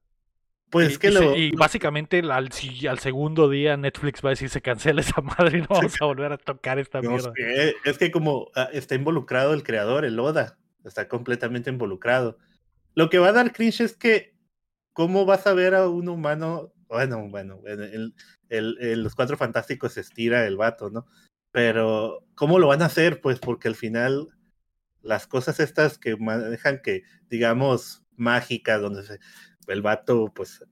Pues 0.69 0.89
y, 0.89 0.91
es 0.93 0.99
que 0.99 1.07
y 1.07 1.11
se- 1.11 1.23
lo, 1.23 1.37
y 1.37 1.51
básicamente 1.51 2.19
al, 2.19 2.51
si- 2.51 2.87
al 2.87 2.99
segundo 2.99 3.49
día 3.49 3.77
Netflix 3.77 4.23
va 4.23 4.29
a 4.29 4.31
decir 4.31 4.49
se 4.49 4.61
cancela 4.61 5.01
esa 5.01 5.21
madre 5.21 5.59
y 5.59 5.61
no 5.61 5.67
vamos 5.69 6.01
a 6.01 6.05
volver 6.05 6.31
a 6.31 6.37
tocar 6.37 6.79
esta 6.79 7.01
No 7.01 7.11
mierda. 7.11 7.33
sé, 7.35 7.75
es 7.85 7.97
que 7.97 8.11
como 8.11 8.49
ah, 8.55 8.69
está 8.73 8.95
involucrado 8.95 9.53
el 9.53 9.63
creador, 9.63 10.05
el 10.05 10.19
Oda, 10.19 10.57
está 10.83 11.07
completamente 11.07 11.69
involucrado. 11.69 12.37
Lo 12.95 13.09
que 13.09 13.19
va 13.19 13.27
a 13.29 13.33
dar 13.33 13.51
cringe 13.53 13.81
es 13.81 13.95
que, 13.95 14.33
¿cómo 14.93 15.25
vas 15.25 15.45
a 15.47 15.53
ver 15.53 15.75
a 15.75 15.87
un 15.89 16.07
humano? 16.09 16.71
Bueno, 16.87 17.27
bueno, 17.29 17.59
en, 17.65 17.81
el- 17.81 18.15
el- 18.49 18.77
en 18.79 19.03
los 19.03 19.15
cuatro 19.15 19.37
fantásticos 19.37 19.93
se 19.93 20.01
estira 20.01 20.45
el 20.47 20.55
vato, 20.57 20.89
¿no? 20.89 21.05
Pero, 21.55 22.25
¿cómo 22.35 22.59
lo 22.59 22.67
van 22.67 22.81
a 22.81 22.87
hacer? 22.87 23.21
Pues 23.21 23.39
porque 23.39 23.69
al 23.69 23.75
final, 23.75 24.27
las 25.01 25.25
cosas 25.25 25.61
estas 25.61 25.97
que 25.97 26.17
manejan 26.17 26.81
que, 26.83 27.03
digamos, 27.29 28.03
mágicas, 28.17 28.81
donde 28.81 29.03
se- 29.03 29.19
el 29.67 29.81
vato, 29.81 30.33
pues, 30.35 30.65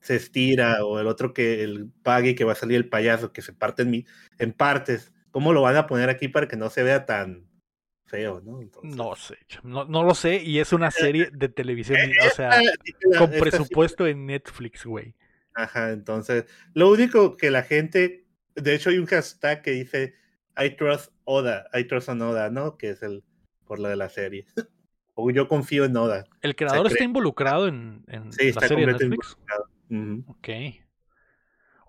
se 0.00 0.14
estira, 0.14 0.84
o 0.84 1.00
el 1.00 1.08
otro 1.08 1.34
que 1.34 1.64
el 1.64 1.90
pague 2.04 2.36
que 2.36 2.44
va 2.44 2.52
a 2.52 2.54
salir 2.54 2.76
el 2.76 2.88
payaso, 2.88 3.32
que 3.32 3.42
se 3.42 3.52
parte 3.52 3.82
en, 3.82 3.90
mi- 3.90 4.06
en 4.38 4.52
partes. 4.52 5.12
¿Cómo 5.32 5.52
lo 5.52 5.62
van 5.62 5.74
a 5.76 5.88
poner 5.88 6.10
aquí 6.10 6.28
para 6.28 6.46
que 6.46 6.56
no 6.56 6.70
se 6.70 6.84
vea 6.84 7.04
tan 7.04 7.50
feo, 8.06 8.40
no? 8.40 8.62
Entonces, 8.62 8.96
No 8.96 9.16
sé, 9.16 9.38
no, 9.64 9.84
no 9.84 10.04
lo 10.04 10.14
sé. 10.14 10.36
Y 10.44 10.60
es 10.60 10.72
una 10.72 10.92
serie 10.92 11.30
de 11.32 11.48
televisión, 11.48 11.98
eh, 11.98 12.14
o 12.24 12.30
sea, 12.30 12.62
con 13.18 13.30
presupuesto 13.32 14.06
en 14.06 14.26
Netflix, 14.26 14.86
güey. 14.86 15.16
Ajá, 15.54 15.90
entonces, 15.90 16.44
lo 16.72 16.88
único 16.88 17.36
que 17.36 17.50
la 17.50 17.64
gente, 17.64 18.27
de 18.62 18.74
hecho 18.74 18.90
hay 18.90 18.98
un 18.98 19.06
hashtag 19.06 19.62
que 19.62 19.70
dice 19.72 20.14
I 20.62 20.70
trust 20.76 21.12
Oda, 21.24 21.66
I 21.72 21.84
trust 21.84 22.08
on 22.08 22.20
Oda, 22.22 22.50
¿no? 22.50 22.76
Que 22.76 22.90
es 22.90 23.02
el 23.02 23.22
por 23.64 23.78
lo 23.78 23.88
de 23.88 23.96
la 23.96 24.08
serie. 24.08 24.46
o 25.14 25.30
yo 25.30 25.48
confío 25.48 25.84
en 25.84 25.96
Oda. 25.96 26.24
¿El 26.42 26.54
creador 26.56 26.86
está 26.86 26.98
cree- 26.98 27.04
involucrado 27.06 27.68
en, 27.68 28.04
en 28.08 28.32
Sí, 28.32 28.44
la 28.44 28.48
está 28.50 28.68
serie 28.68 28.86
de 28.86 28.92
completamente 28.92 29.16
Netflix? 29.16 29.36
Ujú. 29.90 30.24
Ok. 30.32 30.48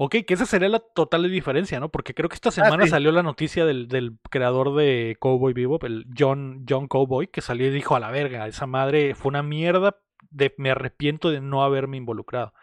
Ok, 0.01 0.15
que 0.25 0.33
esa 0.33 0.45
sería 0.45 0.69
la 0.69 0.79
total 0.79 1.29
diferencia, 1.29 1.79
¿no? 1.81 1.89
Porque 1.89 2.13
creo 2.13 2.29
que 2.29 2.35
esta 2.35 2.51
semana 2.51 2.83
Ah, 2.83 2.85
sí. 2.85 2.89
salió 2.91 3.11
la 3.11 3.21
noticia 3.21 3.65
del, 3.65 3.89
del 3.89 4.17
creador 4.29 4.73
de 4.75 5.17
Cowboy 5.19 5.51
Bebop, 5.51 5.83
el 5.83 6.05
John, 6.17 6.65
John 6.67 6.87
Cowboy, 6.87 7.27
que 7.27 7.41
salió 7.41 7.67
y 7.67 7.71
dijo 7.71 7.97
a 7.97 7.99
la 7.99 8.09
verga, 8.09 8.47
esa 8.47 8.65
madre 8.65 9.13
fue 9.13 9.27
una 9.29 9.43
mierda, 9.43 9.97
de, 10.29 10.53
me 10.57 10.71
arrepiento 10.71 11.31
de 11.31 11.41
no 11.41 11.63
haberme 11.65 11.97
involucrado. 11.97 12.53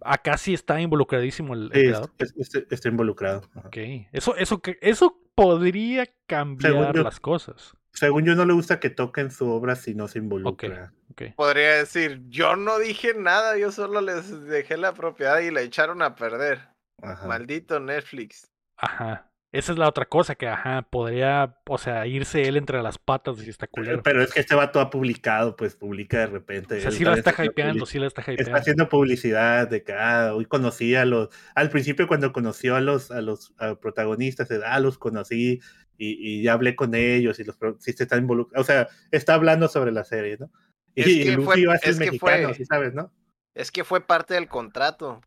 Acá 0.00 0.36
sí 0.36 0.54
está 0.54 0.80
involucradísimo 0.80 1.54
el, 1.54 1.64
el 1.64 1.68
Sí, 1.80 1.86
creador. 1.88 2.10
es- 2.18 2.34
es- 2.36 2.54
es- 2.54 2.66
está 2.70 2.88
involucrado. 2.88 3.42
ajá. 3.54 3.68
Ok. 3.68 3.76
Eso, 4.12 4.34
eso, 4.36 4.60
eso 4.80 5.20
podría 5.34 6.08
cambiar 6.26 6.94
yo- 6.94 7.02
las 7.02 7.20
cosas. 7.20 7.74
Según 7.92 8.24
yo 8.24 8.34
no 8.34 8.44
le 8.44 8.52
gusta 8.52 8.78
que 8.80 8.90
toquen 8.90 9.30
su 9.30 9.48
obra 9.50 9.74
si 9.74 9.94
no 9.94 10.06
se 10.08 10.18
involucra. 10.18 10.92
Ok. 11.10 11.22
Podría 11.36 11.74
decir, 11.76 12.22
yo 12.28 12.54
no 12.54 12.78
dije 12.78 13.14
nada, 13.14 13.56
yo 13.58 13.72
solo 13.72 14.00
les 14.00 14.44
dejé 14.44 14.76
la 14.76 14.92
propiedad 14.94 15.40
y 15.40 15.50
la 15.50 15.62
echaron 15.62 16.02
a 16.02 16.14
perder. 16.14 16.68
Ajá. 17.02 17.26
Maldito 17.26 17.80
Netflix. 17.80 18.50
Ajá. 18.76 19.27
Esa 19.50 19.72
es 19.72 19.78
la 19.78 19.88
otra 19.88 20.04
cosa 20.04 20.34
que, 20.34 20.46
ajá, 20.46 20.82
podría, 20.90 21.56
o 21.66 21.78
sea, 21.78 22.06
irse 22.06 22.42
él 22.46 22.58
entre 22.58 22.82
las 22.82 22.98
patas 22.98 23.38
si 23.38 23.48
está 23.48 23.66
culero. 23.66 24.02
Pero 24.02 24.22
es 24.22 24.32
que 24.34 24.40
este 24.40 24.54
vato 24.54 24.78
ha 24.78 24.90
publicado, 24.90 25.56
pues 25.56 25.74
publica 25.74 26.18
de 26.18 26.26
repente. 26.26 26.76
O 26.76 26.80
sea, 26.82 26.90
sí 26.90 27.02
la 27.02 27.14
está 27.14 27.30
haciendo 27.30 27.52
hypeando, 27.52 27.86
sí 27.86 27.98
la 27.98 28.06
está 28.08 28.20
Está 28.20 28.32
hypeando. 28.34 28.56
haciendo 28.58 28.88
publicidad 28.90 29.66
de 29.66 29.82
que 29.82 29.94
ah, 29.94 30.32
hoy 30.34 30.44
conocí 30.44 30.94
a 30.94 31.06
los. 31.06 31.30
Al 31.54 31.70
principio, 31.70 32.06
cuando 32.06 32.30
conoció 32.32 32.76
a 32.76 32.82
los, 32.82 33.10
a 33.10 33.22
los 33.22 33.54
a 33.58 33.74
protagonistas, 33.76 34.50
ah, 34.66 34.80
los 34.80 34.98
conocí 34.98 35.60
y, 35.96 36.38
y 36.40 36.42
ya 36.42 36.52
hablé 36.52 36.76
con 36.76 36.94
ellos 36.94 37.40
y 37.40 37.44
los 37.44 37.56
pro- 37.56 37.76
sí 37.80 37.94
se 37.94 38.02
están 38.02 38.18
involucrados. 38.20 38.66
O 38.68 38.70
sea, 38.70 38.88
está 39.10 39.32
hablando 39.32 39.68
sobre 39.68 39.92
la 39.92 40.04
serie, 40.04 40.36
¿no? 40.38 40.50
Y, 40.94 41.00
Es 41.02 41.08
y 41.08 41.24
que 41.24 41.32
Luffy 41.32 41.44
fue- 41.46 41.66
va 41.68 41.74
a 41.74 41.78
ser 41.78 41.90
es 41.90 41.98
mexicano, 41.98 42.48
fue- 42.48 42.54
sí 42.54 42.64
sabes, 42.66 42.92
¿no? 42.92 43.10
Es 43.54 43.70
que 43.72 43.82
fue 43.82 44.06
parte 44.06 44.34
del 44.34 44.46
contrato. 44.48 45.22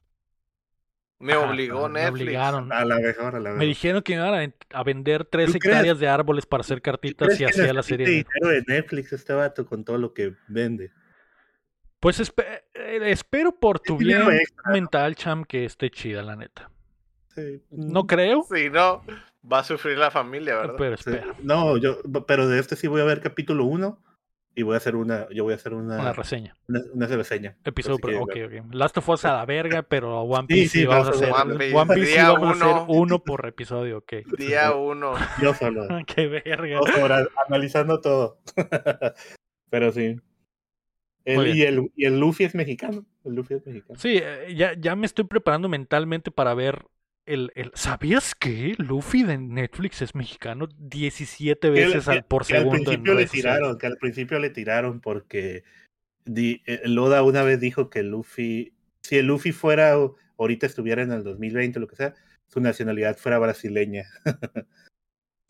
Me 1.21 1.35
obligó 1.35 1.79
ajá, 1.79 1.87
me 1.89 1.93
Me 1.93 2.05
Netflix. 2.05 2.21
obligaron. 2.23 2.73
A 2.73 2.83
la 2.85 2.95
mejor, 2.99 3.35
a 3.35 3.39
la 3.39 3.49
Me 3.49 3.55
mejor. 3.55 3.67
dijeron 3.67 4.01
que 4.01 4.13
me 4.13 4.19
iban 4.21 4.33
a, 4.33 4.37
ven- 4.39 4.55
a 4.73 4.83
vender 4.83 5.25
tres 5.25 5.53
hectáreas 5.55 5.99
de 5.99 6.07
árboles 6.07 6.45
para 6.45 6.61
hacer 6.61 6.79
¿Tú 6.79 6.83
cartitas 6.83 7.39
y 7.39 7.43
hacía 7.45 7.71
la 7.73 7.83
serie. 7.83 8.05
dinero 8.07 8.47
de 8.49 8.63
Netflix 8.67 9.13
este 9.13 9.33
vato 9.33 9.65
con 9.65 9.83
todo 9.85 9.97
lo 9.97 10.13
que 10.13 10.33
vende? 10.47 10.91
Pues 11.99 12.19
espe- 12.19 12.63
eh, 12.73 12.99
espero 13.11 13.51
por 13.53 13.79
tu 13.79 13.97
bien 13.97 14.23
extra, 14.31 14.71
mental, 14.71 15.15
Cham, 15.15 15.45
que 15.45 15.65
esté 15.65 15.91
chida, 15.91 16.23
la 16.23 16.35
neta. 16.35 16.71
Sí. 17.35 17.61
No 17.69 18.07
creo, 18.07 18.43
Si 18.53 18.69
no, 18.69 19.03
va 19.49 19.59
a 19.59 19.63
sufrir 19.63 19.97
la 19.97 20.09
familia, 20.11 20.55
¿verdad? 20.55 20.75
pero 20.77 20.97
Sí. 20.97 21.09
espero. 21.11 21.35
No, 21.43 21.77
yo, 21.77 21.99
pero 22.27 22.47
de 22.47 22.59
este 22.59 22.75
sí 22.75 22.87
voy 22.87 23.01
a 23.01 23.05
ver 23.05 23.21
capítulo 23.21 23.65
1 23.65 24.01
y 24.53 24.63
voy 24.63 24.73
a 24.73 24.77
hacer 24.77 24.95
una, 24.97 25.27
yo 25.29 25.43
voy 25.45 25.53
a 25.53 25.55
hacer 25.55 25.73
una, 25.73 25.99
Una 25.99 26.13
reseña. 26.13 26.57
una, 26.67 26.81
una 26.93 27.07
reseña. 27.07 27.55
Episodio, 27.63 27.97
Por 27.99 28.11
si 28.11 28.17
por- 28.17 28.27
quieren 28.33 28.47
ok, 28.49 28.51
ver. 28.51 28.61
ok. 28.61 28.73
Last 28.73 28.97
of 28.97 29.09
Us 29.09 29.25
a 29.25 29.37
la 29.37 29.45
verga, 29.45 29.81
pero 29.83 30.21
One 30.23 30.47
Piece 30.47 30.69
sí, 30.69 30.79
sí, 30.81 30.85
vamos 30.85 31.07
a 31.07 31.11
hacer. 31.11 31.31
One 31.31 31.57
Piece, 31.57 31.75
One 31.75 31.93
Piece 31.93 32.05
sí 32.07 32.11
día 32.13 32.31
vamos 32.31 32.61
a 32.61 32.65
hacer 32.65 32.83
uno. 32.83 32.85
uno 32.89 33.19
por 33.23 33.45
episodio, 33.47 33.99
ok. 33.99 34.13
Día 34.37 34.71
uno. 34.75 35.13
Yo 35.41 35.53
solo. 35.53 35.87
Qué 36.05 36.27
verga. 36.27 36.77
Dos 36.79 36.95
horas 36.97 37.27
analizando 37.47 38.01
todo. 38.01 38.39
Pero 39.69 39.91
sí. 39.91 40.17
El- 41.23 41.55
y, 41.55 41.61
el, 41.63 41.91
y 41.95 42.05
el 42.05 42.19
Luffy 42.19 42.43
es 42.45 42.55
mexicano. 42.55 43.05
El 43.23 43.35
Luffy 43.35 43.53
es 43.53 43.65
mexicano. 43.65 43.99
Sí, 43.99 44.19
eh, 44.21 44.53
ya, 44.55 44.73
ya 44.73 44.95
me 44.95 45.05
estoy 45.05 45.25
preparando 45.25 45.69
mentalmente 45.69 46.31
para 46.31 46.53
ver 46.55 46.85
el, 47.25 47.51
el... 47.55 47.71
¿Sabías 47.75 48.35
que 48.35 48.73
Luffy 48.77 49.23
de 49.23 49.37
Netflix 49.37 50.01
es 50.01 50.15
mexicano 50.15 50.67
17 50.77 51.67
Que 51.67 51.69
veces 51.71 52.07
al- 52.07 52.17
al, 52.17 52.25
por 52.25 52.45
que 52.45 52.53
al 52.53 52.59
segundo 52.63 52.83
principio 52.83 53.13
le 53.13 53.25
tiraron, 53.27 53.77
que 53.77 53.87
al 53.87 53.97
principio 53.97 54.39
le 54.39 54.49
tiraron 54.49 54.99
porque 55.01 55.63
di- 56.25 56.61
eh, 56.65 56.81
Loda 56.85 57.23
una 57.23 57.43
vez 57.43 57.59
dijo 57.59 57.89
que 57.89 58.03
Luffy, 58.03 58.73
si 59.03 59.17
el 59.17 59.27
Luffy 59.27 59.51
fuera, 59.51 59.95
ahorita 60.37 60.65
estuviera 60.65 61.01
en 61.03 61.11
el 61.11 61.23
2020 61.23 61.79
o 61.79 61.81
lo 61.81 61.87
que 61.87 61.95
sea, 61.95 62.13
su 62.47 62.59
nacionalidad 62.59 63.17
fuera 63.17 63.39
brasileña. 63.39 64.03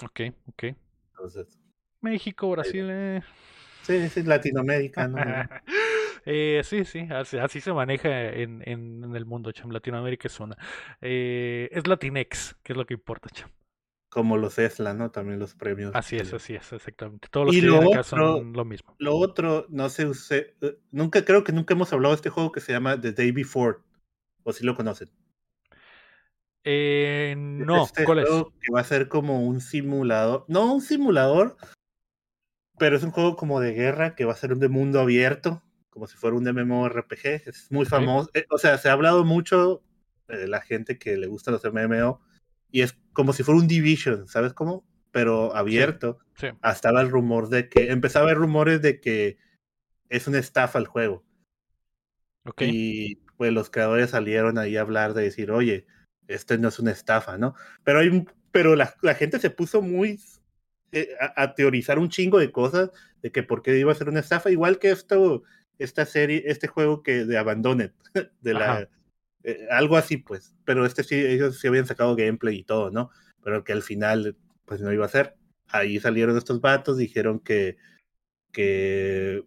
Ok, 0.04 0.22
ok. 0.48 0.64
Entonces, 1.12 1.60
México, 2.02 2.50
Brasil. 2.50 2.88
Eh. 2.90 3.22
Sí, 3.84 4.10
sí, 4.10 4.24
Latinoamérica, 4.24 5.08
¿no? 5.08 5.18
Eh, 6.26 6.62
sí, 6.64 6.86
sí, 6.86 7.08
así, 7.12 7.62
se 7.62 7.74
maneja 7.74 8.30
en, 8.30 8.62
en, 8.66 9.16
el 9.16 9.26
mundo, 9.26 9.52
cham. 9.52 9.72
Latinoamérica 9.72 10.28
es 10.28 10.40
una. 10.40 10.58
Eh, 11.02 11.70
es 11.72 11.88
Latinex, 11.88 12.58
que 12.64 12.74
es 12.74 12.78
lo 12.78 12.86
que 12.86 12.94
importa, 12.94 13.30
cham. 13.30 13.50
Como 14.10 14.38
los 14.38 14.60
ESLA, 14.60 14.94
¿no? 14.94 15.10
También 15.10 15.40
los 15.40 15.56
premios. 15.56 15.96
Así 15.96 16.18
es, 16.18 16.34
así 16.34 16.54
es, 16.54 16.74
exactamente. 16.74 17.30
Todos 17.32 17.48
los 17.48 17.56
y 17.56 17.62
que 17.62 17.68
lo 17.68 17.78
acá 17.78 18.04
son 18.04 18.52
lo 18.52 18.66
mismo. 18.66 18.94
Lo 19.00 19.16
otro, 19.16 19.66
no 19.70 19.88
sé, 19.90 20.06
usted, 20.06 20.54
nunca, 20.92 21.24
creo 21.24 21.46
que 21.46 21.54
nunca 21.54 21.74
hemos 21.74 21.94
hablado 21.94 22.14
de 22.14 22.18
este 22.18 22.30
juego 22.30 22.52
que 22.52 22.60
se 22.60 22.74
llama 22.74 23.00
The 23.00 23.14
Day 23.14 23.32
Before. 23.32 23.78
O 24.44 24.52
si 24.52 24.66
lo 24.66 24.76
conocen. 24.76 25.10
Eh, 26.64 27.36
no, 27.38 27.86
este 27.86 28.04
¿cuál 28.04 28.20
es? 28.20 28.30
Que 28.30 28.74
va 28.74 28.82
a 28.82 28.84
ser 28.84 29.08
como 29.08 29.42
un 29.42 29.62
simulador. 29.62 30.46
No 30.48 30.74
un 30.74 30.82
simulador, 30.82 31.56
pero 32.78 32.98
es 32.98 33.04
un 33.04 33.12
juego 33.12 33.36
como 33.36 33.60
de 33.60 33.74
guerra 33.74 34.16
que 34.16 34.26
va 34.26 34.34
a 34.34 34.38
ser 34.38 34.54
un 34.54 34.60
de 34.60 34.68
mundo 34.68 35.00
abierto, 35.00 35.64
como 35.92 36.08
si 36.08 36.18
fuera 36.18 36.36
un 36.36 36.44
MMORPG. 36.44 37.48
Es 37.48 37.68
muy 37.70 37.86
famoso. 37.86 38.32
Eh, 38.34 38.46
o 38.50 38.58
sea, 38.58 38.80
se 38.80 38.90
ha 38.90 38.94
hablado 38.94 39.24
mucho 39.24 39.84
de 40.28 40.48
la 40.48 40.62
gente 40.62 40.98
que 40.98 41.18
le 41.18 41.28
gusta 41.28 41.52
los 41.52 41.64
MMO 41.64 42.20
y 42.72 42.82
es 42.82 42.98
como 43.14 43.34
si 43.34 43.44
fuera 43.44 43.60
un 43.60 43.68
Division, 43.68 44.28
¿sabes 44.28 44.54
cómo? 44.54 44.88
Pero 45.12 45.56
abierto. 45.56 46.18
Hasta 46.62 46.90
el 46.90 47.10
rumor 47.10 47.50
de 47.50 47.70
que. 47.70 47.92
Empezaba 47.92 48.26
a 48.26 48.30
haber 48.30 48.38
rumores 48.38 48.82
de 48.82 49.00
que 49.00 49.38
es 50.10 50.28
una 50.28 50.40
estafa 50.40 50.80
el 50.80 50.88
juego. 50.88 51.24
Y 52.58 53.18
pues 53.38 53.54
los 53.54 53.70
creadores 53.70 54.12
salieron 54.12 54.58
ahí 54.58 54.78
a 54.78 54.82
hablar 54.82 55.14
de 55.14 55.24
decir, 55.24 55.52
oye, 55.52 55.86
esto 56.28 56.58
no 56.58 56.70
es 56.70 56.80
una 56.80 56.92
estafa, 56.92 57.38
¿no? 57.38 57.54
Pero 57.84 58.00
hay 58.00 58.26
pero 58.52 58.76
la, 58.76 58.96
la 59.02 59.16
gente 59.16 59.40
se 59.40 59.50
puso 59.50 59.82
muy 59.82 60.20
eh, 60.92 61.10
a, 61.20 61.56
teorizar 61.56 62.00
un 62.00 62.10
chingo 62.10 62.38
de 62.38 62.52
cosas 62.52 62.92
de 63.22 63.32
que 63.32 63.44
por 63.44 63.62
qué 63.62 63.78
iba 63.78 63.92
a 63.92 63.96
ser 63.96 64.10
una 64.10 64.20
estafa, 64.20 64.52
igual 64.52 64.78
que 64.78 64.92
esto, 64.92 65.44
esta 65.84 66.06
serie, 66.06 66.44
este 66.46 66.68
juego 66.68 67.04
que 67.04 67.26
de 67.26 67.38
Abandoned, 67.38 67.92
de 68.42 68.54
la 68.54 68.90
eh, 69.44 69.68
algo 69.72 69.98
así 69.98 70.18
pues, 70.18 70.56
pero 70.66 70.86
este 70.86 71.04
sí, 71.04 71.16
ellos 71.16 71.60
sí 71.60 71.68
habían 71.68 71.88
sacado 71.88 72.16
gameplay 72.16 72.60
y 72.60 72.64
todo, 72.64 72.92
¿no? 72.92 73.10
Pero 73.44 73.64
que 73.64 73.74
al 73.74 73.82
final 73.82 74.38
pues 74.66 74.82
no 74.82 74.94
iba 74.94 75.06
a 75.06 75.10
ser. 75.10 75.36
Ahí 75.68 76.00
salieron 76.00 76.38
estos 76.38 76.62
vatos, 76.62 76.98
dijeron 76.98 77.40
que, 77.40 77.78
que 78.52 79.44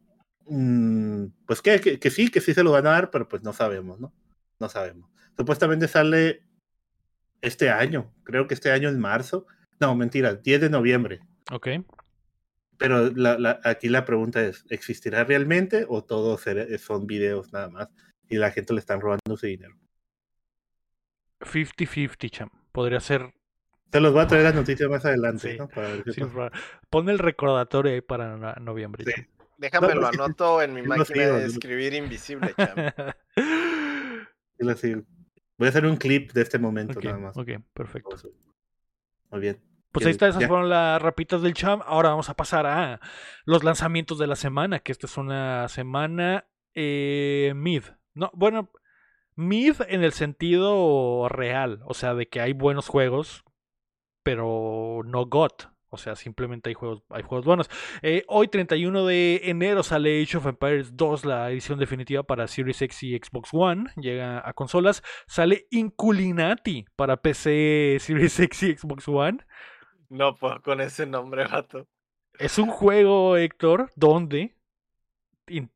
mm, 0.47 1.27
pues 1.47 1.63
que, 1.63 1.81
que, 1.81 1.99
que 1.99 2.11
sí, 2.11 2.31
que 2.31 2.41
sí 2.41 2.55
se 2.55 2.65
lo 2.65 2.73
van 2.73 2.87
a 2.87 2.91
dar, 2.91 3.11
pero 3.11 3.29
pues 3.29 3.43
no 3.43 3.53
sabemos, 3.53 4.01
¿no? 4.01 4.13
No 4.59 4.69
sabemos. 4.69 5.11
Supuestamente 5.37 5.89
sale 5.89 6.43
este 7.41 7.71
año, 7.71 8.13
creo 8.25 8.47
que 8.47 8.55
este 8.55 8.73
año 8.73 8.89
en 8.89 8.99
marzo. 8.99 9.47
No, 9.81 9.95
mentira, 9.95 10.35
10 10.35 10.61
de 10.63 10.71
noviembre. 10.71 11.21
Ok. 11.51 11.69
Pero 12.79 13.11
la, 13.11 13.61
aquí 13.65 13.89
la 13.89 14.05
pregunta 14.05 14.43
es, 14.43 14.65
¿existirá 14.71 15.25
realmente 15.25 15.87
o 15.89 16.05
todos 16.05 16.45
son 16.79 17.07
videos 17.07 17.53
nada 17.53 17.69
más 17.69 17.89
y 18.29 18.37
la 18.37 18.51
gente 18.51 18.75
le 18.75 18.81
están 18.81 19.01
robando 19.01 19.37
su 19.37 19.47
dinero? 19.47 19.77
50-50, 21.41 22.31
cham. 22.31 22.51
Podría 22.73 23.01
ser... 23.01 23.33
Se 23.93 24.01
los 24.01 24.13
voy 24.13 24.23
a 24.23 24.27
traer 24.27 24.45
las 24.45 24.55
noticias 24.55 24.91
más 24.91 25.05
adelante, 25.05 25.57
¿no? 25.57 25.69
Pon 26.91 27.09
el 27.09 27.19
recordatorio 27.19 27.93
ahí 27.93 28.01
para 28.01 28.37
noviembre. 28.57 29.05
Déjame 29.57 29.95
lo 29.95 30.09
anoto 30.09 30.61
en 30.61 30.75
mi 30.75 30.83
máquina 30.83 31.29
de 31.29 31.47
escribir 31.47 31.95
invisible, 31.95 32.55
cham. 32.57 32.93
Voy 35.57 35.67
a 35.67 35.69
hacer 35.69 35.87
un 35.87 35.97
clip 35.97 36.33
de 36.33 36.43
este 36.43 36.59
momento 36.59 37.01
nada 37.01 37.19
más. 37.19 37.37
Ok, 37.37 37.51
perfecto. 37.73 38.17
Muy 39.31 39.41
bien. 39.41 39.74
Pues 39.95 40.07
ahí 40.07 40.11
está, 40.11 40.27
esas 40.27 40.49
fueron 40.49 40.69
las 40.69 41.01
rapitas 41.01 41.41
del 41.41 41.55
champ. 41.55 41.81
Ahora 41.87 42.09
vamos 42.09 42.29
a 42.29 42.35
pasar 42.35 42.67
a 42.67 43.01
los 43.45 43.63
lanzamientos 43.63 44.19
de 44.19 44.27
la 44.27 44.35
semana, 44.35 44.81
que 44.81 44.91
esta 44.91 45.07
es 45.07 45.17
una 45.17 45.69
semana 45.69 46.49
eh, 46.75 47.53
mid. 47.55 47.85
No, 48.13 48.33
bueno, 48.35 48.73
mid 49.37 49.77
en 49.87 50.03
el 50.03 50.13
sentido 50.13 51.29
real, 51.29 51.81
o 51.87 51.95
sea, 51.95 52.15
de 52.15 52.29
que 52.29 52.41
hay 52.41 52.55
buenos 52.55 52.89
juegos, 52.89 53.45
pero 54.25 55.03
no 55.05 55.27
GOT. 55.27 55.69
O 55.91 55.97
sea, 55.97 56.17
simplemente 56.17 56.71
hay 56.71 56.75
juegos, 56.75 57.05
hay 57.09 57.23
juegos 57.23 57.47
buenos. 57.47 57.71
Eh, 58.03 58.25
hoy, 58.27 58.49
31 58.49 59.07
de 59.07 59.43
enero, 59.45 59.85
sale 59.85 60.21
Age 60.21 60.39
of 60.39 60.47
Empires 60.47 60.97
2, 60.97 61.25
la 61.25 61.53
edición 61.53 61.79
definitiva 61.79 62.25
para 62.25 62.49
Series 62.49 62.83
X 62.83 63.05
y 63.05 63.17
Xbox 63.17 63.51
One. 63.53 63.85
Llega 63.95 64.43
a 64.45 64.55
consolas. 64.55 65.05
Sale 65.29 65.69
Inculinati 65.71 66.85
para 66.97 67.23
PC, 67.23 67.99
Series 68.01 68.41
X 68.41 68.63
y 68.65 68.77
Xbox 68.77 69.07
One. 69.07 69.39
No, 70.09 70.35
pues 70.37 70.61
con 70.61 70.81
ese 70.81 71.07
nombre, 71.07 71.47
vato. 71.47 71.87
Es 72.39 72.59
un 72.59 72.69
juego, 72.69 73.37
Héctor, 73.37 73.91
donde 73.95 74.55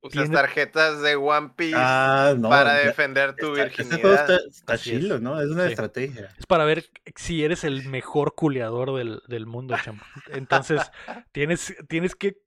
Usas 0.01 0.31
tarjetas 0.31 1.03
de 1.03 1.17
One 1.17 1.51
Piece 1.55 1.77
ah, 1.77 2.35
para 2.41 2.75
defender 2.75 3.37
tu 3.37 3.53
virginidad. 3.55 4.31
está, 4.49 4.79
chido, 4.79 5.21
¿no? 5.21 5.39
Es 5.41 5.51
una 5.51 5.67
estrategia. 5.67 6.31
Es 6.39 6.47
para 6.47 6.65
ver 6.65 6.87
si 7.17 7.45
eres 7.45 7.65
el 7.65 7.87
mejor 7.87 8.35
culeador 8.35 8.97
del, 8.97 9.21
del 9.29 9.45
mundo, 9.45 9.77
chamo. 9.83 10.01
Entonces, 10.29 10.81
tienes, 11.33 11.77
tienes 11.87 12.15
que. 12.15 12.39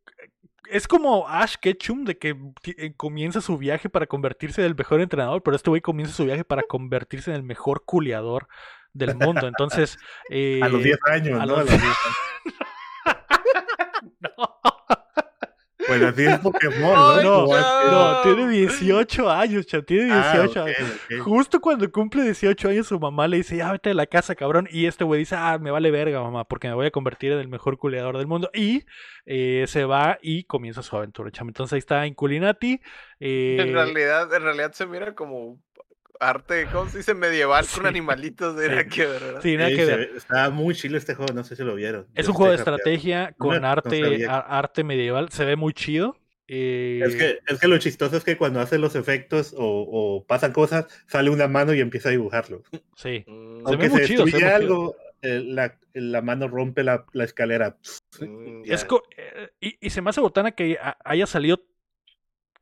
Es 0.71 0.87
como 0.87 1.27
Ash 1.27 1.57
Ketchum 1.61 2.05
de 2.05 2.17
que 2.17 2.35
eh, 2.63 2.93
comienza 2.95 3.39
su 3.39 3.57
viaje 3.57 3.87
para 3.87 4.07
convertirse 4.07 4.61
en 4.61 4.67
el 4.67 4.75
mejor 4.75 4.99
entrenador, 5.01 5.43
pero 5.43 5.55
este 5.55 5.69
güey 5.69 5.81
comienza 5.81 6.15
su 6.15 6.25
viaje 6.25 6.43
para 6.43 6.63
convertirse 6.63 7.29
en 7.29 7.35
el 7.35 7.43
mejor 7.43 7.83
culeador 7.85 8.47
del 8.93 9.15
mundo. 9.15 9.47
Entonces. 9.47 9.97
a 10.61 10.67
los 10.67 10.83
10 10.83 10.95
eh, 10.95 10.99
años, 11.11 11.37
¿no? 11.37 11.41
A 11.41 11.45
los 11.45 11.69
10 11.69 11.81
años. 11.81 11.97
no. 14.19 14.61
Pues 15.87 16.03
así 16.03 16.23
es 16.23 16.39
Pokémon, 16.39 17.23
¿no? 17.23 17.47
No, 17.47 18.21
tiene 18.21 18.49
18 18.49 19.29
años, 19.29 19.65
chaval, 19.65 19.85
tiene 19.85 20.05
18 20.05 20.61
ah, 20.61 20.65
años. 20.65 21.23
Justo 21.23 21.59
cuando 21.59 21.91
cumple 21.91 22.23
18 22.23 22.69
años, 22.69 22.87
su 22.87 22.99
mamá 22.99 23.27
le 23.27 23.37
dice, 23.37 23.57
ya 23.57 23.71
vete 23.71 23.89
de 23.89 23.95
la 23.95 24.05
casa, 24.05 24.35
cabrón. 24.35 24.67
Y 24.71 24.85
este 24.85 25.03
güey 25.03 25.19
dice, 25.19 25.35
ah, 25.37 25.57
me 25.59 25.71
vale 25.71 25.91
verga, 25.91 26.21
mamá, 26.21 26.45
porque 26.45 26.67
me 26.67 26.75
voy 26.75 26.87
a 26.87 26.91
convertir 26.91 27.31
en 27.31 27.39
el 27.39 27.47
mejor 27.47 27.77
culeador 27.77 28.17
del 28.17 28.27
mundo. 28.27 28.49
Y 28.53 28.85
eh, 29.25 29.65
se 29.67 29.85
va 29.85 30.17
y 30.21 30.43
comienza 30.43 30.83
su 30.83 30.95
aventura, 30.95 31.31
chaval. 31.31 31.49
Entonces 31.49 31.73
ahí 31.73 31.79
está 31.79 32.05
Inculinati. 32.07 32.79
Eh... 33.19 33.57
En 33.59 33.73
realidad, 33.73 34.33
en 34.33 34.43
realidad 34.43 34.71
se 34.73 34.85
mira 34.85 35.15
como 35.15 35.59
arte, 36.21 36.67
¿cómo 36.71 36.89
se 36.89 36.99
dice? 36.99 37.13
Medieval 37.13 37.65
con 37.73 37.85
animalitos 37.85 38.55
de 38.55 38.83
sí. 38.83 38.89
que 38.89 39.05
¿verdad? 39.05 39.41
Sí, 39.41 39.57
nada 39.57 39.69
que 39.69 39.85
ver. 39.85 40.11
Está 40.15 40.49
muy 40.49 40.75
chido 40.75 40.97
este 40.97 41.15
juego, 41.15 41.33
no 41.33 41.43
sé 41.43 41.55
si 41.55 41.63
lo 41.63 41.75
vieron. 41.75 42.07
Es 42.15 42.27
un 42.27 42.33
juego 42.33 42.51
de 42.51 42.57
estrategia 42.57 43.33
con 43.37 43.65
arte, 43.65 44.25
arte 44.27 44.83
medieval, 44.83 45.29
se 45.29 45.45
ve 45.45 45.55
muy 45.55 45.73
chido. 45.73 46.15
Es, 46.47 47.15
que, 47.15 47.39
es 47.47 47.59
que 47.61 47.67
lo 47.69 47.77
chistoso 47.77 48.17
es 48.17 48.25
que 48.25 48.35
cuando 48.35 48.59
hace 48.59 48.77
los 48.77 48.95
efectos 48.95 49.55
o, 49.57 50.25
pasan 50.27 50.51
cosas, 50.51 50.85
sale 51.07 51.29
una 51.29 51.47
mano 51.47 51.73
y 51.73 51.79
empieza 51.79 52.09
a 52.09 52.11
dibujarlo. 52.11 52.63
Sí. 52.95 53.23
Mm. 53.25 53.65
Aunque 53.65 53.89
se, 53.89 53.95
se 53.95 54.01
destruye 54.01 54.45
algo, 54.45 54.95
la, 55.21 55.77
la, 55.93 56.21
mano 56.21 56.47
rompe 56.47 56.83
la, 56.83 57.05
la 57.13 57.23
escalera. 57.23 57.77
Mm, 58.19 58.63
es 58.65 58.85
eh, 59.17 59.49
y, 59.61 59.77
y, 59.79 59.89
se 59.91 60.01
me 60.01 60.09
hace 60.09 60.19
botana 60.19 60.51
que 60.51 60.77
haya 61.05 61.25
salido 61.25 61.63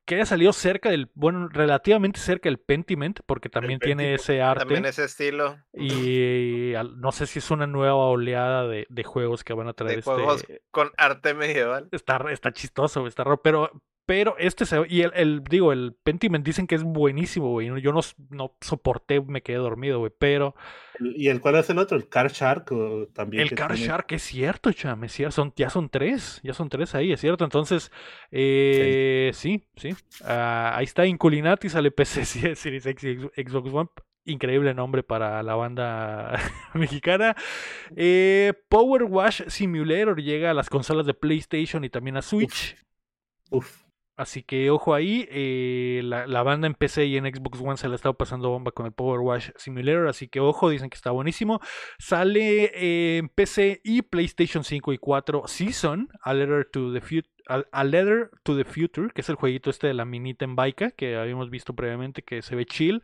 que 0.10 0.15
haya 0.15 0.26
salido 0.26 0.53
cerca 0.53 0.90
del, 0.90 1.11
bueno, 1.14 1.49
relativamente 1.49 2.19
cerca 2.19 2.49
del 2.49 2.57
Pentiment, 2.57 3.19
porque 3.27 3.48
también 3.48 3.77
tiene 3.77 4.15
ese 4.15 4.41
arte. 4.41 4.61
También 4.61 4.86
ese 4.86 5.03
estilo. 5.03 5.60
Y, 5.72 6.73
no 6.98 7.11
sé 7.11 7.27
si 7.27 7.38
es 7.38 7.52
una 7.52 7.68
nueva 7.68 8.07
oleada 8.07 8.68
de, 8.68 9.03
juegos 9.03 9.44
que 9.44 9.53
van 9.53 9.68
a 9.68 9.73
traer. 9.73 9.98
De 9.98 10.02
juegos 10.02 10.41
este 10.41 10.64
con 10.72 10.90
arte 10.98 11.36
medieval. 11.36 11.90
Está, 11.91 12.19
está 12.31 12.52
chistoso, 12.52 13.06
está 13.06 13.23
raro, 13.23 13.44
pero 13.44 13.69
pero 14.10 14.36
este 14.40 14.65
se 14.65 14.81
y 14.90 15.02
el, 15.02 15.44
digo, 15.44 15.72
el 15.72 15.94
Pentiment 15.94 16.44
dicen 16.44 16.65
que 16.65 16.73
es 16.73 16.81
buenísimo, 16.81 17.52
güey. 17.52 17.68
Yo 17.80 17.94
no, 17.94 17.99
no 18.31 18.56
soporté, 18.60 19.22
me 19.22 19.44
quedé 19.44 19.57
dormido, 19.57 19.99
güey. 19.99 20.11
Pero. 20.18 20.56
¿Y 20.99 21.27
el 21.27 21.40
cuál 21.40 21.57
es 21.57 21.69
el 21.69 21.77
otro? 21.77 21.95
¿El 21.95 22.10
Car 22.10 22.31
Shark? 22.31 22.73
también 23.14 23.44
el 23.44 23.52
Car 23.52 23.76
Shark 23.76 24.11
es 24.14 24.23
cierto, 24.23 24.73
cham, 24.73 25.03
es 25.03 25.11
cierto. 25.11 25.36
Son, 25.36 25.53
ya 25.56 25.69
son 25.69 25.90
tres. 25.90 26.40
Ya 26.41 26.56
son 26.56 26.69
tres 26.69 26.95
ahí, 26.95 27.11
es 27.11 27.22
cierto. 27.22 27.44
Entonces, 27.44 27.91
eh, 28.31 29.30
sí, 29.36 29.68
sí. 29.76 29.94
Ah, 30.23 30.73
ahí 30.76 30.86
está 30.86 31.06
Inculinati, 31.06 31.69
sale 31.69 31.91
PC 31.91 32.56
Series 32.56 32.86
X 32.88 33.27
Xbox 33.38 33.72
One. 33.72 33.90
Increíble 34.26 34.73
nombre 34.73 35.03
para 35.03 35.44
la 35.44 35.53
banda 35.53 36.34
mexicana. 36.73 37.36
Eh, 37.95 38.53
Power 38.69 39.03
Wash 39.03 39.44
Simulator 39.49 40.19
llega 40.19 40.49
a 40.49 40.56
las 40.56 40.68
consolas 40.68 41.06
de 41.06 41.14
PlayStation 41.14 41.84
y 41.84 41.91
también 41.91 42.18
a 42.18 42.23
Switch. 42.23 42.76
Uf. 43.52 43.89
Así 44.20 44.44
que 44.44 44.70
ojo 44.70 44.94
ahí, 44.94 45.30
eh, 45.32 46.02
la, 46.04 46.44
banda 46.44 46.68
en 46.68 46.74
PC 46.74 47.06
y 47.06 47.16
en 47.16 47.24
Xbox 47.24 47.62
One 47.62 47.78
se 47.78 47.88
la 47.88 47.94
ha 47.94 47.96
estado 47.96 48.16
pasando 48.16 48.50
bomba 48.50 48.74
con 48.74 48.86
el 48.86 48.91
Power 48.91 49.22
Wash 49.22 49.52
Simulator, 49.56 50.10
así 50.10 50.28
que 50.28 50.41
ojo, 50.41 50.70
dicen 50.70 50.90
que 50.90 50.98
está 50.98 51.12
buenísimo. 51.12 51.62
Sale 52.00 53.18
en 53.18 53.30
PC 53.30 53.80
y 53.82 54.02
PlayStation 54.02 54.66
5 54.66 54.91
y 54.91 54.98
4 54.98 55.44
Season, 55.48 56.10
A 56.22 56.34
Letter 56.34 56.68
to 56.70 56.91
the 56.91 57.00
Future. 57.00 57.30
A, 57.72 57.84
Letter 57.86 58.30
to 58.44 58.58
the 58.58 58.66
Future, 58.66 59.08
que 59.16 59.22
es 59.22 59.30
el 59.30 59.36
jueguito 59.36 59.70
este 59.70 59.88
de 59.88 59.94
la 59.94 60.04
minita 60.04 60.44
en 60.44 60.58
Baika, 60.58 60.91
que 60.91 61.16
habíamos 61.16 61.50
visto 61.50 61.74
previamente 61.74 62.22
que 62.22 62.41
se 62.41 62.58
ve 62.58 62.66
chill. 62.66 63.02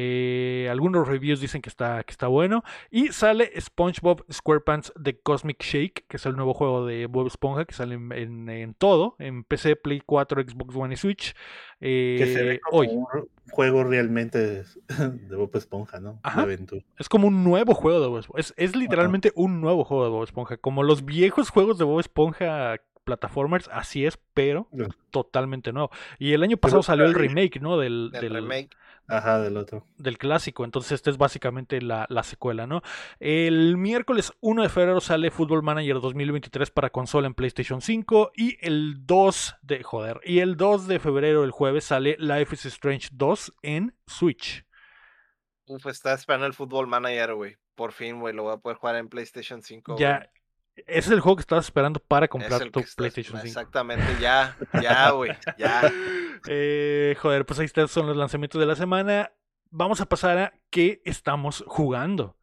Eh, 0.00 0.68
algunos 0.70 1.08
reviews 1.08 1.40
dicen 1.40 1.60
que 1.60 1.68
está, 1.68 2.04
que 2.04 2.12
está 2.12 2.28
bueno. 2.28 2.62
Y 2.88 3.08
sale 3.08 3.50
SpongeBob 3.60 4.24
SquarePants 4.32 4.92
The 5.02 5.18
Cosmic 5.18 5.60
Shake, 5.60 6.04
que 6.06 6.18
es 6.18 6.26
el 6.26 6.36
nuevo 6.36 6.54
juego 6.54 6.86
de 6.86 7.06
Bob 7.06 7.26
Esponja, 7.26 7.64
que 7.64 7.74
sale 7.74 7.96
en, 7.96 8.48
en, 8.48 8.74
todo, 8.74 9.16
en 9.18 9.42
PC, 9.42 9.74
Play 9.74 10.00
4, 10.06 10.42
Xbox 10.42 10.76
One 10.76 10.94
y 10.94 10.96
Switch. 10.96 11.34
que 11.80 12.30
se 12.32 12.44
ve 12.44 12.54
eh, 12.54 12.60
como 12.60 12.78
hoy. 12.78 12.88
un 12.92 13.06
juego 13.50 13.82
realmente 13.82 14.38
de 14.88 15.36
Bob 15.36 15.50
Esponja, 15.54 15.98
¿no? 15.98 16.20
De 16.22 16.42
aventura. 16.42 16.84
Es 16.96 17.08
como 17.08 17.26
un 17.26 17.42
nuevo 17.42 17.74
juego 17.74 18.00
de 18.00 18.06
Bob 18.06 18.18
Esponja. 18.20 18.40
Es, 18.40 18.54
es 18.56 18.76
literalmente 18.76 19.32
un 19.34 19.60
nuevo 19.60 19.82
juego 19.82 20.04
de 20.04 20.10
Bob 20.10 20.22
Esponja. 20.22 20.58
Como 20.58 20.84
los 20.84 21.04
viejos 21.04 21.50
juegos 21.50 21.76
de 21.76 21.84
Bob 21.84 21.98
Esponja 21.98 22.76
plataformers, 23.08 23.70
así 23.72 24.04
es, 24.04 24.18
pero 24.34 24.68
totalmente 25.10 25.72
nuevo. 25.72 25.90
Y 26.18 26.34
el 26.34 26.42
año 26.42 26.58
pasado 26.58 26.82
salió 26.82 27.06
el 27.06 27.14
remake, 27.14 27.58
¿no? 27.58 27.78
Del, 27.78 28.10
del, 28.12 28.34
remake. 28.34 28.76
Ajá, 29.08 29.40
del 29.40 29.56
otro. 29.56 29.86
Del 29.96 30.18
clásico. 30.18 30.64
Entonces, 30.64 30.92
esta 30.92 31.08
es 31.08 31.16
básicamente 31.16 31.80
la, 31.80 32.06
la, 32.10 32.22
secuela, 32.22 32.66
¿no? 32.66 32.82
El 33.20 33.78
miércoles 33.78 34.34
1 34.40 34.62
de 34.62 34.68
febrero 34.68 35.00
sale 35.00 35.30
Football 35.30 35.62
Manager 35.62 36.00
2023 36.00 36.70
para 36.70 36.90
consola 36.90 37.26
en 37.26 37.34
PlayStation 37.34 37.80
5. 37.80 38.32
Y 38.36 38.58
el 38.60 39.06
2 39.06 39.56
de. 39.62 39.82
Joder. 39.82 40.20
Y 40.24 40.40
el 40.40 40.58
2 40.58 40.86
de 40.86 40.98
febrero, 40.98 41.42
el 41.44 41.52
jueves, 41.52 41.84
sale 41.84 42.16
Life 42.18 42.54
is 42.54 42.66
Strange 42.66 43.08
2 43.12 43.54
en 43.62 43.96
Switch. 44.06 44.66
Uf, 45.64 45.86
está 45.86 46.12
esperando 46.12 46.46
el 46.46 46.52
Football 46.52 46.86
Manager, 46.86 47.34
güey. 47.34 47.56
Por 47.74 47.92
fin, 47.92 48.20
güey, 48.20 48.34
lo 48.34 48.42
voy 48.42 48.54
a 48.54 48.58
poder 48.58 48.76
jugar 48.76 48.96
en 48.96 49.08
PlayStation 49.08 49.62
5. 49.62 49.96
Ya, 49.98 50.30
ese 50.86 50.98
es 50.98 51.10
el 51.10 51.20
juego 51.20 51.36
que 51.36 51.42
estabas 51.42 51.64
esperando 51.64 52.00
para 52.00 52.28
comprar 52.28 52.70
tu 52.70 52.82
PlayStation 52.96 53.36
5. 53.40 53.46
Exactamente, 53.46 54.16
ya, 54.20 54.56
ya, 54.82 55.10
güey, 55.10 55.32
ya. 55.56 55.92
Eh, 56.46 57.16
joder, 57.20 57.44
pues 57.44 57.58
ahí 57.58 57.66
están 57.66 57.88
son 57.88 58.06
los 58.06 58.16
lanzamientos 58.16 58.60
de 58.60 58.66
la 58.66 58.76
semana. 58.76 59.32
Vamos 59.70 60.00
a 60.00 60.06
pasar 60.06 60.38
a 60.38 60.54
qué 60.70 61.02
estamos 61.04 61.64
jugando. 61.66 62.36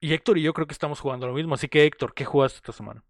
Y 0.00 0.14
Héctor 0.14 0.38
y 0.38 0.42
yo 0.42 0.54
creo 0.54 0.66
que 0.66 0.72
estamos 0.72 0.98
jugando 0.98 1.26
lo 1.26 1.34
mismo. 1.34 1.54
Así 1.54 1.68
que, 1.68 1.84
Héctor, 1.84 2.14
¿qué 2.14 2.24
jugaste 2.24 2.56
esta 2.56 2.72
semana? 2.72 3.04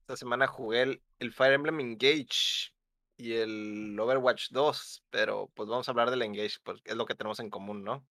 Esta 0.00 0.16
semana 0.16 0.48
jugué 0.48 0.82
el, 0.82 1.02
el 1.20 1.32
Fire 1.32 1.52
Emblem 1.52 1.78
Engage 1.78 2.72
y 3.16 3.34
el 3.34 3.96
Overwatch 3.98 4.50
2. 4.50 5.04
Pero 5.08 5.52
pues 5.54 5.68
vamos 5.68 5.86
a 5.86 5.92
hablar 5.92 6.10
del 6.10 6.22
Engage, 6.22 6.56
porque 6.64 6.82
es 6.84 6.96
lo 6.96 7.06
que 7.06 7.14
tenemos 7.14 7.38
en 7.38 7.48
común, 7.48 7.84
¿no? 7.84 8.04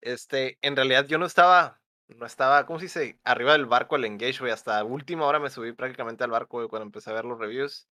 Este, 0.00 0.58
en 0.62 0.74
realidad 0.74 1.06
yo 1.06 1.18
no 1.18 1.26
estaba 1.26 1.82
no 2.08 2.26
estaba, 2.26 2.64
¿cómo 2.66 2.78
se 2.78 2.86
dice? 2.86 3.20
Arriba 3.24 3.52
del 3.52 3.66
barco 3.66 3.96
el 3.96 4.04
Engage, 4.04 4.38
güey. 4.40 4.52
Hasta 4.52 4.82
última 4.84 5.26
hora 5.26 5.38
me 5.38 5.50
subí 5.50 5.72
prácticamente 5.72 6.24
al 6.24 6.30
barco, 6.30 6.68
cuando 6.68 6.86
empecé 6.86 7.10
a 7.10 7.14
ver 7.14 7.24
los 7.24 7.38
reviews. 7.38 7.88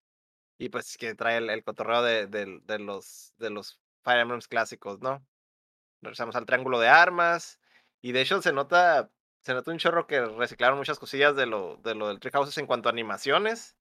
Y 0.59 0.69
pues 0.69 0.97
que 0.99 1.15
trae 1.15 1.39
el, 1.39 1.65
cotorreo 1.65 2.03
de, 2.03 2.27
de, 2.27 2.79
los, 2.79 3.35
de 3.39 3.51
los 3.51 3.81
Fire 4.03 4.21
Emblems 4.21 4.49
clásicos, 4.49 5.01
¿no? 5.01 5.27
Regresamos 6.03 6.37
al 6.37 6.47
triángulo 6.47 6.79
de 6.81 6.89
armas. 6.89 7.61
Y 8.03 8.13
de 8.13 8.23
hecho 8.23 8.43
se 8.43 8.53
nota, 8.53 9.11
se 9.43 9.55
nota 9.55 9.71
un 9.71 9.79
chorro 9.79 10.07
que 10.07 10.21
reciclaron 10.21 10.79
muchas 10.79 10.99
cosillas 10.99 11.37
de 11.37 11.47
lo, 11.47 11.77
de 11.79 11.95
lo 11.95 12.09
del 12.09 12.21
Houses 12.33 12.59
en 12.59 12.67
cuanto 12.67 12.89
a 12.89 12.93
animaciones. 12.93 13.77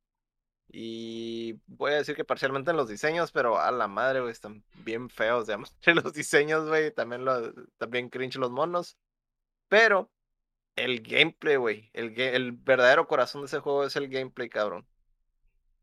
Y 0.73 1.59
voy 1.67 1.91
a 1.93 1.97
decir 1.97 2.15
que 2.15 2.23
parcialmente 2.23 2.71
en 2.71 2.77
los 2.77 2.87
diseños, 2.87 3.31
pero 3.31 3.59
a 3.59 3.71
la 3.71 3.87
madre, 3.87 4.21
güey, 4.21 4.31
están 4.31 4.63
bien 4.85 5.09
feos, 5.09 5.47
digamos. 5.47 5.75
Los 5.85 6.13
diseños, 6.13 6.67
güey, 6.69 6.91
también, 6.91 7.25
lo, 7.25 7.53
también 7.77 8.09
cringe 8.09 8.37
los 8.37 8.51
monos. 8.51 8.97
Pero 9.67 10.09
el 10.76 11.02
gameplay, 11.02 11.56
güey. 11.57 11.89
El, 11.93 12.19
el, 12.19 12.52
verdadero 12.53 13.07
corazón 13.07 13.41
de 13.41 13.48
ese 13.48 13.60
juego 13.60 13.85
es 13.85 13.95
el 13.95 14.07
gameplay, 14.10 14.49
cabrón. 14.49 14.88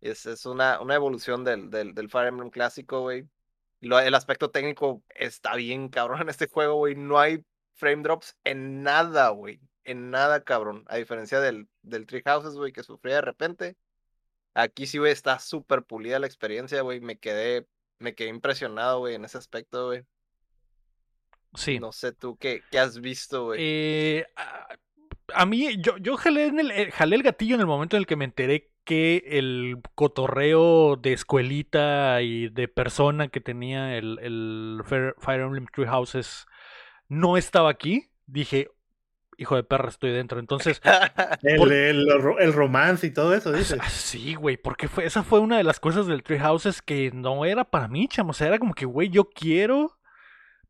Es, 0.00 0.26
es 0.26 0.46
una, 0.46 0.80
una 0.80 0.94
evolución 0.94 1.44
del, 1.44 1.70
del, 1.70 1.94
del 1.94 2.10
Fire 2.10 2.28
Emblem 2.28 2.50
clásico, 2.50 3.00
güey. 3.02 3.28
El 3.80 4.14
aspecto 4.14 4.50
técnico 4.50 5.04
está 5.14 5.54
bien, 5.56 5.88
cabrón, 5.88 6.22
en 6.22 6.28
este 6.28 6.48
juego, 6.48 6.76
güey. 6.76 6.96
No 6.96 7.18
hay 7.18 7.44
frame 7.74 8.02
drops 8.02 8.36
en 8.44 8.82
nada, 8.82 9.30
güey. 9.30 9.60
En 9.84 10.10
nada, 10.10 10.42
cabrón. 10.44 10.84
A 10.88 10.96
diferencia 10.96 11.40
del, 11.40 11.68
del 11.82 12.06
Tree 12.06 12.22
Houses, 12.24 12.54
güey, 12.54 12.72
que 12.72 12.82
sufría 12.82 13.16
de 13.16 13.20
repente. 13.22 13.76
Aquí 14.54 14.86
sí, 14.86 14.98
güey, 14.98 15.12
está 15.12 15.38
súper 15.38 15.84
pulida 15.84 16.18
la 16.18 16.26
experiencia, 16.26 16.82
güey. 16.82 17.00
Me 17.00 17.18
quedé, 17.18 17.66
me 17.98 18.14
quedé 18.14 18.28
impresionado, 18.30 19.00
güey, 19.00 19.14
en 19.14 19.24
ese 19.24 19.38
aspecto, 19.38 19.86
güey. 19.88 20.04
Sí. 21.54 21.78
No 21.78 21.92
sé 21.92 22.12
tú 22.12 22.36
qué, 22.36 22.62
qué 22.70 22.78
has 22.78 23.00
visto, 23.00 23.46
güey. 23.46 23.58
Eh, 23.60 24.26
a, 25.34 25.46
mí, 25.46 25.76
yo, 25.80 25.96
yo 25.98 26.16
jalé, 26.16 26.46
en 26.46 26.60
el, 26.60 26.70
eh, 26.70 26.90
jalé 26.90 27.16
el 27.16 27.22
gatillo 27.22 27.54
en 27.54 27.60
el 27.60 27.66
momento 27.66 27.96
en 27.96 28.02
el 28.02 28.06
que 28.06 28.16
me 28.16 28.24
enteré 28.24 28.70
que 28.84 29.22
el 29.26 29.76
cotorreo 29.94 30.96
de 30.96 31.12
escuelita 31.12 32.22
y 32.22 32.48
de 32.48 32.68
persona 32.68 33.28
que 33.28 33.40
tenía 33.40 33.96
el, 33.98 34.18
el 34.20 34.80
Fire 34.84 35.40
Emblem 35.40 35.66
Tree 35.66 35.86
Houses 35.86 36.46
no 37.08 37.36
estaba 37.36 37.68
aquí. 37.68 38.10
Dije, 38.26 38.70
hijo 39.38 39.56
de 39.56 39.62
perra, 39.62 39.88
estoy 39.88 40.10
dentro. 40.10 40.38
Entonces. 40.38 40.80
el, 41.42 42.08
el, 42.38 42.52
romance 42.52 43.06
y 43.06 43.10
todo 43.10 43.34
eso, 43.34 43.52
dice. 43.52 43.78
Sí, 43.88 44.34
güey, 44.34 44.56
porque 44.56 44.88
fue, 44.88 45.06
esa 45.06 45.22
fue 45.22 45.40
una 45.40 45.56
de 45.56 45.64
las 45.64 45.80
cosas 45.80 46.06
del 46.06 46.22
Tree 46.22 46.38
Houses 46.38 46.82
que 46.82 47.10
no 47.12 47.44
era 47.44 47.64
para 47.64 47.88
mí, 47.88 48.08
chamo. 48.08 48.30
O 48.30 48.34
sea, 48.34 48.48
era 48.48 48.58
como 48.58 48.74
que, 48.74 48.84
güey, 48.84 49.08
yo 49.08 49.30
quiero 49.30 49.97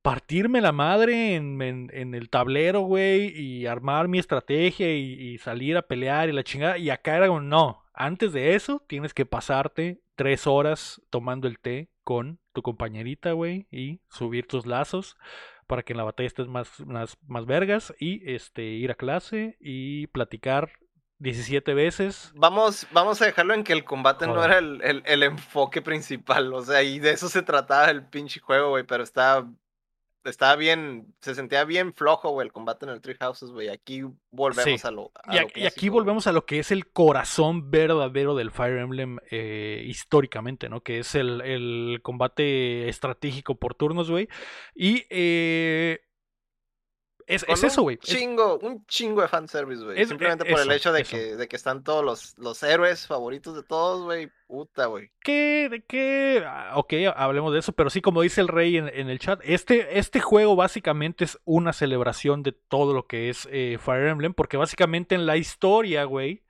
partirme 0.08 0.62
la 0.62 0.72
madre 0.72 1.34
en, 1.34 1.60
en, 1.60 2.14
el 2.14 2.30
tablero, 2.30 2.80
güey, 2.80 3.26
y 3.38 3.66
armar 3.66 4.08
mi 4.08 4.18
estrategia 4.18 4.90
y, 4.96 5.36
salir 5.36 5.76
a 5.76 5.82
pelear 5.82 6.30
y 6.30 6.32
la 6.32 6.42
chingada. 6.42 6.78
Y 6.78 6.88
acá 6.88 7.18
era 7.18 7.26
como, 7.26 7.42
no, 7.42 7.84
antes 7.92 8.32
de 8.32 8.54
eso 8.54 8.82
tienes 8.88 9.12
que 9.12 9.26
pasarte 9.26 10.00
tres 10.16 10.46
horas 10.46 11.02
tomando 11.10 11.46
el 11.46 11.58
té 11.58 11.90
con 12.04 12.40
tu 12.54 12.62
compañerita, 12.62 13.32
güey, 13.32 13.66
y 13.70 14.00
subir 14.08 14.48
tus 14.48 14.64
lazos 14.64 15.18
para 15.66 15.82
que 15.82 15.92
en 15.92 15.98
la 15.98 16.04
batalla 16.04 16.26
estés 16.26 16.48
más, 16.48 16.80
más, 16.86 17.18
más 17.26 17.44
vergas 17.44 17.92
y 18.00 18.22
este, 18.32 18.62
ir 18.62 18.90
a 18.90 18.94
clase 18.94 19.58
y 19.60 20.06
platicar 20.06 20.70
17 21.18 21.74
veces. 21.74 22.32
Vamos, 22.34 22.86
vamos 22.92 23.20
a 23.20 23.26
dejarlo 23.26 23.52
en 23.52 23.62
que 23.62 23.74
el 23.74 23.84
combate 23.84 24.26
no 24.26 24.42
era 24.42 24.56
el, 24.56 24.80
el, 24.82 25.02
el, 25.04 25.22
enfoque 25.22 25.82
principal, 25.82 26.54
o 26.54 26.62
sea, 26.62 26.82
y 26.82 26.98
de 26.98 27.10
eso 27.10 27.28
se 27.28 27.42
trataba 27.42 27.90
el 27.90 28.06
pinche 28.06 28.40
juego, 28.40 28.70
güey, 28.70 28.84
pero 28.84 29.04
está 29.04 29.46
estaba 30.28 30.56
bien, 30.56 31.14
se 31.20 31.34
sentía 31.34 31.64
bien 31.64 31.92
flojo, 31.92 32.30
güey, 32.30 32.46
el 32.46 32.52
combate 32.52 32.86
en 32.86 32.92
el 32.92 33.00
Tree 33.00 33.16
Houses, 33.16 33.50
güey. 33.50 33.68
Aquí 33.68 34.04
volvemos 34.30 34.84
a 34.84 34.90
lo. 34.90 35.12
y, 35.54 35.66
aquí 35.66 35.88
volvemos 35.88 36.26
a 36.26 36.32
lo 36.32 36.44
que 36.44 36.58
es 36.58 36.70
el 36.70 36.90
corazón 36.90 37.70
verdadero 37.70 38.34
del 38.34 38.50
Fire 38.50 38.78
Emblem 38.78 39.18
eh, 39.30 39.82
históricamente, 39.86 40.68
¿no? 40.68 40.82
Que 40.82 41.00
es 41.00 41.14
el, 41.14 41.40
el 41.40 42.00
combate 42.02 42.88
estratégico 42.88 43.56
por 43.56 43.74
turnos, 43.74 44.10
güey. 44.10 44.28
Y 44.74 45.04
eh, 45.10 46.00
es, 47.28 47.44
eso, 47.62 47.82
güey. 47.82 47.98
Chingo, 47.98 48.58
un 48.60 48.86
chingo 48.86 49.20
de 49.20 49.28
fanservice, 49.28 49.84
güey. 49.84 50.02
Simplemente 50.06 50.46
por 50.46 50.60
el 50.60 50.72
hecho 50.72 50.92
de 50.92 51.04
que, 51.04 51.36
de 51.36 51.46
que 51.46 51.56
están 51.56 51.84
todos 51.84 52.02
los, 52.02 52.38
los 52.38 52.62
héroes 52.62 53.06
favoritos 53.06 53.54
de 53.54 53.62
todos, 53.62 54.04
güey. 54.04 54.30
Puta, 54.46 54.86
güey. 54.86 55.10
¿Qué? 55.20 55.68
¿De 55.70 55.84
qué? 55.84 56.42
Ah, 56.46 56.72
ok, 56.76 56.94
hablemos 57.14 57.52
de 57.52 57.58
eso, 57.58 57.72
pero 57.72 57.90
sí, 57.90 58.00
como 58.00 58.22
dice 58.22 58.40
el 58.40 58.48
rey 58.48 58.78
en, 58.78 58.88
el 58.88 59.18
chat, 59.18 59.40
este, 59.44 59.98
este 59.98 60.20
juego 60.20 60.56
básicamente 60.56 61.24
es 61.24 61.38
una 61.44 61.74
celebración 61.74 62.42
de 62.42 62.52
todo 62.52 62.94
lo 62.94 63.06
que 63.06 63.28
es 63.28 63.46
eh, 63.52 63.76
Fire 63.78 64.06
Emblem, 64.06 64.32
porque 64.32 64.56
básicamente 64.56 65.14
en 65.14 65.26
la 65.26 65.36
historia, 65.36 66.04
güey, 66.04 66.44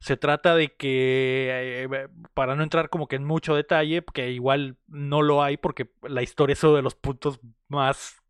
se 0.00 0.16
trata 0.16 0.56
de 0.56 0.74
que, 0.74 1.84
eh, 1.84 2.08
para 2.34 2.56
no 2.56 2.64
entrar 2.64 2.90
como 2.90 3.06
que 3.06 3.14
en 3.16 3.24
mucho 3.24 3.54
detalle, 3.54 4.04
que 4.12 4.32
igual 4.32 4.76
no 4.88 5.22
lo 5.22 5.44
hay, 5.44 5.56
porque 5.56 5.90
la 6.02 6.22
historia 6.22 6.54
es 6.54 6.64
uno 6.64 6.74
de 6.74 6.82
los 6.82 6.96
puntos 6.96 7.38
más 7.68 8.23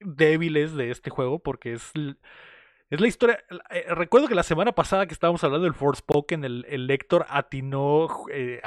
débiles 0.00 0.74
de 0.74 0.90
este 0.90 1.10
juego 1.10 1.38
porque 1.38 1.74
es, 1.74 1.92
es 2.90 3.00
la 3.00 3.06
historia. 3.06 3.42
Eh, 3.70 3.86
recuerdo 3.94 4.28
que 4.28 4.34
la 4.34 4.42
semana 4.42 4.72
pasada 4.72 5.06
que 5.06 5.14
estábamos 5.14 5.44
hablando 5.44 5.64
del 5.64 5.74
Forspoken, 5.74 6.44
el, 6.44 6.66
el 6.68 6.86
lector 6.86 7.26
atinó 7.28 8.08
eh, 8.32 8.60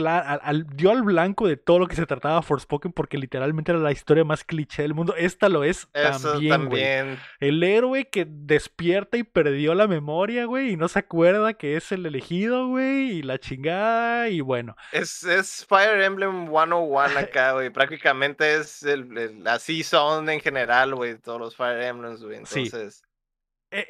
al, 0.00 0.66
dio 0.74 0.90
al 0.90 1.02
blanco 1.02 1.46
de 1.46 1.56
todo 1.56 1.78
lo 1.78 1.86
que 1.86 1.96
se 1.96 2.06
trataba 2.06 2.42
Forspoken 2.42 2.92
porque 2.92 3.18
literalmente 3.18 3.72
era 3.72 3.80
la 3.80 3.92
historia 3.92 4.24
más 4.24 4.44
cliché 4.44 4.82
del 4.82 4.94
mundo. 4.94 5.14
Esta 5.16 5.48
lo 5.48 5.64
es 5.64 5.88
también, 5.92 7.18
El 7.40 7.62
héroe 7.62 8.08
que 8.08 8.26
despierta 8.28 9.16
y 9.16 9.22
perdió 9.22 9.74
la 9.74 9.86
memoria, 9.86 10.44
güey, 10.44 10.72
y 10.72 10.76
no 10.76 10.88
se 10.88 10.98
acuerda 10.98 11.54
que 11.54 11.76
es 11.76 11.92
el 11.92 12.06
elegido, 12.06 12.68
güey, 12.68 13.18
y 13.18 13.22
la 13.22 13.38
chingada, 13.38 14.28
y 14.28 14.40
bueno. 14.40 14.76
Es, 14.92 15.22
es 15.24 15.64
Fire 15.68 16.02
Emblem 16.02 16.48
101 16.48 16.88
acá, 17.18 17.52
güey. 17.52 17.70
Prácticamente 17.70 18.56
es 18.56 18.82
el, 18.82 19.42
la 19.42 19.58
season 19.58 20.28
en 20.28 20.40
general, 20.40 20.94
güey, 20.94 21.18
todos 21.18 21.40
los 21.40 21.56
Fire 21.56 21.82
Emblems, 21.82 22.22
güey. 22.22 22.38
Entonces... 22.38 23.02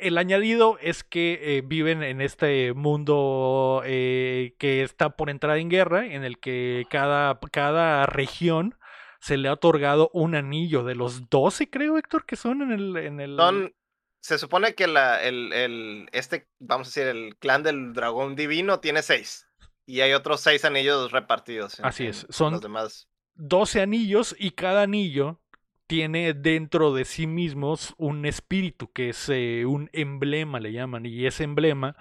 el 0.01 0.19
añadido 0.19 0.79
es 0.81 1.05
que 1.05 1.39
eh, 1.41 1.63
viven 1.65 2.03
en 2.03 2.21
este 2.21 2.73
mundo 2.73 3.83
eh, 3.85 4.55
que 4.59 4.83
está 4.83 5.17
por 5.17 5.31
entrar 5.31 5.59
en 5.59 5.69
guerra, 5.69 6.07
en 6.07 6.25
el 6.25 6.39
que 6.39 6.87
cada, 6.91 7.39
cada 7.53 8.07
región 8.07 8.77
se 9.21 9.37
le 9.37 9.49
ha 9.49 9.55
otorgado 9.55 10.11
un 10.13 10.35
anillo 10.35 10.85
de 10.85 10.95
los 10.95 11.29
12, 11.31 11.71
creo, 11.71 11.99
Héctor, 11.99 12.27
que 12.27 12.37
son 12.37 12.63
en 12.63 12.73
el... 12.73 12.97
En 12.97 13.21
el... 13.21 13.75
se 14.21 14.39
supone 14.39 14.75
que 14.75 14.87
la, 14.87 15.23
el, 15.23 15.53
el, 15.53 16.09
este, 16.13 16.49
vamos 16.59 16.89
a 16.89 16.91
decir, 16.91 17.07
el 17.07 17.37
clan 17.37 17.63
del 17.63 17.93
dragón 17.93 18.37
divino 18.37 18.81
tiene 18.81 19.03
seis. 19.03 19.49
Y 19.85 20.01
hay 20.01 20.13
otros 20.13 20.41
seis 20.41 20.65
anillos 20.65 21.13
repartidos. 21.13 21.81
Así 21.81 22.07
es. 22.07 22.27
Son, 22.31 22.53
los 22.53 22.61
demás 22.61 23.09
12 23.37 23.83
anillos 23.83 24.35
y 24.39 24.53
cada 24.53 24.83
anillo 24.83 25.41
tiene 25.87 26.35
dentro 26.35 26.93
de 26.93 27.05
sí 27.05 27.27
mismos 27.27 27.95
un 27.99 28.27
espíritu, 28.27 28.93
que 28.93 29.11
es 29.11 29.29
eh, 29.29 29.65
un 29.67 29.91
emblema, 29.93 30.61
le 30.61 30.73
llaman, 30.73 31.07
y 31.07 31.27
ese 31.27 31.45
emblema 31.45 31.97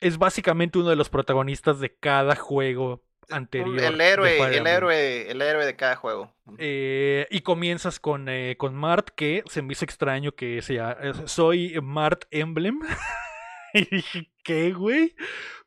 es 0.00 0.18
básicamente 0.18 0.78
uno 0.78 0.90
de 0.90 0.96
los 0.96 1.08
protagonistas 1.08 1.78
de 1.80 1.94
cada 1.94 2.34
juego 2.34 3.04
anterior. 3.30 3.78
El 3.78 4.00
héroe, 4.00 4.56
el 4.56 4.66
héroe, 4.66 5.30
el 5.30 5.40
héroe 5.40 5.64
de 5.64 5.76
cada 5.76 5.96
juego. 5.96 6.34
Eh, 6.58 7.26
y 7.30 7.40
comienzas 7.42 8.00
con, 8.00 8.28
eh, 8.28 8.56
con 8.58 8.74
Mart, 8.74 9.10
que 9.14 9.44
se 9.46 9.62
me 9.62 9.72
hizo 9.72 9.84
extraño 9.84 10.32
que 10.32 10.60
sea. 10.62 10.98
Soy 11.26 11.78
Mart 11.80 12.24
Emblem. 12.30 12.80
y 13.74 13.84
dije, 13.84 14.30
¿qué, 14.42 14.72
güey? 14.72 15.14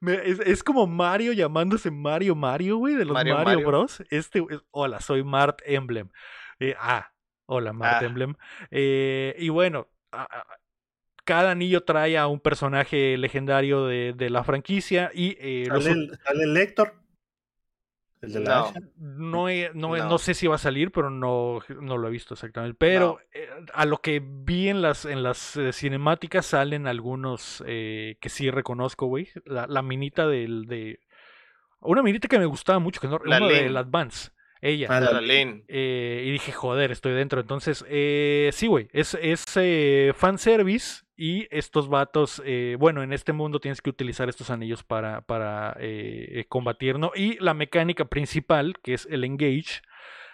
es, 0.02 0.64
como 0.64 0.86
Mario 0.86 1.34
llamándose 1.34 1.92
Mario 1.92 2.36
Mario, 2.36 2.78
güey, 2.78 2.96
de 2.96 3.06
los 3.06 3.14
Mario, 3.14 3.66
Bros. 3.66 4.04
Este, 4.10 4.46
hola, 4.72 5.00
soy 5.00 5.24
Mart 5.24 5.62
Emblem. 5.66 6.10
Eh, 6.60 6.76
ah, 6.80 7.12
hola, 7.46 7.74
Mart 7.74 8.02
ah. 8.02 8.06
Emblem. 8.06 8.36
y 8.72 9.50
bueno, 9.50 9.88
cada 11.26 11.52
anillo 11.52 11.84
trae 11.84 12.18
a 12.18 12.28
un 12.28 12.40
personaje 12.40 13.18
legendario 13.18 13.88
de, 13.88 14.14
de 14.14 14.30
la 14.30 14.44
franquicia 14.44 15.12
y... 15.14 15.36
Eh, 15.40 15.66
¿Sale, 15.68 16.44
el 16.44 16.54
Lector? 16.54 16.94
¿El 18.22 18.34
de 18.34 18.40
la 18.42 18.72
no, 18.96 19.48
no, 19.74 19.98
no, 19.98 20.18
sé 20.18 20.34
si 20.34 20.48
va 20.48 20.56
a 20.56 20.60
salir, 20.60 20.92
pero 20.92 21.10
no, 21.10 21.60
no 21.82 21.98
lo 21.98 22.08
he 22.08 22.12
visto 22.12 22.36
exactamente. 22.36 22.78
Pero 22.80 23.20
eh, 23.34 23.50
a 23.74 23.86
lo 23.86 23.98
que 23.98 24.22
vi 24.24 24.70
en 24.70 24.82
las, 24.82 25.06
en 25.06 25.24
las 25.24 25.58
eh, 25.58 25.74
cinemáticas 25.74 26.46
salen 26.46 26.88
algunos 26.88 27.64
que 27.66 28.30
sí 28.30 28.50
reconozco, 28.52 29.08
güey. 29.08 29.28
La, 29.46 29.66
la, 29.68 29.82
minita 29.82 30.28
del... 30.28 30.66
De... 30.68 31.02
Una 31.80 32.04
minita 32.04 32.28
que 32.28 32.40
me 32.40 32.46
gustaba 32.46 32.80
mucho, 32.80 33.02
que 33.02 33.08
no, 33.08 33.20
la 33.26 33.38
uno 33.38 33.48
del 33.48 33.76
Advance 33.78 34.30
ella. 34.62 34.88
Eh, 35.68 36.24
y 36.26 36.32
dije, 36.32 36.52
joder, 36.52 36.92
estoy 36.92 37.14
dentro. 37.14 37.42
Entonces, 37.42 37.86
eh, 37.88 38.50
sí, 38.54 38.68
güey, 38.68 38.88
es, 38.94 39.18
es 39.22 39.44
eh, 39.56 40.14
fanservice 40.16 41.04
y 41.16 41.48
estos 41.50 41.88
vatos, 41.88 42.42
eh, 42.46 42.76
bueno, 42.80 43.04
en 43.04 43.14
este 43.14 43.34
mundo 43.34 43.60
tienes 43.60 43.82
que 43.82 43.90
utilizar 43.90 44.28
estos 44.28 44.50
anillos 44.50 44.84
para, 44.84 45.22
para 45.22 45.78
combatir, 46.50 47.00
¿no? 47.00 47.12
Y 47.16 47.38
la 47.40 47.54
mecánica 47.54 48.06
principal, 48.06 48.76
que 48.84 48.94
es 48.94 49.08
el 49.10 49.24
engage, 49.24 49.82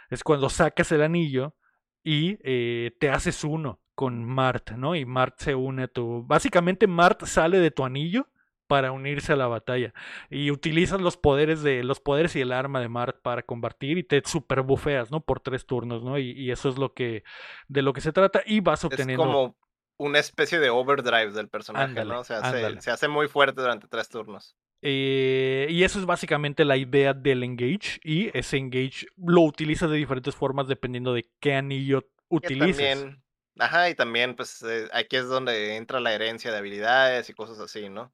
es 0.10 0.24
cuando 0.24 0.50
sacas 0.50 0.92
el 0.92 1.04
anillo 1.04 1.56
y 2.04 2.38
te 2.38 3.10
haces 3.10 3.44
uno 3.44 3.80
con 3.94 4.26
Mart, 4.26 4.72
¿no? 4.72 4.96
Y 4.96 5.06
Mart 5.06 5.36
se 5.38 5.54
une 5.54 5.84
a 5.84 5.88
tu... 5.88 6.24
Básicamente 6.26 6.88
Mart 6.88 7.26
sale 7.26 7.60
de 7.60 7.70
tu 7.70 7.86
anillo 7.86 8.31
para 8.72 8.94
unirse 8.94 9.34
a 9.34 9.36
la 9.36 9.48
batalla. 9.48 9.94
Y 10.30 10.50
utilizas 10.50 11.02
los 11.02 11.18
poderes 11.18 11.62
de 11.62 11.84
los 11.84 12.00
poderes 12.00 12.38
y 12.38 12.40
el 12.40 12.54
arma 12.54 12.80
de 12.80 12.88
Mart 12.88 13.22
para 13.22 13.44
combatir 13.44 13.98
y 13.98 14.04
te 14.04 14.22
super 14.26 14.62
bufeas, 14.62 15.12
¿no? 15.12 15.20
Por 15.20 15.42
tres 15.42 15.66
turnos, 15.66 16.04
¿no? 16.04 16.18
Y, 16.18 16.50
eso 16.52 16.70
es 16.70 16.78
lo 16.78 16.94
que 16.94 17.26
de 17.68 17.82
lo 17.82 17.92
que 17.92 18.00
se 18.00 18.14
trata 18.14 18.42
y 18.46 18.62
vas 18.62 18.86
obteniendo. 18.86 19.24
Es 19.24 19.28
como 19.28 19.58
una 19.98 20.20
especie 20.20 20.62
de 20.62 20.70
overdrive 20.70 21.34
del 21.34 21.50
personaje, 21.50 22.06
¿no? 22.06 22.22
O 22.22 22.24
sea, 22.24 22.50
se, 22.80 22.92
hace 22.92 23.10
muy 23.10 23.28
fuerte 23.28 23.60
durante 23.60 23.90
tres 23.90 24.08
turnos. 24.08 24.56
Eh, 24.82 25.68
y 25.70 25.84
eso 25.84 26.00
es 26.00 26.06
básicamente 26.06 26.64
la 26.64 26.78
idea 26.78 27.14
del 27.14 27.44
engage. 27.44 28.00
Y 28.06 28.30
ese 28.38 28.56
engage 28.56 29.06
lo 29.18 29.42
utilizas 29.42 29.90
de 29.90 29.98
diferentes 29.98 30.34
formas 30.34 30.70
dependiendo 30.70 31.14
de 31.14 31.30
qué 31.42 31.56
anillo 31.56 32.08
utilices. 32.30 33.06
ajá, 33.60 33.90
y 33.90 33.96
también, 33.96 34.38
pues 34.38 34.64
eh, 34.64 34.88
aquí 34.94 35.18
es 35.18 35.28
donde 35.28 35.76
entra 35.76 36.00
la 36.00 36.14
herencia 36.14 36.54
de 36.54 36.58
habilidades 36.58 37.30
y 37.30 37.34
cosas 37.34 37.60
así, 37.60 37.90
¿no? 37.90 38.14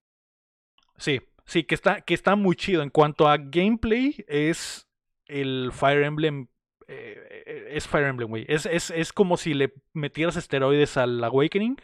Sí, 0.98 1.22
sí, 1.46 1.64
que 1.64 1.76
está, 1.76 2.02
que 2.02 2.14
está 2.14 2.36
muy 2.36 2.56
chido. 2.56 2.82
En 2.82 2.90
cuanto 2.90 3.28
a 3.28 3.38
gameplay, 3.38 4.24
es 4.28 4.88
el 5.26 5.72
Fire 5.74 6.04
Emblem. 6.04 6.48
Eh, 6.88 7.70
es 7.72 7.88
Fire 7.88 8.08
Emblem, 8.08 8.30
güey. 8.30 8.46
Es, 8.48 8.66
es, 8.66 8.92
es, 8.92 9.14
como 9.14 9.38
si 9.38 9.54
le 9.54 9.74
metieras 9.94 10.38
esteroides 10.38 10.98
al 10.98 11.24
Awakening 11.24 11.78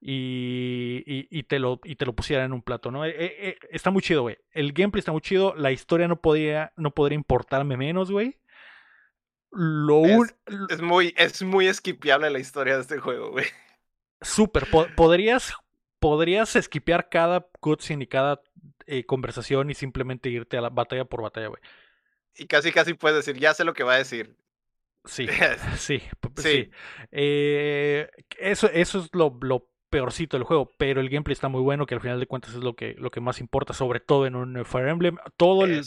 y, 0.00 1.02
y, 1.06 1.42
te, 1.44 1.58
lo, 1.58 1.80
y 1.82 1.96
te 1.96 2.04
lo 2.04 2.12
pusieran 2.12 2.46
en 2.46 2.52
un 2.52 2.62
plato, 2.62 2.90
¿no? 2.90 3.06
Eh, 3.06 3.14
eh, 3.16 3.56
está 3.70 3.90
muy 3.90 4.02
chido, 4.02 4.22
güey. 4.22 4.36
El 4.52 4.72
gameplay 4.72 4.98
está 4.98 5.12
muy 5.12 5.22
chido. 5.22 5.54
La 5.56 5.72
historia 5.72 6.08
no 6.08 6.20
podría, 6.20 6.72
no 6.76 6.90
podría 6.90 7.16
importarme 7.16 7.76
menos, 7.76 8.10
güey. 8.10 8.38
Lo 9.50 10.04
es, 10.04 10.82
muy, 10.82 11.14
es 11.16 11.42
muy 11.42 11.68
esquipeable 11.68 12.28
la 12.28 12.40
historia 12.40 12.74
de 12.74 12.82
este 12.82 12.98
juego, 12.98 13.30
güey. 13.30 13.46
Súper. 14.20 14.66
podrías 14.96 15.54
podrías 16.04 16.54
esquipear 16.54 17.08
cada 17.08 17.46
cutscene 17.60 18.04
y 18.04 18.06
cada 18.06 18.42
eh, 18.84 19.06
conversación 19.06 19.70
y 19.70 19.74
simplemente 19.74 20.28
irte 20.28 20.58
a 20.58 20.60
la 20.60 20.68
batalla 20.68 21.06
por 21.06 21.22
batalla, 21.22 21.46
güey. 21.46 21.62
Y 22.36 22.46
casi, 22.46 22.72
casi 22.72 22.92
puedes 22.92 23.24
decir, 23.24 23.40
ya 23.40 23.54
sé 23.54 23.64
lo 23.64 23.72
que 23.72 23.84
va 23.84 23.94
a 23.94 23.98
decir. 23.98 24.36
Sí, 25.06 25.26
sí, 25.78 26.02
sí. 26.36 26.70
Eh, 27.10 28.10
eso, 28.38 28.68
eso 28.70 28.98
es 28.98 29.08
lo, 29.14 29.70
peorcito 29.88 30.36
del 30.36 30.44
juego, 30.44 30.74
pero 30.76 31.00
el 31.00 31.08
gameplay 31.08 31.32
está 31.32 31.48
muy 31.48 31.62
bueno, 31.62 31.86
que 31.86 31.94
al 31.94 32.02
final 32.02 32.20
de 32.20 32.26
cuentas 32.26 32.52
es 32.52 32.62
lo 32.62 32.76
que, 32.76 32.94
lo 32.98 33.10
que 33.10 33.22
más 33.22 33.40
importa, 33.40 33.72
sobre 33.72 34.00
todo 34.00 34.26
en 34.26 34.36
un 34.36 34.62
Fire 34.66 34.88
Emblem. 34.88 35.16
Todo 35.38 35.64
el, 35.64 35.86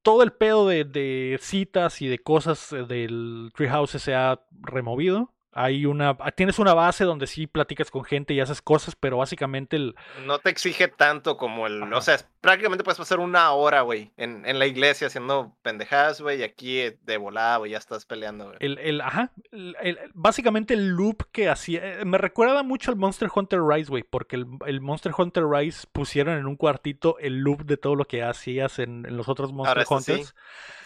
todo 0.00 0.22
el 0.22 0.32
pedo 0.32 0.66
de, 0.68 0.84
de 0.84 1.38
citas 1.42 2.00
y 2.00 2.08
de 2.08 2.20
cosas 2.20 2.70
del 2.88 3.50
Treehouse 3.54 4.00
se 4.00 4.14
ha 4.14 4.40
removido 4.62 5.35
hay 5.56 5.86
una 5.86 6.16
tienes 6.34 6.58
una 6.58 6.74
base 6.74 7.04
donde 7.04 7.26
sí 7.26 7.46
platicas 7.46 7.90
con 7.90 8.04
gente 8.04 8.34
y 8.34 8.40
haces 8.40 8.60
cosas, 8.60 8.94
pero 8.94 9.16
básicamente 9.16 9.76
el 9.76 9.94
no 10.26 10.38
te 10.38 10.50
exige 10.50 10.88
tanto 10.88 11.38
como 11.38 11.66
el, 11.66 11.82
o 11.92 12.00
sea, 12.02 12.18
prácticamente 12.42 12.84
puedes 12.84 12.98
pasar 12.98 13.20
una 13.20 13.50
hora, 13.52 13.80
güey, 13.80 14.12
en, 14.18 14.44
en, 14.46 14.58
la 14.58 14.66
iglesia 14.66 15.06
haciendo 15.06 15.56
pendejadas, 15.62 16.20
güey, 16.20 16.40
y 16.40 16.42
aquí 16.42 16.78
eh, 16.78 16.98
de 17.02 17.16
volada, 17.16 17.56
güey, 17.56 17.72
ya 17.72 17.78
estás 17.78 18.04
peleando, 18.04 18.44
güey. 18.44 18.56
El, 18.60 18.78
el, 18.78 19.00
ajá, 19.00 19.32
el, 19.50 19.98
básicamente 20.12 20.74
el 20.74 20.88
loop 20.88 21.24
que 21.32 21.48
hacía, 21.48 22.00
eh, 22.00 22.04
me 22.04 22.18
recuerda 22.18 22.62
mucho 22.62 22.90
al 22.90 22.98
Monster 22.98 23.30
Hunter 23.34 23.60
Rise, 23.62 23.90
güey, 23.90 24.02
porque 24.02 24.36
el, 24.36 24.80
Monster 24.80 25.12
Hunter 25.16 25.44
Rise 25.44 25.86
pusieron 25.90 26.36
en 26.36 26.46
un 26.46 26.56
cuartito 26.56 27.18
el 27.18 27.38
loop 27.38 27.64
de 27.64 27.78
todo 27.78 27.94
lo 27.94 28.04
que 28.04 28.22
hacías 28.22 28.78
en, 28.78 29.06
en 29.06 29.16
los 29.16 29.28
otros 29.28 29.52
Monster 29.52 29.86
Hunters. 29.88 30.34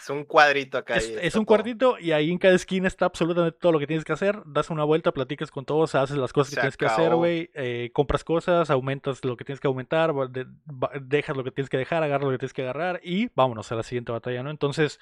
un 0.11 0.25
cuadrito 0.25 0.77
acá. 0.77 0.95
Es, 0.95 1.35
un 1.35 1.45
cuartito 1.45 1.97
y 1.99 2.11
ahí 2.11 2.31
en 2.31 2.37
cada 2.37 2.55
esquina 2.55 2.87
está 2.87 3.05
absolutamente 3.05 3.57
todo 3.59 3.71
lo 3.71 3.79
que 3.79 3.87
tienes 3.87 4.05
que 4.05 4.13
hacer. 4.13 4.41
Das 4.45 4.69
una 4.69 4.83
vuelta, 4.83 5.11
platicas 5.11 5.51
con 5.51 5.65
todos, 5.65 5.95
haces 5.95 6.17
las 6.17 6.33
cosas 6.33 6.53
que 6.53 6.59
tienes 6.59 6.77
que 6.77 6.85
hacer, 6.85 7.15
güey. 7.15 7.49
Eh, 7.53 7.91
compras 7.93 8.23
cosas, 8.23 8.69
aumentas 8.69 9.23
lo 9.25 9.37
que 9.37 9.45
tienes 9.45 9.59
que 9.59 9.67
aumentar, 9.67 10.13
dejas 11.01 11.35
lo 11.35 11.43
que 11.43 11.51
tienes 11.51 11.69
que 11.69 11.77
dejar, 11.77 12.03
agarras 12.03 12.25
lo 12.25 12.31
que 12.31 12.37
tienes 12.37 12.53
que 12.53 12.61
agarrar 12.63 12.99
y 13.03 13.29
vámonos 13.35 13.71
a 13.71 13.75
la 13.75 13.83
siguiente 13.83 14.11
batalla, 14.11 14.43
¿no? 14.43 14.49
Entonces, 14.49 14.99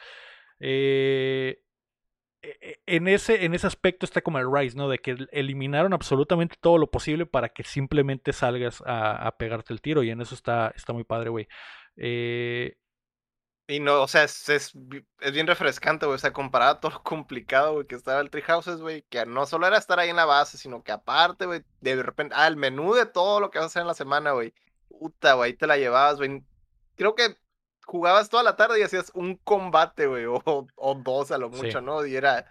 eh, 0.59 1.61
e, 2.41 2.57
e, 2.61 2.79
en 2.85 3.07
ese, 3.07 3.45
en 3.45 3.53
ese 3.53 3.67
aspecto 3.67 4.05
está 4.05 4.21
como 4.21 4.39
el 4.39 4.51
Rise, 4.51 4.77
¿no? 4.77 4.89
De 4.89 4.99
que 4.99 5.17
eliminaron 5.31 5.93
absolutamente 5.93 6.55
todo 6.59 6.77
lo 6.77 6.89
posible 6.89 7.25
para 7.25 7.49
que 7.49 7.63
simplemente 7.63 8.33
salgas 8.33 8.81
a, 8.85 9.27
a 9.27 9.37
pegarte 9.37 9.73
el 9.73 9.81
tiro 9.81 10.03
y 10.03 10.09
en 10.09 10.21
eso 10.21 10.35
está, 10.35 10.73
está 10.75 10.93
muy 10.93 11.03
padre, 11.03 11.29
güey. 11.29 11.47
Eh, 11.97 12.77
y 13.69 13.79
no, 13.79 14.01
o 14.01 14.07
sea, 14.07 14.23
es, 14.23 14.49
es, 14.49 14.73
bien 15.31 15.45
refrescante, 15.45 16.07
güey. 16.07 16.15
O 16.15 16.19
sea, 16.19 16.33
comparado 16.33 16.71
a 16.71 16.79
todo 16.79 16.91
lo 16.91 17.03
complicado, 17.03 17.73
güey, 17.73 17.85
que 17.85 17.93
estaba 17.93 18.19
el 18.19 18.31
Treehouses, 18.31 18.81
güey, 18.81 19.03
que 19.03 19.27
no 19.27 19.45
solo 19.45 19.67
era 19.67 19.77
estar 19.77 19.99
ahí 19.99 20.09
en 20.09 20.15
la 20.15 20.25
base, 20.25 20.57
sino 20.57 20.81
que 20.83 20.91
aparte, 20.91 21.45
güey, 21.45 21.63
de 21.79 22.01
repente, 22.01 22.33
ah, 22.35 22.47
el 22.47 22.57
menú 22.57 22.95
de 22.95 23.05
todo 23.05 23.39
lo 23.39 23.51
que 23.51 23.59
vas 23.59 23.65
a 23.65 23.67
hacer 23.67 23.81
en 23.81 23.87
la 23.87 23.93
semana, 23.93 24.31
güey. 24.31 24.55
Puta, 24.87 25.33
güey, 25.33 25.51
ahí 25.51 25.57
te 25.57 25.67
la 25.67 25.77
llevabas, 25.77 26.17
güey. 26.17 26.43
Creo 26.95 27.13
que 27.13 27.37
jugabas 27.85 28.29
toda 28.29 28.41
la 28.41 28.55
tarde 28.55 28.79
y 28.79 28.83
hacías 28.83 29.11
un 29.13 29.35
combate, 29.35 30.07
güey, 30.07 30.25
o, 30.27 30.41
o, 30.75 30.95
dos 30.95 31.31
a 31.31 31.37
lo 31.37 31.51
mucho, 31.51 31.79
¿no? 31.79 32.03
Y 32.07 32.15
era, 32.15 32.47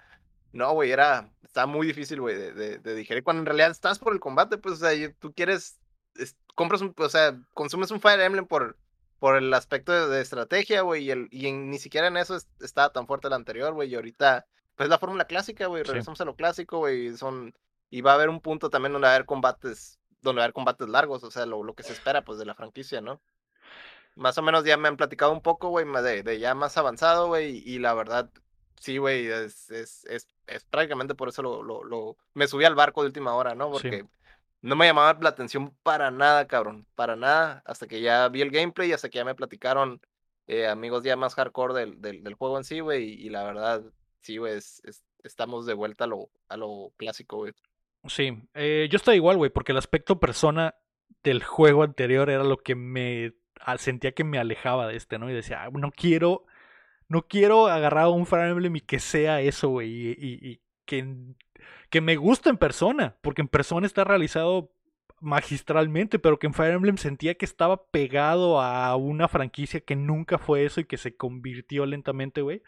no, 0.52 0.72
güey, 0.72 0.92
era, 0.92 1.32
está 1.42 1.66
muy 1.66 1.88
difícil, 1.88 2.20
güey, 2.20 2.36
de, 2.36 2.78
de, 2.78 2.94
digerir. 2.94 3.24
Cuando 3.24 3.40
en 3.40 3.46
realidad 3.46 3.72
estás 3.72 3.98
por 3.98 4.12
el 4.12 4.20
combate, 4.20 4.56
pues, 4.56 4.74
o 4.74 4.88
sea, 4.88 4.92
tú 5.18 5.32
quieres, 5.32 5.80
compras 6.54 6.80
un, 6.80 6.94
o 6.96 7.08
sea, 7.08 7.36
consumes 7.54 7.90
un 7.90 8.00
Fire 8.00 8.20
Emblem 8.20 8.46
por 8.46 8.76
por 9.18 9.36
el 9.36 9.52
aspecto 9.52 10.08
de, 10.08 10.20
estrategia, 10.20 10.82
güey, 10.82 11.04
y, 11.04 11.10
el, 11.10 11.28
y 11.30 11.50
ni 11.50 11.78
siquiera 11.78 12.06
en 12.06 12.16
eso 12.16 12.36
estaba 12.60 12.92
tan 12.92 13.06
fuerte 13.06 13.26
el 13.26 13.32
anterior, 13.34 13.72
güey, 13.72 13.90
y 13.90 13.94
ahorita, 13.94 14.46
pues 14.76 14.88
la 14.88 14.98
fórmula 14.98 15.26
clásica, 15.26 15.66
güey, 15.66 15.82
regresamos 15.82 16.20
a 16.20 16.24
lo 16.24 16.36
clásico, 16.36 16.78
güey, 16.78 17.16
son, 17.16 17.54
y 17.90 18.00
va 18.00 18.12
a 18.12 18.14
haber 18.14 18.28
un 18.28 18.40
punto 18.40 18.70
también 18.70 18.92
donde 18.92 19.06
va 19.06 19.12
a 19.12 19.14
haber 19.16 19.26
combates, 19.26 19.98
donde 20.22 20.38
va 20.38 20.42
a 20.42 20.46
haber 20.46 20.54
combates 20.54 20.88
largos, 20.88 21.24
o 21.24 21.30
sea, 21.30 21.46
lo, 21.46 21.64
lo 21.64 21.74
que 21.74 21.82
se 21.82 21.92
espera, 21.92 22.24
pues, 22.24 22.38
de 22.38 22.46
la 22.46 22.54
franquicia, 22.54 23.00
¿no? 23.00 23.20
Más 24.14 24.38
o 24.38 24.42
menos 24.42 24.64
ya 24.64 24.76
me 24.76 24.88
han 24.88 24.96
platicado 24.96 25.32
un 25.32 25.42
poco, 25.42 25.68
güey, 25.68 25.84
de, 26.02 26.22
de 26.22 26.38
ya 26.38 26.54
más 26.54 26.76
avanzado, 26.76 27.28
güey, 27.28 27.62
y, 27.66 27.78
la 27.78 27.94
verdad, 27.94 28.30
sí, 28.80 28.98
güey, 28.98 29.26
es, 29.26 29.70
es, 29.70 30.04
es, 30.04 30.28
es, 30.46 30.64
prácticamente 30.64 31.14
por 31.14 31.28
eso 31.28 31.42
lo, 31.42 31.62
lo, 31.62 31.82
lo, 31.82 32.16
me 32.34 32.46
subí 32.46 32.64
al 32.64 32.74
barco 32.76 33.02
de 33.02 33.08
última 33.08 33.34
hora, 33.34 33.54
¿no? 33.54 33.70
Porque 33.70 34.06
no 34.62 34.76
me 34.76 34.86
llamaba 34.86 35.18
la 35.20 35.30
atención 35.30 35.76
para 35.82 36.10
nada, 36.10 36.46
cabrón. 36.46 36.86
Para 36.94 37.16
nada. 37.16 37.62
Hasta 37.66 37.86
que 37.86 38.00
ya 38.00 38.28
vi 38.28 38.42
el 38.42 38.50
gameplay 38.50 38.90
y 38.90 38.92
hasta 38.92 39.08
que 39.08 39.18
ya 39.18 39.24
me 39.24 39.34
platicaron 39.34 40.00
eh, 40.46 40.66
amigos 40.66 41.04
ya 41.04 41.16
más 41.16 41.34
hardcore 41.34 41.74
del, 41.74 42.00
del, 42.00 42.34
juego 42.34 42.58
en 42.58 42.64
sí, 42.64 42.80
güey. 42.80 43.04
Y, 43.14 43.28
la 43.30 43.44
verdad, 43.44 43.82
sí, 44.20 44.38
güey, 44.38 44.58
estamos 45.24 45.66
de 45.66 45.74
vuelta 45.74 46.04
a 46.04 46.06
lo, 46.08 46.30
a 46.48 46.56
lo 46.56 46.92
clásico, 46.96 47.38
güey. 47.38 47.52
Sí, 48.06 48.32
eh, 48.54 48.88
yo 48.90 48.96
estoy 48.96 49.16
igual, 49.16 49.36
güey, 49.36 49.50
porque 49.50 49.72
el 49.72 49.78
aspecto 49.78 50.18
persona 50.20 50.74
del 51.22 51.42
juego 51.42 51.82
anterior 51.82 52.30
era 52.30 52.44
lo 52.44 52.58
que 52.58 52.74
me 52.74 53.34
sentía 53.78 54.12
que 54.12 54.24
me 54.24 54.38
alejaba 54.38 54.86
de 54.86 54.96
este, 54.96 55.18
¿no? 55.18 55.30
Y 55.30 55.34
decía, 55.34 55.64
ah, 55.64 55.70
no 55.72 55.90
quiero 55.90 56.46
No 57.08 57.26
quiero 57.28 57.68
agarrar 57.68 58.04
a 58.04 58.08
un 58.10 58.26
Fire 58.26 58.50
Emblem 58.50 58.76
y 58.76 58.80
que 58.82 58.98
sea 59.00 59.40
eso, 59.40 59.68
güey. 59.70 59.90
Y, 59.90 60.10
y- 60.12 60.50
y 60.52 60.60
que, 60.86 61.04
que 61.90 62.00
me 62.00 62.16
guste 62.16 62.50
en 62.50 62.56
persona. 62.58 63.16
Porque 63.22 63.42
en 63.42 63.48
persona 63.48 63.86
está 63.86 64.04
realizado 64.04 64.72
magistralmente. 65.20 66.18
Pero 66.18 66.38
que 66.38 66.46
en 66.46 66.54
Fire 66.54 66.74
Emblem 66.74 66.98
sentía 66.98 67.34
que 67.36 67.44
estaba 67.44 67.86
pegado 67.90 68.60
a 68.60 68.94
una 68.96 69.28
franquicia 69.28 69.80
que 69.80 69.96
nunca 69.96 70.38
fue 70.38 70.64
eso 70.64 70.80
y 70.80 70.84
que 70.84 70.96
se 70.96 71.16
convirtió 71.16 71.86
lentamente, 71.86 72.42
güey. 72.42 72.62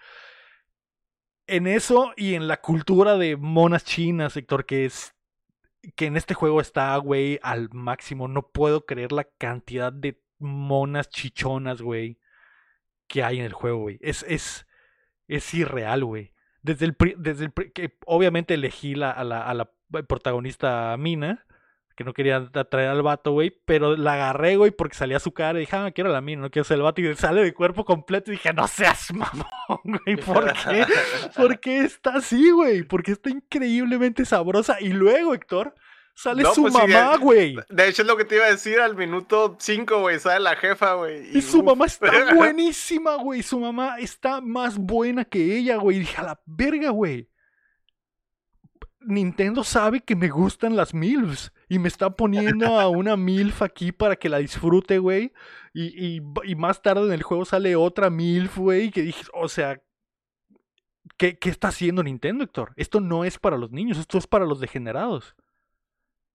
En 1.47 1.67
eso 1.67 2.13
y 2.17 2.35
en 2.35 2.47
la 2.47 2.61
cultura 2.61 3.17
de 3.17 3.37
monas 3.37 3.85
chinas, 3.85 4.37
Héctor, 4.37 4.67
que 4.67 4.85
es. 4.85 5.15
Que 5.97 6.07
en 6.07 6.17
este 6.19 6.35
juego 6.35 6.61
está, 6.61 6.95
güey, 6.99 7.41
al 7.43 7.71
máximo. 7.73 8.29
No 8.29 8.51
puedo 8.51 8.85
creer 8.85 9.13
la 9.13 9.25
cantidad 9.25 9.93
de 9.93 10.21
monas 10.41 11.11
chichonas, 11.11 11.83
güey, 11.83 12.19
que 13.07 13.23
hay 13.23 13.39
en 13.39 13.45
el 13.45 13.53
juego, 13.53 13.79
güey. 13.81 13.99
Es, 14.01 14.25
es, 14.29 14.67
es 15.29 15.55
irreal, 15.55 16.05
güey. 16.05 16.33
Desde 16.63 16.87
el, 16.87 16.97
desde 17.17 17.47
el 17.47 17.53
que 17.73 17.97
obviamente 18.07 18.55
elegí 18.55 18.95
la, 18.95 19.11
a, 19.11 19.25
la, 19.25 19.43
a 19.43 19.55
la 19.55 19.71
protagonista 20.07 20.97
Mina, 20.99 21.47
que 22.01 22.05
no 22.05 22.15
quería 22.15 22.49
atraer 22.55 22.89
al 22.89 23.03
vato, 23.03 23.33
güey, 23.33 23.51
pero 23.67 23.95
la 23.95 24.15
agarré, 24.15 24.57
güey, 24.57 24.71
porque 24.71 24.97
salía 24.97 25.21
su 25.21 25.33
cara 25.33 25.59
y 25.59 25.61
dije, 25.61 25.77
ah, 25.77 25.91
quiero 25.91 26.11
la 26.11 26.23
Mina, 26.23 26.43
no 26.43 26.51
quiero 26.51 26.65
ser 26.65 26.77
el 26.79 26.83
vato, 26.83 27.03
y 27.03 27.15
sale 27.15 27.43
de 27.43 27.53
cuerpo 27.53 27.85
completo 27.85 28.31
y 28.31 28.37
dije, 28.37 28.55
no 28.55 28.67
seas 28.69 29.13
mamón, 29.13 29.81
güey, 29.85 30.17
¿por 30.17 30.51
qué? 30.53 30.87
¿Por 31.37 31.61
qué 31.61 31.81
está 31.81 32.15
así, 32.15 32.51
güey? 32.53 32.85
Porque 32.85 33.13
está 33.13 33.29
increíblemente 33.29 34.25
sabrosa. 34.25 34.81
Y 34.81 34.95
luego, 34.95 35.35
Héctor, 35.35 35.75
sale 36.23 36.43
No, 36.43 36.55
su 36.55 36.63
pues 36.63 36.75
mamá, 36.75 37.17
güey. 37.17 37.57
De 37.69 37.89
hecho, 37.89 38.03
es 38.03 38.09
lo 38.09 38.17
que 38.17 38.25
te 38.25 38.37
iba 38.37 38.45
a 38.47 38.51
decir 38.51 38.79
al 38.81 38.95
minuto 38.97 39.57
5, 39.59 40.01
güey. 40.01 40.19
Sale 40.19 40.41
la 40.41 40.57
jefa, 40.57 40.95
güey. 40.95 41.37
Y 41.37 41.41
su 41.43 41.59
uf. 41.61 41.65
mamá 41.65 41.87
está 41.87 42.11
buenísima, 42.35 43.17
güey. 43.17 43.43
Su 43.43 43.59
mamá 43.59 43.97
está 43.99 44.41
más 44.41 44.77
buena 44.77 45.25
que 45.25 45.57
ella, 45.59 45.77
güey. 45.77 46.01
Dije, 46.01 46.17
a 46.19 46.23
la 46.25 46.41
verga, 46.47 46.91
güey. 46.91 47.29
Nintendo 49.03 49.65
sabe 49.65 50.01
que 50.01 50.15
me 50.15 50.29
gustan 50.29 50.77
las 50.77 50.93
MILFs. 50.93 51.53
Y 51.69 51.79
me 51.79 51.89
está 51.89 52.11
poniendo 52.11 52.79
a 52.79 52.89
una 52.91 53.17
MILF 53.17 53.63
aquí 53.63 53.93
para 53.93 54.17
que 54.17 54.29
la 54.29 54.39
disfrute, 54.39 54.99
güey. 54.99 55.33
Y, 55.73 56.17
y- 56.19 56.23
y 56.45 56.55
más 56.55 56.83
tarde 56.83 57.07
en 57.07 57.13
el 57.13 57.23
juego 57.23 57.45
sale 57.45 57.77
otra 57.77 58.11
MILF, 58.11 58.59
güey. 58.59 58.91
Que 58.91 59.03
dije, 59.03 59.25
o 59.33 59.49
sea. 59.49 59.81
¿qué, 61.17 61.39
¿Qué 61.39 61.49
está 61.51 61.69
haciendo 61.69 62.03
Nintendo, 62.03 62.45
Héctor? 62.45 62.73
Esto 62.77 63.01
no 63.01 63.25
es 63.25 63.39
para 63.39 63.57
los 63.57 63.71
niños, 63.71 63.99
esto 63.99 64.19
es 64.19 64.27
para 64.27 64.45
los 64.45 64.61
degenerados. 64.61 65.35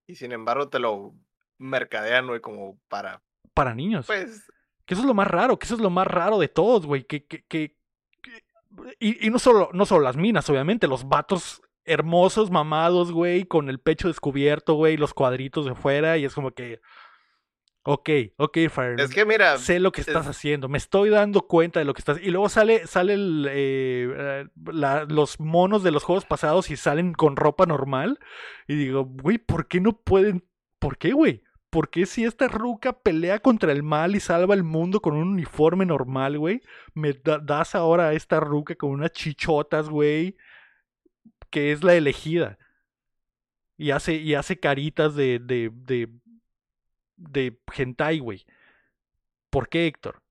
Y 0.08 0.16
sin 0.16 0.32
embargo, 0.32 0.70
te 0.70 0.80
lo 0.80 1.14
mercadean, 1.58 2.28
güey, 2.28 2.42
como 2.42 2.80
para. 2.88 3.22
Para 3.54 3.74
niños. 3.74 4.08
Pues. 4.08 4.52
Que 4.86 4.94
eso 4.94 5.02
es 5.02 5.08
lo 5.08 5.14
más 5.14 5.28
raro, 5.28 5.58
que 5.58 5.66
eso 5.66 5.76
es 5.76 5.82
lo 5.82 5.90
más 5.90 6.06
raro 6.08 6.38
de 6.38 6.48
todos, 6.48 6.86
güey. 6.86 7.04
Que, 7.06 7.26
que, 7.26 7.44
que, 7.46 7.76
que- 8.22 8.44
y, 9.00 9.26
y 9.26 9.30
no 9.30 9.40
solo, 9.40 9.70
no 9.74 9.86
solo 9.86 10.02
las 10.04 10.18
minas, 10.18 10.50
obviamente, 10.50 10.88
los 10.88 11.08
vatos 11.08 11.62
hermosos, 11.86 12.52
mamados, 12.52 13.12
güey, 13.12 13.46
con 13.46 13.70
el 13.70 13.80
pecho 13.80 14.08
descubierto, 14.08 14.74
güey, 14.76 14.98
los 14.98 15.14
cuadritos 15.14 15.66
de 15.66 15.76
fuera, 15.76 16.18
y 16.18 16.26
es 16.26 16.34
como 16.34 16.52
que. 16.52 16.82
Ok, 17.88 18.10
ok, 18.38 18.58
Fire. 18.72 19.00
Es 19.00 19.12
que 19.14 19.26
mira. 19.26 19.58
sé 19.60 19.80
lo 19.80 19.92
que 19.92 20.02
estás 20.02 20.24
es- 20.26 20.32
haciendo, 20.32 20.68
me 20.68 20.80
estoy 20.80 21.10
dando 21.12 21.42
cuenta 21.46 21.80
de 21.80 21.86
lo 21.86 21.94
que 21.94 22.00
estás. 22.00 22.20
Y 22.20 22.32
luego 22.32 22.50
sale, 22.50 22.88
sale 22.88 23.14
el, 23.14 23.48
eh, 23.48 24.48
la- 24.66 25.04
los 25.06 25.40
monos 25.40 25.84
de 25.84 25.92
los 25.92 26.04
juegos 26.04 26.26
pasados 26.26 26.72
y 26.72 26.78
salen 26.78 27.14
con 27.14 27.36
ropa 27.36 27.68
normal. 27.68 28.18
Y 28.68 28.76
digo, 28.76 29.06
güey, 29.06 29.38
¿por 29.38 29.68
qué 29.68 29.82
no 29.82 29.92
pueden? 29.94 30.44
¿Por 30.80 30.98
qué, 30.98 31.12
güey? 31.14 31.44
¿Por 31.70 31.90
qué 31.92 32.08
si 32.08 32.24
esta 32.24 32.48
ruca 32.48 32.94
pelea 32.94 33.38
contra 33.40 33.72
el 33.72 33.84
mal 33.84 34.16
y 34.16 34.20
salva 34.20 34.56
el 34.56 34.64
mundo 34.64 35.00
con 35.00 35.14
un 35.16 35.28
uniforme 35.28 35.86
normal, 35.86 36.40
güey? 36.40 36.62
Me 36.96 37.14
da- 37.14 37.38
das 37.38 37.76
ahora 37.76 38.08
a 38.08 38.14
esta 38.14 38.40
ruca 38.40 38.74
con 38.76 38.90
unas 38.92 39.12
chichotas, 39.12 39.90
güey, 39.90 40.38
que 41.52 41.72
es 41.72 41.84
la 41.84 41.94
elegida. 41.94 42.58
Y 43.78 43.92
hace, 43.92 44.14
y 44.16 44.34
hace 44.36 44.58
caritas 44.60 45.16
de, 45.16 45.38
de, 45.38 45.70
de, 45.74 46.08
de 47.18 47.58
hentai, 47.76 48.20
güey. 48.20 48.46
¿Por 49.50 49.70
qué, 49.70 49.88
Héctor? 49.88 50.22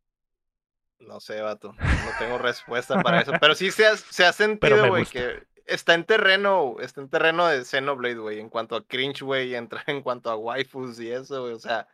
No 0.99 1.21
sé, 1.21 1.41
vato. 1.41 1.73
No 1.73 2.11
tengo 2.19 2.39
respuesta 2.39 3.01
para 3.03 3.21
eso. 3.21 3.33
Pero 3.41 3.55
sí 3.55 3.71
se 3.71 3.87
ha, 3.87 3.97
se 3.97 4.25
ha 4.25 4.33
sentido, 4.33 4.89
güey, 4.89 5.05
que 5.07 5.47
está 5.67 5.95
en 5.95 6.05
terreno, 6.05 6.77
está 6.81 7.01
en 7.01 7.09
terreno 7.09 7.47
de 7.47 7.65
Xenoblade, 7.65 8.17
güey, 8.17 8.41
en 8.41 8.49
cuanto 8.49 8.77
a 8.77 8.85
cringe, 8.87 9.23
güey, 9.23 9.55
entra 9.55 9.83
en 9.87 10.03
cuanto 10.03 10.31
a 10.31 10.37
waifus 10.37 10.99
y 11.01 11.11
eso, 11.11 11.43
güey. 11.43 11.55
O 11.55 11.59
sea, 11.59 11.89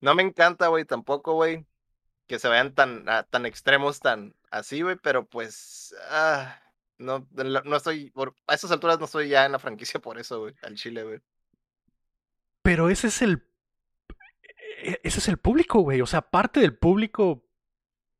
no 0.00 0.14
me 0.14 0.22
encanta, 0.22 0.68
güey, 0.68 0.84
tampoco, 0.84 1.34
güey, 1.34 1.66
que 2.26 2.38
se 2.38 2.48
vayan 2.48 2.74
tan, 2.74 3.08
a- 3.08 3.22
tan 3.24 3.46
extremos, 3.46 4.00
tan 4.00 4.34
así, 4.50 4.82
güey, 4.82 4.96
pero 4.96 5.26
pues, 5.26 5.94
ah, 6.10 6.60
no, 6.98 7.26
no 7.32 7.76
estoy, 7.76 8.10
por- 8.10 8.34
a 8.46 8.54
esas 8.54 8.70
alturas 8.70 8.98
no 8.98 9.04
estoy 9.06 9.28
ya 9.28 9.44
en 9.46 9.52
la 9.52 9.58
franquicia 9.58 10.00
por 10.00 10.18
eso, 10.18 10.40
güey, 10.40 10.54
al 10.62 10.74
chile, 10.76 11.02
güey. 11.04 11.20
Pero 12.62 12.90
ese 12.90 13.08
es 13.08 13.22
el. 13.22 13.42
E- 14.82 15.00
Ese 15.02 15.18
es 15.20 15.28
el 15.28 15.38
público, 15.38 15.80
güey. 15.80 16.00
O 16.00 16.06
sea, 16.06 16.22
parte 16.22 16.60
del 16.60 16.76
público 16.76 17.42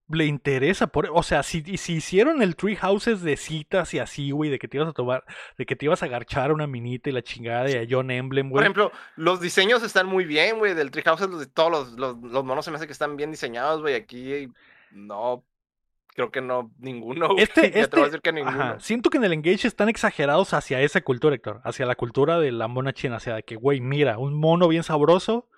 le 0.08 0.24
interesa. 0.26 0.86
Por, 0.86 1.10
o 1.12 1.22
sea, 1.22 1.42
si, 1.42 1.62
si 1.76 1.94
hicieron 1.94 2.40
el 2.42 2.54
Tree 2.56 2.76
Houses 2.76 3.22
de 3.22 3.36
citas 3.36 3.92
y 3.94 3.98
así, 3.98 4.30
güey, 4.30 4.50
de 4.50 4.58
que 4.58 4.68
te 4.68 4.76
ibas 4.76 4.88
a 4.88 4.92
tomar, 4.92 5.24
de 5.58 5.66
que 5.66 5.74
te 5.74 5.86
ibas 5.86 6.02
a 6.02 6.06
agarchar 6.06 6.50
a 6.50 6.54
una 6.54 6.66
minita 6.68 7.10
y 7.10 7.12
la 7.12 7.22
chingada 7.22 7.64
de 7.64 7.80
a 7.80 7.86
John 7.90 8.10
Emblem, 8.10 8.46
Por 8.48 8.52
güey. 8.58 8.62
ejemplo, 8.64 8.92
los 9.16 9.40
diseños 9.40 9.82
están 9.82 10.06
muy 10.06 10.24
bien, 10.24 10.58
güey, 10.58 10.74
del 10.74 10.90
Treehouse, 10.92 11.22
los 11.22 11.40
de 11.40 11.46
todos 11.46 11.70
los, 11.70 11.92
los, 11.98 12.16
los 12.22 12.44
monos 12.44 12.64
se 12.64 12.70
me 12.70 12.76
hace 12.76 12.86
que 12.86 12.92
están 12.92 13.16
bien 13.16 13.32
diseñados, 13.32 13.80
güey, 13.80 13.94
aquí 13.96 14.48
no, 14.92 15.44
creo 16.14 16.30
que 16.30 16.40
no, 16.40 16.70
ninguno, 16.78 17.26
güey, 17.32 17.42
Este, 17.42 17.62
a 17.62 17.64
este, 17.82 18.00
decir 18.00 18.20
que 18.20 18.32
ninguno. 18.32 18.62
ajá, 18.62 18.78
siento 18.80 19.10
que 19.10 19.18
en 19.18 19.24
el 19.24 19.32
Engage 19.32 19.66
están 19.66 19.88
exagerados 19.88 20.54
hacia 20.54 20.80
esa 20.82 21.00
cultura, 21.00 21.34
Héctor. 21.34 21.60
Hacia 21.64 21.84
la 21.84 21.96
cultura 21.96 22.38
de 22.38 22.52
la 22.52 22.68
mona 22.68 22.92
china. 22.92 23.16
Hacia 23.16 23.34
de 23.34 23.42
que, 23.42 23.56
güey, 23.56 23.80
mira, 23.80 24.18
un 24.18 24.34
mono 24.34 24.68
bien 24.68 24.84
sabroso. 24.84 25.48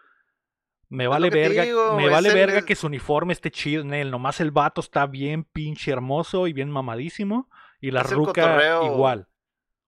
Me 0.91 1.07
vale 1.07 1.29
verga, 1.31 1.65
digo, 1.65 1.95
me 1.97 2.09
vale 2.09 2.33
verga 2.33 2.63
que 2.63 2.75
su 2.75 2.87
uniforme 2.87 3.33
esté 3.33 3.51
chido 3.51 3.83
en 3.83 3.93
él. 3.93 4.11
Nomás 4.11 4.41
el 4.41 4.51
vato 4.51 4.81
está 4.81 5.07
bien 5.07 5.45
pinche 5.45 5.91
hermoso 5.91 6.47
y 6.47 6.53
bien 6.53 6.71
mamadísimo. 6.71 7.51
Y 7.81 7.91
la 7.91 8.01
Es 8.01 8.11
ruca 8.11 8.83
igual. 8.85 9.29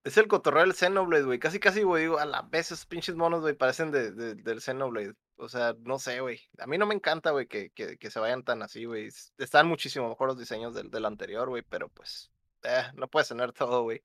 Es 0.04 0.16
el 0.16 0.28
cotorreo 0.28 0.62
del 0.62 0.72
Xenoblade, 0.74 1.24
güey, 1.24 1.38
casi 1.38 1.60
casi, 1.60 1.82
güey, 1.82 2.04
digo, 2.04 2.18
a 2.18 2.24
la 2.24 2.40
vez 2.42 2.72
esos 2.72 2.86
pinches 2.86 3.16
monos, 3.16 3.42
güey, 3.42 3.54
parecen 3.54 3.90
de, 3.90 4.12
de- 4.12 4.34
del 4.34 4.62
Xenoblade, 4.62 5.12
o 5.36 5.46
sea, 5.50 5.74
no 5.80 5.98
sé, 5.98 6.20
güey, 6.20 6.40
a 6.58 6.66
mí 6.66 6.78
no 6.78 6.86
me 6.86 6.94
encanta, 6.94 7.32
güey, 7.32 7.46
que, 7.46 7.68
que, 7.70 7.98
que 7.98 8.10
se 8.10 8.18
vayan 8.18 8.42
tan 8.42 8.62
así, 8.62 8.86
güey, 8.86 9.10
están 9.36 9.66
muchísimo 9.66 10.08
mejor 10.08 10.28
los 10.28 10.38
diseños 10.38 10.74
del, 10.74 10.90
del 10.90 11.04
anterior, 11.04 11.50
güey, 11.50 11.62
pero 11.68 11.90
pues, 11.90 12.30
eh, 12.62 12.84
no 12.94 13.08
puedes 13.08 13.28
tener 13.28 13.52
todo, 13.52 13.82
güey. 13.82 14.02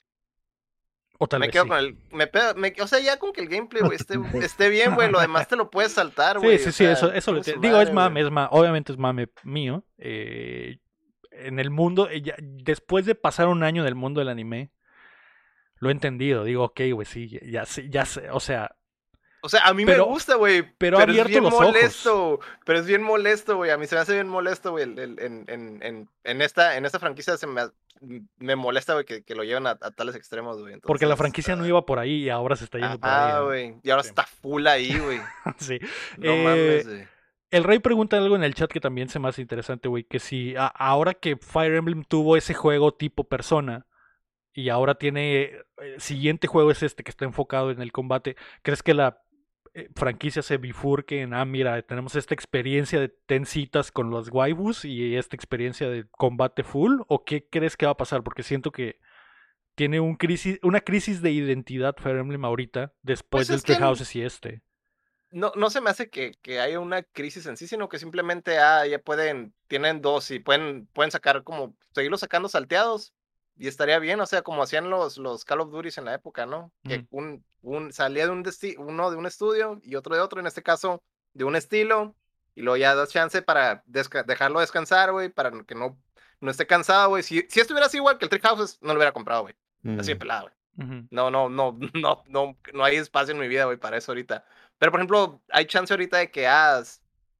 O 1.17 1.27
tal 1.27 1.39
Me 1.39 1.47
vez 1.47 1.53
quedo 1.53 1.63
sí. 1.63 1.69
con 1.69 1.77
el. 1.77 1.97
Me, 2.11 2.73
o 2.81 2.87
sea, 2.87 2.99
ya 2.99 3.17
con 3.19 3.31
que 3.31 3.41
el 3.41 3.47
gameplay, 3.47 3.81
güey, 3.83 3.95
esté, 3.95 4.15
esté 4.43 4.69
bien, 4.69 4.95
güey. 4.95 5.09
Lo 5.09 5.19
demás 5.19 5.47
te 5.47 5.55
lo 5.55 5.69
puedes 5.69 5.93
saltar, 5.93 6.39
güey. 6.39 6.57
Sí, 6.57 6.65
sí, 6.65 6.71
sí, 6.71 6.77
sea, 6.83 6.91
eso, 6.91 7.13
eso 7.13 7.31
lo 7.31 7.37
entiendo. 7.37 7.61
Digo, 7.61 7.79
es 7.79 7.91
mame, 7.93 8.21
es 8.21 8.29
mame. 8.29 8.49
Obviamente 8.51 8.91
es 8.91 8.97
mame 8.97 9.29
mío. 9.43 9.85
eh, 9.97 10.77
en 11.31 11.59
el 11.59 11.69
mundo, 11.69 12.09
eh, 12.09 12.21
ya- 12.21 12.35
después 12.39 13.05
de 13.05 13.13
pasar 13.15 13.47
un 13.47 13.63
año 13.63 13.81
en 13.81 13.87
el 13.89 13.95
mundo 13.95 14.19
del 14.19 14.29
anime, 14.29 14.71
lo 15.79 15.89
he 15.89 15.91
entendido. 15.91 16.43
Digo, 16.45 16.63
ok, 16.63 16.81
güey, 16.93 17.05
sí, 17.05 17.27
ya- 17.29 17.63
ya 17.65 17.83
ya 17.89 18.05
sé. 18.05 18.29
O 18.31 18.39
sea, 18.39 18.75
O 19.45 19.49
sea, 19.49 19.65
a 19.67 19.73
mí 19.75 19.85
Pero- 19.85 20.05
me 20.07 20.11
gusta, 20.11 20.35
güey. 20.35 20.63
pero 20.77 20.97
ha 20.97 21.03
es 21.03 21.09
abierto 21.09 21.29
bien 21.29 21.43
los 21.43 21.53
ojos. 21.53 21.65
molesto. 21.67 22.39
Pero 22.65 22.79
es 22.79 22.85
bien 22.87 23.03
molesto, 23.03 23.57
güey. 23.57 23.69
A 23.69 23.77
mí 23.77 23.85
se 23.85 23.93
me 23.95 24.01
hace 24.01 24.13
bien 24.13 24.27
molesto, 24.27 24.71
güey. 24.71 24.83
En, 24.83 24.97
en, 25.19 25.45
en, 25.47 26.09
en 26.23 26.41
esta, 26.41 26.77
en 26.77 26.85
esta 26.85 26.97
franquicia 26.99 27.37
se 27.37 27.45
me, 27.45 27.61
me 28.37 28.55
molesta, 28.55 28.93
güey, 28.93 29.05
que, 29.05 29.23
que 29.23 29.35
lo 29.35 29.43
lleven 29.43 29.67
a, 29.67 29.71
a 29.79 29.91
tales 29.91 30.15
extremos, 30.15 30.59
güey. 30.59 30.79
porque 30.81 31.05
la 31.05 31.15
franquicia 31.15 31.55
no 31.55 31.63
ah, 31.63 31.67
iba 31.67 31.85
por 31.85 31.99
ahí 31.99 32.23
y 32.23 32.29
ahora 32.29 32.55
se 32.55 32.63
está 32.65 32.79
yendo 32.79 32.99
por 32.99 33.09
ahí. 33.09 33.33
¿no? 33.33 33.45
güey. 33.45 33.75
Y 33.83 33.89
ahora 33.91 34.03
Sí. 34.03 34.09
está 34.09 34.23
full 34.23 34.65
ahí, 34.67 34.97
güey. 34.97 35.19
Sí. 35.59 35.79
No 36.17 36.31
Eh, 36.31 36.43
mames, 36.43 36.87
güey. 36.87 37.07
El 37.51 37.63
Rey 37.63 37.79
pregunta 37.79 38.17
algo 38.17 38.35
en 38.35 38.43
el 38.43 38.55
chat 38.55 38.69
que 38.71 38.79
también 38.81 39.07
se 39.07 39.19
me 39.19 39.29
hace 39.29 39.41
interesante, 39.41 39.87
güey, 39.87 40.03
que 40.03 40.19
si 40.19 40.55
a- 40.57 40.65
ahora 40.67 41.13
que 41.13 41.37
Fire 41.37 41.75
Emblem 41.75 42.03
tuvo 42.03 42.35
ese 42.35 42.53
juego 42.53 42.93
tipo 42.93 43.23
persona 43.25 43.85
y 44.51 44.69
ahora 44.69 44.95
tiene, 44.95 45.51
el 45.77 46.01
siguiente 46.01 46.47
juego 46.47 46.71
es 46.71 46.81
este 46.83 47.03
que 47.03 47.11
está 47.11 47.23
enfocado 47.25 47.71
en 47.71 47.81
el 47.81 47.91
combate, 47.91 48.35
¿crees 48.61 48.81
que 48.83 48.93
la 48.93 49.21
eh, 49.75 49.89
franquicia 49.95 50.41
se 50.41 50.57
bifurque 50.57 51.21
en, 51.21 51.33
ah, 51.33 51.45
mira, 51.45 51.81
tenemos 51.81 52.15
esta 52.15 52.33
experiencia 52.33 52.99
de 52.99 53.09
ten 53.09 53.45
citas 53.45 53.91
con 53.91 54.09
los 54.09 54.29
waibus 54.29 54.85
y 54.85 55.15
esta 55.17 55.35
experiencia 55.35 55.89
de 55.89 56.07
combate 56.11 56.63
full? 56.63 57.01
¿O 57.07 57.25
qué 57.25 57.47
crees 57.49 57.75
que 57.77 57.85
va 57.85 57.91
a 57.91 57.97
pasar? 57.97 58.23
Porque 58.23 58.41
siento 58.43 58.71
que 58.71 58.99
tiene 59.75 59.99
un 59.99 60.15
crisis, 60.15 60.59
una 60.63 60.79
crisis 60.81 61.21
de 61.21 61.31
identidad 61.31 61.95
Fire 61.97 62.17
Emblem 62.17 62.45
ahorita, 62.45 62.93
después 63.01 63.47
Pues 63.47 63.47
del 63.49 63.63
Three 63.63 63.75
Houses 63.75 64.15
y 64.15 64.21
este. 64.21 64.63
no, 65.31 65.51
no 65.55 65.69
se 65.69 65.81
me 65.81 65.89
hace 65.89 66.09
que, 66.09 66.35
que 66.41 66.59
haya 66.61 66.79
una 66.79 67.03
crisis 67.03 67.45
en 67.45 67.57
sí, 67.57 67.67
sino 67.67 67.89
que 67.89 67.99
simplemente 67.99 68.57
ah, 68.59 68.87
ya 68.87 68.99
pueden, 68.99 69.53
tienen 69.67 70.01
dos 70.01 70.31
y 70.31 70.39
pueden, 70.39 70.87
pueden 70.93 71.11
sacar 71.11 71.43
como, 71.43 71.75
seguirlos 71.93 72.21
sacando 72.21 72.47
salteados 72.47 73.13
y 73.57 73.67
estaría 73.67 73.99
bien, 73.99 74.19
o 74.21 74.25
sea, 74.25 74.41
como 74.41 74.63
hacían 74.63 74.89
los, 74.89 75.17
los 75.17 75.43
Call 75.45 75.61
of 75.61 75.71
Duty 75.71 75.89
en 75.97 76.05
la 76.05 76.13
época, 76.13 76.45
¿no? 76.45 76.71
Que 76.83 76.99
Mm. 76.99 77.07
un, 77.11 77.45
un, 77.65 77.91
salía 77.93 78.25
de 78.25 78.31
un 78.31 78.43
uno 78.77 79.11
de 79.11 79.17
un 79.17 79.25
estudio 79.25 79.79
y 79.83 79.95
otro 79.95 80.15
de 80.15 80.21
otro, 80.21 80.39
en 80.39 80.47
este 80.47 80.63
caso 80.63 81.03
de 81.33 81.43
un 81.43 81.55
estilo, 81.55 82.15
y 82.55 82.61
luego 82.61 82.77
ya 82.77 82.95
das 82.95 83.09
chance 83.09 83.41
para 83.41 83.83
desca- 83.85 84.23
dejarlo 84.25 84.59
descansar, 84.59 85.11
güey, 85.11 85.29
para 85.29 85.51
que 85.65 85.75
no 85.75 85.97
no 86.41 86.51
esté 86.51 86.67
cansado, 86.67 87.09
güey. 87.09 87.23
Si, 87.23 87.45
si 87.49 87.59
estuviera 87.61 87.87
así 87.87 87.97
igual 87.97 88.17
que 88.17 88.25
el 88.25 88.29
Trick 88.29 88.43
Houses, 88.43 88.77
no 88.81 88.89
lo 88.89 88.95
hubiera 88.99 89.13
comprado, 89.13 89.43
güey. 89.43 89.55
Así 89.97 90.09
de 90.09 90.15
Mm. 90.15 90.19
pelado, 90.19 90.49
güey. 90.77 91.07
No, 91.09 91.31
no, 91.31 91.49
no, 91.49 91.77
no, 91.93 92.23
no, 92.27 92.57
no 92.73 92.83
hay 92.83 92.97
espacio 92.97 93.33
en 93.33 93.39
mi 93.39 93.47
vida, 93.47 93.65
güey, 93.65 93.77
para 93.77 93.97
eso 93.97 94.11
ahorita. 94.11 94.45
Pero, 94.77 94.91
por 94.91 94.99
ejemplo, 94.99 95.41
hay 95.49 95.65
chance 95.65 95.91
ahorita 95.93 96.17
de 96.17 96.31
que, 96.31 96.45
ah, 96.47 96.83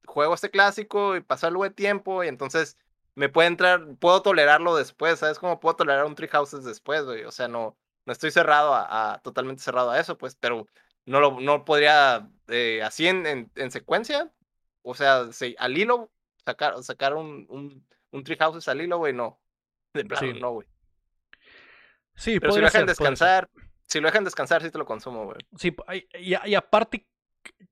juego 0.06 0.34
este 0.34 0.50
clásico 0.50 1.16
y 1.16 1.22
pasó 1.22 1.48
algo 1.48 1.64
de 1.64 1.72
tiempo 1.72 2.24
y 2.24 2.30
entonces 2.30 2.78
me 3.16 3.30
puede 3.30 3.48
entrar, 3.50 3.86
puedo 4.00 4.22
tolerarlo 4.22 4.76
después, 4.76 5.20
¿sabes? 5.20 5.40
Como 5.40 5.60
puedo 5.60 5.76
tolerar 5.76 6.06
un 6.06 6.16
Tree 6.16 6.30
Houses 6.30 6.64
después, 6.64 7.04
güey. 7.04 7.24
O 7.26 7.32
sea, 7.32 7.48
no, 7.48 7.78
no 8.06 8.14
estoy 8.14 8.32
cerrado 8.32 8.74
a, 8.74 9.14
a- 9.14 9.20
totalmente 9.22 9.64
cerrado 9.64 9.92
a 9.92 10.00
eso, 10.00 10.18
pues, 10.18 10.36
pero 10.36 10.68
no 11.06 11.20
lo, 11.20 11.40
no 11.40 11.66
podría, 11.66 12.30
eh, 12.48 12.82
así 12.84 13.08
en, 13.08 13.26
en, 13.28 13.52
en 13.56 13.72
secuencia, 13.72 14.32
o 14.82 14.94
sea, 14.96 15.32
sí, 15.32 15.56
al 15.60 15.78
hilo, 15.78 16.12
sacar, 16.46 16.82
sacar 16.84 17.14
un, 17.16 17.46
un, 17.50 17.88
un 18.12 18.24
Tree 18.24 18.38
Houses 18.38 18.68
al 18.68 18.82
hilo, 18.82 18.98
güey, 18.98 19.14
no. 19.14 19.40
De 19.94 20.04
plano, 20.06 20.34
Sí. 20.34 20.40
no, 20.40 20.52
güey. 20.52 20.68
Sí, 22.16 22.40
Pero 22.40 22.54
si 22.54 22.60
lo 22.60 22.66
dejan 22.66 22.82
ser, 22.82 22.88
descansar, 22.88 23.50
si 23.88 24.00
lo 24.00 24.08
dejan 24.08 24.24
descansar, 24.24 24.62
sí 24.62 24.72
te 24.72 24.78
lo 24.78 24.86
consumo, 24.86 25.26
güey. 25.26 25.38
Sí, 25.58 25.76
y, 26.20 26.36
y 26.50 26.56
aparte, 26.56 27.08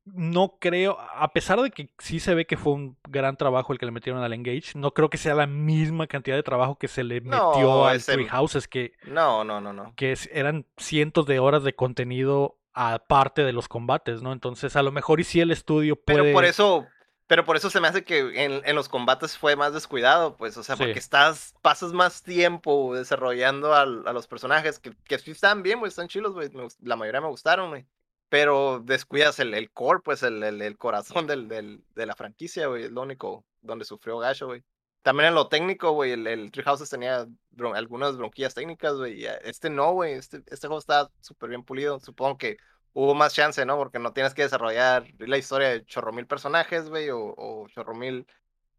no 0.05 0.57
creo, 0.59 0.97
a 0.99 1.31
pesar 1.31 1.61
de 1.61 1.71
que 1.71 1.89
sí 1.99 2.19
se 2.19 2.35
ve 2.35 2.45
que 2.45 2.57
fue 2.57 2.73
un 2.73 2.97
gran 3.07 3.37
trabajo 3.37 3.71
el 3.73 3.79
que 3.79 3.85
le 3.85 3.91
metieron 3.91 4.21
al 4.21 4.33
Engage, 4.33 4.71
no 4.75 4.93
creo 4.93 5.09
que 5.09 5.17
sea 5.17 5.33
la 5.33 5.47
misma 5.47 6.07
cantidad 6.07 6.35
de 6.35 6.43
trabajo 6.43 6.77
que 6.77 6.87
se 6.89 7.03
le 7.03 7.21
metió 7.21 7.85
al 7.85 8.03
Three 8.03 8.27
Houses, 8.27 8.67
que, 8.67 8.93
No, 9.05 9.43
no, 9.43 9.61
no, 9.61 9.71
no. 9.73 9.93
que 9.95 10.17
eran 10.31 10.65
cientos 10.77 11.25
de 11.25 11.39
horas 11.39 11.63
de 11.63 11.73
contenido 11.75 12.57
aparte 12.73 13.43
de 13.43 13.53
los 13.53 13.67
combates, 13.67 14.21
¿no? 14.21 14.33
Entonces, 14.33 14.75
a 14.75 14.81
lo 14.83 14.91
mejor 14.91 15.19
y 15.19 15.23
sí 15.23 15.39
el 15.39 15.51
estudio 15.51 15.95
puede... 15.95 16.21
Pero 16.21 16.33
por 16.33 16.43
eso, 16.45 16.87
pero 17.27 17.45
por 17.45 17.55
eso 17.55 17.69
se 17.69 17.79
me 17.79 17.87
hace 17.87 18.03
que 18.03 18.43
en, 18.43 18.61
en 18.65 18.75
los 18.75 18.89
combates 18.89 19.37
fue 19.37 19.55
más 19.55 19.73
descuidado, 19.73 20.35
pues, 20.37 20.57
o 20.57 20.63
sea, 20.63 20.75
Sí. 20.75 20.83
porque 20.83 20.99
estás, 20.99 21.53
pasas 21.61 21.93
más 21.93 22.23
tiempo 22.23 22.93
desarrollando 22.95 23.73
al- 23.73 24.05
a, 24.07 24.11
los 24.11 24.27
personajes 24.27 24.79
que, 24.79 24.91
que 25.05 25.17
sí 25.19 25.31
están 25.31 25.63
bien, 25.63 25.79
güey, 25.79 25.89
están 25.89 26.07
chilos, 26.07 26.33
güey, 26.33 26.49
la 26.81 26.95
mayoría 26.95 27.21
me 27.21 27.27
gustaron, 27.27 27.69
güey. 27.69 27.85
Pero 28.29 28.81
descuidas 28.83 29.39
el, 29.39 29.53
el 29.53 29.71
core, 29.71 30.01
pues, 30.03 30.23
el, 30.23 30.41
el, 30.43 30.61
el 30.61 30.77
corazón 30.77 31.27
del, 31.27 31.47
del, 31.47 31.83
de 31.95 32.05
la 32.05 32.15
franquicia, 32.15 32.67
güey, 32.67 32.85
es 32.85 32.91
lo 32.91 33.01
único 33.01 33.45
donde 33.61 33.85
sufrió 33.85 34.17
Gacho, 34.17 34.47
güey. 34.47 34.63
También 35.03 35.29
en 35.29 35.35
lo 35.35 35.49
técnico, 35.49 35.91
güey, 35.91 36.13
el, 36.13 36.27
el 36.27 36.51
Houses 36.63 36.89
tenía 36.89 37.27
algunas 37.75 38.17
bronquillas 38.17 38.53
técnicas, 38.53 38.95
güey, 38.95 39.25
eh, 39.25 39.37
este 39.43 39.69
no, 39.69 39.91
güey, 39.91 40.13
este, 40.13 40.43
este 40.47 40.67
juego 40.67 40.79
está 40.79 41.11
súper 41.19 41.49
bien 41.49 41.63
pulido, 41.63 41.99
supongo 41.99 42.37
que 42.37 42.57
hubo 42.93 43.13
más 43.13 43.33
chance, 43.33 43.65
¿no? 43.65 43.77
Porque 43.77 43.99
no 43.99 44.13
tienes 44.13 44.33
que 44.33 44.43
desarrollar 44.43 45.05
la 45.19 45.37
historia 45.37 45.69
de 45.69 45.85
chorro 45.85 46.13
mil 46.13 46.25
personajes, 46.25 46.89
güey, 46.89 47.09
o, 47.09 47.19
o 47.19 47.67
chorro 47.69 47.93
mil 47.93 48.25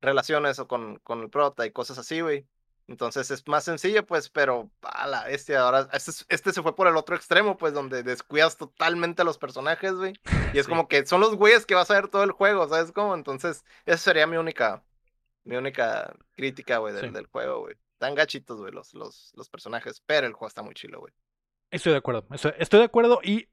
relaciones 0.00 0.58
o 0.58 0.66
con, 0.66 0.98
con 1.00 1.22
el 1.22 1.30
prota 1.30 1.66
y 1.66 1.72
cosas 1.72 1.98
así, 1.98 2.20
güey. 2.20 2.46
Entonces 2.86 3.30
es 3.30 3.46
más 3.48 3.64
sencillo, 3.64 4.04
pues, 4.04 4.28
pero 4.28 4.70
a 4.82 5.06
la 5.06 5.24
bestia, 5.24 5.62
ahora 5.62 5.88
este, 5.92 6.10
es- 6.10 6.26
este 6.28 6.52
se 6.52 6.62
fue 6.62 6.74
por 6.76 6.86
el 6.86 6.96
otro 6.96 7.16
extremo, 7.16 7.56
pues, 7.56 7.72
donde 7.72 8.02
descuidas 8.02 8.56
totalmente 8.58 9.22
a 9.22 9.24
los 9.24 9.38
personajes, 9.38 9.94
güey. 9.94 10.12
Y 10.56 10.58
es 10.58 10.66
Sí. 10.66 10.70
como 10.70 10.86
que 10.88 11.06
son 11.06 11.20
los 11.20 11.34
güeyes 11.36 11.64
que 11.66 11.74
vas 11.74 11.90
a 11.90 11.94
ver 11.94 12.08
todo 12.08 12.22
el 12.24 12.32
juego, 12.32 12.68
¿sabes 12.68 12.92
cómo? 12.92 13.14
Entonces, 13.14 13.64
esa 13.86 13.96
sería 13.98 14.26
mi 14.26 14.36
única, 14.36 14.84
mi 15.44 15.56
única 15.56 16.14
crítica, 16.36 16.78
güey, 16.78 16.92
del, 16.94 17.06
Sí. 17.06 17.10
del 17.10 17.26
juego, 17.26 17.60
güey. 17.60 17.76
Están 17.94 18.14
gachitos, 18.14 18.58
güey, 18.60 18.72
los, 18.72 18.92
los, 18.92 19.32
los 19.34 19.48
personajes, 19.48 20.02
pero 20.04 20.26
el 20.26 20.32
juego 20.34 20.48
está 20.48 20.62
muy 20.62 20.74
chilo, 20.74 21.00
güey. 21.00 21.14
Estoy 21.70 21.92
de 21.92 21.98
acuerdo, 21.98 22.26
estoy, 22.32 22.52
estoy 22.58 22.80
de 22.80 22.84
acuerdo 22.86 23.20
y 23.22 23.48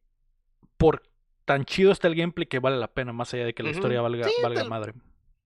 por 0.78 1.04
tan 1.46 1.64
chido 1.66 1.92
está 1.92 2.08
el 2.08 2.16
gameplay 2.16 2.46
que 2.48 2.60
vale 2.60 2.78
la 2.78 2.88
pena, 2.92 3.14
más 3.14 3.34
allá 3.34 3.46
de 3.46 3.54
que 3.54 3.64
la 3.64 3.70
historia 3.72 4.02
valga, 4.02 4.28
Sí, 4.28 4.34
valga 4.44 4.64
te- 4.64 4.70
madre. 4.70 4.94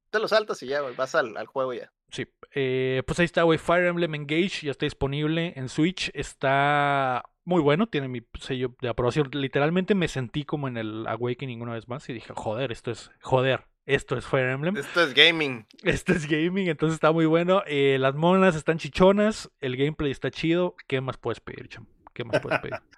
Te 0.09 0.19
lo 0.19 0.27
saltas 0.27 0.61
y 0.63 0.67
ya, 0.67 0.81
güey, 0.81 0.95
vas 0.95 1.13
al, 1.15 1.37
al 1.37 1.45
juego 1.47 1.73
ya. 1.73 1.91
Sí, 2.09 2.27
eh, 2.53 3.03
pues 3.05 3.19
ahí 3.19 3.25
está, 3.25 3.43
güey. 3.43 3.57
Fire 3.57 3.85
Emblem 3.85 4.15
Engage 4.15 4.65
ya 4.65 4.71
está 4.71 4.85
disponible 4.85 5.53
en 5.55 5.69
Switch. 5.69 6.11
Está 6.13 7.23
muy 7.43 7.61
bueno, 7.61 7.87
tiene 7.87 8.07
mi 8.07 8.21
sello 8.39 8.75
de 8.81 8.89
aprobación. 8.89 9.29
Literalmente 9.33 9.95
me 9.95 10.07
sentí 10.07 10.45
como 10.45 10.67
en 10.67 10.77
el 10.77 11.07
Awakening 11.07 11.61
una 11.61 11.73
vez 11.73 11.87
más 11.87 12.07
y 12.09 12.13
dije, 12.13 12.33
joder, 12.35 12.71
esto 12.71 12.91
es, 12.91 13.11
joder, 13.21 13.65
esto 13.85 14.17
es 14.17 14.25
Fire 14.25 14.49
Emblem. 14.49 14.77
Esto 14.77 15.03
es 15.03 15.13
gaming. 15.13 15.67
Esto 15.83 16.13
es 16.13 16.27
gaming, 16.27 16.67
entonces 16.67 16.95
está 16.95 17.11
muy 17.11 17.25
bueno. 17.25 17.61
Eh, 17.67 17.97
las 17.99 18.15
monas 18.15 18.55
están 18.55 18.79
chichonas, 18.79 19.51
el 19.59 19.77
gameplay 19.77 20.11
está 20.11 20.31
chido. 20.31 20.75
¿Qué 20.87 21.01
más 21.01 21.17
puedes 21.17 21.39
pedir, 21.39 21.67
cham? 21.69 21.85
¿Qué 22.13 22.23
más 22.23 22.39
puedes 22.41 22.59
pedir? 22.59 22.79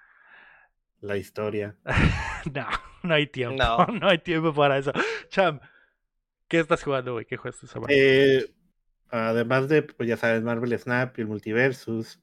La 1.00 1.16
historia. 1.16 1.76
no, 2.52 2.66
no 3.02 3.14
hay 3.14 3.26
tiempo. 3.26 3.56
No. 3.56 3.86
No. 4.00 4.08
hay 4.08 4.18
tiempo 4.18 4.52
para 4.54 4.78
eso. 4.78 4.92
Cham, 5.28 5.60
¿qué 6.48 6.60
estás 6.60 6.82
jugando, 6.82 7.12
güey? 7.12 7.26
¿Qué 7.26 7.36
juegas 7.36 7.56
esta 7.56 7.74
semana? 7.74 7.92
Eh, 7.94 8.46
además 9.10 9.68
de, 9.68 9.82
pues 9.82 10.08
ya 10.08 10.16
sabes, 10.16 10.42
Marvel 10.42 10.78
Snap 10.78 11.18
y 11.18 11.22
el 11.22 11.28
Multiversus. 11.28 12.20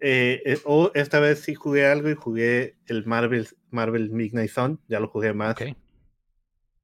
eh, 0.00 0.42
eh, 0.46 0.58
o 0.64 0.90
esta 0.94 1.20
vez 1.20 1.40
sí 1.40 1.54
jugué 1.54 1.86
algo 1.86 2.10
y 2.10 2.14
jugué 2.14 2.76
el 2.86 3.04
Marvel, 3.06 3.48
Marvel 3.70 4.10
Midnight 4.10 4.50
Sun. 4.50 4.80
Ya 4.88 5.00
lo 5.00 5.08
jugué 5.08 5.32
más. 5.34 5.52
Ok. 5.60 5.76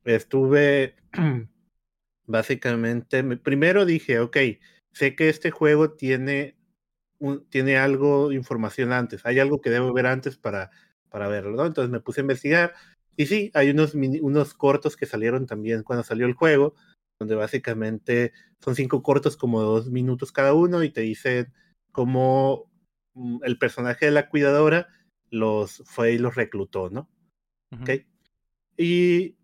Estuve 0.05 0.97
básicamente. 2.27 3.23
me- 3.23 3.37
Primero 3.37 3.85
dije, 3.85 4.19
ok, 4.21 4.37
sé 4.93 5.15
que 5.17 5.29
este 5.29 5.51
juego 5.51 5.93
tiene, 5.93 6.57
un, 7.19 7.49
tiene 7.49 7.77
algo, 7.79 8.33
información 8.33 8.93
antes. 8.93 9.25
Hay 9.27 9.39
algo 9.39 9.61
que 9.61 9.71
debo 9.71 9.93
ver 9.93 10.07
antes 10.07 10.37
para, 10.37 10.71
para 11.11 11.29
verlo, 11.29 11.57
¿no? 11.57 11.67
Entonces 11.67 11.91
me 11.91 12.01
puse 12.01 12.21
a 12.21 12.23
investigar. 12.23 12.75
Y 13.17 13.27
sí, 13.27 13.51
hay 13.55 13.71
unos, 13.71 13.95
unos 13.95 14.55
cortos 14.55 14.97
que 14.97 15.07
salieron 15.07 15.47
también 15.47 15.83
cuando 15.85 16.03
salió 16.05 16.27
el 16.27 16.35
juego, 16.35 16.75
donde 17.19 17.37
básicamente 17.37 18.33
son 18.65 18.75
cinco 18.75 19.03
cortos 19.03 19.37
como 19.37 19.61
dos 19.61 19.91
minutos 19.91 20.33
cada 20.33 20.55
uno 20.55 20.83
y 20.83 20.91
te 20.91 21.03
dicen 21.03 21.53
cómo 21.93 22.71
mm, 23.13 23.41
el 23.45 23.59
personaje 23.59 24.07
de 24.07 24.13
la 24.13 24.29
cuidadora 24.31 24.89
los 25.31 25.83
fue 25.85 26.13
y 26.13 26.19
los 26.19 26.35
reclutó, 26.35 26.89
¿no? 26.91 27.09
Ujú. 27.73 27.83
¿ok? 27.83 27.91
Y 28.77 29.37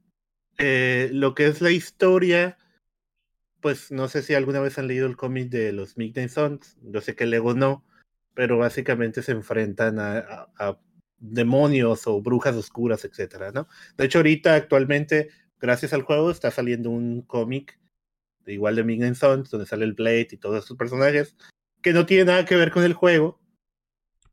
eh, 0.58 1.10
lo 1.12 1.34
que 1.34 1.46
es 1.46 1.60
la 1.60 1.70
historia, 1.70 2.56
pues 3.60 3.90
no 3.90 4.08
sé 4.08 4.22
si 4.22 4.34
alguna 4.34 4.60
vez 4.60 4.78
han 4.78 4.86
leído 4.86 5.06
el 5.06 5.16
cómic 5.16 5.50
de 5.50 5.72
los 5.72 5.98
Midnight 5.98 6.30
Suns, 6.30 6.78
yo 6.82 7.00
sé 7.00 7.14
que 7.14 7.26
Lego 7.26 7.54
no, 7.54 7.84
pero 8.34 8.56
básicamente 8.58 9.22
se 9.22 9.32
enfrentan 9.32 9.98
a, 9.98 10.18
a- 10.18 10.48
a 10.58 10.80
demonios 11.18 12.06
o 12.06 12.22
brujas 12.22 12.56
oscuras, 12.56 13.04
etcétera, 13.04 13.52
¿no? 13.52 13.68
De 13.98 14.06
hecho, 14.06 14.18
ahorita 14.20 14.54
actualmente, 14.54 15.28
gracias 15.60 15.92
al 15.92 16.02
juego, 16.02 16.30
está 16.30 16.50
saliendo 16.50 16.88
un 16.90 17.22
cómic 17.22 17.78
de 18.44 18.52
igual 18.54 18.76
de 18.76 18.84
Midnight 18.84 19.14
Suns, 19.14 19.50
donde 19.50 19.66
sale 19.66 19.84
el 19.84 19.92
Blade 19.94 20.28
y 20.32 20.36
todos 20.36 20.64
esos 20.64 20.76
personajes, 20.76 21.36
que 21.82 21.92
no 21.92 22.06
tiene 22.06 22.24
nada 22.26 22.44
que 22.44 22.56
ver 22.56 22.70
con 22.70 22.82
el 22.84 22.92
juego, 22.94 23.40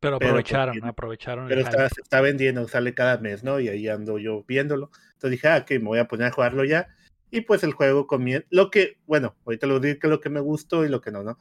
Pero 0.00 0.18
pero 0.18 0.30
aprovecharon, 0.30 0.74
porque- 0.76 0.88
aprovecharon 0.88 1.44
el 1.44 1.48
pero 1.48 1.60
está, 1.62 1.88
se 1.88 2.00
está 2.00 2.20
vendiendo, 2.20 2.66
sale 2.68 2.94
cada 2.94 3.18
mes, 3.18 3.42
¿no? 3.42 3.58
Y 3.60 3.68
ahí 3.68 3.88
ando 3.88 4.18
yo 4.18 4.44
viéndolo. 4.46 4.90
Entonces 5.14 5.30
dije, 5.32 5.48
ah, 5.48 5.64
que 5.64 5.78
me 5.78 5.86
voy 5.86 5.98
a 5.98 6.06
poner 6.08 6.28
a 6.28 6.32
jugarlo 6.32 6.64
ya. 6.64 6.88
Y 7.30 7.42
pues 7.42 7.62
el 7.64 7.72
juego 7.72 8.06
comienza. 8.06 8.46
Lo 8.50 8.70
que, 8.70 8.98
bueno, 9.06 9.36
ahorita 9.44 9.66
lo 9.66 9.80
digo 9.80 9.98
que 9.98 10.08
lo 10.08 10.20
que 10.20 10.30
me 10.30 10.40
gustó 10.40 10.84
y 10.84 10.88
lo 10.88 11.00
que 11.00 11.10
no, 11.10 11.22
¿no? 11.24 11.36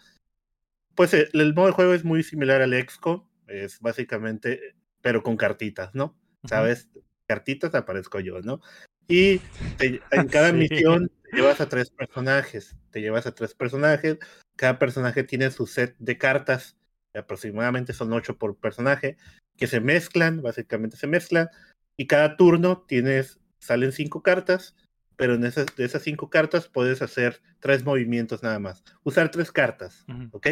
Pues 0.95 1.13
eh, 1.13 1.29
el 1.33 1.53
modo 1.53 1.67
de 1.67 1.73
juego 1.73 1.93
es 1.93 2.03
muy 2.03 2.23
similar 2.23 2.61
al 2.61 2.73
XCOM, 2.73 3.27
es 3.47 3.79
básicamente, 3.79 4.75
pero 5.01 5.21
con 5.23 5.37
cartitas, 5.37 5.93
¿no? 5.93 6.05
Ujú. 6.43 6.47
¿Sabes? 6.49 6.89
Cartitas 7.27 7.75
aparezco 7.75 8.19
yo, 8.19 8.41
¿no? 8.41 8.59
Y 9.07 9.39
te- 9.77 10.01
en 10.11 10.27
cada 10.31 10.51
Sí. 10.51 10.57
misión 10.57 11.11
te 11.23 11.37
llevas 11.37 11.61
a 11.61 11.69
tres 11.69 11.89
personajes, 11.89 12.75
te 12.91 13.01
llevas 13.01 13.25
a 13.27 13.33
tres 13.33 13.53
personajes, 13.53 14.17
cada 14.55 14.79
personaje 14.79 15.23
tiene 15.23 15.51
su 15.51 15.67
set 15.67 15.95
de 15.99 16.17
cartas, 16.17 16.77
aproximadamente 17.13 17.93
son 17.93 18.13
ocho 18.13 18.37
por 18.37 18.57
personaje, 18.57 19.17
que 19.57 19.67
se 19.67 19.79
mezclan, 19.79 20.41
básicamente 20.41 20.97
se 20.97 21.07
mezclan, 21.07 21.49
y 21.95 22.07
cada 22.07 22.37
turno 22.37 22.85
tienes, 22.87 23.39
salen 23.59 23.91
cinco 23.91 24.21
cartas, 24.21 24.75
pero 25.15 25.33
en 25.33 25.45
esas, 25.45 25.65
de 25.75 25.83
esas 25.85 26.03
cinco 26.03 26.29
cartas 26.29 26.67
puedes 26.67 27.01
hacer 27.01 27.41
tres 27.59 27.83
movimientos 27.83 28.43
nada 28.43 28.59
más, 28.59 28.83
usar 29.03 29.31
tres 29.31 29.51
cartas. 29.51 30.05
¿ok? 30.31 30.47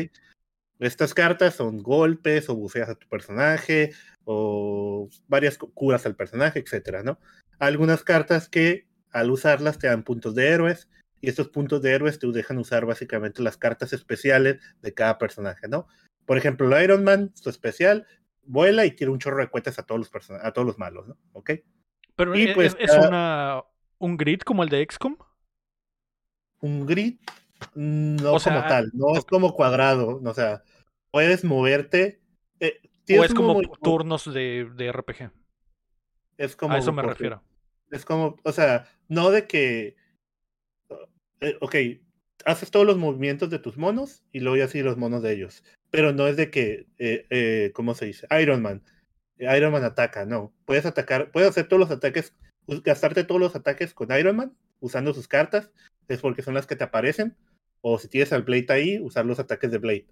Estas 0.79 1.13
cartas 1.13 1.55
son 1.55 1.81
golpes 1.81 2.49
o 2.49 2.55
bufeas 2.55 2.89
a 2.89 2.95
tu 2.95 3.07
personaje 3.07 3.93
o 4.25 5.09
varias 5.27 5.57
cu- 5.57 5.73
curas 5.73 6.05
al 6.05 6.15
personaje, 6.15 6.59
etcétera, 6.59 7.01
¿no? 7.03 7.17
Algunas 7.59 8.03
cartas 8.03 8.49
que 8.49 8.85
al 9.11 9.31
usarlas 9.31 9.77
te 9.79 9.87
dan 9.87 10.03
puntos 10.03 10.35
de 10.35 10.49
héroes 10.49 10.89
y 11.21 11.29
estos 11.29 11.47
puntos 11.49 11.81
de 11.81 11.93
héroes 11.93 12.19
te 12.19 12.27
dejan 12.27 12.57
usar 12.57 12.85
básicamente 12.85 13.41
las 13.41 13.55
cartas 13.57 13.93
especiales 13.93 14.59
de 14.81 14.93
cada 14.93 15.17
personaje, 15.17 15.67
¿no? 15.69 15.87
Por 16.25 16.37
ejemplo, 16.37 16.67
el 16.75 16.83
Iron 16.83 17.03
Man, 17.03 17.31
su 17.35 17.49
especial, 17.49 18.05
vuela 18.43 18.85
y 18.85 18.91
tira 18.91 19.11
un 19.11 19.19
chorro 19.19 19.37
de 19.41 19.47
cuetas 19.49 19.79
a 19.79 19.83
todos 19.83 19.99
los 19.99 20.11
person- 20.11 20.39
a 20.41 20.51
todos 20.51 20.65
los 20.67 20.77
malos, 20.77 21.07
¿no? 21.07 21.17
¿Ok? 21.31 21.51
Pero 22.17 22.35
y 22.35 22.43
¿e- 22.49 22.53
pues 22.53 22.73
¿es, 22.73 22.89
es 22.89 22.91
cada- 22.91 23.07
una, 23.07 23.63
un 23.99 24.17
grid 24.17 24.41
como 24.41 24.63
el 24.63 24.69
de 24.69 24.85
XCOM? 24.89 25.15
Un 26.61 26.85
grid 26.85 27.17
no 27.73 28.33
O 28.33 28.39
sea, 28.39 28.53
como 28.55 28.67
tal, 28.67 28.91
no 28.93 29.15
es 29.17 29.25
como 29.25 29.53
cuadrado, 29.53 30.19
no, 30.21 30.31
o 30.31 30.33
sea, 30.33 30.63
puedes 31.11 31.43
moverte. 31.43 32.19
eh, 32.59 32.79
¿O 33.19 33.23
es 33.23 33.33
como 33.33 33.53
muy- 33.53 33.69
turnos 33.81 34.31
de, 34.33 34.69
de 34.75 34.91
RPG? 34.91 35.31
es 36.37 36.55
como 36.55 36.73
A 36.73 36.79
eso 36.79 36.91
me 36.91 37.01
refiero. 37.01 37.41
Es 37.91 38.03
como, 38.03 38.35
o 38.43 38.51
sea, 38.51 38.87
no 39.07 39.29
de 39.31 39.47
que. 39.47 39.95
eh, 41.41 41.57
ok, 41.61 41.75
haces 42.45 42.71
todos 42.71 42.85
los 42.85 42.97
movimientos 42.97 43.49
de 43.49 43.59
tus 43.59 43.77
monos 43.77 44.23
y 44.31 44.39
luego 44.39 44.57
ya 44.57 44.65
así 44.65 44.81
los 44.81 44.97
monos 44.97 45.21
de 45.21 45.33
ellos. 45.33 45.63
Pero 45.91 46.11
no 46.13 46.27
es 46.27 46.35
de 46.35 46.49
que, 46.51 46.87
eh, 46.97 47.25
eh, 47.29 47.71
¿cómo 47.73 47.93
se 47.95 48.05
dice? 48.05 48.27
Iron 48.41 48.61
Man. 48.61 48.83
Iron 49.37 49.71
Man 49.71 49.83
ataca, 49.83 50.25
no. 50.25 50.53
Puedes 50.65 50.85
atacar, 50.85 51.31
puedes 51.31 51.49
hacer 51.49 51.67
todos 51.67 51.79
los 51.79 51.91
ataques, 51.91 52.33
gastarte 52.67 53.23
todos 53.23 53.39
los 53.39 53.55
ataques 53.55 53.93
con 53.93 54.11
Iron 54.17 54.35
Man 54.35 54.57
usando 54.79 55.13
sus 55.13 55.27
cartas, 55.27 55.71
es 56.07 56.21
porque 56.21 56.41
son 56.41 56.53
las 56.53 56.67
que 56.67 56.75
te 56.75 56.83
aparecen. 56.83 57.35
O 57.81 57.99
si 57.99 58.07
tienes 58.07 58.33
al 58.33 58.43
Blade 58.43 58.67
ahí, 58.69 58.99
usar 58.99 59.25
los 59.25 59.39
ataques 59.39 59.71
de 59.71 59.77
Blade. 59.77 60.07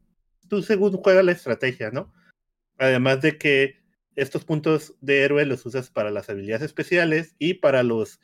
Tú 0.48 0.62
según 0.62 0.98
juegas 0.98 1.26
la 1.26 1.32
estrategia, 1.32 1.90
¿no? 1.92 2.14
Además 2.78 3.22
de 3.22 3.38
que 3.38 3.84
estos 4.16 4.46
puntos 4.46 4.96
de 5.02 5.22
héroe 5.24 5.46
los 5.46 5.66
usas 5.66 5.90
para 5.90 6.12
las 6.12 6.30
habilidades 6.30 6.64
especiales 6.64 7.36
y 7.40 7.56
para 7.56 7.84
los 7.84 8.20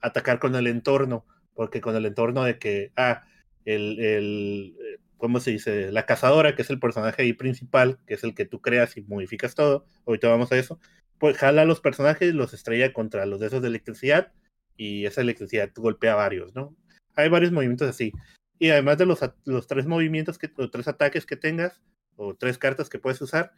atacar 0.00 0.38
con 0.38 0.54
el 0.54 0.66
entorno, 0.66 1.26
porque 1.54 1.80
con 1.80 1.96
el 1.96 2.06
entorno 2.06 2.44
de 2.44 2.58
que, 2.58 2.92
ah, 2.96 3.24
el, 3.64 3.98
el, 3.98 4.76
¿cómo 5.16 5.40
se 5.40 5.52
dice? 5.52 5.90
La 5.90 6.06
cazadora, 6.06 6.54
que 6.54 6.62
es 6.62 6.70
el 6.70 6.78
personaje 6.78 7.22
ahí 7.22 7.32
principal, 7.32 7.98
que 8.06 8.14
es 8.14 8.24
el 8.24 8.34
que 8.34 8.44
tú 8.44 8.60
creas 8.60 8.96
y 8.96 9.02
modificas 9.02 9.54
todo, 9.54 9.86
ahorita 10.06 10.28
vamos 10.28 10.52
a 10.52 10.58
eso, 10.58 10.78
pues 11.18 11.36
jala 11.36 11.62
a 11.62 11.64
los 11.64 11.80
personajes 11.80 12.30
y 12.30 12.32
los 12.32 12.54
estrella 12.54 12.92
contra 12.92 13.26
los 13.26 13.40
de 13.40 13.46
esos 13.46 13.62
de 13.62 13.68
electricidad 13.68 14.32
y 14.76 15.06
esa 15.06 15.20
electricidad 15.20 15.70
golpea 15.74 16.14
a 16.14 16.16
varios, 16.16 16.54
¿no? 16.54 16.76
Hay 17.14 17.28
varios 17.28 17.52
movimientos 17.52 17.88
así. 17.88 18.12
Y 18.58 18.70
además 18.70 18.98
de 18.98 19.06
los, 19.06 19.20
los 19.44 19.66
tres 19.66 19.86
movimientos, 19.86 20.38
que, 20.38 20.50
o 20.56 20.70
tres 20.70 20.86
ataques 20.88 21.26
que 21.26 21.36
tengas, 21.36 21.80
o 22.16 22.34
tres 22.36 22.58
cartas 22.58 22.88
que 22.88 22.98
puedes 22.98 23.20
usar, 23.20 23.52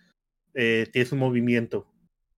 eh, 0.55 0.89
tienes 0.93 1.13
un 1.13 1.19
movimiento. 1.19 1.87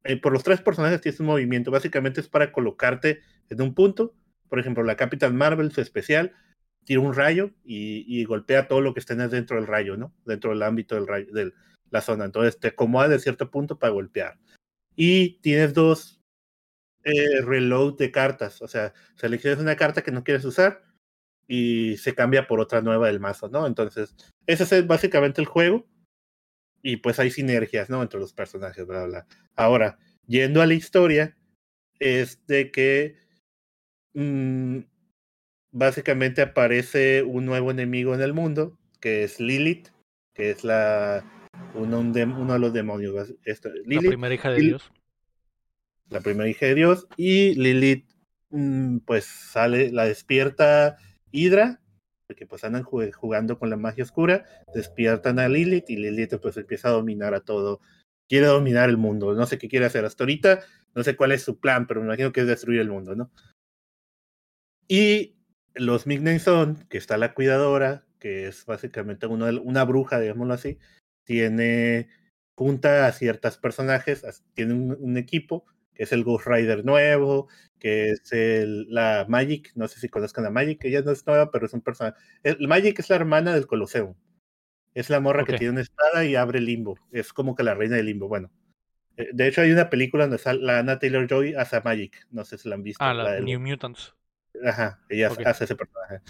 Eh, 0.05 0.21
por 0.21 0.33
los 0.33 0.43
tres 0.43 0.61
personajes 0.61 1.01
tienes 1.01 1.21
un 1.21 1.27
movimiento. 1.27 1.71
Básicamente 1.71 2.21
es 2.21 2.29
para 2.29 2.53
colocarte 2.53 3.21
en 3.51 3.63
un 3.63 3.75
punto. 3.75 4.15
Por 4.49 4.59
ejemplo, 4.59 4.83
la 4.83 4.97
Capitán 4.97 5.37
Marvel, 5.37 5.73
su 5.73 5.81
especial, 5.81 6.33
tira 6.85 7.01
un 7.01 7.15
rayo 7.15 7.51
y, 7.65 8.25
golpea 8.25 8.69
todo 8.69 8.81
lo 8.81 8.95
que 8.95 9.01
esté 9.01 9.15
dentro 9.15 9.57
del 9.57 9.67
rayo, 9.67 9.97
¿no? 9.97 10.15
Dentro 10.25 10.51
del 10.51 10.63
ámbito 10.63 10.95
del 10.95 11.07
rayo, 11.07 11.33
de 11.33 11.53
la 11.91 12.01
zona. 12.01 12.25
Entonces 12.25 12.59
te 12.59 12.69
acomoda 12.69 13.09
de 13.09 13.19
cierto 13.19 13.51
punto 13.51 13.79
para 13.79 13.93
golpear. 13.93 14.39
Y 14.95 15.41
tienes 15.41 15.75
dos 15.75 16.21
eh, 17.05 17.43
reload 17.43 17.97
de 17.99 18.11
cartas. 18.11 18.63
O 18.63 18.69
sea, 18.69 18.95
seleccionas 19.17 19.61
una 19.61 19.77
carta 19.77 20.03
que 20.03 20.13
no 20.13 20.25
quieres 20.25 20.45
usar 20.45 20.86
y 21.48 21.97
se 21.98 22.14
cambia 22.14 22.47
por 22.47 22.60
otra 22.60 22.81
nueva 22.81 23.06
del 23.06 23.20
mazo, 23.20 23.48
¿no? 23.48 23.66
Entonces, 23.66 24.14
ese 24.47 24.64
es 24.64 24.86
básicamente 24.86 25.40
el 25.40 25.47
juego. 25.47 25.86
Y 26.82 26.98
pues 26.98 27.18
hay 27.18 27.31
sinergias, 27.31 27.90
¿no? 27.90 28.02
Entre 28.02 28.20
los 28.20 28.32
personajes, 28.32 28.86
bla, 28.86 29.06
bla. 29.06 29.27
Ahora, 29.56 29.98
yendo 30.27 30.62
a 30.62 30.66
la 30.66 30.74
historia, 30.74 31.36
es 31.98 32.44
de 32.47 32.70
que 32.70 33.16
mm, 34.14 34.81
básicamente 35.73 36.43
aparece 36.43 37.23
un 37.23 37.44
nuevo 37.44 37.70
enemigo 37.70 38.14
en 38.14 38.20
el 38.20 38.32
mundo, 38.32 38.78
que 39.01 39.24
es 39.24 39.40
Lilith, 39.40 39.89
que 40.35 40.51
es 40.51 40.64
la 40.64 41.24
uno, 41.74 42.01
uno 42.01 42.52
de 42.52 42.59
los 42.59 42.73
demonios. 42.73 43.35
la 43.44 44.01
primera 44.01 44.35
hija 44.35 44.51
de 44.51 44.60
Dios. 44.60 44.93
La 46.09 46.20
primera 46.20 46.48
hija 46.48 46.66
de 46.66 46.74
Dios. 46.74 47.09
Y 47.16 47.55
Lilith, 47.55 48.09
mm, 48.51 48.98
pues 48.98 49.24
sale, 49.24 49.90
la 49.90 50.05
despierta 50.05 50.98
Hydra, 51.37 51.81
porque 52.27 52.47
pues 52.47 52.65
andan 52.65 52.83
jugando 52.83 53.59
con 53.59 53.71
la 53.71 53.77
magia 53.77 54.05
oscura, 54.05 54.45
despiertan 54.75 55.39
a 55.39 55.49
Lilith 55.49 55.91
y 55.91 55.97
Lilith 55.97 56.39
pues 56.41 56.57
empieza 56.57 56.89
a 56.89 56.93
dominar 56.93 57.35
a 57.35 57.41
todo. 57.41 57.81
Quiere 58.29 58.47
dominar 58.47 58.89
el 58.89 58.97
mundo, 58.97 59.35
no 59.35 59.47
sé 59.47 59.59
qué 59.59 59.69
quiere 59.69 59.87
hacer 59.87 60.05
hasta 60.05 60.25
ahorita, 60.25 60.61
no 60.95 61.05
sé 61.05 61.15
cuál 61.15 61.33
es 61.33 61.43
su 61.43 61.61
plan, 61.61 61.87
pero 61.87 62.01
me 62.01 62.07
imagino 62.07 62.33
que 62.33 62.41
es 62.41 62.47
destruir 62.47 62.81
el 62.81 62.91
mundo, 62.91 63.15
¿no? 63.15 63.31
Y 64.89 65.37
los 65.75 66.07
Midnight 66.07 66.41
son 66.41 66.87
que 66.89 66.99
está 66.99 67.19
la 67.19 67.35
cuidadora, 67.35 68.05
que 68.19 68.49
es 68.49 68.67
básicamente 68.67 69.27
una 69.27 69.85
bruja, 69.85 70.19
digámoslo 70.19 70.55
así, 70.55 70.79
tiene, 71.25 72.09
junta 72.57 73.07
a 73.07 73.13
ciertos 73.13 73.59
personajes, 73.59 74.43
tiene 74.55 74.75
un, 74.75 75.17
equipo, 75.17 75.67
que 75.97 76.05
es 76.05 76.12
el 76.12 76.24
Ghost 76.24 76.47
Rider 76.47 76.85
nuevo, 76.85 77.48
que 77.78 78.10
es 78.10 78.32
el, 78.32 78.86
la 78.93 79.27
Magic, 79.28 79.73
no 79.74 79.89
sé 79.89 79.98
si 79.98 80.09
conozcan 80.09 80.44
a 80.47 80.51
Magic, 80.51 80.85
ella 80.85 81.02
no 81.02 81.10
es 81.10 81.27
nueva, 81.27 81.51
pero 81.51 81.66
es 81.66 81.73
un 81.73 81.81
personaje. 81.81 82.16
El 82.43 82.68
Magic 82.68 82.98
es 82.98 83.10
la 83.10 83.16
hermana 83.16 83.55
del 83.55 83.66
Colosseum. 83.66 84.14
Es 84.94 85.10
la 85.10 85.20
morra 85.20 85.44
que 85.44 85.59
tiene 85.59 85.73
una 85.73 85.82
espada 85.82 86.24
y 86.24 86.36
abre 86.36 86.60
limbo. 86.60 86.98
Es 87.12 87.32
como 87.32 87.55
que 87.55 87.62
la 87.62 87.74
reina 87.74 87.97
del 87.97 88.06
limbo. 88.06 88.28
Bueno, 88.28 88.51
eh, 89.16 89.28
de 89.32 89.47
hecho 89.47 89.60
hay 89.60 89.70
una 89.70 89.90
película 89.90 90.27
donde 90.27 90.40
la 90.62 90.78
Anna 90.78 90.98
Taylor 90.98 91.27
Joy 91.28 91.55
hace 91.55 91.77
a 91.77 91.82
Magic. 91.82 92.27
No 92.31 92.44
sé 92.44 92.56
si 92.56 92.68
la 92.68 92.77
han 92.77 92.82
visto. 92.82 93.05
Ah, 93.05 93.12
la, 93.12 93.40
New 93.40 93.60
Mutants. 93.60 94.14
Ajá, 94.64 95.01
ella 95.09 95.31
hace 95.44 95.64
ese 95.64 95.77
personaje. 95.77 96.20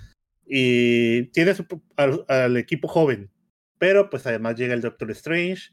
Y 0.47 1.25
tiene 1.29 1.55
al, 1.97 2.57
equipo 2.57 2.89
joven, 2.89 3.31
pero 3.79 4.11
pues 4.11 4.27
además 4.27 4.57
llega 4.57 4.75
el 4.75 4.81
Doctor 4.81 5.11
Strange, 5.11 5.71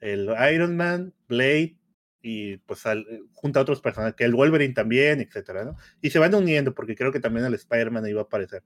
el 0.00 0.28
Iron 0.52 0.76
Man, 0.76 1.14
Blade, 1.28 1.76
y 2.20 2.58
pues 2.58 2.84
al, 2.86 3.06
junto 3.32 3.58
a 3.58 3.62
otros 3.62 3.80
personajes, 3.80 4.16
que 4.16 4.24
el 4.24 4.34
Wolverine 4.34 4.74
también, 4.74 5.20
etcétera. 5.20 5.74
Y 6.00 6.10
se 6.10 6.18
van 6.18 6.34
uniendo 6.34 6.74
porque 6.74 6.96
creo 6.96 7.12
que 7.12 7.20
también 7.20 7.46
el 7.46 7.54
Spider-Man 7.54 8.06
iba 8.08 8.20
a 8.20 8.24
aparecer. 8.24 8.62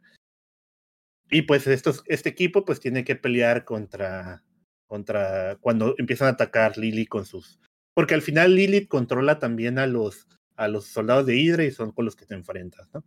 Y 1.30 1.42
pues 1.42 1.66
estos, 1.66 2.02
este 2.06 2.28
equipo 2.28 2.64
pues 2.64 2.80
tiene 2.80 3.04
que 3.04 3.16
pelear 3.16 3.64
contra, 3.64 4.42
contra 4.86 5.56
cuando 5.60 5.94
empiezan 5.98 6.28
a 6.28 6.32
atacar 6.32 6.76
Lily 6.78 7.06
con 7.06 7.24
sus... 7.24 7.58
Porque 7.94 8.14
al 8.14 8.22
final 8.22 8.54
Lily 8.54 8.86
controla 8.86 9.38
también 9.38 9.78
a 9.78 9.86
los 9.86 10.26
a 10.56 10.68
los 10.68 10.86
soldados 10.86 11.26
de 11.26 11.36
Hydra 11.36 11.64
y 11.64 11.70
son 11.70 11.92
con 11.92 12.04
los 12.04 12.16
que 12.16 12.26
te 12.26 12.34
enfrentas, 12.34 12.88
¿no? 12.92 13.04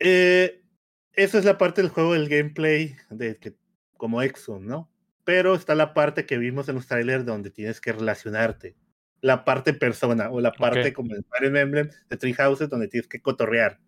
Eh, 0.00 0.62
esa 1.12 1.38
es 1.38 1.44
la 1.44 1.58
parte 1.58 1.82
del 1.82 1.90
juego 1.90 2.14
del 2.14 2.28
gameplay 2.28 2.96
de 3.10 3.36
que, 3.38 3.56
como 3.96 4.22
Exxon, 4.22 4.66
¿no? 4.66 4.90
Pero 5.28 5.54
está 5.54 5.74
la 5.74 5.92
parte 5.92 6.24
que 6.24 6.38
vimos 6.38 6.70
en 6.70 6.76
los 6.76 6.86
trailers 6.86 7.26
donde 7.26 7.50
tienes 7.50 7.82
que 7.82 7.92
relacionarte. 7.92 8.76
La 9.20 9.44
parte 9.44 9.74
persona 9.74 10.30
o 10.30 10.40
la 10.40 10.52
parte 10.52 10.94
como 10.94 11.14
en 11.14 11.22
Fire 11.22 11.54
Emblem 11.54 11.90
de 12.08 12.16
Tree 12.16 12.32
Houses 12.32 12.70
donde 12.70 12.88
tienes 12.88 13.08
que 13.08 13.20
cotorrear. 13.20 13.78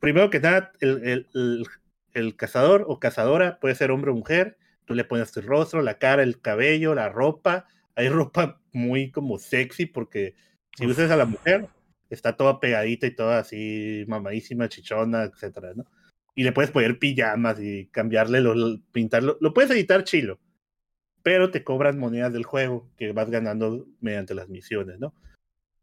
Primero 0.00 0.30
que 0.30 0.40
nada, 0.40 0.72
el, 0.80 1.28
el, 1.32 1.64
el, 2.12 2.34
cazador 2.34 2.84
o 2.88 2.98
cazadora 2.98 3.60
puede 3.60 3.76
ser 3.76 3.92
hombre 3.92 4.10
o 4.10 4.14
mujer. 4.16 4.58
Tú 4.84 4.94
le 4.94 5.04
pones 5.04 5.30
tu 5.30 5.42
rostro, 5.42 5.80
la 5.80 5.98
cara, 5.98 6.24
el 6.24 6.40
cabello, 6.40 6.92
la 6.92 7.08
ropa. 7.08 7.68
Hay 7.94 8.08
ropa 8.08 8.60
muy 8.72 9.12
como 9.12 9.38
sexy 9.38 9.86
porque 9.86 10.34
si 10.76 10.88
usas 10.88 11.12
a 11.12 11.16
la 11.16 11.26
mujer, 11.26 11.68
está 12.10 12.36
toda 12.36 12.58
pegadita 12.58 13.06
y 13.06 13.14
toda 13.14 13.38
así 13.38 14.04
mamadísima, 14.08 14.68
chichona, 14.68 15.22
etcétera, 15.22 15.74
¿no? 15.76 15.84
Y 16.34 16.42
le 16.42 16.50
puedes 16.50 16.72
poner 16.72 16.98
pijamas 16.98 17.60
y 17.60 17.86
cambiarle, 17.92 18.40
lo, 18.40 18.80
pintarlo. 18.90 19.38
Lo 19.40 19.54
puedes 19.54 19.70
editar 19.70 20.02
chilo, 20.02 20.40
pero 21.28 21.50
te 21.50 21.62
cobran 21.62 21.98
monedas 21.98 22.32
del 22.32 22.44
juego 22.44 22.88
que 22.96 23.12
vas 23.12 23.28
ganando 23.28 23.86
mediante 24.00 24.34
las 24.34 24.48
misiones, 24.48 24.98
¿no? 24.98 25.12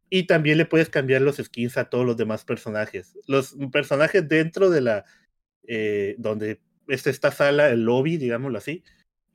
Y 0.10 0.24
también 0.24 0.58
le 0.58 0.66
puedes 0.66 0.90
cambiar 0.90 1.22
los 1.22 1.38
skins 1.38 1.78
a 1.78 1.88
todos 1.88 2.04
los 2.04 2.18
demás 2.18 2.44
personajes. 2.44 3.16
Los 3.28 3.56
personajes 3.72 4.28
dentro 4.28 4.72
de 4.72 4.82
la. 4.82 5.06
Eh, 5.68 6.16
donde 6.18 6.62
está 6.88 7.12
esta 7.12 7.30
sala, 7.30 7.70
el 7.70 7.84
lobby, 7.84 8.18
digámoslo 8.18 8.58
así. 8.58 8.84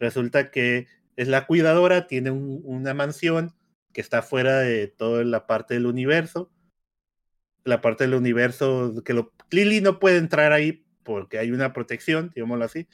Resulta 0.00 0.50
que 0.50 0.88
es 1.14 1.28
la 1.28 1.46
cuidadora, 1.46 2.08
tiene 2.08 2.32
una 2.32 2.92
mansión 2.92 3.54
que 3.92 4.00
está 4.00 4.20
fuera 4.20 4.58
de 4.58 4.88
toda 4.88 5.22
la 5.22 5.46
parte 5.46 5.74
del 5.74 5.86
universo. 5.86 6.50
La 7.62 7.80
parte 7.80 8.02
del 8.02 8.14
universo 8.14 9.00
que 9.04 9.14
lo, 9.14 9.32
Lily 9.52 9.80
no 9.80 10.00
puede 10.00 10.16
entrar 10.16 10.50
ahí 10.52 10.84
porque 11.04 11.38
hay 11.38 11.52
una 11.52 11.72
protección, 11.72 12.32
digámoslo 12.34 12.64
así. 12.64 12.88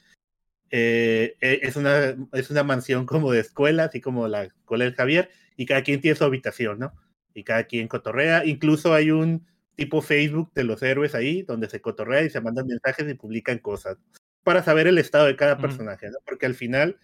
Eh, 0.70 1.36
eh, 1.40 1.60
es, 1.62 1.76
una, 1.76 2.16
es 2.32 2.50
una 2.50 2.64
mansión 2.64 3.06
como 3.06 3.32
de 3.32 3.40
escuela, 3.40 3.84
así 3.84 4.00
como 4.00 4.28
la 4.28 4.44
escuela 4.44 4.84
del 4.84 4.94
Javier, 4.94 5.30
y 5.56 5.66
cada 5.66 5.82
quien 5.82 6.00
tiene 6.00 6.16
su 6.16 6.24
habitación, 6.24 6.78
¿no? 6.78 6.92
Y 7.34 7.44
cada 7.44 7.64
quien 7.64 7.88
cotorrea. 7.88 8.44
Incluso 8.44 8.94
hay 8.94 9.10
un 9.10 9.46
tipo 9.74 10.02
Facebook 10.02 10.52
de 10.54 10.64
los 10.64 10.82
héroes 10.82 11.14
ahí, 11.14 11.42
donde 11.42 11.68
se 11.68 11.80
cotorrea 11.80 12.22
y 12.22 12.30
se 12.30 12.40
mandan 12.40 12.66
mensajes 12.66 13.08
y 13.08 13.14
publican 13.14 13.58
cosas 13.58 13.98
para 14.42 14.62
saber 14.62 14.86
el 14.86 14.98
estado 14.98 15.26
de 15.26 15.36
cada 15.36 15.58
personaje, 15.58 16.08
¿no? 16.10 16.18
Porque 16.24 16.46
al 16.46 16.54
final, 16.54 16.98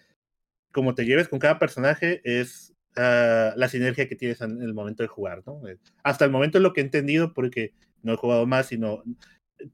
como 0.73 0.95
te 0.95 1.05
lleves 1.05 1.29
con 1.29 1.39
cada 1.39 1.59
personaje, 1.59 2.21
es 2.25 2.73
Ah, 2.97 3.55
la 3.57 3.69
sinergia 3.69 4.07
que 4.07 4.17
tienes 4.17 4.41
en 4.43 4.61
el 4.61 4.75
momento 4.75 5.03
de 5.03 5.09
jugar, 5.09 5.43
¿no? 5.47 5.67
Eh, 5.67 5.79
hasta 6.03 6.27
el 6.27 6.31
momento 6.31 6.59
es 6.59 6.63
lo 6.63 6.75
que 6.75 6.83
he 6.83 6.85
entendido 6.85 7.33
porque 7.33 7.73
no 8.03 8.13
he 8.13 8.17
jugado 8.17 8.45
más, 8.47 8.67
sino 8.67 9.03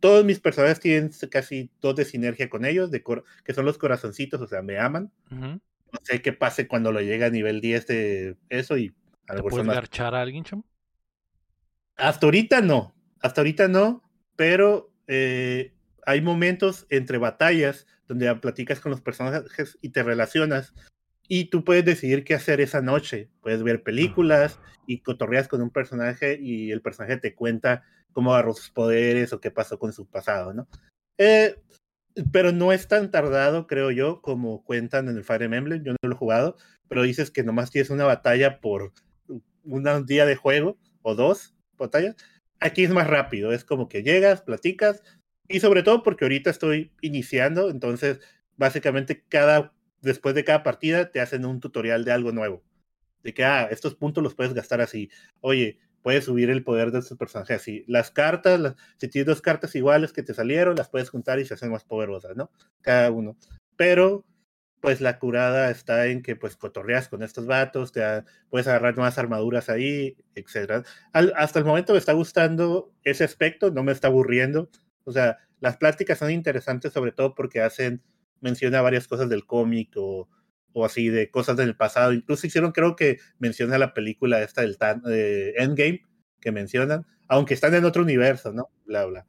todos 0.01 0.24
mis 0.24 0.40
personajes 0.40 0.81
tienen 0.81 1.10
casi 1.31 1.70
dos 1.81 1.97
de 1.97 2.05
sinergia 2.05 2.48
con 2.48 2.65
ellos, 2.65 2.90
de 2.90 3.02
que 3.44 3.55
son 3.55 3.65
los 3.65 3.78
corazoncitos, 3.78 4.40
o 4.40 4.47
sea, 4.47 4.62
me 4.62 4.78
aman. 4.78 5.10
No 5.31 5.60
sé 6.02 6.20
qué 6.20 6.32
pase 6.32 6.69
cuando 6.69 6.93
lo 6.93 7.01
llega 7.01 7.27
a 7.27 7.31
nivel 7.31 7.60
10 7.60 7.86
de 7.86 8.36
eso 8.51 8.77
y 8.77 8.94
a 9.27 9.36
¿Te 9.36 9.43
puedes 9.43 9.66
garchar 9.66 10.15
a 10.15 10.23
alguien, 10.23 10.44
chum? 10.44 10.62
Hasta 11.97 12.27
ahorita 12.27 12.60
no, 12.60 12.94
hasta 13.20 13.40
ahorita 13.40 13.69
no, 13.69 14.02
pero 14.36 14.93
eh, 15.06 15.74
hay 16.06 16.20
momentos 16.20 16.86
entre 16.90 17.19
batallas 17.19 17.86
donde 18.06 18.35
platicas 18.36 18.81
con 18.81 18.90
los 18.90 19.01
personajes 19.01 19.78
y 19.82 19.90
te 19.90 20.02
relacionas 20.02 20.74
y 21.28 21.47
tú 21.47 21.65
puedes 21.65 21.85
decidir 21.85 22.24
qué 22.24 22.35
hacer 22.35 22.60
esa 22.60 22.81
noche. 22.81 23.28
Puedes 23.43 23.62
ver 23.62 23.82
películas 23.82 24.59
y 24.86 25.01
cotorreas 25.01 25.48
con 25.48 25.60
un 25.60 25.70
personaje 25.70 26.39
y 26.40 26.70
el 26.70 26.81
personaje 26.81 27.19
te 27.19 27.35
cuenta 27.35 27.85
cómo 28.12 28.32
agarró 28.32 28.55
sus 28.55 28.70
poderes 28.70 29.32
o 29.32 29.40
qué 29.40 29.51
pasó 29.51 29.78
con 29.78 29.93
su 29.93 30.06
pasado, 30.06 30.52
¿no? 30.52 30.68
Eh, 31.18 31.56
pero 32.32 32.52
no 32.52 32.72
es 32.72 32.89
tan 32.89 33.10
tardado, 33.10 33.66
creo 33.66 33.90
yo, 33.90 34.20
como 34.22 34.64
cuentan 34.64 35.09
en 35.09 35.16
el 35.16 35.24
Fire 35.24 35.43
Emblem. 35.43 35.82
Yo 35.85 35.93
no 35.93 35.98
lo 36.02 36.14
he 36.14 36.18
jugado, 36.18 36.56
pero 36.89 37.02
dices 37.02 37.30
que 37.30 37.44
nomás 37.44 37.70
tienes 37.70 37.90
una 37.90 38.05
batalla 38.05 38.60
por 38.60 38.93
un 39.64 40.06
día 40.06 40.26
de 40.26 40.36
juego 40.36 40.78
o 41.02 41.14
dos 41.14 41.55
batallas. 41.76 42.16
Aquí 42.60 42.85
es 42.85 42.90
más 42.90 43.06
rápido, 43.06 43.52
es 43.52 43.64
como 43.64 43.89
que 43.89 44.02
llegas, 44.02 44.43
platicas, 44.43 45.02
y 45.48 45.60
sobre 45.60 45.82
todo 45.82 46.02
porque 46.02 46.24
ahorita 46.24 46.51
estoy 46.51 46.93
iniciando, 47.01 47.70
entonces 47.70 48.20
básicamente 48.56 49.24
cada, 49.28 49.72
después 50.02 50.35
de 50.35 50.44
cada 50.44 50.62
partida 50.62 51.10
te 51.10 51.20
hacen 51.20 51.47
un 51.47 51.60
tutorial 51.60 52.05
de 52.05 52.12
algo 52.12 52.32
nuevo. 52.32 52.62
De 53.22 53.35
que, 53.35 53.44
ah, 53.44 53.68
estos 53.70 53.94
puntos 53.94 54.22
los 54.22 54.35
puedes 54.35 54.55
gastar 54.55 54.80
así. 54.80 55.10
Oye, 55.40 55.78
puedes 56.03 56.25
subir 56.25 56.51
el 56.51 56.65
poder 56.65 56.91
de 56.91 57.01
estos 57.01 57.19
personajes. 57.19 57.65
Las 57.87 58.11
cartas, 58.11 58.75
si 58.97 59.09
tienes 59.09 59.27
dos 59.27 59.43
cartas 59.43 59.75
iguales 59.75 60.12
que 60.12 60.23
te 60.23 60.35
salieron, 60.35 60.77
las 60.77 60.89
puedes 60.89 61.11
juntar 61.11 61.39
y 61.39 61.45
se 61.45 61.55
hacen 61.55 61.70
más 61.70 61.85
poderosas, 61.85 62.37
¿no? 62.37 62.51
Cada 62.83 63.11
uno. 63.11 63.37
Pero, 63.77 64.25
pues 64.81 65.01
la 65.01 65.19
curada 65.19 65.70
está 65.70 66.07
en 66.07 66.23
que, 66.23 66.37
pues, 66.37 66.57
cotorreas 66.57 67.09
con 67.09 67.23
estos 67.23 67.47
vatos, 67.47 67.93
te 67.93 68.03
puedes 68.49 68.69
agarrar 68.69 68.97
más 68.97 69.19
armaduras 69.19 69.69
ahí, 69.69 70.16
etc. 70.35 70.85
hasta 71.12 71.59
el 71.59 71.65
momento 71.65 71.93
me 71.93 71.99
está 71.99 72.12
gustando 72.12 72.93
ese 73.05 73.25
aspecto, 73.25 73.70
no 73.70 73.83
me 73.83 73.93
está 73.93 74.09
aburriendo. 74.09 74.70
O 75.05 75.12
sea, 75.12 75.39
las 75.61 75.77
pláticas 75.77 76.19
son 76.19 76.31
interesantes 76.31 76.93
sobre 76.93 77.12
todo 77.12 77.35
porque 77.35 77.61
hacen, 77.61 78.03
menciona 78.41 78.81
varias 78.83 79.09
cosas 79.09 79.29
del 79.29 79.47
cómic 79.47 79.91
o 79.97 80.29
o 80.78 80.84
así 80.84 81.09
de 81.09 81.30
cosas 81.30 81.56
del 81.56 81.76
pasado. 81.76 82.12
Incluso 82.12 82.46
hicieron, 82.46 82.72
creo 82.72 82.96
que 82.96 83.18
menciona 83.38 83.78
la 83.78 83.94
película 83.94 84.42
esta 84.42 84.62
del 84.62 84.76
Endgame 85.56 86.02
que 86.40 86.52
mencionan, 86.52 87.06
aunque 87.28 87.55
están 87.55 87.74
en 87.74 87.84
otro 87.84 88.02
universo, 88.02 88.52
¿no? 88.52 88.70
Bla, 88.86 89.06
bla. 89.06 89.26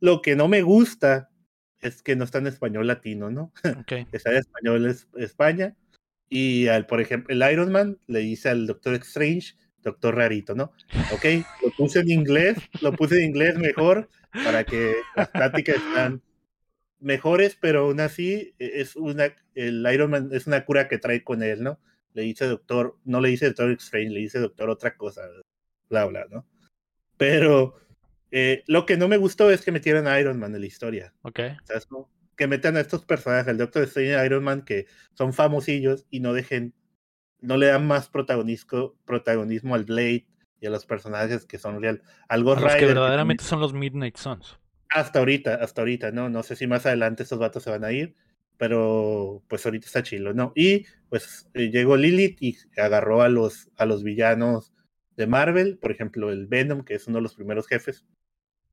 Lo 0.00 0.22
que 0.22 0.36
no 0.36 0.48
me 0.48 0.62
gusta 0.62 1.30
es 1.80 2.02
que 2.02 2.16
no 2.16 2.24
está 2.24 2.38
en 2.38 2.46
español 2.46 2.86
latino, 2.86 3.30
¿no? 3.30 3.52
está 4.12 4.30
en 4.30 4.36
español 4.36 4.86
es, 4.86 5.08
España. 5.16 5.76
Y 6.30 6.68
al, 6.68 6.86
por 6.86 7.00
ejemplo, 7.00 7.34
el 7.34 7.52
Iron 7.52 7.72
Man 7.72 7.98
le 8.06 8.20
dice 8.20 8.48
al 8.48 8.66
Doctor 8.66 8.94
Strange, 8.94 9.54
Doctor 9.82 10.16
Rarito, 10.16 10.54
¿no? 10.54 10.72
Ok, 11.12 11.24
lo 11.62 11.70
puse 11.76 12.00
en 12.00 12.10
inglés, 12.10 12.58
lo 12.82 12.92
puse 12.92 13.18
en 13.18 13.30
inglés 13.30 13.56
mejor 13.56 14.08
para 14.44 14.64
que 14.64 14.94
las 15.16 15.28
pláticas 15.28 15.76
están 15.76 16.22
mejores, 17.00 17.56
pero 17.60 17.80
aún 17.80 18.00
así 18.00 18.54
e, 18.58 18.80
es 18.80 18.96
una, 18.96 19.34
el 19.54 19.86
Iron 19.92 20.10
Man 20.10 20.30
es 20.32 20.46
una 20.46 20.64
cura 20.64 20.88
que 20.88 20.98
trae 20.98 21.22
con 21.24 21.42
él, 21.42 21.62
¿no? 21.62 21.78
Le 22.14 22.22
dice 22.22 22.46
doctor, 22.46 22.96
no 23.04 23.20
le 23.20 23.28
dice 23.28 23.46
doctor 23.46 23.70
Strange, 23.72 24.10
le 24.10 24.20
dice 24.20 24.38
doctor 24.38 24.70
otra 24.70 24.96
cosa, 24.96 25.22
bla, 25.88 26.06
bla, 26.06 26.26
¿no? 26.30 26.46
Pero 27.16 27.74
eh, 28.30 28.64
lo 28.66 28.86
que 28.86 28.96
no 28.96 29.08
me 29.08 29.16
gustó 29.16 29.50
es 29.50 29.62
que 29.64 29.72
metieran 29.72 30.06
a 30.06 30.18
Iron 30.20 30.38
Man 30.38 30.54
en 30.54 30.60
la 30.60 30.66
historia. 30.66 31.14
Ok. 31.22 31.40
Que 32.36 32.46
metan 32.46 32.76
a 32.76 32.80
estos 32.80 33.04
personajes, 33.04 33.48
el 33.48 33.58
Doctor 33.58 33.82
Strange 33.84 34.12
y 34.12 34.26
Iron 34.26 34.44
Man, 34.44 34.64
que 34.64 34.86
son 35.14 35.32
famosillos 35.32 36.06
y 36.08 36.20
no 36.20 36.32
dejen, 36.32 36.72
no 37.40 37.56
le 37.56 37.66
dan 37.66 37.86
más 37.86 38.08
protagonismo, 38.08 38.94
protagonismo 39.04 39.74
al 39.74 39.84
Blade 39.84 40.26
y 40.60 40.66
a 40.66 40.70
los 40.70 40.86
personajes 40.86 41.46
que 41.46 41.58
son 41.58 41.82
real. 41.82 42.02
Algo 42.28 42.54
Los 42.54 42.76
que 42.76 42.86
verdaderamente 42.86 43.42
son 43.42 43.58
los 43.58 43.72
Midnight 43.72 44.16
Suns. 44.16 44.58
Hasta 44.90 45.18
ahorita, 45.18 45.54
hasta 45.56 45.82
ahorita, 45.82 46.12
¿no? 46.12 46.28
No 46.28 46.42
sé 46.42 46.56
si 46.56 46.66
más 46.66 46.86
adelante 46.86 47.22
estos 47.22 47.38
vatos 47.38 47.62
se 47.62 47.70
van 47.70 47.84
a 47.84 47.92
ir, 47.92 48.14
pero 48.56 49.42
pues 49.48 49.64
ahorita 49.64 49.86
está 49.86 50.02
chilo, 50.02 50.34
¿no? 50.34 50.52
Y 50.54 50.86
pues 51.08 51.48
eh, 51.54 51.70
llegó 51.70 51.96
Lilith 51.96 52.42
y 52.42 52.56
agarró 52.76 53.22
a 53.22 53.28
los, 53.28 53.70
a 53.76 53.86
los 53.86 54.02
villanos 54.02 54.72
de 55.16 55.26
Marvel, 55.26 55.78
por 55.78 55.90
ejemplo, 55.90 56.30
el 56.30 56.46
Venom, 56.46 56.84
que 56.84 56.94
es 56.94 57.06
uno 57.06 57.18
de 57.18 57.22
los 57.22 57.34
primeros 57.34 57.66
jefes. 57.66 58.04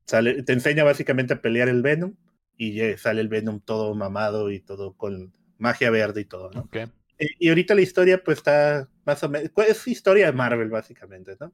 Sale, 0.05 0.43
te 0.43 0.53
enseña 0.53 0.83
básicamente 0.83 1.33
a 1.33 1.41
pelear 1.41 1.67
el 1.67 1.81
Venom 1.81 2.15
y 2.57 2.79
sale 2.97 3.21
el 3.21 3.27
Venom 3.27 3.59
todo 3.59 3.93
mamado 3.95 4.51
y 4.51 4.59
todo 4.59 4.95
con 4.95 5.33
magia 5.57 5.89
verde 5.89 6.21
y 6.21 6.25
todo, 6.25 6.51
¿no? 6.51 6.69
Eh, 7.17 7.27
y 7.39 7.49
ahorita 7.49 7.75
la 7.75 7.81
historia 7.81 8.23
pues 8.23 8.39
está 8.39 8.89
más 9.05 9.23
o 9.23 9.29
menos, 9.29 9.51
es 9.67 9.87
historia 9.87 10.27
de 10.27 10.33
Marvel 10.33 10.69
básicamente, 10.69 11.35
¿no? 11.39 11.53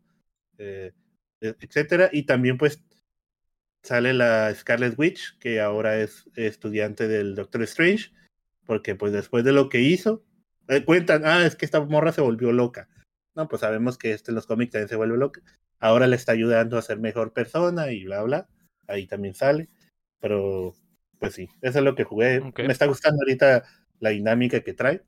Eh, 0.58 0.92
etcétera. 1.40 2.10
Y 2.12 2.24
también 2.24 2.58
pues 2.58 2.84
sale 3.84 4.14
la 4.14 4.54
Scarlet 4.54 4.98
Witch, 4.98 5.38
que 5.40 5.60
ahora 5.60 6.00
es 6.00 6.30
estudiante 6.36 7.08
del 7.08 7.36
Doctor 7.36 7.64
Strange, 7.64 8.12
porque 8.66 8.96
pues 8.96 9.12
después 9.12 9.44
de 9.44 9.52
lo 9.52 9.70
que 9.70 9.82
hizo, 9.82 10.24
eh, 10.68 10.86
cuentan, 10.86 11.26
ah, 11.26 11.46
es 11.46 11.56
que 11.56 11.66
esta 11.66 11.82
morra 11.82 12.12
se 12.12 12.22
volvió 12.22 12.52
loca. 12.52 12.88
No, 13.36 13.48
pues 13.48 13.62
sabemos 13.62 13.98
que 13.98 14.14
este 14.14 14.32
en 14.32 14.36
los 14.36 14.46
cómics 14.46 14.72
también 14.72 14.90
se 14.90 14.96
vuelve 14.96 15.18
loca. 15.18 15.42
Ahora 15.80 16.08
le 16.08 16.16
está 16.16 16.34
ayudando 16.34 16.78
a 16.78 16.82
ser 16.82 17.00
mejor 17.00 17.34
persona 17.34 17.92
y 17.92 18.06
bla, 18.06 18.24
bla. 18.24 18.48
Ahí 18.88 19.08
también 19.08 19.34
sale. 19.34 19.70
Pero, 20.20 20.76
pues 21.20 21.34
sí, 21.34 21.50
eso 21.62 21.80
es 21.80 21.86
lo 21.86 21.96
que 21.96 22.04
jugué. 22.04 22.42
Me 22.42 22.72
está 22.72 22.86
gustando 22.86 23.22
ahorita 23.24 23.64
la 24.00 24.10
dinámica 24.10 24.62
que 24.62 24.74
trae 24.74 25.04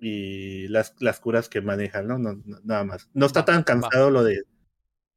y 0.00 0.68
las, 0.68 0.94
las 1.00 1.20
curas 1.20 1.48
que 1.48 1.60
manejan, 1.60 2.06
¿no? 2.08 2.18
no, 2.18 2.42
nada 2.64 2.84
más. 2.84 3.08
No 3.14 3.26
está 3.26 3.44
tan 3.44 3.62
cansado 3.62 4.10
lo 4.10 4.24
de 4.24 4.42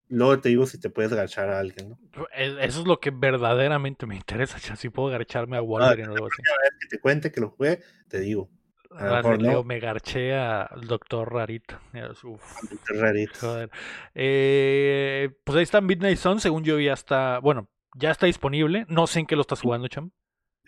Luego 0.10 0.40
te 0.40 0.50
digo 0.50 0.66
si 0.66 0.80
te 0.80 0.90
puedes 0.90 1.14
garchar 1.14 1.50
a 1.50 1.60
alguien, 1.60 1.90
¿no? 1.90 2.28
E, 2.36 2.66
eso 2.66 2.82
es 2.82 2.88
lo 2.88 3.00
que 3.00 3.12
verdaderamente 3.12 4.06
me 4.06 4.16
interesa, 4.16 4.58
si 4.76 4.90
puedo 4.90 5.10
garcharme 5.10 5.58
a 5.58 5.62
Wolverine 5.62 6.10
o 6.10 6.14
algo 6.14 6.28
así. 6.28 6.42
que 6.80 6.88
te 6.88 7.00
cuente 7.00 7.32
que 7.32 7.42
lo 7.42 7.50
jugué, 7.52 7.80
te 8.08 8.20
digo. 8.20 8.50
A 8.92 9.22
lo 9.22 9.64
me 9.64 9.80
garché 9.80 10.34
al 10.34 10.82
doctor 10.88 11.32
Rarito. 11.32 11.80
Uf, 12.24 12.42
doctor 12.72 12.98
Rarito. 12.98 13.40
Joder. 13.40 13.70
Eh, 14.16 15.30
pues 15.44 15.58
ahí 15.58 15.64
está 15.64 15.80
Midnight 15.80 16.18
Sun, 16.18 16.40
según 16.40 16.64
yo 16.64 16.80
ya 16.80 16.94
está, 16.94 17.38
bueno, 17.38 17.70
ya 17.96 18.10
está 18.10 18.26
disponible. 18.26 18.86
No 18.90 19.06
sé 19.06 19.20
en 19.20 19.28
qué 19.28 19.36
lo 19.36 19.42
estás 19.42 19.62
jugando, 19.62 19.88
Cham. 19.88 20.12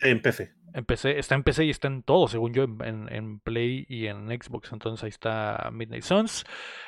En 0.00 0.22
PC. 0.22 0.52
En 0.74 0.84
PC, 0.84 1.18
está 1.18 1.34
en 1.34 1.42
PC 1.42 1.64
y 1.64 1.70
está 1.70 1.88
en 1.88 2.02
todo, 2.02 2.28
según 2.28 2.54
yo, 2.54 2.64
en, 2.64 3.08
en 3.12 3.40
Play 3.40 3.84
y 3.88 4.06
en 4.06 4.28
Xbox. 4.28 4.72
Entonces 4.72 5.02
ahí 5.04 5.10
está 5.10 5.70
Midnight 5.72 6.04
Suns. 6.04 6.44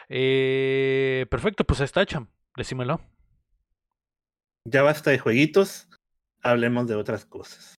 Eh, 0.09 1.27
perfecto, 1.31 1.65
pues 1.65 1.81
ahí 1.81 1.85
está, 1.85 2.07
Cham. 2.07 2.29
Decímelo. 2.57 3.01
Ya 4.67 4.83
basta 4.83 5.11
de 5.11 5.19
jueguitos, 5.19 5.89
hablemos 6.43 6.87
de 6.87 6.95
otras 6.95 7.27
cosas. 7.27 7.75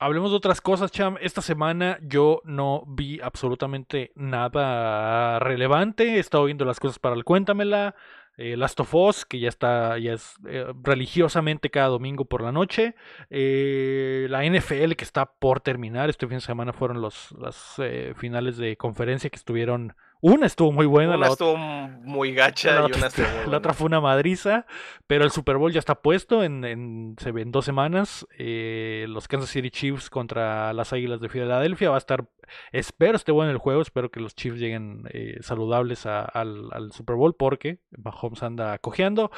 Hablemos 0.00 0.30
de 0.30 0.36
otras 0.36 0.60
cosas, 0.60 0.92
Cham. 0.92 1.16
Esta 1.20 1.42
semana 1.42 1.98
yo 2.02 2.40
no 2.44 2.84
vi 2.86 3.18
absolutamente 3.20 4.12
nada 4.14 5.40
relevante. 5.40 6.16
He 6.16 6.18
estado 6.20 6.44
viendo 6.44 6.64
las 6.64 6.78
cosas 6.78 7.00
para 7.00 7.16
el 7.16 7.24
Cuéntamela. 7.24 7.96
Eh, 8.36 8.56
Last 8.56 8.78
of 8.78 8.94
Us, 8.94 9.24
que 9.24 9.40
ya 9.40 9.48
está, 9.48 9.98
ya 9.98 10.12
es 10.12 10.36
eh, 10.48 10.72
religiosamente 10.84 11.70
cada 11.70 11.88
domingo 11.88 12.26
por 12.26 12.42
la 12.42 12.52
noche. 12.52 12.94
Eh, 13.30 14.28
la 14.30 14.44
NFL, 14.44 14.92
que 14.92 15.02
está 15.02 15.26
por 15.26 15.60
terminar. 15.60 16.08
Este 16.08 16.28
fin 16.28 16.36
de 16.36 16.42
semana 16.42 16.72
fueron 16.72 17.00
los, 17.02 17.32
las 17.32 17.80
finales 18.14 18.56
de 18.56 18.76
conferencia 18.76 19.30
que 19.30 19.36
estuvieron 19.36 19.96
una 20.20 20.46
estuvo 20.46 20.72
muy 20.72 20.86
buena. 20.86 21.10
Una 21.10 21.26
la 21.26 21.32
estuvo 21.32 21.56
muy 21.56 22.34
gacha 22.34 22.86
y 22.88 22.92
una 22.92 23.06
estuvo 23.06 23.26
La 23.50 23.58
otra 23.58 23.72
fue 23.72 23.86
una 23.86 24.00
madriza, 24.00 24.66
pero 25.06 25.24
el 25.24 25.30
Super 25.30 25.56
Bowl 25.56 25.72
ya 25.72 25.78
está 25.78 26.02
puesto 26.02 26.42
en, 26.42 26.64
en, 26.64 27.16
se 27.18 27.30
ve 27.30 27.42
en 27.42 27.52
dos 27.52 27.64
semanas. 27.64 28.26
Eh, 28.36 29.06
los 29.08 29.28
Kansas 29.28 29.50
City 29.50 29.70
Chiefs 29.70 30.10
contra 30.10 30.72
las 30.72 30.92
Águilas 30.92 31.20
de 31.20 31.28
Filadelfia. 31.28 31.90
Va 31.90 31.96
a 31.96 31.98
estar, 31.98 32.28
espero 32.72 33.16
esté 33.16 33.30
bueno 33.32 33.52
el 33.52 33.58
juego, 33.58 33.80
espero 33.80 34.10
que 34.10 34.20
los 34.20 34.34
Chiefs 34.34 34.58
lleguen 34.58 35.04
eh, 35.10 35.38
saludables 35.40 36.06
al, 36.06 36.68
al, 36.72 36.92
Super 36.92 37.16
Bowl 37.16 37.34
porque 37.36 37.78
Mahomes 37.96 38.42
anda 38.42 38.78
cojeando. 38.78 39.30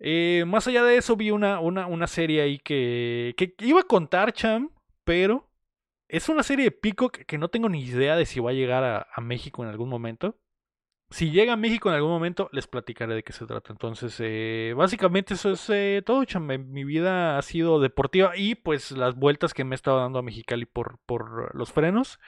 Eh, 0.00 0.44
más 0.46 0.66
allá 0.68 0.84
de 0.84 0.96
eso, 0.96 1.16
vi 1.16 1.32
una, 1.32 1.60
una, 1.60 1.86
una 1.86 2.06
serie 2.06 2.40
ahí 2.40 2.58
que, 2.58 3.34
que 3.36 3.54
iba 3.58 3.80
a 3.80 3.84
contar, 3.84 4.32
Cham, 4.32 4.70
pero 5.04 5.47
es 6.08 6.28
una 6.28 6.42
serie 6.42 6.64
de 6.64 6.70
Peacock 6.70 7.18
que 7.26 7.38
no 7.38 7.48
tengo 7.48 7.68
ni 7.68 7.82
idea 7.82 8.16
de 8.16 8.26
si 8.26 8.40
va 8.40 8.50
a 8.50 8.54
llegar 8.54 8.82
a, 8.84 9.20
México 9.20 9.62
en 9.62 9.68
algún 9.68 9.90
momento. 9.90 10.38
Si 11.10 11.30
llega 11.30 11.54
a 11.54 11.56
México 11.56 11.88
en 11.88 11.94
algún 11.94 12.10
momento, 12.10 12.48
les 12.52 12.66
platicaré 12.66 13.14
de 13.14 13.22
qué 13.22 13.32
se 13.32 13.46
trata. 13.46 13.72
Entonces, 13.72 14.16
eh, 14.20 14.74
básicamente 14.76 15.34
eso 15.34 15.52
es 15.52 15.68
eh, 15.70 16.02
todo, 16.04 16.24
Mi 16.40 16.84
vida 16.84 17.38
ha 17.38 17.42
sido 17.42 17.80
deportiva 17.80 18.36
y 18.36 18.54
pues 18.54 18.90
las 18.90 19.16
vueltas 19.16 19.54
que 19.54 19.64
me 19.64 19.74
he 19.74 19.76
estado 19.76 20.00
dando 20.00 20.18
a 20.18 20.22
Mexicali 20.22 20.66
por, 20.66 20.98
por 21.06 21.54
los 21.54 21.72
frenos. 21.72 22.18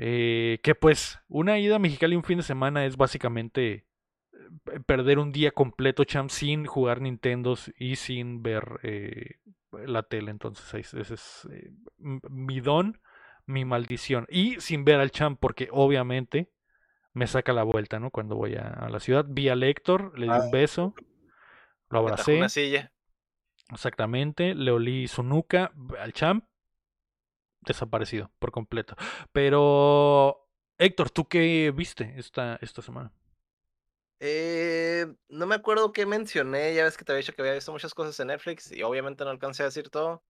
Eh, 0.00 0.60
que 0.62 0.76
pues 0.76 1.18
una 1.26 1.58
ida 1.58 1.76
a 1.76 1.80
Mexicali 1.80 2.14
un 2.14 2.22
fin 2.22 2.38
de 2.38 2.44
semana 2.44 2.86
es 2.86 2.96
básicamente 2.96 3.86
perder 4.86 5.18
un 5.18 5.32
día 5.32 5.50
completo, 5.50 6.04
cham, 6.04 6.28
sin 6.28 6.66
jugar 6.66 7.00
Nintendo 7.00 7.56
y 7.76 7.96
sin 7.96 8.42
ver 8.42 8.80
la 9.72 10.04
tele. 10.04 10.30
Entonces, 10.30 10.94
ese 10.94 11.14
es 11.14 11.48
mi 11.98 12.60
don 12.60 13.00
mi 13.48 13.64
maldición. 13.64 14.26
Y 14.28 14.60
sin 14.60 14.84
ver 14.84 15.00
al 15.00 15.10
champ, 15.10 15.38
porque 15.40 15.68
obviamente 15.72 16.52
me 17.14 17.26
saca 17.26 17.52
la 17.52 17.64
vuelta, 17.64 17.98
¿no? 17.98 18.10
Cuando 18.10 18.36
voy 18.36 18.54
a, 18.54 18.88
la 18.88 19.00
ciudad. 19.00 19.24
Vi 19.28 19.48
a 19.48 19.54
Héctor, 19.54 20.16
le 20.18 20.26
di 20.26 20.30
un 20.30 20.36
ah, 20.36 20.48
beso, 20.52 20.94
lo 21.88 21.98
abracé. 21.98 22.36
Una 22.36 22.48
silla. 22.48 22.92
Exactamente, 23.72 24.54
le 24.54 24.70
olí 24.70 25.08
su 25.08 25.22
nuca 25.22 25.72
al 25.98 26.12
champ, 26.12 26.44
desaparecido 27.60 28.30
por 28.38 28.50
completo. 28.50 28.94
Pero, 29.32 30.48
Héctor, 30.78 31.10
¿tú 31.10 31.26
qué 31.26 31.72
viste 31.74 32.14
esta, 32.16 32.58
esta 32.62 32.82
semana? 32.82 33.12
Eh, 34.20 35.06
no 35.28 35.46
me 35.46 35.54
acuerdo 35.54 35.92
qué 35.92 36.06
mencioné, 36.06 36.74
ya 36.74 36.84
ves 36.84 36.96
que 36.96 37.04
te 37.04 37.12
había 37.12 37.20
dicho 37.20 37.34
que 37.34 37.42
había 37.42 37.54
visto 37.54 37.72
muchas 37.72 37.94
cosas 37.94 38.18
en 38.20 38.28
Netflix 38.28 38.72
y 38.72 38.82
obviamente 38.82 39.24
no 39.24 39.30
alcancé 39.30 39.62
a 39.62 39.66
decir 39.66 39.90
todo. 39.90 40.24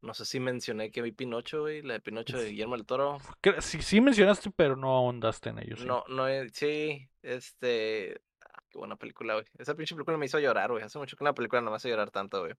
No 0.00 0.14
sé 0.14 0.24
si 0.24 0.38
mencioné 0.38 0.90
que 0.90 1.02
vi 1.02 1.10
Pinocho, 1.12 1.62
güey, 1.62 1.82
la 1.82 1.94
de 1.94 2.00
Pinocho 2.00 2.38
de 2.38 2.50
Guillermo 2.50 2.76
del 2.76 2.86
Toro. 2.86 3.18
Sí, 3.60 3.82
sí 3.82 4.00
mencionaste, 4.00 4.50
pero 4.54 4.76
no 4.76 4.96
ahondaste 4.96 5.50
en 5.50 5.58
ello. 5.58 5.76
sí. 5.76 5.84
No, 5.86 6.04
no, 6.08 6.26
sí, 6.52 7.08
este. 7.22 8.20
ah, 8.40 8.62
qué 8.70 8.78
buena 8.78 8.96
película, 8.96 9.34
güey. 9.34 9.46
Esa 9.58 9.74
pinche 9.74 9.94
película 9.96 10.16
me 10.16 10.26
hizo 10.26 10.38
llorar, 10.38 10.70
güey. 10.70 10.84
Hace 10.84 10.98
mucho 10.98 11.16
que 11.16 11.24
una 11.24 11.34
película 11.34 11.60
no 11.62 11.70
me 11.70 11.76
hace 11.76 11.88
llorar 11.88 12.10
tanto, 12.10 12.40
güey. 12.40 12.54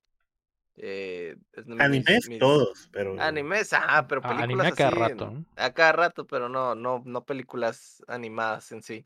Eh, 0.76 1.36
es 1.53 1.66
de 1.66 1.74
mis- 1.76 1.84
Animes, 1.84 2.30
mis- 2.30 2.40
todos, 2.40 2.90
pero. 2.91 3.20
Animes, 3.20 3.72
ajá, 3.74 4.07
pero 4.07 4.22
Ah, 4.24 4.30
películas 4.30 4.44
anime 4.44 4.68
a 4.68 4.72
cada 4.72 4.90
así, 4.90 4.99
rato, 4.99 5.32
¿no? 5.32 5.45
A 5.56 5.74
cada 5.74 5.91
rato, 5.94 6.28
pero 6.28 6.49
no, 6.49 6.76
no, 6.76 7.02
no 7.06 7.26
películas 7.26 8.03
animadas 8.07 8.72
en 8.72 8.82
sí. 8.84 9.06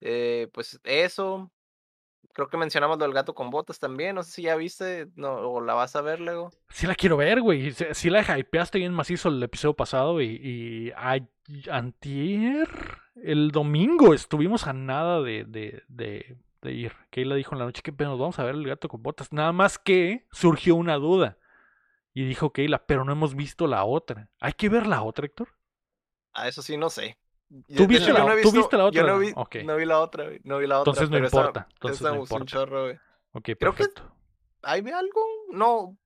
Eh, 0.00 0.48
pues 0.52 0.78
eso. 0.84 1.50
Creo 2.36 2.48
que 2.48 2.58
mencionamos 2.58 2.98
lo 2.98 3.06
del 3.06 3.14
gato 3.14 3.34
con 3.34 3.48
botas 3.48 3.78
también. 3.78 4.14
No 4.14 4.22
sé 4.22 4.30
si 4.30 4.42
ya 4.42 4.56
viste 4.56 5.08
no, 5.16 5.36
o 5.36 5.62
la 5.62 5.72
vas 5.72 5.96
a 5.96 6.02
ver 6.02 6.20
luego. 6.20 6.50
Sí 6.68 6.86
la 6.86 6.94
quiero 6.94 7.16
ver, 7.16 7.40
güey. 7.40 7.72
Sí, 7.72 7.86
sí 7.92 8.10
la 8.10 8.20
hypeaste 8.38 8.76
bien 8.76 8.92
macizo 8.92 9.30
el 9.30 9.42
episodio 9.42 9.72
pasado 9.72 10.20
y, 10.20 10.26
y 10.44 10.92
antier, 11.70 12.68
el 13.14 13.52
domingo, 13.52 14.12
estuvimos 14.12 14.66
a 14.66 14.74
nada 14.74 15.22
de, 15.22 15.44
de, 15.44 15.82
de, 15.88 16.36
de 16.60 16.72
ir. 16.72 16.92
Keila 17.08 17.36
dijo 17.36 17.54
en 17.54 17.60
la 17.60 17.64
noche 17.64 17.80
que 17.80 17.92
nos 17.92 18.18
vamos 18.18 18.38
a 18.38 18.44
ver 18.44 18.54
el 18.54 18.66
gato 18.66 18.86
con 18.88 19.02
botas. 19.02 19.32
Nada 19.32 19.52
más 19.52 19.78
que 19.78 20.26
surgió 20.30 20.74
una 20.74 20.96
duda. 20.96 21.38
Y 22.12 22.26
dijo 22.26 22.52
Keila, 22.52 22.84
pero 22.84 23.06
no 23.06 23.12
hemos 23.12 23.34
visto 23.34 23.66
la 23.66 23.82
otra. 23.86 24.28
¿Hay 24.40 24.52
que 24.52 24.68
ver 24.68 24.86
la 24.86 25.00
otra, 25.00 25.24
Héctor? 25.24 25.48
Ah, 26.34 26.48
eso 26.48 26.60
sí, 26.60 26.76
no 26.76 26.90
sé. 26.90 27.16
¿Tú 27.48 27.86
viste 27.86 28.12
la- 28.12 28.20
no 28.24 28.32
he 28.32 28.42
tú 28.42 28.48
visto- 28.50 28.58
viste 28.58 28.76
la 28.76 28.82
Yo 28.84 28.88
otra? 28.88 29.02
no 29.06 29.18
vi, 29.18 29.32
Ok. 29.36 29.56
no 29.64 29.76
vi 29.76 29.84
la 29.84 30.00
otra, 30.00 30.24
güey. 30.24 30.40
No 30.44 30.58
vi 30.58 30.66
la 30.66 30.80
otra. 30.80 30.90
Entonces 30.92 31.10
no 31.10 31.16
esa- 31.26 31.36
importa, 31.36 31.68
entonces 31.74 32.00
esa 32.00 32.10
no 32.10 32.16
gustó 32.20 32.34
un 32.34 32.40
importa. 32.42 32.52
chorro, 32.58 32.82
güey. 32.84 32.94
Ok, 33.32 33.42
Creo 33.44 33.56
que- 33.56 33.64
perfecto. 33.64 34.12
¿Hay 34.62 34.80
algo? 34.90 35.20
No. 35.52 35.96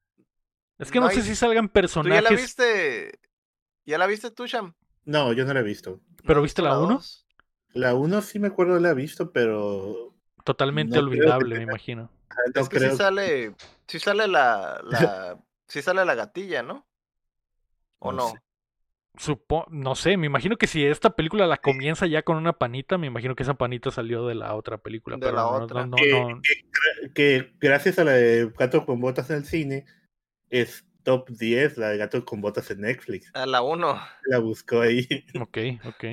Es 0.78 0.90
que 0.90 1.00
no, 1.00 1.06
no 1.06 1.12
sé 1.12 1.22
si 1.22 1.34
salgan 1.34 1.68
¿Tú 1.68 1.72
ya 1.72 1.80
la 1.80 1.82
personajes. 1.82 2.30
viste? 2.40 3.20
¿Ya 3.86 3.98
la 3.98 4.06
viste 4.06 4.30
tú, 4.30 4.46
Sham? 4.46 4.74
No, 5.04 5.32
yo 5.32 5.44
no 5.44 5.54
la 5.54 5.60
he 5.60 5.62
visto. 5.62 5.90
¿No 5.92 6.16
¿Pero 6.26 6.42
viste 6.42 6.60
visto 6.62 6.62
la 6.74 6.78
uno? 6.78 6.94
dos? 6.94 7.26
La 7.72 7.94
1 7.94 8.20
sí 8.20 8.38
me 8.38 8.48
acuerdo 8.48 8.74
de 8.74 8.80
la 8.80 8.90
he 8.90 8.94
visto, 8.94 9.30
pero. 9.32 10.14
Totalmente 10.44 10.96
No 10.96 11.02
creo 11.08 11.10
que 11.10 11.18
olvidable, 11.20 11.56
me 11.56 11.62
imagino. 11.62 12.10
ah, 12.30 12.34
No 12.54 12.60
es 12.62 12.68
que 12.68 12.76
creo. 12.78 12.90
sí 12.90 12.96
sale, 12.96 13.54
sí 13.86 13.98
sale 13.98 14.26
la, 14.28 14.80
la, 14.84 14.90
sí 15.68 15.80
sale 15.82 16.04
la 16.04 16.14
gatilla, 16.14 16.62
¿no? 16.62 16.86
¿O 17.98 18.12
No 18.12 18.16
no? 18.18 18.28
sé. 18.30 18.38
Supo 19.16 19.66
no 19.70 19.94
sé, 19.96 20.16
me 20.16 20.26
imagino 20.26 20.56
que 20.56 20.66
si 20.66 20.84
esta 20.84 21.10
película 21.10 21.46
la 21.46 21.56
comienza 21.58 22.06
ya 22.06 22.22
con 22.22 22.36
una 22.36 22.52
panita, 22.54 22.96
me 22.96 23.06
imagino 23.08 23.34
que 23.34 23.42
esa 23.42 23.54
panita 23.54 23.90
salió 23.90 24.26
de 24.26 24.34
la 24.34 24.54
otra 24.54 24.78
película. 24.78 25.16
De 25.16 25.20
pero 25.22 25.34
la 25.36 25.42
no, 25.42 25.50
otra. 25.50 25.80
no, 25.80 25.86
no, 25.88 25.96
Que, 25.96 26.10
no. 26.12 26.40
que- 26.42 27.12
que 27.12 27.52
gracias 27.60 27.98
a 27.98 28.04
la 28.04 28.12
de 28.12 28.50
Gato 28.56 28.86
con 28.86 29.00
Botas 29.00 29.28
en 29.30 29.36
el 29.38 29.44
cine, 29.44 29.84
es 30.48 30.86
top 31.02 31.28
10 31.30 31.76
la 31.76 31.88
de 31.88 31.96
Gato 31.98 32.24
con 32.24 32.40
Botas 32.40 32.70
en 32.70 32.82
Netflix. 32.82 33.30
A 33.34 33.46
la 33.46 33.62
uno. 33.62 34.00
La 34.26 34.38
buscó 34.38 34.80
ahí. 34.82 35.06
Ok, 35.40 35.58
ok. 35.84 36.04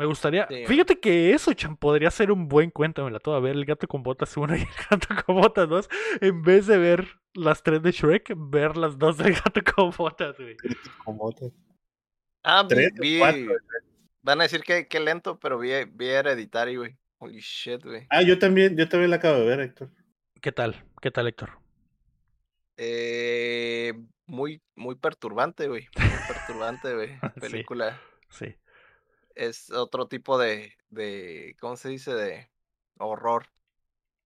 Me 0.00 0.06
gustaría. 0.06 0.46
Sí. 0.48 0.64
Fíjate 0.66 0.98
que 0.98 1.32
eso, 1.32 1.52
Chan, 1.54 1.76
podría 1.76 2.10
ser 2.10 2.32
un 2.32 2.48
buen 2.48 2.70
cuéntamela 2.70 3.18
toda. 3.20 3.38
Ver 3.40 3.54
el 3.54 3.64
gato 3.64 3.86
con 3.86 4.02
botas 4.02 4.36
1 4.36 4.56
y 4.56 4.60
el 4.62 4.68
gato 4.90 5.08
con 5.24 5.36
botas 5.40 5.68
2. 5.68 5.88
En 6.20 6.42
vez 6.42 6.66
de 6.66 6.78
ver 6.78 7.06
las 7.34 7.62
tres 7.62 7.82
de 7.82 7.92
Shrek, 7.92 8.32
ver 8.36 8.76
las 8.76 8.98
dos 8.98 9.16
del 9.18 9.34
gato 9.34 9.60
con 9.74 9.90
botas, 9.96 10.36
güey. 10.36 10.56
Con 11.04 11.16
botas. 11.16 11.52
Ah, 12.42 12.62
vi, 12.62 12.68
Tres 12.68 12.92
vi- 12.98 13.18
cuatro. 13.18 13.54
van 14.22 14.40
a 14.40 14.44
decir 14.44 14.62
que, 14.62 14.88
que 14.88 14.98
lento, 15.00 15.38
pero 15.38 15.58
vi, 15.58 15.70
vi 15.92 16.06
Hereditary, 16.08 16.76
güey. 16.76 16.96
Holy 17.18 17.38
shit, 17.40 17.84
güey. 17.84 18.06
Ah, 18.08 18.22
yo 18.22 18.38
también, 18.38 18.76
yo 18.76 18.88
también 18.88 19.10
la 19.10 19.16
acabo 19.16 19.38
de 19.38 19.44
ver, 19.46 19.60
Héctor. 19.60 19.90
¿Qué 20.40 20.50
tal? 20.52 20.82
¿Qué 21.02 21.10
tal, 21.10 21.26
Héctor? 21.28 21.50
Eh, 22.78 23.92
muy, 24.26 24.62
muy 24.74 24.94
perturbante, 24.94 25.68
güey. 25.68 25.86
Muy 25.98 26.08
perturbante, 26.34 26.94
güey. 26.94 27.10
Sí. 27.34 27.40
Película. 27.40 28.00
Sí. 28.30 28.54
Es 29.40 29.70
otro 29.70 30.06
tipo 30.06 30.36
de, 30.36 30.74
de, 30.90 31.56
¿cómo 31.58 31.74
se 31.76 31.88
dice? 31.88 32.12
De 32.12 32.50
horror. 32.98 33.46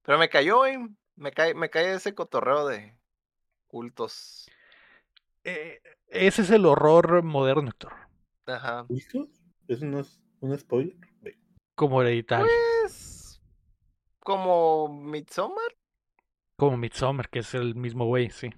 Pero 0.03 0.19
me 0.19 0.29
cayó, 0.29 0.57
güey. 0.57 0.77
Me 1.15 1.31
cae, 1.31 1.55
me 1.55 1.71
cae 1.71 1.95
ese 1.95 2.17
cotorreo 2.17 2.67
de 2.67 2.97
cultos. 3.69 4.51
Eh, 5.45 5.81
ese 6.09 6.43
es 6.43 6.51
el 6.51 6.67
horror 6.67 7.23
moderno, 7.23 7.71
Héctor. 7.71 7.93
Ajá. 8.47 8.87
¿Listo? 8.89 9.29
¿Eso 9.69 9.85
no 9.87 10.01
es 10.01 10.21
un 10.41 10.59
spoiler? 10.59 10.97
Ve. 11.21 11.39
Como 11.77 12.03
hereditario. 12.03 12.49
Pues, 12.83 13.41
como 14.19 14.89
Midsommar. 14.89 15.77
Como 16.57 16.77
Midsommar, 16.77 17.29
que 17.31 17.39
es 17.39 17.55
el 17.55 17.77
mismo 17.77 18.07
güey, 18.07 18.31
sí. 18.31 18.51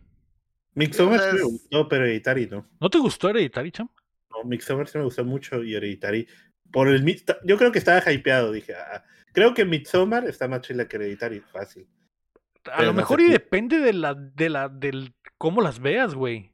Midsommar 0.72 1.20
sí 1.20 1.36
me 1.36 1.42
gustó, 1.42 1.86
pero 1.86 2.06
Hereditary 2.06 2.46
no. 2.46 2.66
¿No 2.80 2.88
te 2.88 2.96
gustó 2.96 3.28
Hereditary, 3.28 3.72
Cham? 3.72 3.90
No, 4.30 4.42
Midsommar 4.44 4.88
sí 4.88 4.96
me 4.96 5.04
gustó 5.04 5.22
mucho 5.22 5.62
y 5.62 5.74
Hereditary. 5.74 6.26
Por 6.72 6.88
el, 6.88 7.05
yo 7.44 7.56
creo 7.59 7.72
que 7.72 7.78
estaba 7.78 8.10
hypeado, 8.12 8.52
dije. 8.52 8.74
ah, 8.74 9.05
creo 9.32 9.55
que 9.55 9.64
Midsommar 9.64 10.24
está 10.26 10.48
más 10.48 10.60
chila 10.62 10.86
que 10.88 10.97
Hereditary, 10.97 11.40
fácil. 11.40 11.88
A 12.64 12.76
Pero 12.78 12.82
lo 12.82 12.86
no 12.93 12.93
mejor 12.94 13.20
sé 13.20 13.26
y 13.26 13.30
depende 13.30 13.78
de 13.78 13.93
la, 13.93 14.14
de 14.14 14.48
la, 14.51 14.68
del 14.68 15.14
cómo 15.38 15.62
las 15.62 15.78
veas, 15.78 16.14
güey. 16.14 16.52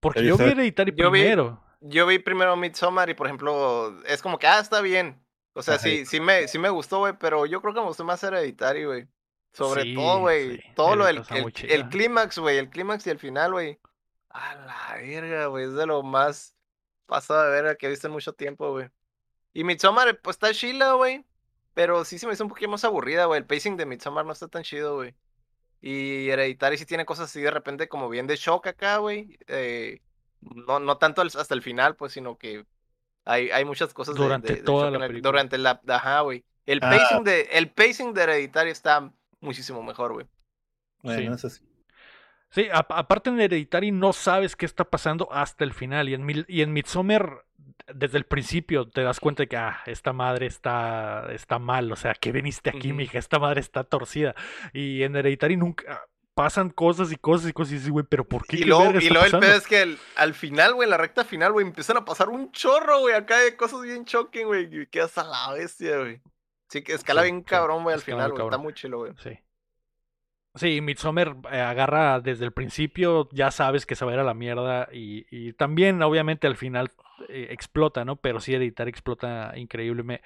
Porque 0.00 0.20
Pero 0.20 0.36
yo 0.36 0.44
vi 0.44 0.50
Hereditary 0.50 0.92
Yo 0.96 1.10
vi- 1.10 1.20
primero. 1.20 1.62
Yo 1.80 2.06
vi 2.06 2.18
primero 2.20 2.56
Midsommar 2.56 3.10
y, 3.10 3.14
por 3.14 3.26
ejemplo, 3.26 4.00
es 4.06 4.22
como 4.22 4.38
que, 4.38 4.46
ah, 4.46 4.60
está 4.60 4.80
bien. 4.80 5.20
O 5.54 5.62
sea, 5.62 5.74
Ajá. 5.74 5.82
sí, 5.84 6.06
sí 6.06 6.20
me, 6.20 6.46
sí 6.48 6.58
me 6.58 6.68
gustó, 6.70 6.98
güey, 7.00 7.14
pero 7.18 7.44
yo 7.46 7.60
creo 7.60 7.74
que 7.74 7.80
me 7.80 7.86
gustó 7.86 8.04
más 8.04 8.22
Hereditary, 8.22 8.84
güey. 8.84 9.08
Sobre 9.52 9.82
Sí, 9.82 9.94
todo, 9.94 10.20
güey. 10.20 10.56
sí, 10.58 10.62
Todo 10.74 10.96
lo 10.96 11.04
del 11.04 11.22
el, 11.30 11.52
el 11.70 11.88
clímax, 11.88 12.38
güey. 12.38 12.56
El 12.58 12.70
clímax 12.70 13.06
y 13.06 13.10
el 13.10 13.18
final, 13.18 13.52
güey. 13.52 13.78
A 14.30 14.54
la 14.54 14.96
verga, 14.96 15.46
güey. 15.46 15.66
Es 15.66 15.74
de 15.74 15.86
lo 15.86 16.02
más 16.02 16.56
pasado 17.12 17.44
de 17.44 17.50
verga 17.50 17.74
que 17.76 17.86
he 17.86 17.90
visto 17.90 18.06
en 18.08 18.12
mucho 18.12 18.32
tiempo, 18.32 18.70
güey. 18.72 18.88
Y 19.54 19.64
Midsommar, 19.64 20.18
pues 20.20 20.34
está 20.36 20.52
chila, 20.52 20.92
güey. 20.94 21.24
Pero 21.74 22.04
sí 22.04 22.18
se 22.18 22.26
me 22.26 22.32
hizo 22.34 22.44
un 22.44 22.50
poquito 22.50 22.70
más 22.70 22.84
aburrida, 22.84 23.24
güey. 23.26 23.38
El 23.38 23.46
pacing 23.46 23.76
de 23.76 23.86
Midsommar 23.86 24.26
no 24.26 24.32
está 24.32 24.48
tan 24.48 24.62
chido, 24.62 24.96
güey. 24.96 25.14
Y 25.80 26.28
Hereditary 26.28 26.78
sí 26.78 26.86
tiene 26.86 27.04
cosas 27.06 27.30
así 27.30 27.40
de 27.40 27.50
repente 27.50 27.88
como 27.88 28.08
bien 28.08 28.26
de 28.26 28.36
shock 28.36 28.66
acá, 28.68 28.98
güey. 28.98 29.38
Eh, 29.46 30.00
no, 30.40 30.80
no 30.80 30.98
tanto 30.98 31.22
hasta 31.22 31.54
el 31.54 31.62
final, 31.62 31.96
pues, 31.96 32.12
sino 32.12 32.36
que 32.38 32.64
hay, 33.24 33.50
hay 33.50 33.64
muchas 33.64 33.92
cosas 33.94 34.14
de- 34.14 34.22
Durante 34.22 34.48
de, 34.52 34.58
de 34.60 34.62
toda 34.64 34.90
shock 34.90 35.00
la 35.00 35.06
película. 35.06 35.30
durante 35.30 35.58
la, 35.58 35.80
ajá, 35.88 36.20
güey. 36.20 36.44
El 36.66 36.78
Ah. 36.82 36.90
pacing 36.90 37.24
de, 37.24 37.40
el 37.52 37.70
pacing 37.70 38.12
de 38.14 38.22
Hereditary 38.22 38.70
está 38.70 39.12
muchísimo 39.40 39.82
mejor, 39.82 40.12
güey. 40.12 40.26
Bueno, 41.02 41.20
Sí. 41.20 41.46
eso 41.46 41.50
sí. 41.50 41.64
Sí, 42.52 42.68
a- 42.72 42.86
aparte 42.88 43.30
en 43.30 43.40
Hereditary 43.40 43.90
no 43.90 44.12
sabes 44.12 44.54
qué 44.56 44.66
está 44.66 44.84
pasando 44.84 45.28
hasta 45.32 45.64
el 45.64 45.72
final. 45.72 46.08
Y 46.08 46.14
en, 46.14 46.44
y 46.48 46.60
en 46.62 46.72
Midsommar, 46.72 47.44
desde 47.92 48.18
el 48.18 48.24
principio, 48.24 48.88
te 48.88 49.02
das 49.02 49.18
cuenta 49.20 49.42
de 49.42 49.48
que 49.48 49.56
ah, 49.56 49.80
esta 49.86 50.12
madre 50.12 50.46
está, 50.46 51.32
está 51.32 51.58
mal. 51.58 51.90
O 51.90 51.96
sea, 51.96 52.14
que 52.14 52.30
viniste 52.30 52.70
aquí, 52.70 52.88
Ujú. 52.88 52.96
mija? 52.98 53.18
Esta 53.18 53.38
madre 53.38 53.60
está 53.60 53.84
torcida. 53.84 54.34
Y 54.72 55.02
en 55.02 55.16
Hereditary 55.16 55.56
nunca 55.56 56.04
pasan 56.34 56.70
cosas 56.70 57.10
y 57.12 57.16
cosas 57.16 57.48
y 57.50 57.52
cosas. 57.52 57.72
Y 57.72 57.74
dices, 57.76 57.90
güey, 57.90 58.04
¿pero 58.08 58.24
por 58.28 58.46
qué? 58.46 58.56
Y 58.56 58.60
¿Qué 58.60 58.66
luego, 58.66 58.84
y 59.00 59.08
luego 59.08 59.24
el 59.26 59.30
pasando?" 59.32 59.40
pedo 59.40 59.56
es 59.56 59.66
que 59.66 59.82
el- 59.82 59.98
al 60.16 60.34
final, 60.34 60.74
güey, 60.74 60.86
en 60.86 60.90
la 60.90 60.98
recta 60.98 61.24
final, 61.24 61.52
güey, 61.52 61.66
empiezan 61.66 61.96
a 61.96 62.04
pasar 62.04 62.28
un 62.28 62.52
chorro, 62.52 63.00
güey, 63.00 63.14
acá 63.14 63.38
de 63.38 63.56
cosas 63.56 63.80
bien 63.82 64.04
shocking, 64.04 64.46
güey, 64.46 64.68
y 64.82 64.86
quedas 64.86 65.16
a 65.18 65.24
la 65.24 65.52
bestia, 65.54 65.98
güey. 65.98 66.20
Sí, 66.68 66.82
que 66.82 66.92
escala 66.94 67.22
Sí, 67.22 67.26
bien 67.30 67.40
sí, 67.40 67.44
cabrón, 67.46 67.82
güey, 67.82 67.94
al 67.94 68.00
final, 68.02 68.30
güey, 68.32 68.44
está 68.44 68.58
muy 68.58 68.72
chilo, 68.74 68.98
güey. 68.98 69.12
Sí. 69.22 69.38
Sí, 70.54 70.82
Midsommar 70.82 71.36
eh, 71.50 71.60
agarra 71.60 72.20
desde 72.20 72.44
el 72.44 72.52
principio, 72.52 73.28
ya 73.32 73.50
sabes 73.50 73.86
que 73.86 73.94
se 73.94 74.04
va 74.04 74.10
a 74.10 74.14
ir 74.14 74.20
a 74.20 74.24
la 74.24 74.34
mierda 74.34 74.86
y, 74.92 75.24
y 75.30 75.54
también 75.54 76.02
obviamente 76.02 76.46
al 76.46 76.56
final 76.56 76.90
eh, 77.28 77.48
explota, 77.50 78.04
¿no? 78.04 78.16
Pero 78.16 78.38
sí 78.38 78.52
Hereditary 78.54 78.90
explota 78.90 79.52
increíble. 79.56 80.02
Me- 80.02 80.20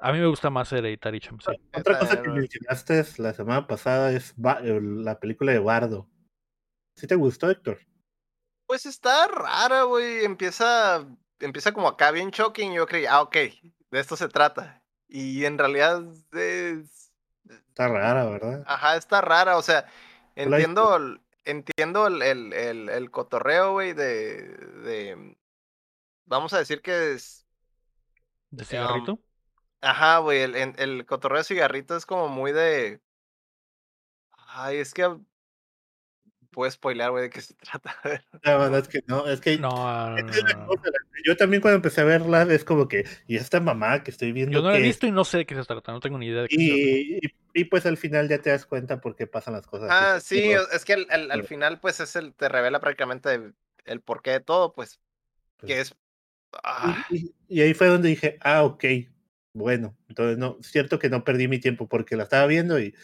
a 0.00 0.12
mí 0.12 0.18
me 0.20 0.26
gusta 0.26 0.50
más 0.50 0.72
Hereditary, 0.72 1.20
cham, 1.20 1.38
sí. 1.40 1.52
Otra 1.74 1.98
cosa 1.98 2.22
que 2.22 2.30
mencionaste 2.30 3.04
la 3.18 3.34
semana 3.34 3.66
pasada 3.66 4.12
es 4.12 4.32
Ba- 4.36 4.60
la 4.62 5.18
película 5.18 5.52
de 5.52 5.58
Bardo. 5.58 6.08
¿Sí 6.96 7.06
te 7.08 7.16
gustó, 7.16 7.50
Héctor? 7.50 7.78
Pues 8.66 8.86
está 8.86 9.26
rara, 9.28 9.84
güey, 9.84 10.24
empieza, 10.24 11.06
empieza 11.40 11.72
como 11.72 11.88
acá 11.88 12.10
bien 12.10 12.30
shocking, 12.30 12.74
yo 12.74 12.86
creí, 12.86 13.06
ah, 13.06 13.22
ok, 13.22 13.34
de 13.34 14.00
esto 14.00 14.14
se 14.16 14.28
trata. 14.28 14.82
Y 15.08 15.44
en 15.46 15.56
realidad 15.58 16.04
es... 16.32 17.07
Está 17.50 17.88
rara, 17.88 18.24
¿verdad? 18.26 18.66
Ajá, 18.66 18.96
está 18.96 19.20
rara, 19.20 19.56
o 19.56 19.62
sea, 19.62 19.86
entiendo, 20.36 20.96
el- 20.96 21.20
entiendo 21.44 22.06
el, 22.06 22.22
el, 22.22 22.52
el, 22.52 22.88
el 22.88 23.10
cotorreo, 23.10 23.72
güey, 23.72 23.92
de, 23.94 24.42
de, 24.82 25.36
vamos 26.26 26.52
a 26.54 26.58
decir 26.58 26.82
que 26.82 27.12
es, 27.14 27.46
¿De 28.50 28.64
cigarrito? 28.64 29.20
ajá, 29.80 30.18
güey, 30.18 30.40
el, 30.42 30.54
el, 30.56 30.74
el 30.78 31.06
cotorreo 31.06 31.38
de 31.38 31.44
cigarrito 31.44 31.96
es 31.96 32.06
como 32.06 32.28
muy 32.28 32.52
de, 32.52 33.00
ay, 34.48 34.78
es 34.78 34.94
que 34.94 35.04
puedo 36.50 36.70
spoilear, 36.70 37.10
güey, 37.10 37.24
de 37.24 37.30
qué 37.30 37.40
se 37.40 37.54
trata. 37.54 37.96
No, 38.44 38.70
no, 38.70 38.76
es 38.76 38.88
que 38.88 39.00
no, 39.06 39.26
es 39.26 39.40
que 39.40 39.58
No, 39.58 39.70
no, 40.10 40.18
esa 40.18 40.28
no, 40.28 40.32
es 40.36 40.44
la 40.44 40.54
no, 40.54 40.66
no. 40.66 40.66
cosa, 40.66 40.90
yo 41.24 41.36
también 41.36 41.60
cuando 41.60 41.76
empecé 41.76 42.00
a 42.02 42.04
verla 42.04 42.42
es 42.42 42.64
como 42.64 42.86
que, 42.88 43.04
y 43.26 43.36
esta 43.36 43.60
mamá 43.60 44.02
que 44.04 44.10
estoy 44.10 44.32
viendo 44.32 44.56
Yo 44.56 44.62
no 44.62 44.70
la 44.70 44.78
he 44.78 44.82
visto 44.82 45.06
y 45.06 45.10
no 45.10 45.24
sé 45.24 45.38
de 45.38 45.46
qué 45.46 45.54
se 45.54 45.64
trata, 45.64 45.92
no 45.92 46.00
tengo 46.00 46.18
ni 46.18 46.26
idea 46.26 46.42
de 46.42 46.48
qué 46.48 46.54
se 46.54 46.60
trata. 46.68 46.82
y, 46.82 47.16
y, 47.16 47.20
y 47.54 47.64
pues 47.64 47.84
al 47.86 47.96
final 47.96 48.28
ya 48.28 48.38
te 48.38 48.50
das 48.50 48.64
cuenta 48.66 49.00
por 49.00 49.16
qué 49.16 49.26
pasan 49.26 49.54
las 49.54 49.66
cosas. 49.66 49.90
Ah, 49.90 50.14
así, 50.16 50.40
sí, 50.40 50.50
es 50.72 50.84
que 50.84 50.92
al, 51.10 51.30
al- 51.30 51.44
final, 51.44 51.80
pues, 51.80 52.00
es 52.00 52.16
el, 52.16 52.32
te 52.34 52.48
revela 52.48 52.80
prácticamente 52.80 53.52
el 53.84 54.00
porqué 54.00 54.30
de 54.32 54.40
todo, 54.40 54.72
pues, 54.72 55.00
que 55.66 55.80
es. 55.80 55.94
ah, 56.62 56.94
y, 57.10 57.16
y- 57.16 57.34
y 57.48 57.60
ahí 57.62 57.74
fue 57.74 57.88
donde 57.88 58.08
dije, 58.10 58.38
ah, 58.42 58.62
ok, 58.64 58.84
bueno, 59.54 59.96
entonces 60.08 60.38
no, 60.38 60.58
cierto 60.62 60.98
que 60.98 61.08
no 61.08 61.24
perdí 61.24 61.48
mi 61.48 61.58
tiempo 61.58 61.88
porque 61.88 62.16
la 62.16 62.24
estaba 62.24 62.46
viendo 62.46 62.78
y... 62.78 62.94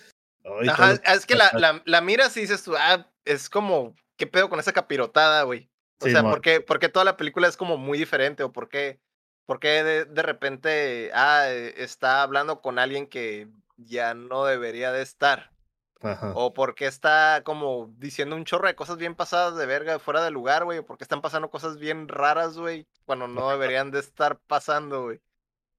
ay, 0.44 0.68
Ajá, 0.68 0.92
es 0.92 1.26
que 1.26 1.34
la, 1.34 1.52
la, 1.56 1.82
la 1.84 2.00
miras 2.00 2.36
y 2.36 2.42
dices 2.42 2.62
tú, 2.62 2.74
ah, 2.76 3.10
es 3.24 3.48
como, 3.50 3.94
¿qué 4.16 4.26
pedo 4.26 4.48
con 4.48 4.60
esa 4.60 4.72
capirotada, 4.72 5.42
güey? 5.44 5.70
O 6.00 6.06
Sí, 6.06 6.10
sea, 6.10 6.28
¿por 6.28 6.40
qué, 6.40 6.60
por 6.60 6.78
qué 6.78 6.88
toda 6.88 7.04
la 7.04 7.16
película 7.16 7.48
es 7.48 7.56
como 7.56 7.76
muy 7.78 7.98
diferente? 7.98 8.42
¿O 8.42 8.52
por 8.52 8.68
qué, 8.68 9.00
por 9.46 9.60
qué 9.60 9.82
de, 9.84 10.04
de 10.06 10.22
repente, 10.22 11.10
ah, 11.14 11.46
eh, 11.50 11.74
está 11.78 12.22
hablando 12.22 12.60
con 12.62 12.78
alguien 12.78 13.06
que 13.08 13.48
ya 13.76 14.14
no 14.14 14.44
debería 14.44 14.92
de 14.92 15.02
estar? 15.02 15.52
Ajá. 16.00 16.34
¿O 16.36 16.52
por 16.54 16.74
qué 16.74 16.86
está 16.86 17.42
como 17.44 17.94
diciendo 17.98 18.36
un 18.36 18.44
chorro 18.44 18.66
de 18.68 18.76
cosas 18.76 18.98
bien 18.98 19.14
pasadas 19.14 19.56
de 19.56 19.66
verga 19.66 19.98
fuera 20.00 20.22
de 20.24 20.30
lugar, 20.30 20.64
güey? 20.64 20.78
¿O 20.78 20.86
por 20.86 20.98
qué 20.98 21.04
están 21.04 21.22
pasando 21.22 21.50
cosas 21.50 21.78
bien 21.78 22.08
raras, 22.08 22.58
güey? 22.58 22.88
Cuando 23.06 23.28
no 23.28 23.50
deberían 23.50 23.90
de 23.92 24.00
estar 24.00 24.40
pasando, 24.40 25.04
güey. 25.04 25.20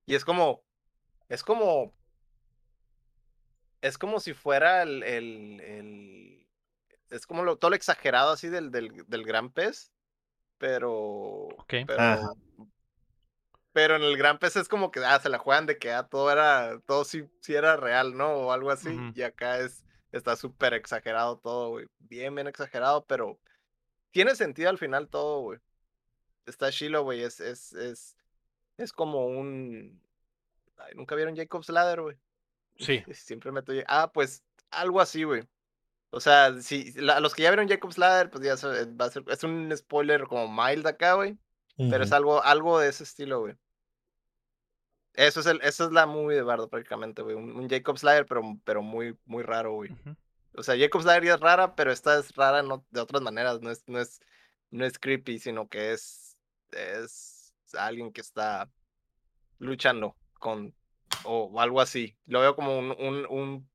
Y 0.07 0.15
es 0.15 0.25
como, 0.25 0.63
es 1.29 1.43
como, 1.43 1.95
es 3.81 3.97
como 3.97 4.19
si 4.19 4.33
fuera 4.33 4.83
el, 4.83 5.03
el, 5.03 5.61
el- 5.61 6.44
es 7.09 7.25
como 7.27 7.43
lo, 7.43 7.57
todo 7.57 7.69
lo 7.69 7.75
exagerado 7.75 8.31
así 8.31 8.49
del, 8.49 8.71
del, 8.71 9.05
del 9.07 9.23
gran 9.23 9.51
pez, 9.51 9.91
pero, 10.57 10.93
Ok. 11.57 11.73
pero, 11.87 11.99
Ajá. 12.01 12.29
pero 13.71 13.95
en 13.95 14.03
el 14.03 14.17
gran 14.17 14.39
pez 14.39 14.55
es 14.55 14.67
como 14.67 14.91
que, 14.91 15.03
ah, 15.03 15.19
se 15.19 15.29
la 15.29 15.37
juegan 15.37 15.65
de 15.65 15.77
que, 15.77 15.91
ah, 15.91 16.07
todo 16.07 16.31
era, 16.31 16.79
todo 16.85 17.03
sí, 17.05 17.25
sí 17.41 17.53
era 17.55 17.75
real, 17.75 18.15
¿no? 18.15 18.31
O 18.33 18.51
algo 18.51 18.71
así, 18.71 18.97
y 19.13 19.21
acá 19.21 19.59
es, 19.59 19.83
está 20.11 20.35
súper 20.35 20.73
exagerado 20.73 21.37
todo, 21.39 21.69
güey, 21.71 21.87
bien, 21.99 22.33
bien 22.35 22.47
exagerado, 22.47 23.05
pero 23.05 23.39
tiene 24.11 24.35
sentido 24.35 24.69
al 24.69 24.77
final 24.77 25.09
todo, 25.09 25.41
güey. 25.41 25.59
Está 26.45 26.71
chilo, 26.71 27.03
güey, 27.03 27.21
es, 27.23 27.39
es, 27.39 27.73
es, 27.73 28.15
es 28.77 28.93
como 28.93 29.25
un, 29.25 30.01
ay, 30.77 30.93
¿nunca 30.95 31.15
vieron 31.15 31.35
Jacob's 31.35 31.69
Ladder, 31.69 32.01
güey? 32.01 32.17
Sí. 32.77 33.03
Siempre 33.13 33.51
meto. 33.51 33.73
Ah, 33.87 34.11
pues 34.13 34.43
algo 34.69 35.01
así, 35.01 35.23
güey. 35.23 35.43
O 36.15 36.21
sea, 36.21 36.61
si 36.61 36.93
la- 36.93 37.19
los 37.19 37.33
que 37.35 37.43
ya 37.43 37.49
vieron 37.49 37.67
Jacob's 37.67 37.97
Ladder, 37.97 38.29
pues 38.29 38.43
ya 38.43 38.55
se- 38.55 38.85
va 38.85 39.05
a 39.05 39.09
ser. 39.09 39.23
Es 39.27 39.43
un 39.43 39.69
spoiler 39.75 40.23
como 40.27 40.47
mild 40.47 40.87
acá, 40.87 41.13
güey. 41.15 41.37
Pero 41.89 42.05
es 42.05 42.11
algo, 42.13 42.41
algo 42.41 42.79
de 42.79 42.87
ese 42.87 43.03
estilo, 43.03 43.41
güey. 43.41 43.55
Eso 45.13 45.39
es 45.41 45.45
el, 45.45 45.59
es 45.61 45.79
la 45.79 46.05
movie 46.05 46.35
de 46.37 46.41
Bardo 46.41 46.69
prácticamente, 46.69 47.21
güey. 47.21 47.35
Un, 47.35 47.55
un 47.55 47.69
Jacob's 47.69 48.03
Ladder, 48.03 48.25
pero, 48.25 48.41
pero 48.63 48.81
muy, 48.81 49.17
muy 49.25 49.43
raro, 49.43 49.73
güey. 49.73 49.91
O 50.55 50.63
sea, 50.63 50.77
Jacob's 50.77 51.03
Ladder 51.05 51.25
ya 51.25 51.33
es 51.35 51.39
rara, 51.41 51.75
pero 51.75 51.91
esta 51.91 52.17
es 52.17 52.33
rara 52.35 52.63
no- 52.63 52.85
de 52.91 53.01
otras 53.01 53.21
maneras. 53.21 53.61
No 53.61 53.69
es, 53.71 53.83
no 53.87 53.99
es, 53.99 54.21
no 54.71 54.85
es 54.85 54.97
creepy, 54.99 55.39
sino 55.39 55.67
que 55.67 55.91
es, 55.91 56.37
es 56.71 57.53
alguien 57.77 58.11
que 58.13 58.21
está 58.21 58.69
luchando 59.59 60.15
con, 60.39 60.73
o 61.25 61.59
algo 61.59 61.81
así. 61.81 62.15
Lo 62.25 62.39
veo 62.41 62.55
como 62.55 62.77
un, 62.77 62.91
un, 62.99 63.25
un- 63.29 63.69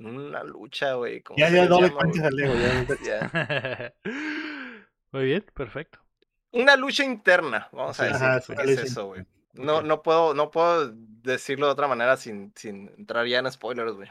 una 0.00 0.42
lucha, 0.44 0.94
güey. 0.94 1.22
¿cómo 1.22 1.38
Ya, 1.38 1.48
ya, 1.50 1.66
no 1.66 1.80
le 1.80 1.90
cuentes 1.90 2.22
al 2.22 2.34
Lego, 2.34 2.54
ya. 3.04 3.92
Muy 5.12 5.24
bien, 5.24 5.44
perfecto. 5.54 5.98
Una 6.52 6.76
lucha 6.76 7.04
interna, 7.04 7.68
vamos 7.72 7.98
a 8.00 8.04
decir. 8.04 8.16
Ajá, 8.16 8.40
sí, 8.40 8.52
es 8.52 8.58
una 8.58 8.62
¿Qué 8.64 8.72
es 8.72 8.78
eso, 8.78 9.06
güey? 9.06 9.24
No, 9.52 9.78
Ok. 9.78 9.84
no 9.84 10.02
puedo, 10.02 10.34
no 10.34 10.50
puedo 10.50 10.90
decirlo 10.92 11.66
de 11.66 11.72
otra 11.72 11.88
manera 11.88 12.16
sin, 12.16 12.52
sin 12.56 12.88
entrar 12.96 13.26
ya 13.26 13.38
en 13.40 13.50
spoilers, 13.50 13.92
güey. 13.92 14.10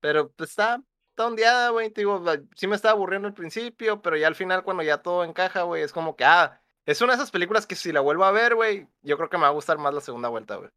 Pero 0.00 0.30
pues, 0.32 0.50
está, 0.50 0.82
está 1.10 1.26
ondeada, 1.26 1.70
güey. 1.70 1.90
Te 1.90 2.02
digo, 2.02 2.24
sí 2.56 2.66
me 2.66 2.76
estaba 2.76 2.92
aburriendo 2.92 3.28
al 3.28 3.34
principio, 3.34 4.00
pero 4.02 4.16
ya 4.16 4.26
al 4.28 4.34
final, 4.34 4.62
cuando 4.62 4.82
ya 4.82 4.98
todo 4.98 5.24
encaja, 5.24 5.62
güey, 5.62 5.82
es 5.82 5.92
como 5.92 6.16
que, 6.16 6.24
ah, 6.24 6.60
es 6.86 7.00
una 7.00 7.12
de 7.12 7.16
esas 7.16 7.30
películas 7.30 7.66
que 7.66 7.76
si 7.76 7.92
la 7.92 8.00
vuelvo 8.00 8.24
a 8.24 8.32
ver, 8.32 8.54
güey, 8.54 8.88
yo 9.02 9.16
creo 9.16 9.28
que 9.30 9.36
me 9.36 9.42
va 9.42 9.48
a 9.48 9.52
gustar 9.52 9.78
más 9.78 9.94
la 9.94 10.00
segunda 10.00 10.28
vuelta, 10.28 10.56
güey. 10.56 10.70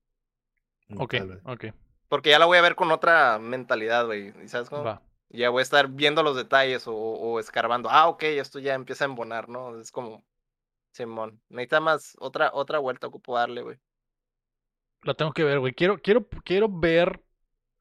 Ok, 0.98 1.16
Tal 1.16 1.28
vez. 1.28 1.40
ok, 1.46 1.66
Porque 2.08 2.30
ya 2.30 2.40
la 2.40 2.46
voy 2.46 2.58
a 2.58 2.62
ver 2.62 2.76
con 2.76 2.92
otra 2.92 3.40
mentalidad, 3.40 4.06
güey. 4.06 4.34
¿Y 4.44 4.48
sabes 4.48 4.70
cómo? 4.70 4.84
va. 4.84 5.02
Ya 5.30 5.50
voy 5.50 5.60
a 5.60 5.64
estar 5.64 5.90
viendo 5.90 6.24
los 6.24 6.36
detalles 6.36 6.88
o, 6.88 6.96
o 6.96 7.40
escarbando. 7.40 7.90
Ah, 7.90 8.08
ok, 8.08 8.24
esto 8.24 8.60
ya 8.60 8.74
empieza 8.74 9.04
a 9.04 9.08
embonar, 9.08 9.50
¿no? 9.50 9.80
Es 9.80 9.92
como, 9.92 10.24
Simón, 10.92 11.42
necesita 11.50 11.82
más, 11.82 12.16
otra, 12.20 12.52
otra 12.54 12.80
vuelta 12.80 13.08
ocupo 13.08 13.36
darle, 13.36 13.62
güey. 13.62 13.78
La 15.04 15.14
tengo 15.14 15.34
que 15.34 15.44
ver, 15.44 15.60
güey. 15.60 15.74
Quiero, 15.74 15.98
quiero, 15.98 16.26
quiero 16.44 16.70
ver 16.70 17.22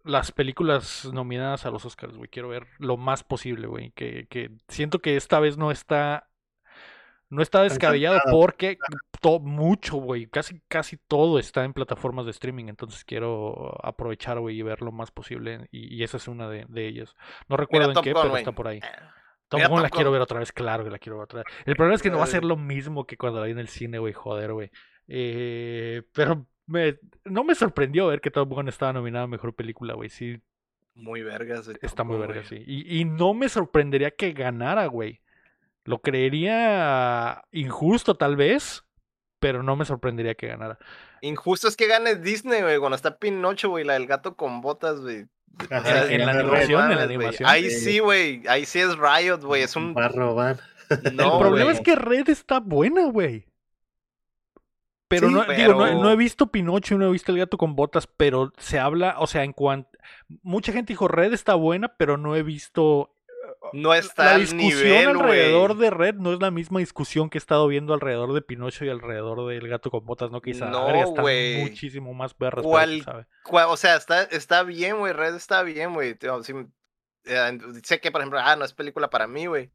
las 0.03 0.33
películas 0.33 1.07
nominadas 1.13 1.65
a 1.65 1.71
los 1.71 1.85
Oscars, 1.85 2.17
güey. 2.17 2.29
Quiero 2.29 2.49
ver 2.49 2.67
lo 2.79 2.97
más 2.97 3.23
posible, 3.23 3.67
güey. 3.67 3.93
Que, 3.93 4.27
que 4.29 4.51
siento 4.69 4.99
que 4.99 5.17
esta 5.17 5.41
vez 5.41 5.57
no 5.57 5.71
está. 5.71 6.29
No 7.31 7.41
está 7.41 7.63
descabellado 7.63 8.21
porque 8.31 8.79
to- 9.25 9.41
mucho, 9.41 9.97
güey. 9.97 10.27
Casi, 10.27 10.61
casi 10.69 10.97
todo 10.97 11.39
está 11.39 11.65
en 11.65 11.73
plataformas 11.73 12.27
de 12.27 12.31
streaming. 12.33 12.67
Entonces 12.69 13.05
quiero 13.05 13.75
aprovechar, 13.83 14.39
güey, 14.41 14.59
y 14.59 14.63
ver 14.63 14.83
lo 14.83 14.93
más 14.93 15.11
posible. 15.11 15.67
Y, 15.73 15.95
y 15.95 16.03
esa 16.03 16.19
es 16.19 16.29
una 16.29 16.49
de, 16.49 16.67
de 16.69 16.87
ellas. 16.87 17.15
No 17.49 17.57
recuerdo 17.57 17.91
en 17.93 18.03
qué, 18.03 18.13
Gun, 18.13 18.21
pero 18.23 18.31
güey. 18.31 18.43
está 18.43 18.53
por 18.53 18.69
ahí. 18.69 18.81
Ah, 18.83 19.15
Tom 19.49 19.59
Mira 19.59 19.69
Gun 19.69 19.83
la 19.83 19.91
quiero 19.91 20.11
Gun. 20.11 20.15
ver 20.15 20.23
otra 20.23 20.39
vez, 20.41 20.53
claro 20.53 20.85
que 20.85 20.91
la 20.91 20.99
quiero 20.99 21.17
ver 21.17 21.25
otra 21.25 21.43
vez. 21.43 21.47
El 21.65 21.75
problema 21.77 21.95
es 21.97 22.03
que 22.03 22.11
no 22.11 22.19
va 22.19 22.25
a 22.25 22.29
ser 22.29 22.43
Ay. 22.43 22.49
lo 22.49 22.57
mismo 22.57 23.07
que 23.07 23.17
cuando 23.17 23.41
la 23.41 23.47
vi 23.47 23.53
en 23.53 23.59
el 23.59 23.69
cine, 23.69 23.99
güey, 23.99 24.13
joder, 24.13 24.53
güey. 24.53 24.71
Eh, 25.09 26.03
pero 26.13 26.47
me, 26.67 26.99
no 27.25 27.45
me 27.45 27.55
sorprendió 27.55 28.07
ver 28.09 28.21
que 28.21 28.31
Top 28.31 28.49
Gun 28.51 28.69
estaba 28.69 28.93
nominada 28.93 29.25
a 29.25 29.29
Mejor 29.29 29.55
Película, 29.55 29.95
güey. 29.95 30.09
Sí, 30.11 30.41
Muy 30.95 31.23
vergas, 31.23 31.69
está 31.83 32.05
muy 32.05 32.17
Gun, 32.17 32.27
verga, 32.27 32.43
güey. 32.49 32.65
sí. 32.65 32.65
Y, 32.67 33.01
y 33.01 33.05
no 33.05 33.35
me 33.35 33.49
sorprendería 33.49 34.11
que 34.13 34.33
ganara, 34.33 34.87
güey. 34.87 35.21
Lo 35.85 36.01
creería 36.01 37.43
injusto 37.53 38.17
tal 38.17 38.37
vez, 38.37 38.85
pero 39.45 39.63
no 39.63 39.77
me 39.77 39.85
sorprendería 39.85 40.35
que 40.35 40.47
ganara. 40.47 40.79
Injusto 41.21 41.69
es 41.69 41.77
que 41.77 41.87
gane 41.87 42.15
Disney, 42.17 42.63
güey, 42.63 42.79
cuando 42.79 42.97
está 42.97 43.19
Pinocho, 43.19 43.69
güey, 43.69 43.85
la 43.85 43.93
del 43.93 44.07
gato 44.07 44.37
con 44.37 44.63
botas, 44.63 45.01
güey. 45.03 45.27
O 45.71 45.83
sea, 45.83 46.11
en 46.11 46.25
la 46.25 46.33
animación, 46.33 46.91
en 46.91 46.97
la 46.97 47.03
animación. 47.03 47.47
Ahí 47.47 47.69
Sí. 47.71 47.99
güey. 47.99 48.43
Ahí 48.49 48.65
sí 48.65 48.79
es 48.79 48.97
Riot, 48.97 49.43
güey. 49.43 49.61
Es 49.63 49.77
un. 49.77 49.95
Va 49.95 50.07
a 50.07 50.09
robar. 50.09 50.61
No, 51.13 51.35
el 51.35 51.39
problema 51.41 51.73
es 51.73 51.83
que 51.83 51.95
Red 51.95 52.31
está 52.31 52.59
buena, 52.59 53.05
güey. 53.11 53.47
Pero, 55.09 55.29
Sí, 55.29 55.35
no, 55.35 55.45
digo, 55.45 55.73
no, 55.75 55.79
pero- 55.85 56.03
no 56.03 56.11
he 56.11 56.17
visto 56.17 56.47
Pinocho 56.47 56.95
y 56.95 56.99
no 56.99 57.09
he 57.09 57.13
visto 57.13 57.33
el 57.33 57.39
gato 57.39 57.59
con 57.59 57.77
botas, 57.77 58.07
pero 58.07 58.51
se 58.57 58.79
habla, 58.79 59.17
o 59.19 59.27
sea, 59.27 59.45
en 59.45 59.53
cuanto... 59.53 59.91
Mucha 60.43 60.73
gente 60.73 60.95
dijo 60.95 61.07
Red 61.07 61.35
está 61.35 61.55
buena, 61.55 61.89
pero 61.99 62.17
no 62.17 62.35
he 62.35 62.43
visto... 62.43 63.15
No 63.75 63.93
está 63.95 64.25
la 64.25 64.39
discusión 64.39 64.73
nivel, 64.73 65.09
alrededor 65.09 65.77
de 65.77 65.91
Red 65.91 66.15
no 66.17 66.33
es 66.33 66.41
la 66.41 66.51
misma 66.51 66.79
discusión 66.81 67.29
que 67.31 67.39
he 67.39 67.41
estado 67.41 67.67
viendo 67.67 67.93
alrededor 67.95 68.33
de 68.33 68.41
Pinocho 68.43 68.85
y 68.85 68.89
alrededor 68.89 69.47
del 69.49 69.69
gato 69.69 69.91
con 69.91 70.05
botas, 70.05 70.31
¿no? 70.31 70.39
"A 70.39 70.51
la 70.55 70.71
No, 70.71 70.87
verga, 70.87 71.21
güey. 71.23 71.63
muchísimo 71.63 72.15
más 72.15 72.35
perras, 72.35 72.63
pero 72.63 72.69
¿Cuál- 72.69 72.91
quién 72.91 73.05
sabe". 73.05 73.27
Cua- 73.45 73.67
O 73.69 73.77
sea, 73.77 73.97
está, 73.97 74.23
está 74.25 74.63
bien, 74.63 74.99
güey. 74.99 75.13
Red 75.13 75.35
está 75.35 75.63
bien, 75.63 75.93
güey. 75.93 76.17
Sí, 76.43 76.53
eh, 77.25 77.59
sé 77.83 78.01
que, 78.01 78.11
por 78.13 78.21
ejemplo, 78.21 78.39
ah, 78.43 78.55
no 78.57 78.65
es 78.65 78.73
película 78.75 79.11
para 79.11 79.27
mí, 79.27 79.47
güey. 79.47 79.71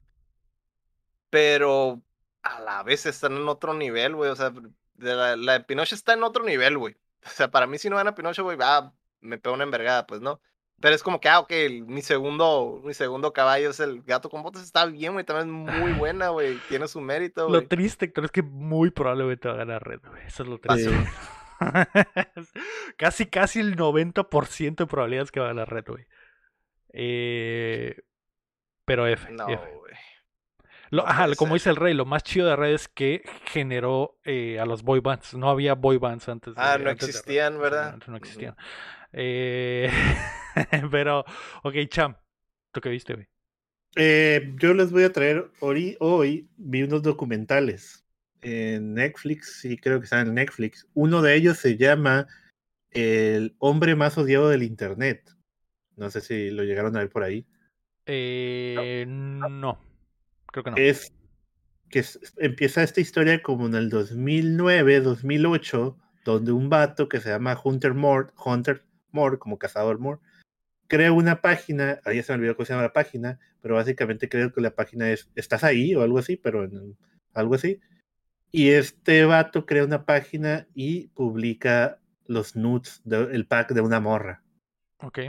Pero 1.30 2.02
a 2.42 2.60
la 2.62 2.84
vez 2.84 3.06
están 3.06 3.34
en 3.38 3.48
otro 3.48 3.74
nivel, 3.74 4.16
güey. 4.16 4.30
O 4.32 4.36
sea, 4.36 4.52
de 4.52 5.16
la, 5.16 5.36
la 5.36 5.54
de 5.54 5.60
Pinocho 5.66 5.96
está 5.96 6.14
en 6.14 6.24
otro 6.24 6.44
nivel, 6.44 6.78
güey. 6.78 6.96
O 7.26 7.30
sea, 7.30 7.52
para 7.52 7.68
mí, 7.68 7.78
si 7.78 7.90
no 7.90 7.98
gana 7.98 8.16
Pinocho, 8.16 8.44
güey, 8.44 8.58
ah, 8.62 8.94
me 9.20 9.38
pego 9.38 9.54
una 9.54 9.66
envergada, 9.66 10.08
pues, 10.08 10.22
¿no? 10.22 10.40
Pero 10.82 10.96
es 10.96 11.04
como 11.04 11.20
que, 11.20 11.28
ah, 11.30 11.40
ok, 11.40 11.52
mi 11.88 12.02
segundo, 12.02 12.82
mi 12.86 12.94
segundo 12.94 13.34
caballo 13.34 13.70
es 13.72 13.80
el 13.82 14.02
gato 14.04 14.30
con 14.30 14.44
botas. 14.44 14.64
Está 14.64 14.86
bien, 14.86 15.14
güey. 15.14 15.26
También 15.26 15.68
es 15.68 15.80
muy 15.82 15.92
buena, 16.00 16.30
güey. 16.30 16.58
Tiene 16.70 16.88
su 16.88 17.02
mérito, 17.02 17.44
Lo 17.44 17.56
güey. 17.58 17.68
triste, 17.68 18.06
Héctor, 18.06 18.26
es 18.26 18.32
que 18.32 18.42
muy 18.42 18.90
probablemente 18.92 19.48
va 19.50 19.56
a 19.56 19.58
ganar 19.58 19.84
Red, 19.86 20.00
güey. 20.08 20.26
Eso 20.26 20.44
es 20.44 20.50
lo 20.50 20.58
triste. 20.60 20.92
casi, 22.98 23.26
casi 23.26 23.60
el 23.60 23.76
90% 23.76 24.76
de 24.76 24.86
probabilidades 24.88 25.32
que 25.32 25.40
va 25.40 25.48
a 25.48 25.50
ganar 25.50 25.70
Red, 25.70 25.86
güey. 25.88 26.06
Eh, 26.94 27.96
pero 28.86 29.08
F. 29.08 29.32
No, 29.32 29.48
F. 29.50 29.64
güey. 29.78 29.94
Lo- 30.92 31.04
no 31.04 31.10
ajá, 31.10 31.28
como 31.36 31.52
ser. 31.52 31.54
dice 31.56 31.70
el 31.70 31.76
rey, 31.76 31.94
lo 31.94 32.06
más 32.06 32.24
chido 32.24 32.48
de 32.48 32.56
Red 32.56 32.74
es 32.74 32.88
que 32.88 33.22
generó 33.46 34.18
eh, 34.24 34.60
a 34.60 34.66
los 34.66 34.82
boy 34.82 35.02
bands. 35.02 35.36
No 35.36 35.50
había 35.50 35.76
boy 35.76 35.98
bands 35.98 36.28
antes. 36.30 36.56
de- 36.56 36.62
Ah, 36.62 36.78
no 36.80 36.90
antes 36.90 37.10
existían, 37.10 37.60
¿verdad? 37.60 37.90
antes 37.94 38.08
no 38.10 38.16
Ujú. 38.16 38.24
existían. 38.26 38.56
Eh, 39.14 39.90
pero, 40.92 41.26
ok, 41.64 41.76
Cham, 41.90 42.16
¿tú 42.72 42.82
qué 42.82 42.90
viste, 42.90 43.14
güey? 43.14 43.28
Eh, 43.96 44.54
yo 44.60 44.74
les 44.74 44.92
voy 44.92 45.04
a 45.04 45.12
traer 45.12 45.50
hoy, 45.60 45.98
hoy 46.00 46.48
vi 46.58 46.84
unos 46.84 47.02
documentales 47.02 48.06
en 48.42 48.94
Netflix, 48.94 49.60
sí 49.62 49.78
creo 49.78 50.00
que 50.00 50.06
están 50.06 50.28
en 50.28 50.36
Netflix. 50.36 50.88
Uno 50.94 51.22
de 51.22 51.36
ellos 51.36 51.58
se 51.58 51.76
llama 51.76 52.28
El 52.92 53.56
hombre 53.58 53.96
más 53.96 54.18
odiado 54.18 54.50
del 54.50 54.64
internet. 54.64 55.30
No 55.96 56.10
sé 56.10 56.22
si 56.22 56.52
lo 56.52 56.64
llegaron 56.64 56.96
a 56.96 57.00
ver 57.00 57.10
por 57.10 57.24
ahí. 57.24 57.46
Eh, 58.06 59.06
no, 59.08 59.80
creo 60.48 60.64
que 60.64 60.72
no. 60.72 60.78
Es 60.78 61.12
que 61.90 62.00
es- 62.00 62.20
empieza 62.38 62.84
esta 62.84 63.02
historia 63.02 63.42
como 63.42 63.66
en 63.66 63.76
el 63.76 63.90
2009, 63.90 65.02
2008, 65.02 65.98
donde 66.24 66.52
un 66.52 66.70
vato 66.70 67.10
que 67.10 67.20
se 67.20 67.30
llama 67.30 67.60
Hunter 67.62 67.94
Moore, 67.94 68.30
Hunter 68.44 68.84
Moore, 69.12 69.38
como 69.40 69.58
cazador 69.58 70.00
Moore, 70.00 70.22
crea 70.88 71.12
una 71.12 71.42
página, 71.42 72.00
ahí 72.06 72.22
se 72.24 72.32
me 72.32 72.40
olvidó 72.40 72.56
cómo 72.56 72.66
se 72.66 72.74
llama 72.74 72.84
la 72.84 72.94
página, 72.94 73.40
pero 73.62 73.76
básicamente 73.76 74.28
creo 74.30 74.52
que 74.54 74.62
la 74.62 74.76
página 74.76 75.10
es 75.12 75.30
¿Estás 75.36 75.64
ahí? 75.64 75.96
o 75.96 76.02
algo 76.02 76.18
así, 76.20 76.36
pero 76.38 76.64
en- 76.64 76.98
algo 77.34 77.56
así. 77.56 77.80
Y 78.52 78.70
este 78.70 79.26
vato 79.26 79.66
crea 79.66 79.86
una 79.86 80.06
página 80.06 80.68
y 80.74 81.08
publica 81.10 82.00
los 82.26 82.56
nudes 82.56 83.02
del 83.04 83.46
pack 83.46 83.74
de 83.74 83.82
una 83.82 84.00
morra. 84.00 84.44
Ok. 85.02 85.20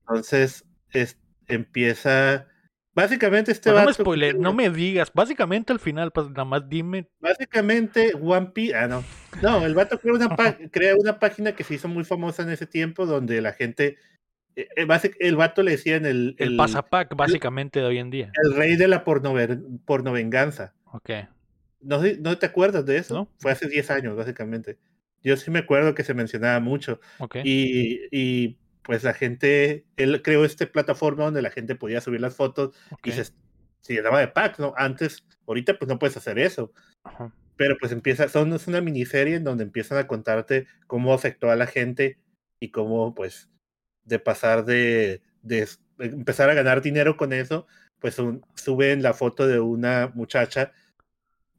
Entonces, 0.00 0.64
es, 0.92 1.18
empieza. 1.46 2.48
Básicamente, 2.92 3.52
este 3.52 3.70
Pues 3.70 3.74
no 3.76 3.80
me 3.80 3.86
vato 3.86 4.02
spoiler, 4.02 4.38
no 4.38 4.52
me 4.52 4.68
digas. 4.70 5.10
Básicamente 5.14 5.72
al 5.72 5.78
final, 5.78 6.10
pues 6.10 6.28
nada 6.30 6.44
más 6.44 6.68
dime. 6.68 7.08
Básicamente, 7.20 8.12
One 8.20 8.46
Piece. 8.52 8.74
Ah, 8.74 8.88
no. 8.88 9.04
No, 9.42 9.64
el 9.64 9.74
vato 9.74 9.98
crea 9.98 10.14
una, 10.14 10.28
crea 10.72 10.94
una 10.96 11.18
página 11.18 11.52
que 11.52 11.62
se 11.64 11.74
hizo 11.74 11.88
muy 11.88 12.04
famosa 12.04 12.42
en 12.42 12.50
ese 12.50 12.66
tiempo, 12.66 13.06
donde 13.06 13.40
la 13.40 13.52
gente. 13.52 13.96
eh, 14.56 14.66
eh, 14.76 15.10
el 15.20 15.36
vato 15.36 15.62
le 15.62 15.72
decían 15.72 16.04
el, 16.04 16.34
El, 16.38 16.52
el, 16.52 16.56
pasapack, 16.56 17.14
básicamente, 17.14 17.78
de 17.80 17.86
hoy 17.86 17.98
en 17.98 18.10
día. 18.10 18.32
el 18.42 18.54
rey 18.56 18.76
de 18.76 18.88
la 18.88 19.04
pornover- 19.04 19.62
pornovenganza. 19.84 20.74
Ok. 20.92 21.10
No, 21.80 22.00
¿No 22.20 22.38
te 22.38 22.46
acuerdas 22.46 22.84
de 22.84 22.98
eso? 22.98 23.14
No. 23.14 23.28
Fue 23.38 23.52
hace 23.52 23.68
10 23.68 23.90
años, 23.90 24.16
básicamente. 24.16 24.78
Yo 25.22 25.36
sí 25.36 25.50
me 25.50 25.60
acuerdo 25.60 25.94
que 25.94 26.02
se 26.02 26.12
mencionaba 26.14 26.58
mucho. 26.60 27.00
Ok. 27.18 27.36
Y, 27.44 28.00
y, 28.10 28.58
pues 28.90 29.04
la 29.04 29.14
gente, 29.14 29.84
él 29.96 30.20
creó 30.20 30.44
esta 30.44 30.66
plataforma 30.66 31.22
donde 31.26 31.42
la 31.42 31.52
gente 31.52 31.76
podía 31.76 32.00
subir 32.00 32.20
las 32.20 32.34
fotos 32.34 32.74
y 33.04 33.12
se, 33.12 33.24
se 33.80 33.94
llenaba 33.94 34.18
de 34.18 34.26
packs, 34.26 34.58
¿no? 34.58 34.74
Antes, 34.76 35.24
ahorita 35.46 35.78
pues 35.78 35.88
no 35.88 35.96
puedes 36.00 36.16
hacer 36.16 36.40
eso, 36.40 36.72
ajá, 37.04 37.32
pero 37.54 37.76
pues 37.78 37.92
empieza, 37.92 38.28
son, 38.28 38.52
es 38.52 38.66
una 38.66 38.80
miniserie 38.80 39.36
en 39.36 39.44
donde 39.44 39.62
empiezan 39.62 39.96
a 39.98 40.08
contarte 40.08 40.66
cómo 40.88 41.14
afectó 41.14 41.52
a 41.52 41.54
la 41.54 41.68
gente 41.68 42.18
y 42.58 42.72
cómo 42.72 43.14
pues 43.14 43.48
de 44.02 44.18
pasar 44.18 44.64
de, 44.64 45.22
de 45.42 45.68
empezar 46.00 46.50
a 46.50 46.54
ganar 46.54 46.82
dinero 46.82 47.16
con 47.16 47.32
eso, 47.32 47.68
pues 48.00 48.18
un- 48.18 48.44
suben 48.56 49.04
la 49.04 49.14
foto 49.14 49.46
de 49.46 49.60
una 49.60 50.10
muchacha 50.16 50.72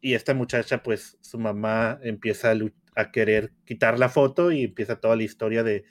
y 0.02 0.16
esta 0.16 0.34
muchacha 0.34 0.84
pues 0.84 1.18
su 1.22 1.40
mamá 1.40 1.98
empieza 2.04 2.52
a 2.98 3.12
querer 3.14 3.54
quitar 3.64 3.98
la 4.00 4.10
foto 4.10 4.52
y 4.52 4.66
empieza 4.66 5.00
toda 5.00 5.16
la 5.16 5.24
historia 5.24 5.64
de 5.64 5.86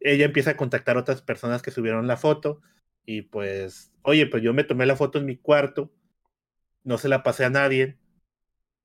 ella 0.00 0.24
empieza 0.26 0.50
a 0.50 0.56
contactar 0.56 0.96
a 0.96 1.00
otras 1.00 1.22
personas 1.22 1.62
que 1.62 1.70
subieron 1.70 2.06
la 2.06 2.16
foto 2.16 2.60
y 3.06 3.22
pues, 3.22 3.92
oye, 4.02 4.26
pues 4.26 4.42
yo 4.42 4.52
me 4.54 4.64
tomé 4.64 4.86
la 4.86 4.96
foto 4.96 5.18
en 5.18 5.26
mi 5.26 5.36
cuarto, 5.36 5.92
no 6.84 6.98
se 6.98 7.08
la 7.08 7.22
pasé 7.22 7.44
a 7.44 7.50
nadie 7.50 7.96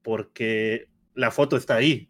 porque 0.03 0.87
la 1.13 1.31
foto 1.31 1.57
está 1.57 1.75
ahí. 1.75 2.09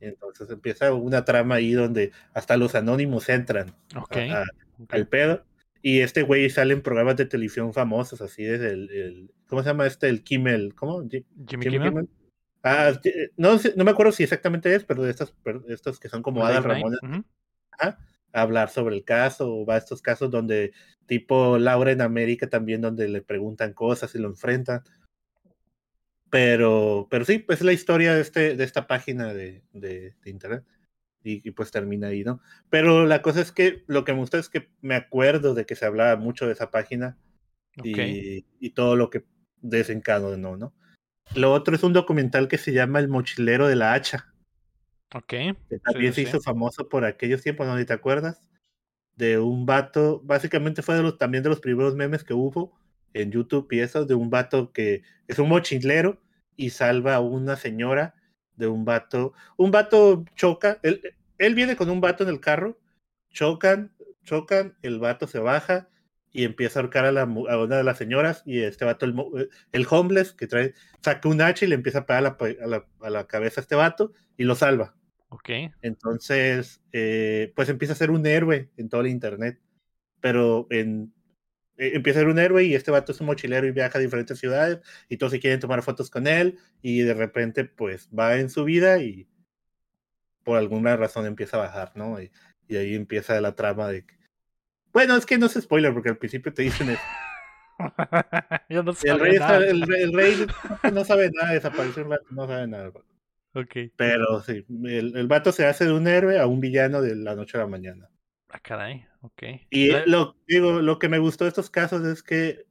Entonces 0.00 0.48
empieza 0.50 0.94
una 0.94 1.24
trama 1.24 1.56
ahí 1.56 1.72
donde 1.72 2.12
hasta 2.32 2.56
los 2.56 2.74
anónimos 2.74 3.28
entran 3.28 3.74
a- 3.94 4.00
a- 4.32 4.44
al 4.88 5.06
pedo. 5.08 5.44
Y 5.82 6.00
este 6.00 6.22
güey 6.22 6.48
sale 6.50 6.74
en 6.74 6.82
programas 6.82 7.16
de 7.16 7.26
televisión 7.26 7.72
famosos, 7.72 8.20
así 8.20 8.42
desde 8.44 8.70
el, 8.70 8.90
el- 8.90 9.30
¿cómo 9.46 9.62
se 9.62 9.68
llama 9.68 9.86
este? 9.86 10.08
El 10.08 10.22
Kimmel, 10.22 10.74
¿cómo? 10.74 11.02
Ji- 11.02 11.24
Jimmy 11.48 11.64
Jimmy 11.64 11.70
Kimmel. 11.76 11.88
Kimmel. 11.90 12.08
Ah, 12.62 12.92
eh, 13.04 13.30
no, 13.38 13.58
no 13.76 13.84
me 13.84 13.90
acuerdo 13.90 14.12
si 14.12 14.22
exactamente 14.22 14.74
es, 14.74 14.84
pero 14.84 15.02
de 15.02 15.10
estos, 15.10 15.32
per- 15.32 15.62
estos 15.68 15.98
que 15.98 16.10
son 16.10 16.22
como 16.22 16.40
Ramones, 16.64 17.00
ujú, 17.02 17.24
a 18.32 18.42
hablar 18.42 18.70
sobre 18.70 18.96
el 18.96 19.04
caso, 19.04 19.52
o 19.54 19.66
va 19.66 19.74
a 19.74 19.78
estos 19.78 20.02
casos 20.02 20.30
donde, 20.30 20.72
tipo 21.06 21.58
Laura 21.58 21.92
en 21.92 22.00
América 22.00 22.48
también, 22.48 22.80
donde 22.80 23.08
le 23.08 23.22
preguntan 23.22 23.72
cosas 23.72 24.14
y 24.14 24.18
lo 24.18 24.28
enfrentan. 24.28 24.82
Pero, 26.30 27.08
pero 27.10 27.24
sí, 27.24 27.40
pues 27.40 27.58
es 27.58 27.64
la 27.64 27.72
historia 27.72 28.14
de, 28.14 28.20
este, 28.20 28.56
de 28.56 28.64
esta 28.64 28.86
página 28.86 29.34
de, 29.34 29.62
de, 29.72 30.14
de 30.22 30.30
internet. 30.30 30.64
Y, 31.22 31.46
y 31.46 31.50
pues 31.50 31.70
termina 31.70 32.08
ahí, 32.08 32.24
¿no? 32.24 32.40
Pero 32.70 33.04
la 33.04 33.20
cosa 33.20 33.42
es 33.42 33.52
que 33.52 33.84
lo 33.86 34.04
que 34.04 34.14
me 34.14 34.20
gusta 34.20 34.38
es 34.38 34.48
que 34.48 34.70
me 34.80 34.94
acuerdo 34.94 35.52
de 35.52 35.66
que 35.66 35.76
se 35.76 35.84
hablaba 35.84 36.16
mucho 36.16 36.46
de 36.46 36.52
esa 36.52 36.70
página 36.70 37.18
ok, 37.78 37.84
y, 37.84 38.46
y 38.58 38.70
todo 38.70 38.96
lo 38.96 39.10
que 39.10 39.24
desencadenó, 39.60 40.56
¿no? 40.56 40.72
Lo 41.34 41.52
otro 41.52 41.76
es 41.76 41.82
un 41.82 41.92
documental 41.92 42.48
que 42.48 42.56
se 42.56 42.72
llama 42.72 43.00
El 43.00 43.08
mochilero 43.08 43.68
de 43.68 43.76
la 43.76 43.92
hacha, 43.92 44.29
ok. 45.14 45.26
que 45.28 45.78
también 45.82 46.12
sí, 46.12 46.22
se 46.24 46.30
sí. 46.30 46.36
hizo 46.36 46.40
famoso 46.40 46.88
por 46.88 47.04
aquellos 47.04 47.42
tiempos, 47.42 47.66
¿no? 47.66 47.78
¿Y 47.80 47.84
¿Te 47.84 47.92
acuerdas? 47.92 48.42
De 49.16 49.38
un 49.38 49.66
vato, 49.66 50.20
básicamente 50.24 50.82
fue 50.82 50.94
de 50.96 51.02
los, 51.02 51.18
también 51.18 51.42
de 51.42 51.50
los 51.50 51.60
primeros 51.60 51.94
memes 51.94 52.24
que 52.24 52.34
hubo 52.34 52.78
en 53.12 53.30
YouTube 53.32 53.68
y 53.72 53.80
eso, 53.80 54.06
de 54.06 54.14
un 54.14 54.30
vato 54.30 54.72
que 54.72 55.02
es 55.28 55.38
un 55.38 55.48
mochilero 55.48 56.20
y 56.56 56.70
salva 56.70 57.16
a 57.16 57.20
una 57.20 57.56
señora 57.56 58.14
de 58.56 58.66
un 58.68 58.84
vato. 58.84 59.32
Un 59.56 59.70
vato 59.70 60.24
choca, 60.36 60.78
él, 60.82 61.02
él 61.38 61.54
viene 61.54 61.76
con 61.76 61.90
un 61.90 62.00
vato 62.00 62.22
en 62.22 62.30
el 62.30 62.40
carro, 62.40 62.78
chocan, 63.30 63.92
chocan, 64.22 64.76
el 64.82 64.98
vato 65.00 65.26
se 65.26 65.38
baja 65.38 65.88
y 66.32 66.44
empieza 66.44 66.78
a 66.78 66.82
ahorcar 66.82 67.04
a, 67.06 67.12
la, 67.12 67.22
a 67.22 67.26
una 67.58 67.76
de 67.76 67.84
las 67.84 67.98
señoras 67.98 68.42
y 68.46 68.60
este 68.60 68.84
vato, 68.84 69.04
el, 69.06 69.48
el 69.72 69.86
homeless, 69.90 70.32
que 70.32 70.46
trae, 70.46 70.74
saca 71.02 71.28
un 71.28 71.40
hacha 71.42 71.64
y 71.64 71.68
le 71.68 71.74
empieza 71.74 72.00
a 72.00 72.06
pegar 72.06 72.20
a 72.20 72.22
la, 72.22 72.36
pa- 72.38 72.46
a 72.62 72.66
la- 72.66 72.86
a 73.00 73.10
la 73.10 73.26
cabeza 73.26 73.60
a 73.60 73.62
este 73.62 73.74
vato 73.74 74.12
y 74.36 74.44
lo 74.44 74.54
salva. 74.54 74.94
Ok. 75.30 75.48
Entonces, 75.82 76.80
eh, 76.92 77.52
pues 77.56 77.68
empieza 77.68 77.94
a 77.94 77.96
ser 77.96 78.10
un 78.10 78.26
héroe 78.26 78.68
en 78.76 78.88
todo 78.88 79.00
el 79.00 79.06
internet. 79.08 79.58
Pero 80.20 80.66
en, 80.70 81.12
eh, 81.78 81.92
empieza 81.94 82.18
a 82.18 82.22
ser 82.22 82.28
un 82.30 82.38
héroe 82.38 82.64
y 82.64 82.74
este 82.74 82.90
vato 82.90 83.12
es 83.12 83.20
un 83.20 83.26
mochilero 83.26 83.66
y 83.66 83.70
viaja 83.72 83.96
a 83.98 84.00
diferentes 84.02 84.38
ciudades 84.38 84.80
y 85.08 85.16
todos 85.16 85.32
se 85.32 85.40
quieren 85.40 85.60
tomar 85.60 85.82
fotos 85.82 86.10
con 86.10 86.26
él 86.26 86.58
y 86.82 87.00
de 87.00 87.14
repente 87.14 87.64
pues 87.64 88.10
va 88.16 88.36
en 88.36 88.50
su 88.50 88.64
vida 88.64 88.98
y 88.98 89.26
por 90.44 90.58
alguna 90.58 90.96
razón 90.96 91.24
empieza 91.26 91.56
a 91.56 91.60
bajar, 91.60 91.92
¿no? 91.94 92.20
Y, 92.20 92.30
y 92.68 92.76
ahí 92.76 92.94
empieza 92.94 93.40
la 93.40 93.54
trama 93.54 93.88
de... 93.88 94.04
Bueno, 94.92 95.16
es 95.16 95.24
que 95.24 95.38
no 95.38 95.46
es 95.46 95.54
spoiler 95.54 95.92
porque 95.94 96.08
al 96.10 96.18
principio 96.18 96.52
te 96.52 96.62
dicen 96.62 96.90
eso. 96.90 97.02
Yo 98.68 98.82
no 98.82 98.92
El 99.02 99.18
rey, 99.20 99.38
nada. 99.38 99.58
está- 99.58 99.70
el, 99.70 99.82
rey- 99.82 100.02
el 100.02 100.12
rey 100.12 100.46
no 100.92 101.04
sabe 101.04 101.30
nada, 101.32 101.52
desapareció 101.52 102.04
un 102.04 102.10
rato, 102.10 102.26
no 102.30 102.46
sabe 102.46 102.66
nada. 102.66 102.92
Ok. 103.54 103.76
Pero 103.96 104.40
sí, 104.42 104.64
el, 104.84 105.16
el 105.16 105.26
vato 105.26 105.52
se 105.52 105.66
hace 105.66 105.84
de 105.84 105.92
un 105.92 106.06
héroe 106.06 106.38
a 106.38 106.46
un 106.46 106.60
villano 106.60 107.02
de 107.02 107.16
la 107.16 107.34
noche 107.34 107.56
a 107.58 107.60
la 107.60 107.66
mañana. 107.66 108.08
Ah, 108.48 108.58
caray. 108.60 109.04
Ok. 109.22 109.42
Y 109.70 109.90
lo, 110.08 110.36
digo, 110.46 110.80
lo 110.80 110.98
que 110.98 111.08
me 111.08 111.18
gustó 111.18 111.44
de 111.44 111.48
estos 111.48 111.70
casos 111.70 112.04
es 112.04 112.22
que 112.22 112.66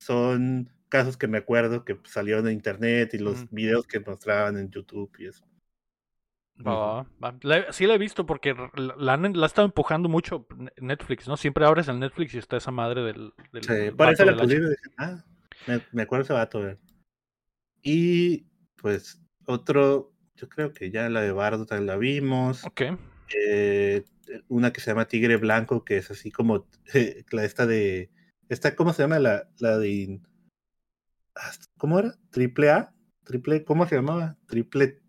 son 0.00 0.70
casos 0.88 1.16
que 1.16 1.28
me 1.28 1.38
acuerdo 1.38 1.84
que 1.84 1.98
salieron 2.04 2.46
en 2.46 2.54
internet 2.54 3.14
y 3.14 3.18
los 3.18 3.42
Ujú. 3.42 3.48
videos 3.50 3.86
que 3.86 4.00
mostraban 4.00 4.56
en 4.56 4.70
YouTube 4.70 5.10
y 5.18 5.26
eso. 5.26 5.44
Va, 6.66 6.74
va, 6.74 7.06
va. 7.22 7.34
La- 7.42 7.72
sí 7.72 7.86
la 7.86 7.94
he 7.94 7.98
visto 7.98 8.26
porque 8.26 8.52
la, 8.52 8.94
la 8.96 9.12
han 9.12 9.32
la 9.34 9.44
ha 9.44 9.46
estado 9.46 9.66
empujando 9.66 10.08
mucho 10.08 10.46
Ne- 10.56 10.72
Netflix, 10.78 11.28
¿no? 11.28 11.36
Siempre 11.36 11.64
abres 11.64 11.86
el 11.88 12.00
Netflix 12.00 12.34
y 12.34 12.38
está 12.38 12.56
esa 12.56 12.72
madre 12.72 13.02
del, 13.02 13.32
del 13.52 13.62
Sí, 13.62 13.90
por 13.96 14.08
eso 14.12 14.24
la 14.24 14.44
y 14.44 14.46
dije, 14.48 14.60
ah, 14.98 15.24
me, 15.68 15.80
me 15.92 16.02
acuerdo 16.02 16.24
ese 16.24 16.32
vato. 16.32 16.60
Y 17.82 18.44
pues 18.80 19.20
otro, 19.48 20.12
yo 20.36 20.48
creo 20.48 20.72
que 20.72 20.90
ya 20.90 21.08
la 21.08 21.22
de 21.22 21.32
Bardo 21.32 21.66
también 21.66 21.86
la 21.86 21.96
vimos. 21.96 22.64
Ok. 22.64 22.82
eh, 23.34 24.04
una 24.48 24.72
que 24.72 24.80
se 24.80 24.90
llama 24.90 25.08
Tigre 25.08 25.36
Blanco, 25.36 25.84
que 25.84 25.96
es 25.98 26.10
así 26.10 26.30
como 26.30 26.66
la 27.32 27.44
esta 27.44 27.66
de. 27.66 28.10
Esta, 28.48 28.74
¿Cómo 28.76 28.92
se 28.92 29.02
llama? 29.02 29.18
La, 29.18 29.48
la 29.58 29.78
de. 29.78 30.20
ah, 31.34 31.50
¿Cómo 31.76 31.98
era? 31.98 32.14
¿Triple 32.30 32.70
A? 32.70 32.94
¿Triple? 33.24 33.64
¿Cómo 33.64 33.86
se 33.86 33.96
llamaba? 33.96 34.36
Triple. 34.46 35.00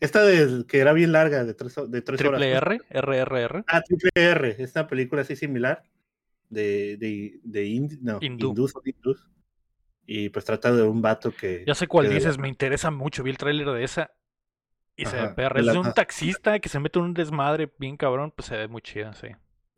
Esta 0.00 0.22
de, 0.24 0.64
que 0.66 0.78
era 0.78 0.92
bien 0.92 1.12
larga, 1.12 1.44
de 1.44 1.54
tres, 1.54 1.74
de 1.88 2.02
tres 2.02 2.20
horas. 2.22 2.40
Triple 2.40 2.54
¿no? 2.54 2.58
R, 2.58 2.80
RRR. 2.90 3.64
Ah, 3.66 3.82
Triple 3.82 4.10
R. 4.14 4.56
Es 4.62 4.74
una 4.74 4.86
película 4.86 5.22
así 5.22 5.36
similar. 5.36 5.82
De, 6.48 6.96
de, 6.96 7.38
de 7.44 7.64
Ind- 7.66 7.98
no, 8.00 8.18
Hindú. 8.20 8.48
hindús, 8.48 8.72
hindús. 8.84 9.29
Y 10.12 10.28
pues 10.30 10.44
trata 10.44 10.72
de 10.74 10.82
un 10.82 11.00
vato 11.00 11.30
que. 11.30 11.62
Ya 11.64 11.76
sé 11.76 11.86
cuál 11.86 12.06
de 12.06 12.10
la- 12.10 12.16
dices, 12.16 12.36
me 12.36 12.48
interesa 12.48 12.90
mucho. 12.90 13.22
Vi 13.22 13.30
el 13.30 13.38
tráiler 13.38 13.68
de 13.70 13.84
esa 13.84 14.10
y 14.96 15.04
se 15.04 15.14
ve 15.16 15.22
Ajá, 15.22 15.34
perra. 15.36 15.54
de 15.54 15.60
Es 15.60 15.66
la- 15.66 15.72
de 15.74 15.78
un 15.78 15.92
taxista 15.94 16.58
que 16.58 16.68
se 16.68 16.80
mete 16.80 16.98
en 16.98 17.04
un 17.04 17.14
desmadre 17.14 17.72
bien 17.78 17.96
cabrón, 17.96 18.32
pues 18.34 18.46
se 18.48 18.56
ve 18.56 18.66
muy 18.66 18.82
chida, 18.82 19.12
sí. 19.12 19.28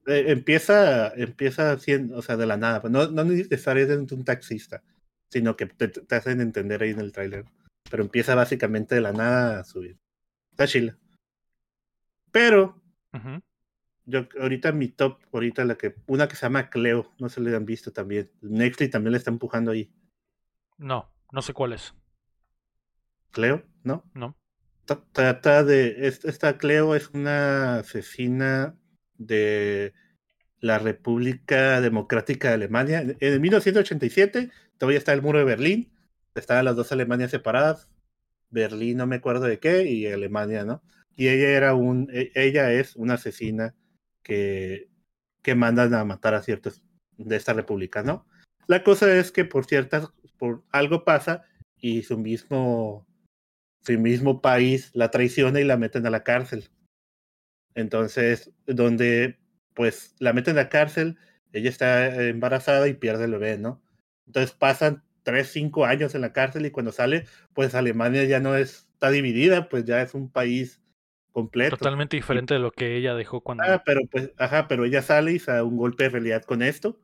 Eh, 0.06 0.24
empieza, 0.28 1.08
empieza 1.16 1.78
siendo, 1.78 2.16
o 2.16 2.22
sea, 2.22 2.38
de 2.38 2.46
la 2.46 2.56
nada, 2.56 2.80
pues 2.80 2.90
no, 2.90 3.08
no 3.10 3.24
necesariamente 3.24 4.14
un 4.14 4.24
taxista, 4.24 4.82
sino 5.28 5.54
que 5.54 5.66
te, 5.66 5.88
te 5.88 6.14
hacen 6.14 6.40
entender 6.40 6.82
ahí 6.82 6.92
en 6.92 7.00
el 7.00 7.12
tráiler. 7.12 7.44
Pero 7.90 8.02
empieza 8.02 8.34
básicamente 8.34 8.94
de 8.94 9.02
la 9.02 9.12
nada 9.12 9.60
a 9.60 9.64
subir. 9.64 9.98
Está 10.52 10.66
chila. 10.66 10.96
Pero, 12.30 12.80
yo 14.06 14.26
ahorita 14.40 14.72
mi 14.72 14.88
top, 14.88 15.18
ahorita 15.30 15.66
la 15.66 15.74
que, 15.76 15.94
una 16.06 16.26
que 16.26 16.36
se 16.36 16.46
llama 16.46 16.70
Cleo, 16.70 17.12
no 17.18 17.28
se 17.28 17.42
le 17.42 17.54
han 17.54 17.66
visto 17.66 17.92
también. 17.92 18.30
Netflix 18.40 18.92
también 18.92 19.12
le 19.12 19.18
está 19.18 19.30
empujando 19.30 19.72
ahí. 19.72 19.92
No, 20.82 21.10
no 21.30 21.42
sé 21.42 21.52
cuál 21.54 21.72
es. 21.72 21.94
Cleo, 23.30 23.62
¿no? 23.82 24.04
No. 24.14 24.36
Tra- 24.86 25.04
Trata 25.12 25.64
de, 25.64 26.06
es- 26.06 26.24
esta 26.24 26.58
Cleo 26.58 26.94
es 26.94 27.08
una 27.10 27.76
asesina 27.78 28.76
de 29.16 29.94
la 30.60 30.78
República 30.78 31.80
Democrática 31.80 32.48
de 32.48 32.54
Alemania. 32.54 33.00
En, 33.00 33.16
en 33.20 33.40
1987 33.40 34.50
todavía 34.78 34.98
está 34.98 35.12
el 35.12 35.22
muro 35.22 35.38
de 35.38 35.44
Berlín, 35.44 35.92
estaban 36.34 36.64
las 36.64 36.76
dos 36.76 36.92
Alemanias 36.92 37.30
separadas, 37.30 37.88
Berlín 38.50 38.98
no 38.98 39.06
me 39.06 39.16
acuerdo 39.16 39.46
de 39.46 39.58
qué 39.58 39.84
y 39.88 40.06
Alemania, 40.06 40.64
¿no? 40.64 40.82
Y 41.16 41.28
ella 41.28 41.48
era 41.50 41.74
un, 41.74 42.08
e- 42.12 42.32
ella 42.34 42.72
es 42.72 42.96
una 42.96 43.14
asesina 43.14 43.74
que, 44.22 44.88
que 45.42 45.54
mandan 45.54 45.94
a 45.94 46.04
matar 46.04 46.34
a 46.34 46.42
ciertos 46.42 46.82
de 47.16 47.36
esta 47.36 47.52
república, 47.54 48.02
¿no? 48.02 48.26
La 48.66 48.84
cosa 48.84 49.14
es 49.16 49.32
que 49.32 49.44
por 49.44 49.64
ciertas, 49.64 50.08
por 50.42 50.64
algo 50.72 51.04
pasa 51.04 51.44
y 51.78 52.02
su 52.02 52.18
mismo, 52.18 53.06
su 53.82 53.96
mismo 53.96 54.42
país 54.42 54.90
la 54.92 55.08
traiciona 55.12 55.60
y 55.60 55.64
la 55.64 55.76
meten 55.76 56.04
a 56.04 56.10
la 56.10 56.24
cárcel. 56.24 56.68
Entonces, 57.76 58.50
donde 58.66 59.38
pues 59.72 60.16
la 60.18 60.32
meten 60.32 60.58
a 60.58 60.62
la 60.64 60.68
cárcel, 60.68 61.16
ella 61.52 61.70
está 61.70 62.28
embarazada 62.28 62.88
y 62.88 62.94
pierde 62.94 63.26
el 63.26 63.30
bebé, 63.30 63.56
¿no? 63.56 63.80
Entonces 64.26 64.50
pasan 64.50 65.04
tres, 65.22 65.52
cinco 65.52 65.84
años 65.84 66.16
en 66.16 66.22
la 66.22 66.32
cárcel 66.32 66.66
y 66.66 66.72
cuando 66.72 66.90
sale, 66.90 67.24
pues 67.54 67.76
Alemania 67.76 68.24
ya 68.24 68.40
no 68.40 68.56
es, 68.56 68.88
está 68.94 69.12
dividida, 69.12 69.68
pues 69.68 69.84
ya 69.84 70.02
es 70.02 70.12
un 70.12 70.28
país 70.28 70.82
completo. 71.30 71.76
Totalmente 71.76 72.16
diferente 72.16 72.54
de 72.54 72.60
lo 72.60 72.72
que 72.72 72.96
ella 72.96 73.14
dejó 73.14 73.42
cuando. 73.42 73.62
Ah, 73.62 73.84
pero 73.86 74.00
pues, 74.10 74.32
ajá, 74.38 74.66
pero 74.66 74.86
ella 74.86 75.02
sale 75.02 75.34
y 75.34 75.38
se 75.38 75.52
da 75.52 75.62
un 75.62 75.76
golpe 75.76 76.02
de 76.02 76.10
realidad 76.10 76.42
con 76.42 76.62
esto, 76.62 76.98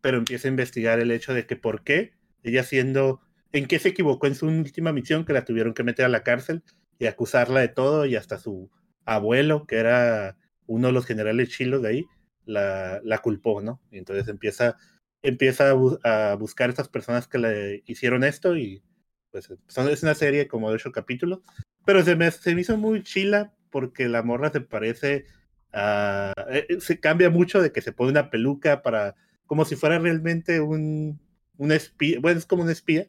pero 0.00 0.18
empieza 0.18 0.48
a 0.48 0.50
investigar 0.50 0.98
el 0.98 1.12
hecho 1.12 1.32
de 1.32 1.46
que 1.46 1.54
por 1.54 1.84
qué 1.84 2.16
ella 2.42 2.62
siendo, 2.62 3.20
en 3.52 3.66
qué 3.66 3.78
se 3.78 3.88
equivocó 3.90 4.26
en 4.26 4.34
su 4.34 4.46
última 4.46 4.92
misión, 4.92 5.24
que 5.24 5.32
la 5.32 5.44
tuvieron 5.44 5.74
que 5.74 5.82
meter 5.84 6.04
a 6.04 6.08
la 6.08 6.22
cárcel 6.22 6.62
y 6.98 7.06
acusarla 7.06 7.60
de 7.60 7.68
todo 7.68 8.06
y 8.06 8.16
hasta 8.16 8.38
su 8.38 8.70
abuelo, 9.04 9.66
que 9.66 9.76
era 9.76 10.36
uno 10.66 10.88
de 10.88 10.92
los 10.92 11.06
generales 11.06 11.50
chilos 11.50 11.82
de 11.82 11.88
ahí, 11.88 12.04
la, 12.44 13.00
la 13.04 13.18
culpó, 13.18 13.60
¿no? 13.60 13.80
Y 13.90 13.98
entonces 13.98 14.28
empieza, 14.28 14.76
empieza 15.22 15.70
a, 15.70 15.74
bu- 15.74 15.98
a 16.04 16.34
buscar 16.36 16.68
a 16.68 16.70
estas 16.70 16.88
personas 16.88 17.28
que 17.28 17.38
le 17.38 17.82
hicieron 17.86 18.24
esto 18.24 18.56
y 18.56 18.82
pues 19.30 19.52
son, 19.66 19.88
es 19.88 20.02
una 20.02 20.14
serie 20.14 20.48
como 20.48 20.68
de 20.70 20.76
ocho 20.76 20.92
capítulos, 20.92 21.40
pero 21.84 22.02
se 22.04 22.16
me, 22.16 22.30
se 22.30 22.54
me 22.54 22.60
hizo 22.62 22.76
muy 22.76 23.02
chila 23.02 23.52
porque 23.70 24.08
la 24.08 24.22
morra 24.22 24.50
se 24.50 24.60
parece 24.60 25.26
a... 25.72 26.32
eh, 26.50 26.66
eh, 26.68 26.80
se 26.80 27.00
cambia 27.00 27.30
mucho 27.30 27.60
de 27.60 27.72
que 27.72 27.82
se 27.82 27.92
pone 27.92 28.10
una 28.10 28.30
peluca 28.30 28.82
para... 28.82 29.14
como 29.46 29.64
si 29.64 29.76
fuera 29.76 29.98
realmente 29.98 30.60
un, 30.60 31.20
un 31.58 31.72
espía, 31.72 32.18
bueno, 32.20 32.38
es 32.38 32.46
como 32.46 32.62
un 32.62 32.70
espía, 32.70 33.06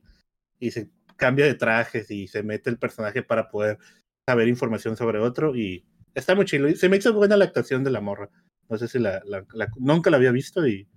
y 0.60 0.72
se 0.72 0.90
cambia 1.16 1.46
de 1.46 1.56
trajes 1.56 2.10
y 2.12 2.28
se 2.28 2.44
mete 2.44 2.70
el 2.70 2.78
personaje 2.78 3.24
para 3.24 3.50
poder 3.50 3.78
saber 4.28 4.48
información 4.48 4.96
sobre 4.98 5.20
otro 5.20 5.56
y 5.56 5.86
está 6.14 6.36
muy 6.36 6.46
chido. 6.46 6.70
Se 6.76 6.90
me 6.90 6.98
hizo 6.98 7.14
buena 7.14 7.38
la 7.38 7.46
actuación 7.46 7.84
de 7.84 7.92
la 7.92 8.02
morra. 8.02 8.30
No 8.70 8.78
sé 8.78 8.88
si 8.88 9.00
la, 9.00 9.22
la- 9.26 9.46
la- 9.54 9.70
nunca 9.78 10.10
la 10.10 10.18
había 10.18 10.32
visto 10.32 10.68
y 10.68 10.88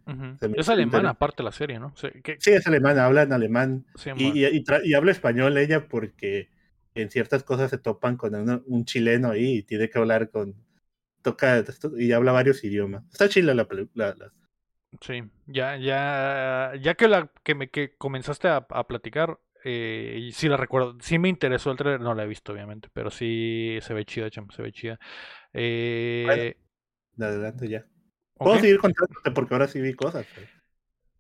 se 0.41 0.49
me 0.49 0.59
Es 0.59 0.69
alemana, 0.69 1.11
aparte 1.11 1.43
la 1.43 1.53
serie, 1.53 1.79
¿no? 1.79 1.95
Sí, 1.97 2.09
que- 2.23 2.37
sí 2.41 2.51
es 2.51 2.67
alemana, 2.67 3.05
habla 3.05 3.23
en 3.23 3.33
alemán 3.33 3.87
sí, 3.95 4.11
y, 4.17 4.25
man. 4.25 4.37
y- 4.37 4.45
y 4.47 4.65
tra- 4.65 4.81
y 4.85 4.95
habla 4.95 5.13
español 5.13 5.57
ella 5.57 5.87
porque 5.89 6.49
en 6.95 7.11
ciertas 7.11 7.45
cosas 7.45 7.71
se 7.71 7.79
topan 7.79 8.17
con 8.17 8.35
un 8.67 8.85
chileno 8.85 9.31
ahí 9.31 9.59
y 9.59 9.63
tiene 9.63 9.89
que 9.89 9.99
hablar 9.99 10.31
con 10.31 10.57
toca 11.23 11.65
y 11.99 12.13
habla 12.13 12.33
varios 12.33 12.65
idiomas. 12.65 13.05
Está 13.13 13.29
chila 13.29 13.55
la 13.55 13.69
película. 13.69 14.17
Sí, 15.01 15.23
ya, 15.47 15.77
ya, 15.77 16.73
ya 16.81 16.95
que 16.95 17.07
la 17.09 17.31
que 17.45 17.55
me 17.55 17.71
que 17.71 17.95
comenzaste 17.97 18.49
a, 18.49 18.67
a 18.69 18.87
platicar, 18.87 19.39
eh, 19.65 20.17
y 20.19 20.33
sí 20.33 20.49
la 20.49 20.57
recuerdo, 20.57 20.97
sí 21.01 21.19
me 21.19 21.29
interesó 21.29 21.71
el 21.71 21.77
trailer, 21.77 22.01
no 22.01 22.15
la 22.15 22.25
he 22.25 22.27
visto 22.27 22.53
obviamente, 22.53 22.89
pero 22.93 23.11
sí 23.11 23.79
se 23.83 23.95
ve 23.95 24.05
chida, 24.05 24.31
cham, 24.31 24.49
se 24.51 24.63
ve 24.63 24.73
chida. 24.73 24.99
Eh, 25.53 26.57
De 27.15 27.27
adelante 27.27 27.69
ya. 27.69 27.87
Puedo 28.35 28.59
seguir 28.59 28.79
contándote 28.79 29.31
porque 29.33 29.55
ahora 29.55 29.69
sí 29.69 29.81
vi 29.81 29.93
cosas. 29.95 30.27
pero- 30.35 30.47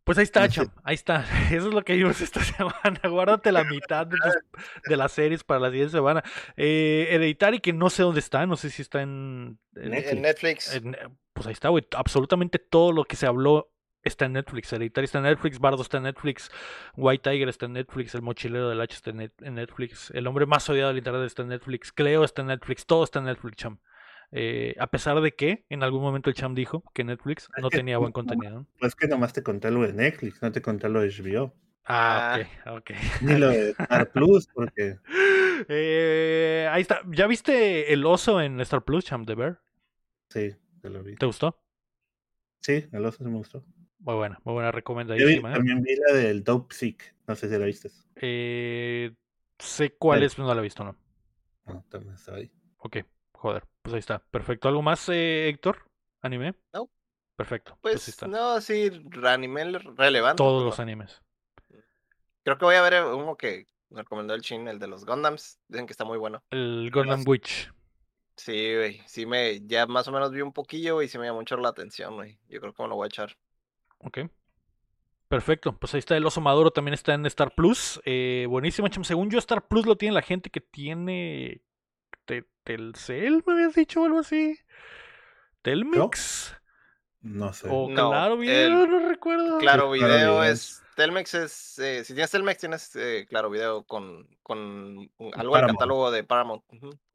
Pues 0.05 0.17
ahí 0.19 0.25
está, 0.25 0.41
no 0.41 0.47
sé. 0.47 0.53
cham, 0.55 0.71
ahí 0.83 0.95
está. 0.95 1.25
Eso 1.55 1.69
es 1.69 1.75
lo 1.75 1.83
que 1.83 1.95
vimos 1.95 2.21
esta 2.21 2.41
semana. 2.45 3.01
Guárdate 3.09 3.53
la 3.53 3.65
mitad 3.65 4.07
de, 4.07 4.17
tus- 4.17 4.63
de 4.89 4.97
las 4.97 5.13
series 5.13 5.45
para 5.45 5.61
la 5.61 5.69
siguiente 5.71 5.93
semana. 5.93 6.23
Eh, 6.57 7.09
Hereditary, 7.11 7.61
que 7.61 7.73
no 7.75 7.91
sé 7.91 8.03
dónde 8.03 8.21
está, 8.21 8.47
no 8.47 8.57
sé 8.57 8.71
si 8.71 8.83
está 8.83 9.03
en. 9.03 9.59
En 9.77 9.91
Netflix. 10.23 10.75
en- 10.75 10.97
pues 11.33 11.47
ahí 11.47 11.53
está, 11.53 11.69
güey. 11.69 11.87
Absolutamente 11.97 12.59
todo 12.59 12.93
lo 12.93 13.05
que 13.05 13.17
se 13.17 13.27
habló 13.27 13.71
está 14.03 14.25
en 14.27 14.33
Netflix. 14.33 14.73
Hereditary 14.73 15.05
está 15.05 15.19
en 15.19 15.25
Netflix, 15.25 15.59
Bardo 15.59 15.83
está 15.83 15.99
en 15.99 16.05
Netflix, 16.05 16.51
White 16.97 17.31
Tiger 17.31 17.49
está 17.49 17.67
en 17.67 17.75
Netflix, 17.75 18.15
El 18.15 18.23
Mochilero 18.23 18.69
del 18.71 18.81
H 18.81 18.95
está 18.95 19.11
en, 19.11 19.19
Net- 19.19 19.43
en 19.43 19.55
Netflix, 19.55 20.11
El 20.13 20.27
Hombre 20.27 20.47
Más 20.47 20.69
Odiado 20.71 20.89
del 20.89 20.99
Internet 20.99 21.25
está 21.27 21.43
en 21.43 21.49
Netflix, 21.49 21.93
Cleo 21.93 22.25
está 22.25 22.41
en 22.43 22.49
Netflix, 22.49 22.87
todo 22.87 23.05
está 23.05 23.19
en 23.19 23.27
Netflix, 23.27 23.57
cham. 23.57 23.79
Eh, 24.33 24.77
a 24.79 24.87
pesar 24.87 25.21
de 25.21 25.35
que 25.35 25.65
en 25.69 25.83
algún 25.83 26.03
momento 26.03 26.31
el 26.31 26.37
cham 26.37 26.55
dijo 26.55 26.85
que 26.95 27.03
Netflix 27.05 27.49
no 27.61 27.69
tenía 27.69 27.99
buen 27.99 28.13
contenido. 28.13 28.61
¿no? 28.61 28.67
Pues 28.79 28.95
que 28.95 29.09
nomás 29.09 29.33
te 29.33 29.43
conté 29.43 29.71
lo 29.71 29.83
de 29.83 29.93
Netflix, 29.93 30.41
no 30.41 30.51
te 30.53 30.63
conté 30.63 30.89
lo 30.89 31.01
de 31.01 31.09
HBO. 31.11 31.53
Ah, 31.85 32.39
ok, 32.67 32.77
ok. 32.79 32.91
Ni 33.23 33.37
lo 33.37 33.49
de 33.49 33.71
Star 33.71 34.11
Plus, 34.13 34.47
porque 34.55 34.97
Eh, 35.69 36.69
ahí 36.71 36.83
está. 36.83 37.03
¿Ya 37.11 37.27
viste 37.27 37.93
el 37.93 38.07
oso 38.07 38.41
en 38.41 38.61
Star 38.61 38.83
Plus, 38.83 39.05
cham, 39.05 39.25
de 39.25 39.35
Bear? 39.35 39.61
sí, 40.29 40.55
te 40.81 40.91
lo 40.91 41.03
vi. 41.03 41.17
¿Te 41.17 41.27
gustó? 41.27 41.61
Sí, 42.61 42.87
el 42.93 43.05
oso 43.05 43.19
sí 43.19 43.25
me 43.31 43.37
gustó. 43.39 43.65
Muy 44.01 44.15
buena, 44.15 44.41
muy 44.45 44.55
buena 44.55 44.73
recomendadísima. 44.73 45.51
¿eh? 45.51 45.55
también 45.55 45.83
vi 45.83 45.95
la 45.97 46.15
del 46.17 46.43
Dope 46.43 46.75
Sick, 46.75 47.15
no 47.27 47.35
sé 47.35 47.49
si 47.49 47.59
la 47.59 47.67
viste. 47.67 47.91
Eh, 48.17 49.15
sé 49.59 49.95
cuál 49.97 50.23
es, 50.23 50.35
pero 50.35 50.49
no 50.49 50.55
la 50.55 50.61
he 50.61 50.65
visto, 50.65 50.85
¿no? 50.85 50.97
No, 51.67 51.85
también 51.89 52.15
estaba 52.15 52.39
ahí. 52.39 52.51
Ok, 52.79 52.99
joder, 53.33 53.65
pues 53.83 53.95
ahí 53.95 53.99
está. 54.01 54.19
Perfecto. 54.31 54.69
¿Algo 54.69 54.83
más, 54.83 55.09
eh, 55.11 55.49
Héctor? 55.49 55.85
¿Anime? 56.23 56.55
No. 56.73 56.91
Perfecto. 57.37 57.79
Pues, 57.81 57.93
ahí 57.93 57.97
Pues 57.99 58.09
está. 58.09 58.27
no, 58.27 58.61
sí, 58.61 58.91
anime 59.25 59.79
relevante. 59.97 60.37
Todos 60.43 60.65
los 60.65 60.81
animes. 60.81 61.23
Creo 62.43 62.57
que 62.59 62.65
voy 62.65 62.75
a 62.77 62.83
ver 62.83 63.05
uno 63.05 63.37
que 63.37 63.67
me 63.91 64.01
recomendó 64.01 64.35
el 64.35 64.41
Chin, 64.43 64.67
el 64.69 64.79
de 64.79 64.87
los 64.87 65.05
Gundams. 65.05 65.59
Dicen 65.69 65.87
que 65.87 65.93
está 65.93 66.05
muy 66.05 66.19
bueno. 66.19 66.43
El 66.51 66.91
Gundam 66.93 67.21
Los- 67.21 67.27
Witch. 67.29 67.71
Sí, 68.41 68.75
güey. 68.75 69.03
Sí 69.07 69.27
me, 69.27 69.61
ya 69.67 69.87
más 69.87 70.09
o 70.09 70.13
menos 70.13 70.31
vi 70.33 70.41
un 70.41 70.53
poquillo 70.55 71.03
y 71.03 71.09
sí 71.09 71.19
me 71.19 71.27
llamó 71.27 71.41
mucho 71.41 71.59
la 71.59 71.69
atención, 71.69 72.15
güey. 72.15 72.39
Yo 72.49 72.59
creo 72.61 72.73
que 72.73 72.83
me 72.83 72.89
lo 72.89 72.97
voy 72.97 73.05
a 73.05 73.09
echar. 73.09 73.37
Ok. 73.99 74.21
Perfecto. 75.29 75.77
Pues 75.79 75.93
ahí 75.93 75.99
está 75.99 76.17
el 76.17 76.25
oso 76.25 76.41
maduro, 76.41 76.71
también 76.71 76.95
está 76.95 77.13
en 77.13 77.27
Star 77.27 77.55
Plus. 77.55 78.01
Eh, 78.07 78.47
buenísimo, 78.49 78.89
cham. 78.89 79.05
Según 79.05 79.29
yo, 79.31 79.39
Star 79.39 79.69
Plus 79.69 79.85
lo 79.85 79.97
tiene 79.97 80.15
la 80.15 80.23
gente 80.23 80.49
que 80.49 80.63
tiene 80.63 81.61
te- 82.25 82.47
Telcel, 82.65 83.45
me 83.47 83.53
habías 83.53 83.75
dicho 83.75 84.01
o 84.01 84.07
algo 84.07 84.21
así. 84.21 84.59
Telmix. 85.61 86.57
No 87.23 87.53
sé. 87.53 87.69
O 87.71 87.89
No, 87.91 88.11
Claro 88.11 88.35
el- 88.35 88.41
Video, 88.41 88.87
no 88.87 89.09
recuerdo. 89.09 89.59
Claro, 89.59 89.91
Claro 89.91 89.91
video 89.91 90.07
Video. 90.09 90.45
es. 90.45 90.83
Telmex 90.97 91.35
es. 91.35 91.79
eh, 91.79 92.05
si 92.05 92.13
tienes 92.15 92.31
Telmex, 92.31 92.59
tienes 92.61 92.97
eh, 92.97 93.27
Claro 93.29 93.49
Video 93.51 93.85
con, 93.85 94.27
con 94.43 94.59
un- 94.59 95.11
algo 95.35 95.57
del 95.57 95.67
catálogo 95.67 96.11
de 96.11 96.25
Paramount. 96.25 96.63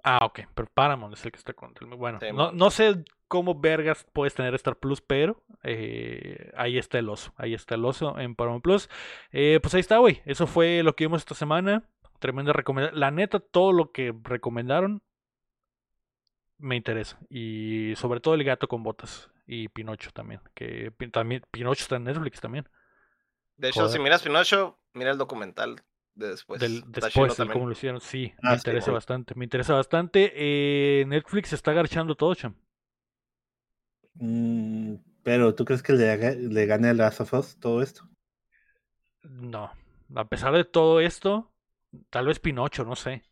Ah, 0.04 0.20
ok, 0.26 0.42
pero 0.56 0.68
Paramount 0.74 1.14
es 1.16 1.26
el 1.26 1.32
que 1.32 1.38
está 1.38 1.54
con 1.54 1.74
Telmex. 1.74 1.98
Bueno, 2.00 2.20
Sí, 2.20 2.28
no, 2.34 2.52
no 2.52 2.70
sé 2.72 3.04
cómo 3.28 3.60
vergas 3.60 4.06
puedes 4.14 4.34
tener 4.36 4.54
Star 4.56 4.76
Plus, 4.78 5.02
pero 5.02 5.44
eh, 5.64 6.52
ahí 6.56 6.78
está 6.78 6.98
el 7.00 7.10
oso. 7.10 7.34
Ahí 7.38 7.54
está 7.54 7.76
el 7.76 7.86
oso 7.86 8.18
en 8.20 8.36
Paramount 8.36 8.64
Plus. 8.64 8.90
Eh, 9.32 9.60
pues 9.62 9.74
ahí 9.76 9.82
está, 9.82 9.98
güey. 9.98 10.22
Eso 10.26 10.48
fue 10.48 10.82
lo 10.84 10.96
que 10.96 11.06
vimos 11.06 11.22
esta 11.22 11.36
semana. 11.36 11.84
Tremenda 12.20 12.54
recomendación. 12.54 13.00
La 13.00 13.12
neta, 13.12 13.40
todo 13.40 13.72
lo 13.72 13.92
que 13.92 14.14
recomendaron 14.24 15.02
me 16.58 16.76
interesa. 16.76 17.20
Y 17.30 17.94
sobre 17.98 18.20
todo 18.20 18.34
el 18.36 18.44
gato 18.44 18.68
con 18.68 18.84
botas. 18.84 19.30
Y 19.48 19.70
Pinocho 19.70 20.12
también. 20.12 20.42
Que 20.54 20.92
también 21.12 21.44
Pinocho 21.52 21.84
está 21.84 21.98
en 21.98 22.06
Netflix 22.06 22.42
también. 22.42 22.68
De 23.58 23.70
hecho, 23.70 23.88
si 23.90 24.00
Joder. 24.00 24.00
miras 24.00 24.22
Pinocho, 24.24 24.80
mira 24.94 25.12
el 25.12 25.18
documental 25.18 25.82
de 26.14 26.30
después. 26.30 26.60
del, 26.60 26.84
después, 26.88 27.36
cómo 27.52 27.66
lo 27.68 27.72
hicieron. 27.74 28.02
Sí, 28.02 28.34
me 28.42 28.50
Ah, 28.52 28.58
sí, 28.58 28.64
interesa 28.70 28.86
sí. 28.86 28.92
bastante. 28.92 29.36
Me 29.36 29.46
interesa 29.46 29.74
bastante. 29.74 30.32
Eh, 30.36 31.06
Netflix 31.08 31.54
está 31.54 31.72
agarchando 31.72 32.16
todo, 32.16 32.34
cham. 32.36 32.56
Mm, 34.16 34.96
pero 35.24 35.56
¿tú 35.56 35.64
crees 35.66 35.82
que 35.84 35.94
le, 35.94 36.66
gane 36.66 36.90
a 36.90 36.94
Last 36.94 37.22
of 37.22 37.34
Us 37.34 37.58
todo 37.60 37.82
esto? 37.82 38.10
No. 39.24 39.72
A 40.16 40.26
pesar 40.30 40.54
de 40.54 40.64
todo 40.66 41.00
esto, 41.02 41.52
tal 42.10 42.28
vez 42.28 42.40
Pinocho, 42.40 42.86
no 42.86 42.96
sé. 42.96 43.24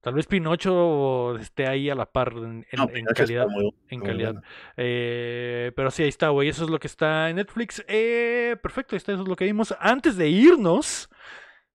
Tal 0.00 0.14
vez 0.14 0.26
Pinocho 0.26 1.36
esté 1.36 1.66
ahí 1.66 1.90
a 1.90 1.94
la 1.94 2.06
par 2.06 2.32
en, 2.36 2.64
No, 2.76 2.88
calidad. 3.14 3.46
muy- 3.48 3.74
en 3.88 3.98
muy 3.98 4.08
calidad. 4.08 4.42
Eh, 4.76 5.72
pero 5.74 5.90
sí, 5.90 6.02
ahí 6.04 6.08
está, 6.08 6.28
güey. 6.28 6.48
Eso 6.48 6.64
es 6.64 6.70
lo 6.70 6.78
que 6.78 6.86
está 6.86 7.28
en 7.30 7.36
Netflix. 7.36 7.84
Eh, 7.88 8.56
perfecto, 8.62 8.94
ahí 8.94 8.98
está, 8.98 9.12
eso 9.12 9.22
es 9.22 9.28
lo 9.28 9.34
que 9.36 9.44
vimos. 9.44 9.74
Antes 9.80 10.16
de 10.16 10.28
irnos, 10.28 11.10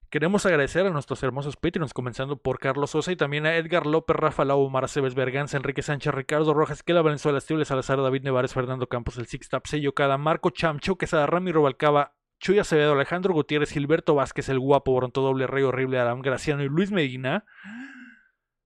queremos 0.09 0.45
agradecer 0.45 0.85
a 0.85 0.89
nuestros 0.89 1.21
hermosos 1.21 1.57
Patreons, 1.57 1.93
comenzando 1.93 2.37
por 2.37 2.59
Carlos 2.59 2.91
Sosa 2.91 3.11
y 3.11 3.17
también 3.17 3.45
a 3.45 3.55
Edgar 3.57 3.85
López, 3.85 4.15
Rafa 4.15 4.45
Lau, 4.45 4.61
Omar 4.61 4.85
Aceves, 4.85 5.15
Berganza, 5.15 5.57
Enrique 5.57 5.81
Sánchez, 5.81 6.13
Ricardo 6.13 6.53
Rojas, 6.53 6.81
Kela 6.81 7.01
Valenzuela, 7.01 7.39
Estible 7.39 7.65
Salazar, 7.65 8.01
David 8.01 8.23
Nevares, 8.23 8.53
Fernando 8.53 8.87
Campos, 8.87 9.17
el 9.17 9.27
Six 9.27 9.49
Tap, 9.49 9.65
Sello 9.67 9.93
Cada, 9.93 10.17
Marco 10.17 10.49
Chamcho, 10.51 10.97
Quesada, 10.97 11.25
Ramiro 11.27 11.61
Balcaba, 11.61 12.13
Chuy 12.39 12.57
Acevedo, 12.59 12.93
Alejandro 12.93 13.33
Gutiérrez, 13.33 13.71
Gilberto 13.71 14.15
Vázquez, 14.15 14.47
el 14.49 14.59
guapo, 14.59 14.95
Bronto 14.95 15.21
Doble, 15.21 15.45
Rey 15.47 15.63
Horrible, 15.63 15.99
Aram 15.99 16.21
Graciano 16.21 16.63
y 16.63 16.69
Luis 16.69 16.91
Medina. 16.91 17.43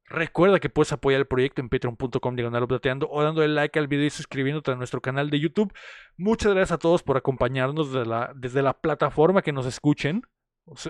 Recuerda 0.09 0.59
que 0.59 0.69
puedes 0.69 0.93
apoyar 0.93 1.19
el 1.19 1.27
proyecto 1.27 1.61
en 1.61 1.67
patreon.com 1.67 2.35
diagonal 2.35 2.63
updateando 2.63 3.09
o 3.09 3.23
dándole 3.23 3.49
like 3.49 3.77
al 3.77 3.87
video 3.87 4.05
y 4.05 4.09
suscribiéndote 4.09 4.71
a 4.71 4.75
nuestro 4.75 5.01
canal 5.01 5.29
de 5.29 5.39
YouTube. 5.39 5.73
Muchas 6.15 6.53
gracias 6.53 6.71
a 6.71 6.79
todos 6.79 7.03
por 7.03 7.17
acompañarnos 7.17 7.91
desde 7.91 8.05
la, 8.07 8.31
desde 8.33 8.61
la 8.61 8.79
plataforma 8.79 9.41
que 9.41 9.51
nos 9.51 9.65
escuchen. 9.65 10.23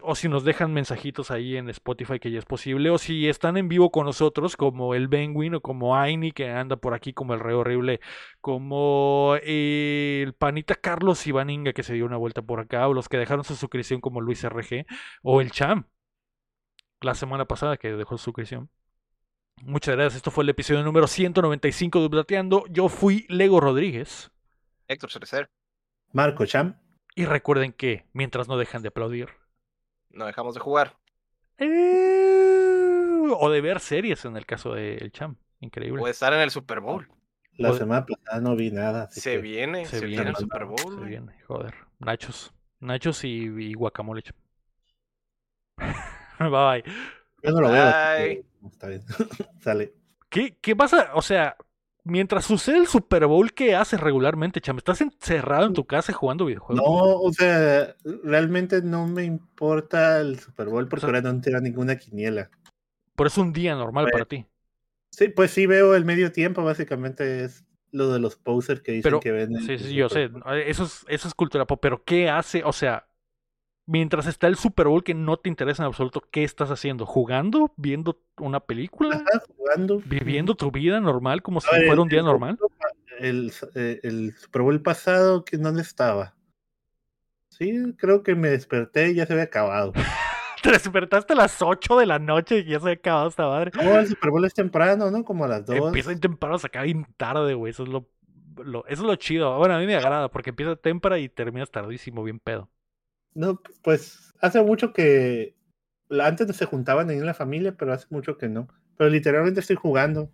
O 0.02 0.15
si, 0.15 0.27
nos 0.27 0.44
dejan 0.44 0.73
mensajitos 0.73 1.30
ahí 1.30 1.56
en 1.56 1.69
Spotify 1.69 2.19
que 2.19 2.31
ya 2.31 2.39
es 2.39 2.45
posible. 2.45 2.89
O 2.89 2.98
si 2.98 3.27
están 3.27 3.57
en 3.57 3.68
vivo 3.68 3.91
con 3.91 4.06
nosotros 4.06 4.57
como 4.57 4.95
el 4.95 5.07
Benwin 5.07 5.56
o 5.56 5.61
como 5.61 5.95
Aini 5.95 6.31
que 6.31 6.49
anda 6.49 6.77
por 6.77 6.95
aquí 6.95 7.14
como 7.14 7.35
el 7.35 7.39
rey 7.39 7.53
horrible. 7.56 7.99
Como 8.41 9.35
el 9.44 10.34
panita 10.34 10.76
Carlos 10.76 11.26
Ivaninga 11.27 11.73
que 11.73 11.84
se 11.84 11.94
dio 11.94 12.06
una 12.06 12.18
vuelta 12.18 12.41
por 12.41 12.60
acá. 12.60 12.88
O 12.88 12.94
los 12.94 13.07
que 13.10 13.18
dejaron 13.18 13.44
su 13.44 13.56
suscripción 13.56 14.02
como 14.02 14.22
Luis 14.22 14.44
RG. 14.48 14.85
O 15.22 15.41
el 15.41 15.52
Cham. 15.52 15.88
La 17.02 17.14
semana 17.14 17.45
pasada 17.45 17.77
que 17.77 17.91
dejó 17.91 18.18
su 18.18 18.26
suscripción. 18.26 18.72
Muchas 19.63 19.95
gracias. 19.95 20.15
Esto 20.17 20.31
fue 20.31 20.43
el 20.43 20.49
episodio 20.49 20.84
número 20.84 21.07
195 21.07 21.99
de 21.99 22.05
Updateando. 22.05 22.65
Yo 22.69 22.89
fui 22.89 23.25
Lego 23.29 23.59
Rodríguez. 23.59 24.31
Héctor 24.88 25.11
Cerecer, 25.11 25.49
Marco 26.13 26.45
Cham. 26.45 26.79
Y 27.15 27.25
recuerden 27.25 27.73
que, 27.73 28.05
mientras 28.13 28.47
no 28.47 28.57
dejan 28.57 28.81
de 28.84 28.89
aplaudir, 28.89 29.29
no 30.11 30.25
dejamos 30.25 30.53
de 30.53 30.59
jugar. 30.61 30.95
eh, 31.57 33.27
o 33.39 33.49
de 33.49 33.61
ver 33.61 33.79
series 33.79 34.23
en 34.25 34.38
el 34.38 34.45
caso 34.45 34.73
del 34.73 35.11
Cham. 35.11 35.35
Increíble. 35.59 36.01
O 36.01 36.07
estar 36.07 36.31
en 36.34 36.39
el 36.39 36.51
Super 36.51 36.79
Bowl. 36.79 37.09
La 37.53 37.69
Joder. 37.69 37.81
semana 37.81 38.05
pasada 38.05 38.39
no 38.39 38.55
vi 38.55 38.69
nada. 38.71 39.03
así 39.05 39.19
Se 39.19 39.31
que- 39.31 39.38
viene, 39.39 39.85
se 39.85 39.99
se, 39.99 40.05
viene, 40.05 40.23
viene 40.23 40.29
el. 40.29 40.35
Super 40.38 40.65
Bowl. 40.65 40.99
Se 40.99 41.05
viene, 41.05 41.34
joder. 41.47 41.73
Nachos. 41.99 42.53
Nachos 42.79 43.23
y, 43.23 43.29
y 43.47 43.73
guacamole. 43.73 44.23
Bye 45.77 46.49
bye. 46.49 46.84
Yo 47.43 47.51
no 47.51 47.61
lo 47.61 47.71
veo. 47.71 48.43
Está 48.72 48.88
bien. 48.88 49.02
Sale. 49.61 49.94
¿Qué, 50.30 50.57
¿Qué 50.61 50.76
pasa? 50.76 51.11
O 51.14 51.22
sea, 51.22 51.56
mientras 52.03 52.45
sucede 52.45 52.77
el 52.77 52.88
Super 52.88 53.26
Bowl, 53.27 53.53
¿qué 53.53 53.76
haces 53.76 53.99
regularmente, 53.99 54.61
Cham? 54.61 54.77
¿Estás 54.77 55.02
encerrado 55.02 55.65
en 55.65 55.73
tu 55.73 55.85
casa 55.85 56.14
jugando 56.14 56.45
videojuegos? 56.45 56.84
No, 56.85 56.91
o 57.22 57.31
sea, 57.34 57.95
realmente 58.23 58.81
no 58.81 59.07
me 59.07 59.23
importa 59.23 60.19
el 60.19 60.39
Super 60.39 60.68
Bowl 60.68 60.88
porque 60.88 61.06
O 61.06 61.10
sea- 61.10 61.18
ahora 61.19 61.34
no 61.34 61.41
tira 61.41 61.60
ninguna 61.60 61.95
quiniela. 61.98 62.49
Pero 63.15 63.27
es 63.27 63.38
un 63.38 63.52
día 63.53 63.76
normal 63.76 64.06
Pues, 64.06 64.11
para 64.14 64.26
ti. 64.26 64.45
Sí, 65.11 65.30
pues 65.30 65.52
sí 65.52 65.65
veo 65.65 65.95
el 65.95 66.06
medio 66.06 66.31
tiempo, 66.31 66.64
básicamente 66.64 67.44
es 67.45 67.65
lo 67.91 68.11
de 68.11 68.19
los 68.19 68.35
posers 68.35 68.81
que 68.81 68.91
dicen 68.91 69.03
Pero- 69.10 69.19
que 69.22 69.31
ven. 69.31 69.56
en 69.56 69.61
Sí, 69.64 69.80
sí, 69.80 69.94
yo 69.95 70.10
sé. 70.10 70.30
Eso 70.68 70.84
es, 70.84 71.06
eso 71.07 71.27
es 71.27 71.34
cultura 71.34 71.65
pop. 71.65 71.80
Pero 71.81 72.03
¿qué 72.03 72.30
hace? 72.30 72.64
O 72.64 72.73
sea, 72.73 73.06
mientras 73.88 74.27
está 74.27 74.45
el 74.47 74.55
Super 74.57 74.88
Bowl 74.88 75.03
que 75.03 75.15
no 75.15 75.38
te 75.38 75.49
interesa 75.49 75.81
en 75.81 75.88
absoluto, 75.88 76.22
¿qué 76.30 76.43
estás 76.43 76.69
haciendo? 76.69 77.05
¿Jugando? 77.07 77.73
¿Viendo 77.77 78.22
una 78.38 78.59
película? 78.59 79.15
Ajá, 79.15 79.41
jugando. 79.57 80.01
¿Viviendo 80.05 80.53
tu 80.53 80.69
vida 80.72 80.99
normal 80.99 81.41
como 81.41 81.59
si 81.61 81.68
ver, 81.76 81.88
fuera 81.88 82.01
un 82.03 82.09
día 82.09 82.19
el- 82.19 82.26
normal? 82.26 82.59
El, 83.19 83.51
eh, 83.73 83.99
el 84.03 84.35
Super 84.38 84.61
Bowl 84.61 84.80
pasado, 84.84 85.43
¿que 85.43 85.57
¿dónde 85.57 85.81
estaba? 85.81 86.35
Sí, 87.49 87.95
creo 87.97 88.22
que 88.22 88.35
me 88.35 88.49
desperté 88.49 89.09
y 89.09 89.15
ya 89.15 89.26
se 89.26 89.34
había 89.34 89.45
acabado. 89.45 89.93
Te 90.61 90.72
despertaste 90.72 91.34
a 91.34 91.35
las 91.35 91.61
8 91.61 91.97
de 91.97 92.05
la 92.05 92.19
noche 92.19 92.59
y 92.59 92.65
ya 92.65 92.80
se 92.80 92.89
ha 92.89 92.93
acabado 92.93 93.30
esta 93.30 93.47
madre. 93.47 93.72
No, 93.73 93.97
el 93.97 94.07
Super 94.07 94.30
Bowl 94.31 94.43
es 94.45 94.53
temprano, 94.53 95.09
¿no? 95.09 95.23
Como 95.23 95.45
a 95.45 95.47
las 95.47 95.65
2. 95.65 95.76
Empieza 95.88 96.09
bien 96.09 96.19
temprano, 96.19 96.57
se 96.57 96.68
acaba 96.68 96.85
bien 96.85 97.05
tarde, 97.15 97.53
güey. 97.53 97.72
Eso 97.72 97.84
es 97.84 97.89
lo, 97.89 98.09
lo- 98.57 98.85
eso 98.88 99.01
es 99.03 99.07
lo 99.07 99.15
chido. 99.15 99.57
Bueno, 99.57 99.76
a 99.76 99.80
mí 99.80 99.85
me 99.85 99.95
agrada 99.95 100.30
porque 100.30 100.49
empieza 100.49 100.76
temprano 100.76 101.18
y 101.18 101.30
terminas 101.30 101.72
tardísimo, 101.72 102.23
bien 102.23 102.39
pedo. 102.39 102.69
No, 103.34 103.62
pues 103.84 104.34
hace 104.41 104.62
mucho 104.64 104.94
que. 104.94 105.56
Antes 106.10 106.56
se 106.56 106.66
juntaban 106.66 107.10
ahí 107.10 107.18
en 107.18 107.26
la 107.26 107.34
familia, 107.34 107.76
pero 107.78 107.94
hace 107.94 108.08
mucho 108.10 108.38
que 108.38 108.48
no. 108.49 108.68
Pero 108.98 109.10
literalmente 109.10 109.60
estoy 109.60 109.76
jugando. 109.76 110.32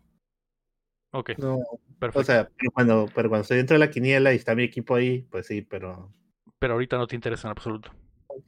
Ok, 1.12 1.30
No, 1.36 1.60
perfecto. 2.00 2.22
o 2.22 2.24
sea, 2.24 2.50
pero 2.58 2.72
cuando, 2.72 3.08
pero 3.14 3.30
cuando 3.30 3.42
estoy 3.44 3.58
dentro 3.58 3.76
de 3.76 3.80
la 3.80 3.90
quiniela 3.92 4.34
y 4.34 4.38
está 4.38 4.56
mi 4.56 4.64
equipo 4.64 4.96
ahí, 4.96 5.22
pues 5.32 5.48
sí, 5.48 5.62
pero 5.62 6.14
Pero 6.60 6.74
ahorita 6.74 6.98
no 6.98 7.06
te 7.06 7.16
interesa 7.16 7.48
en 7.48 7.52
absoluto. 7.52 7.92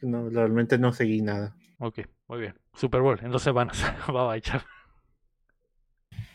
no, 0.01 0.29
realmente 0.29 0.77
no 0.77 0.93
seguí 0.93 1.21
nada. 1.21 1.55
Ok, 1.77 1.99
muy 2.27 2.39
bien. 2.39 2.59
Super 2.73 3.01
Bowl 3.01 3.19
en 3.21 3.31
dos 3.31 3.43
semanas. 3.43 3.81
bye 4.07 4.27
bye, 4.27 4.41
chao. 4.41 4.74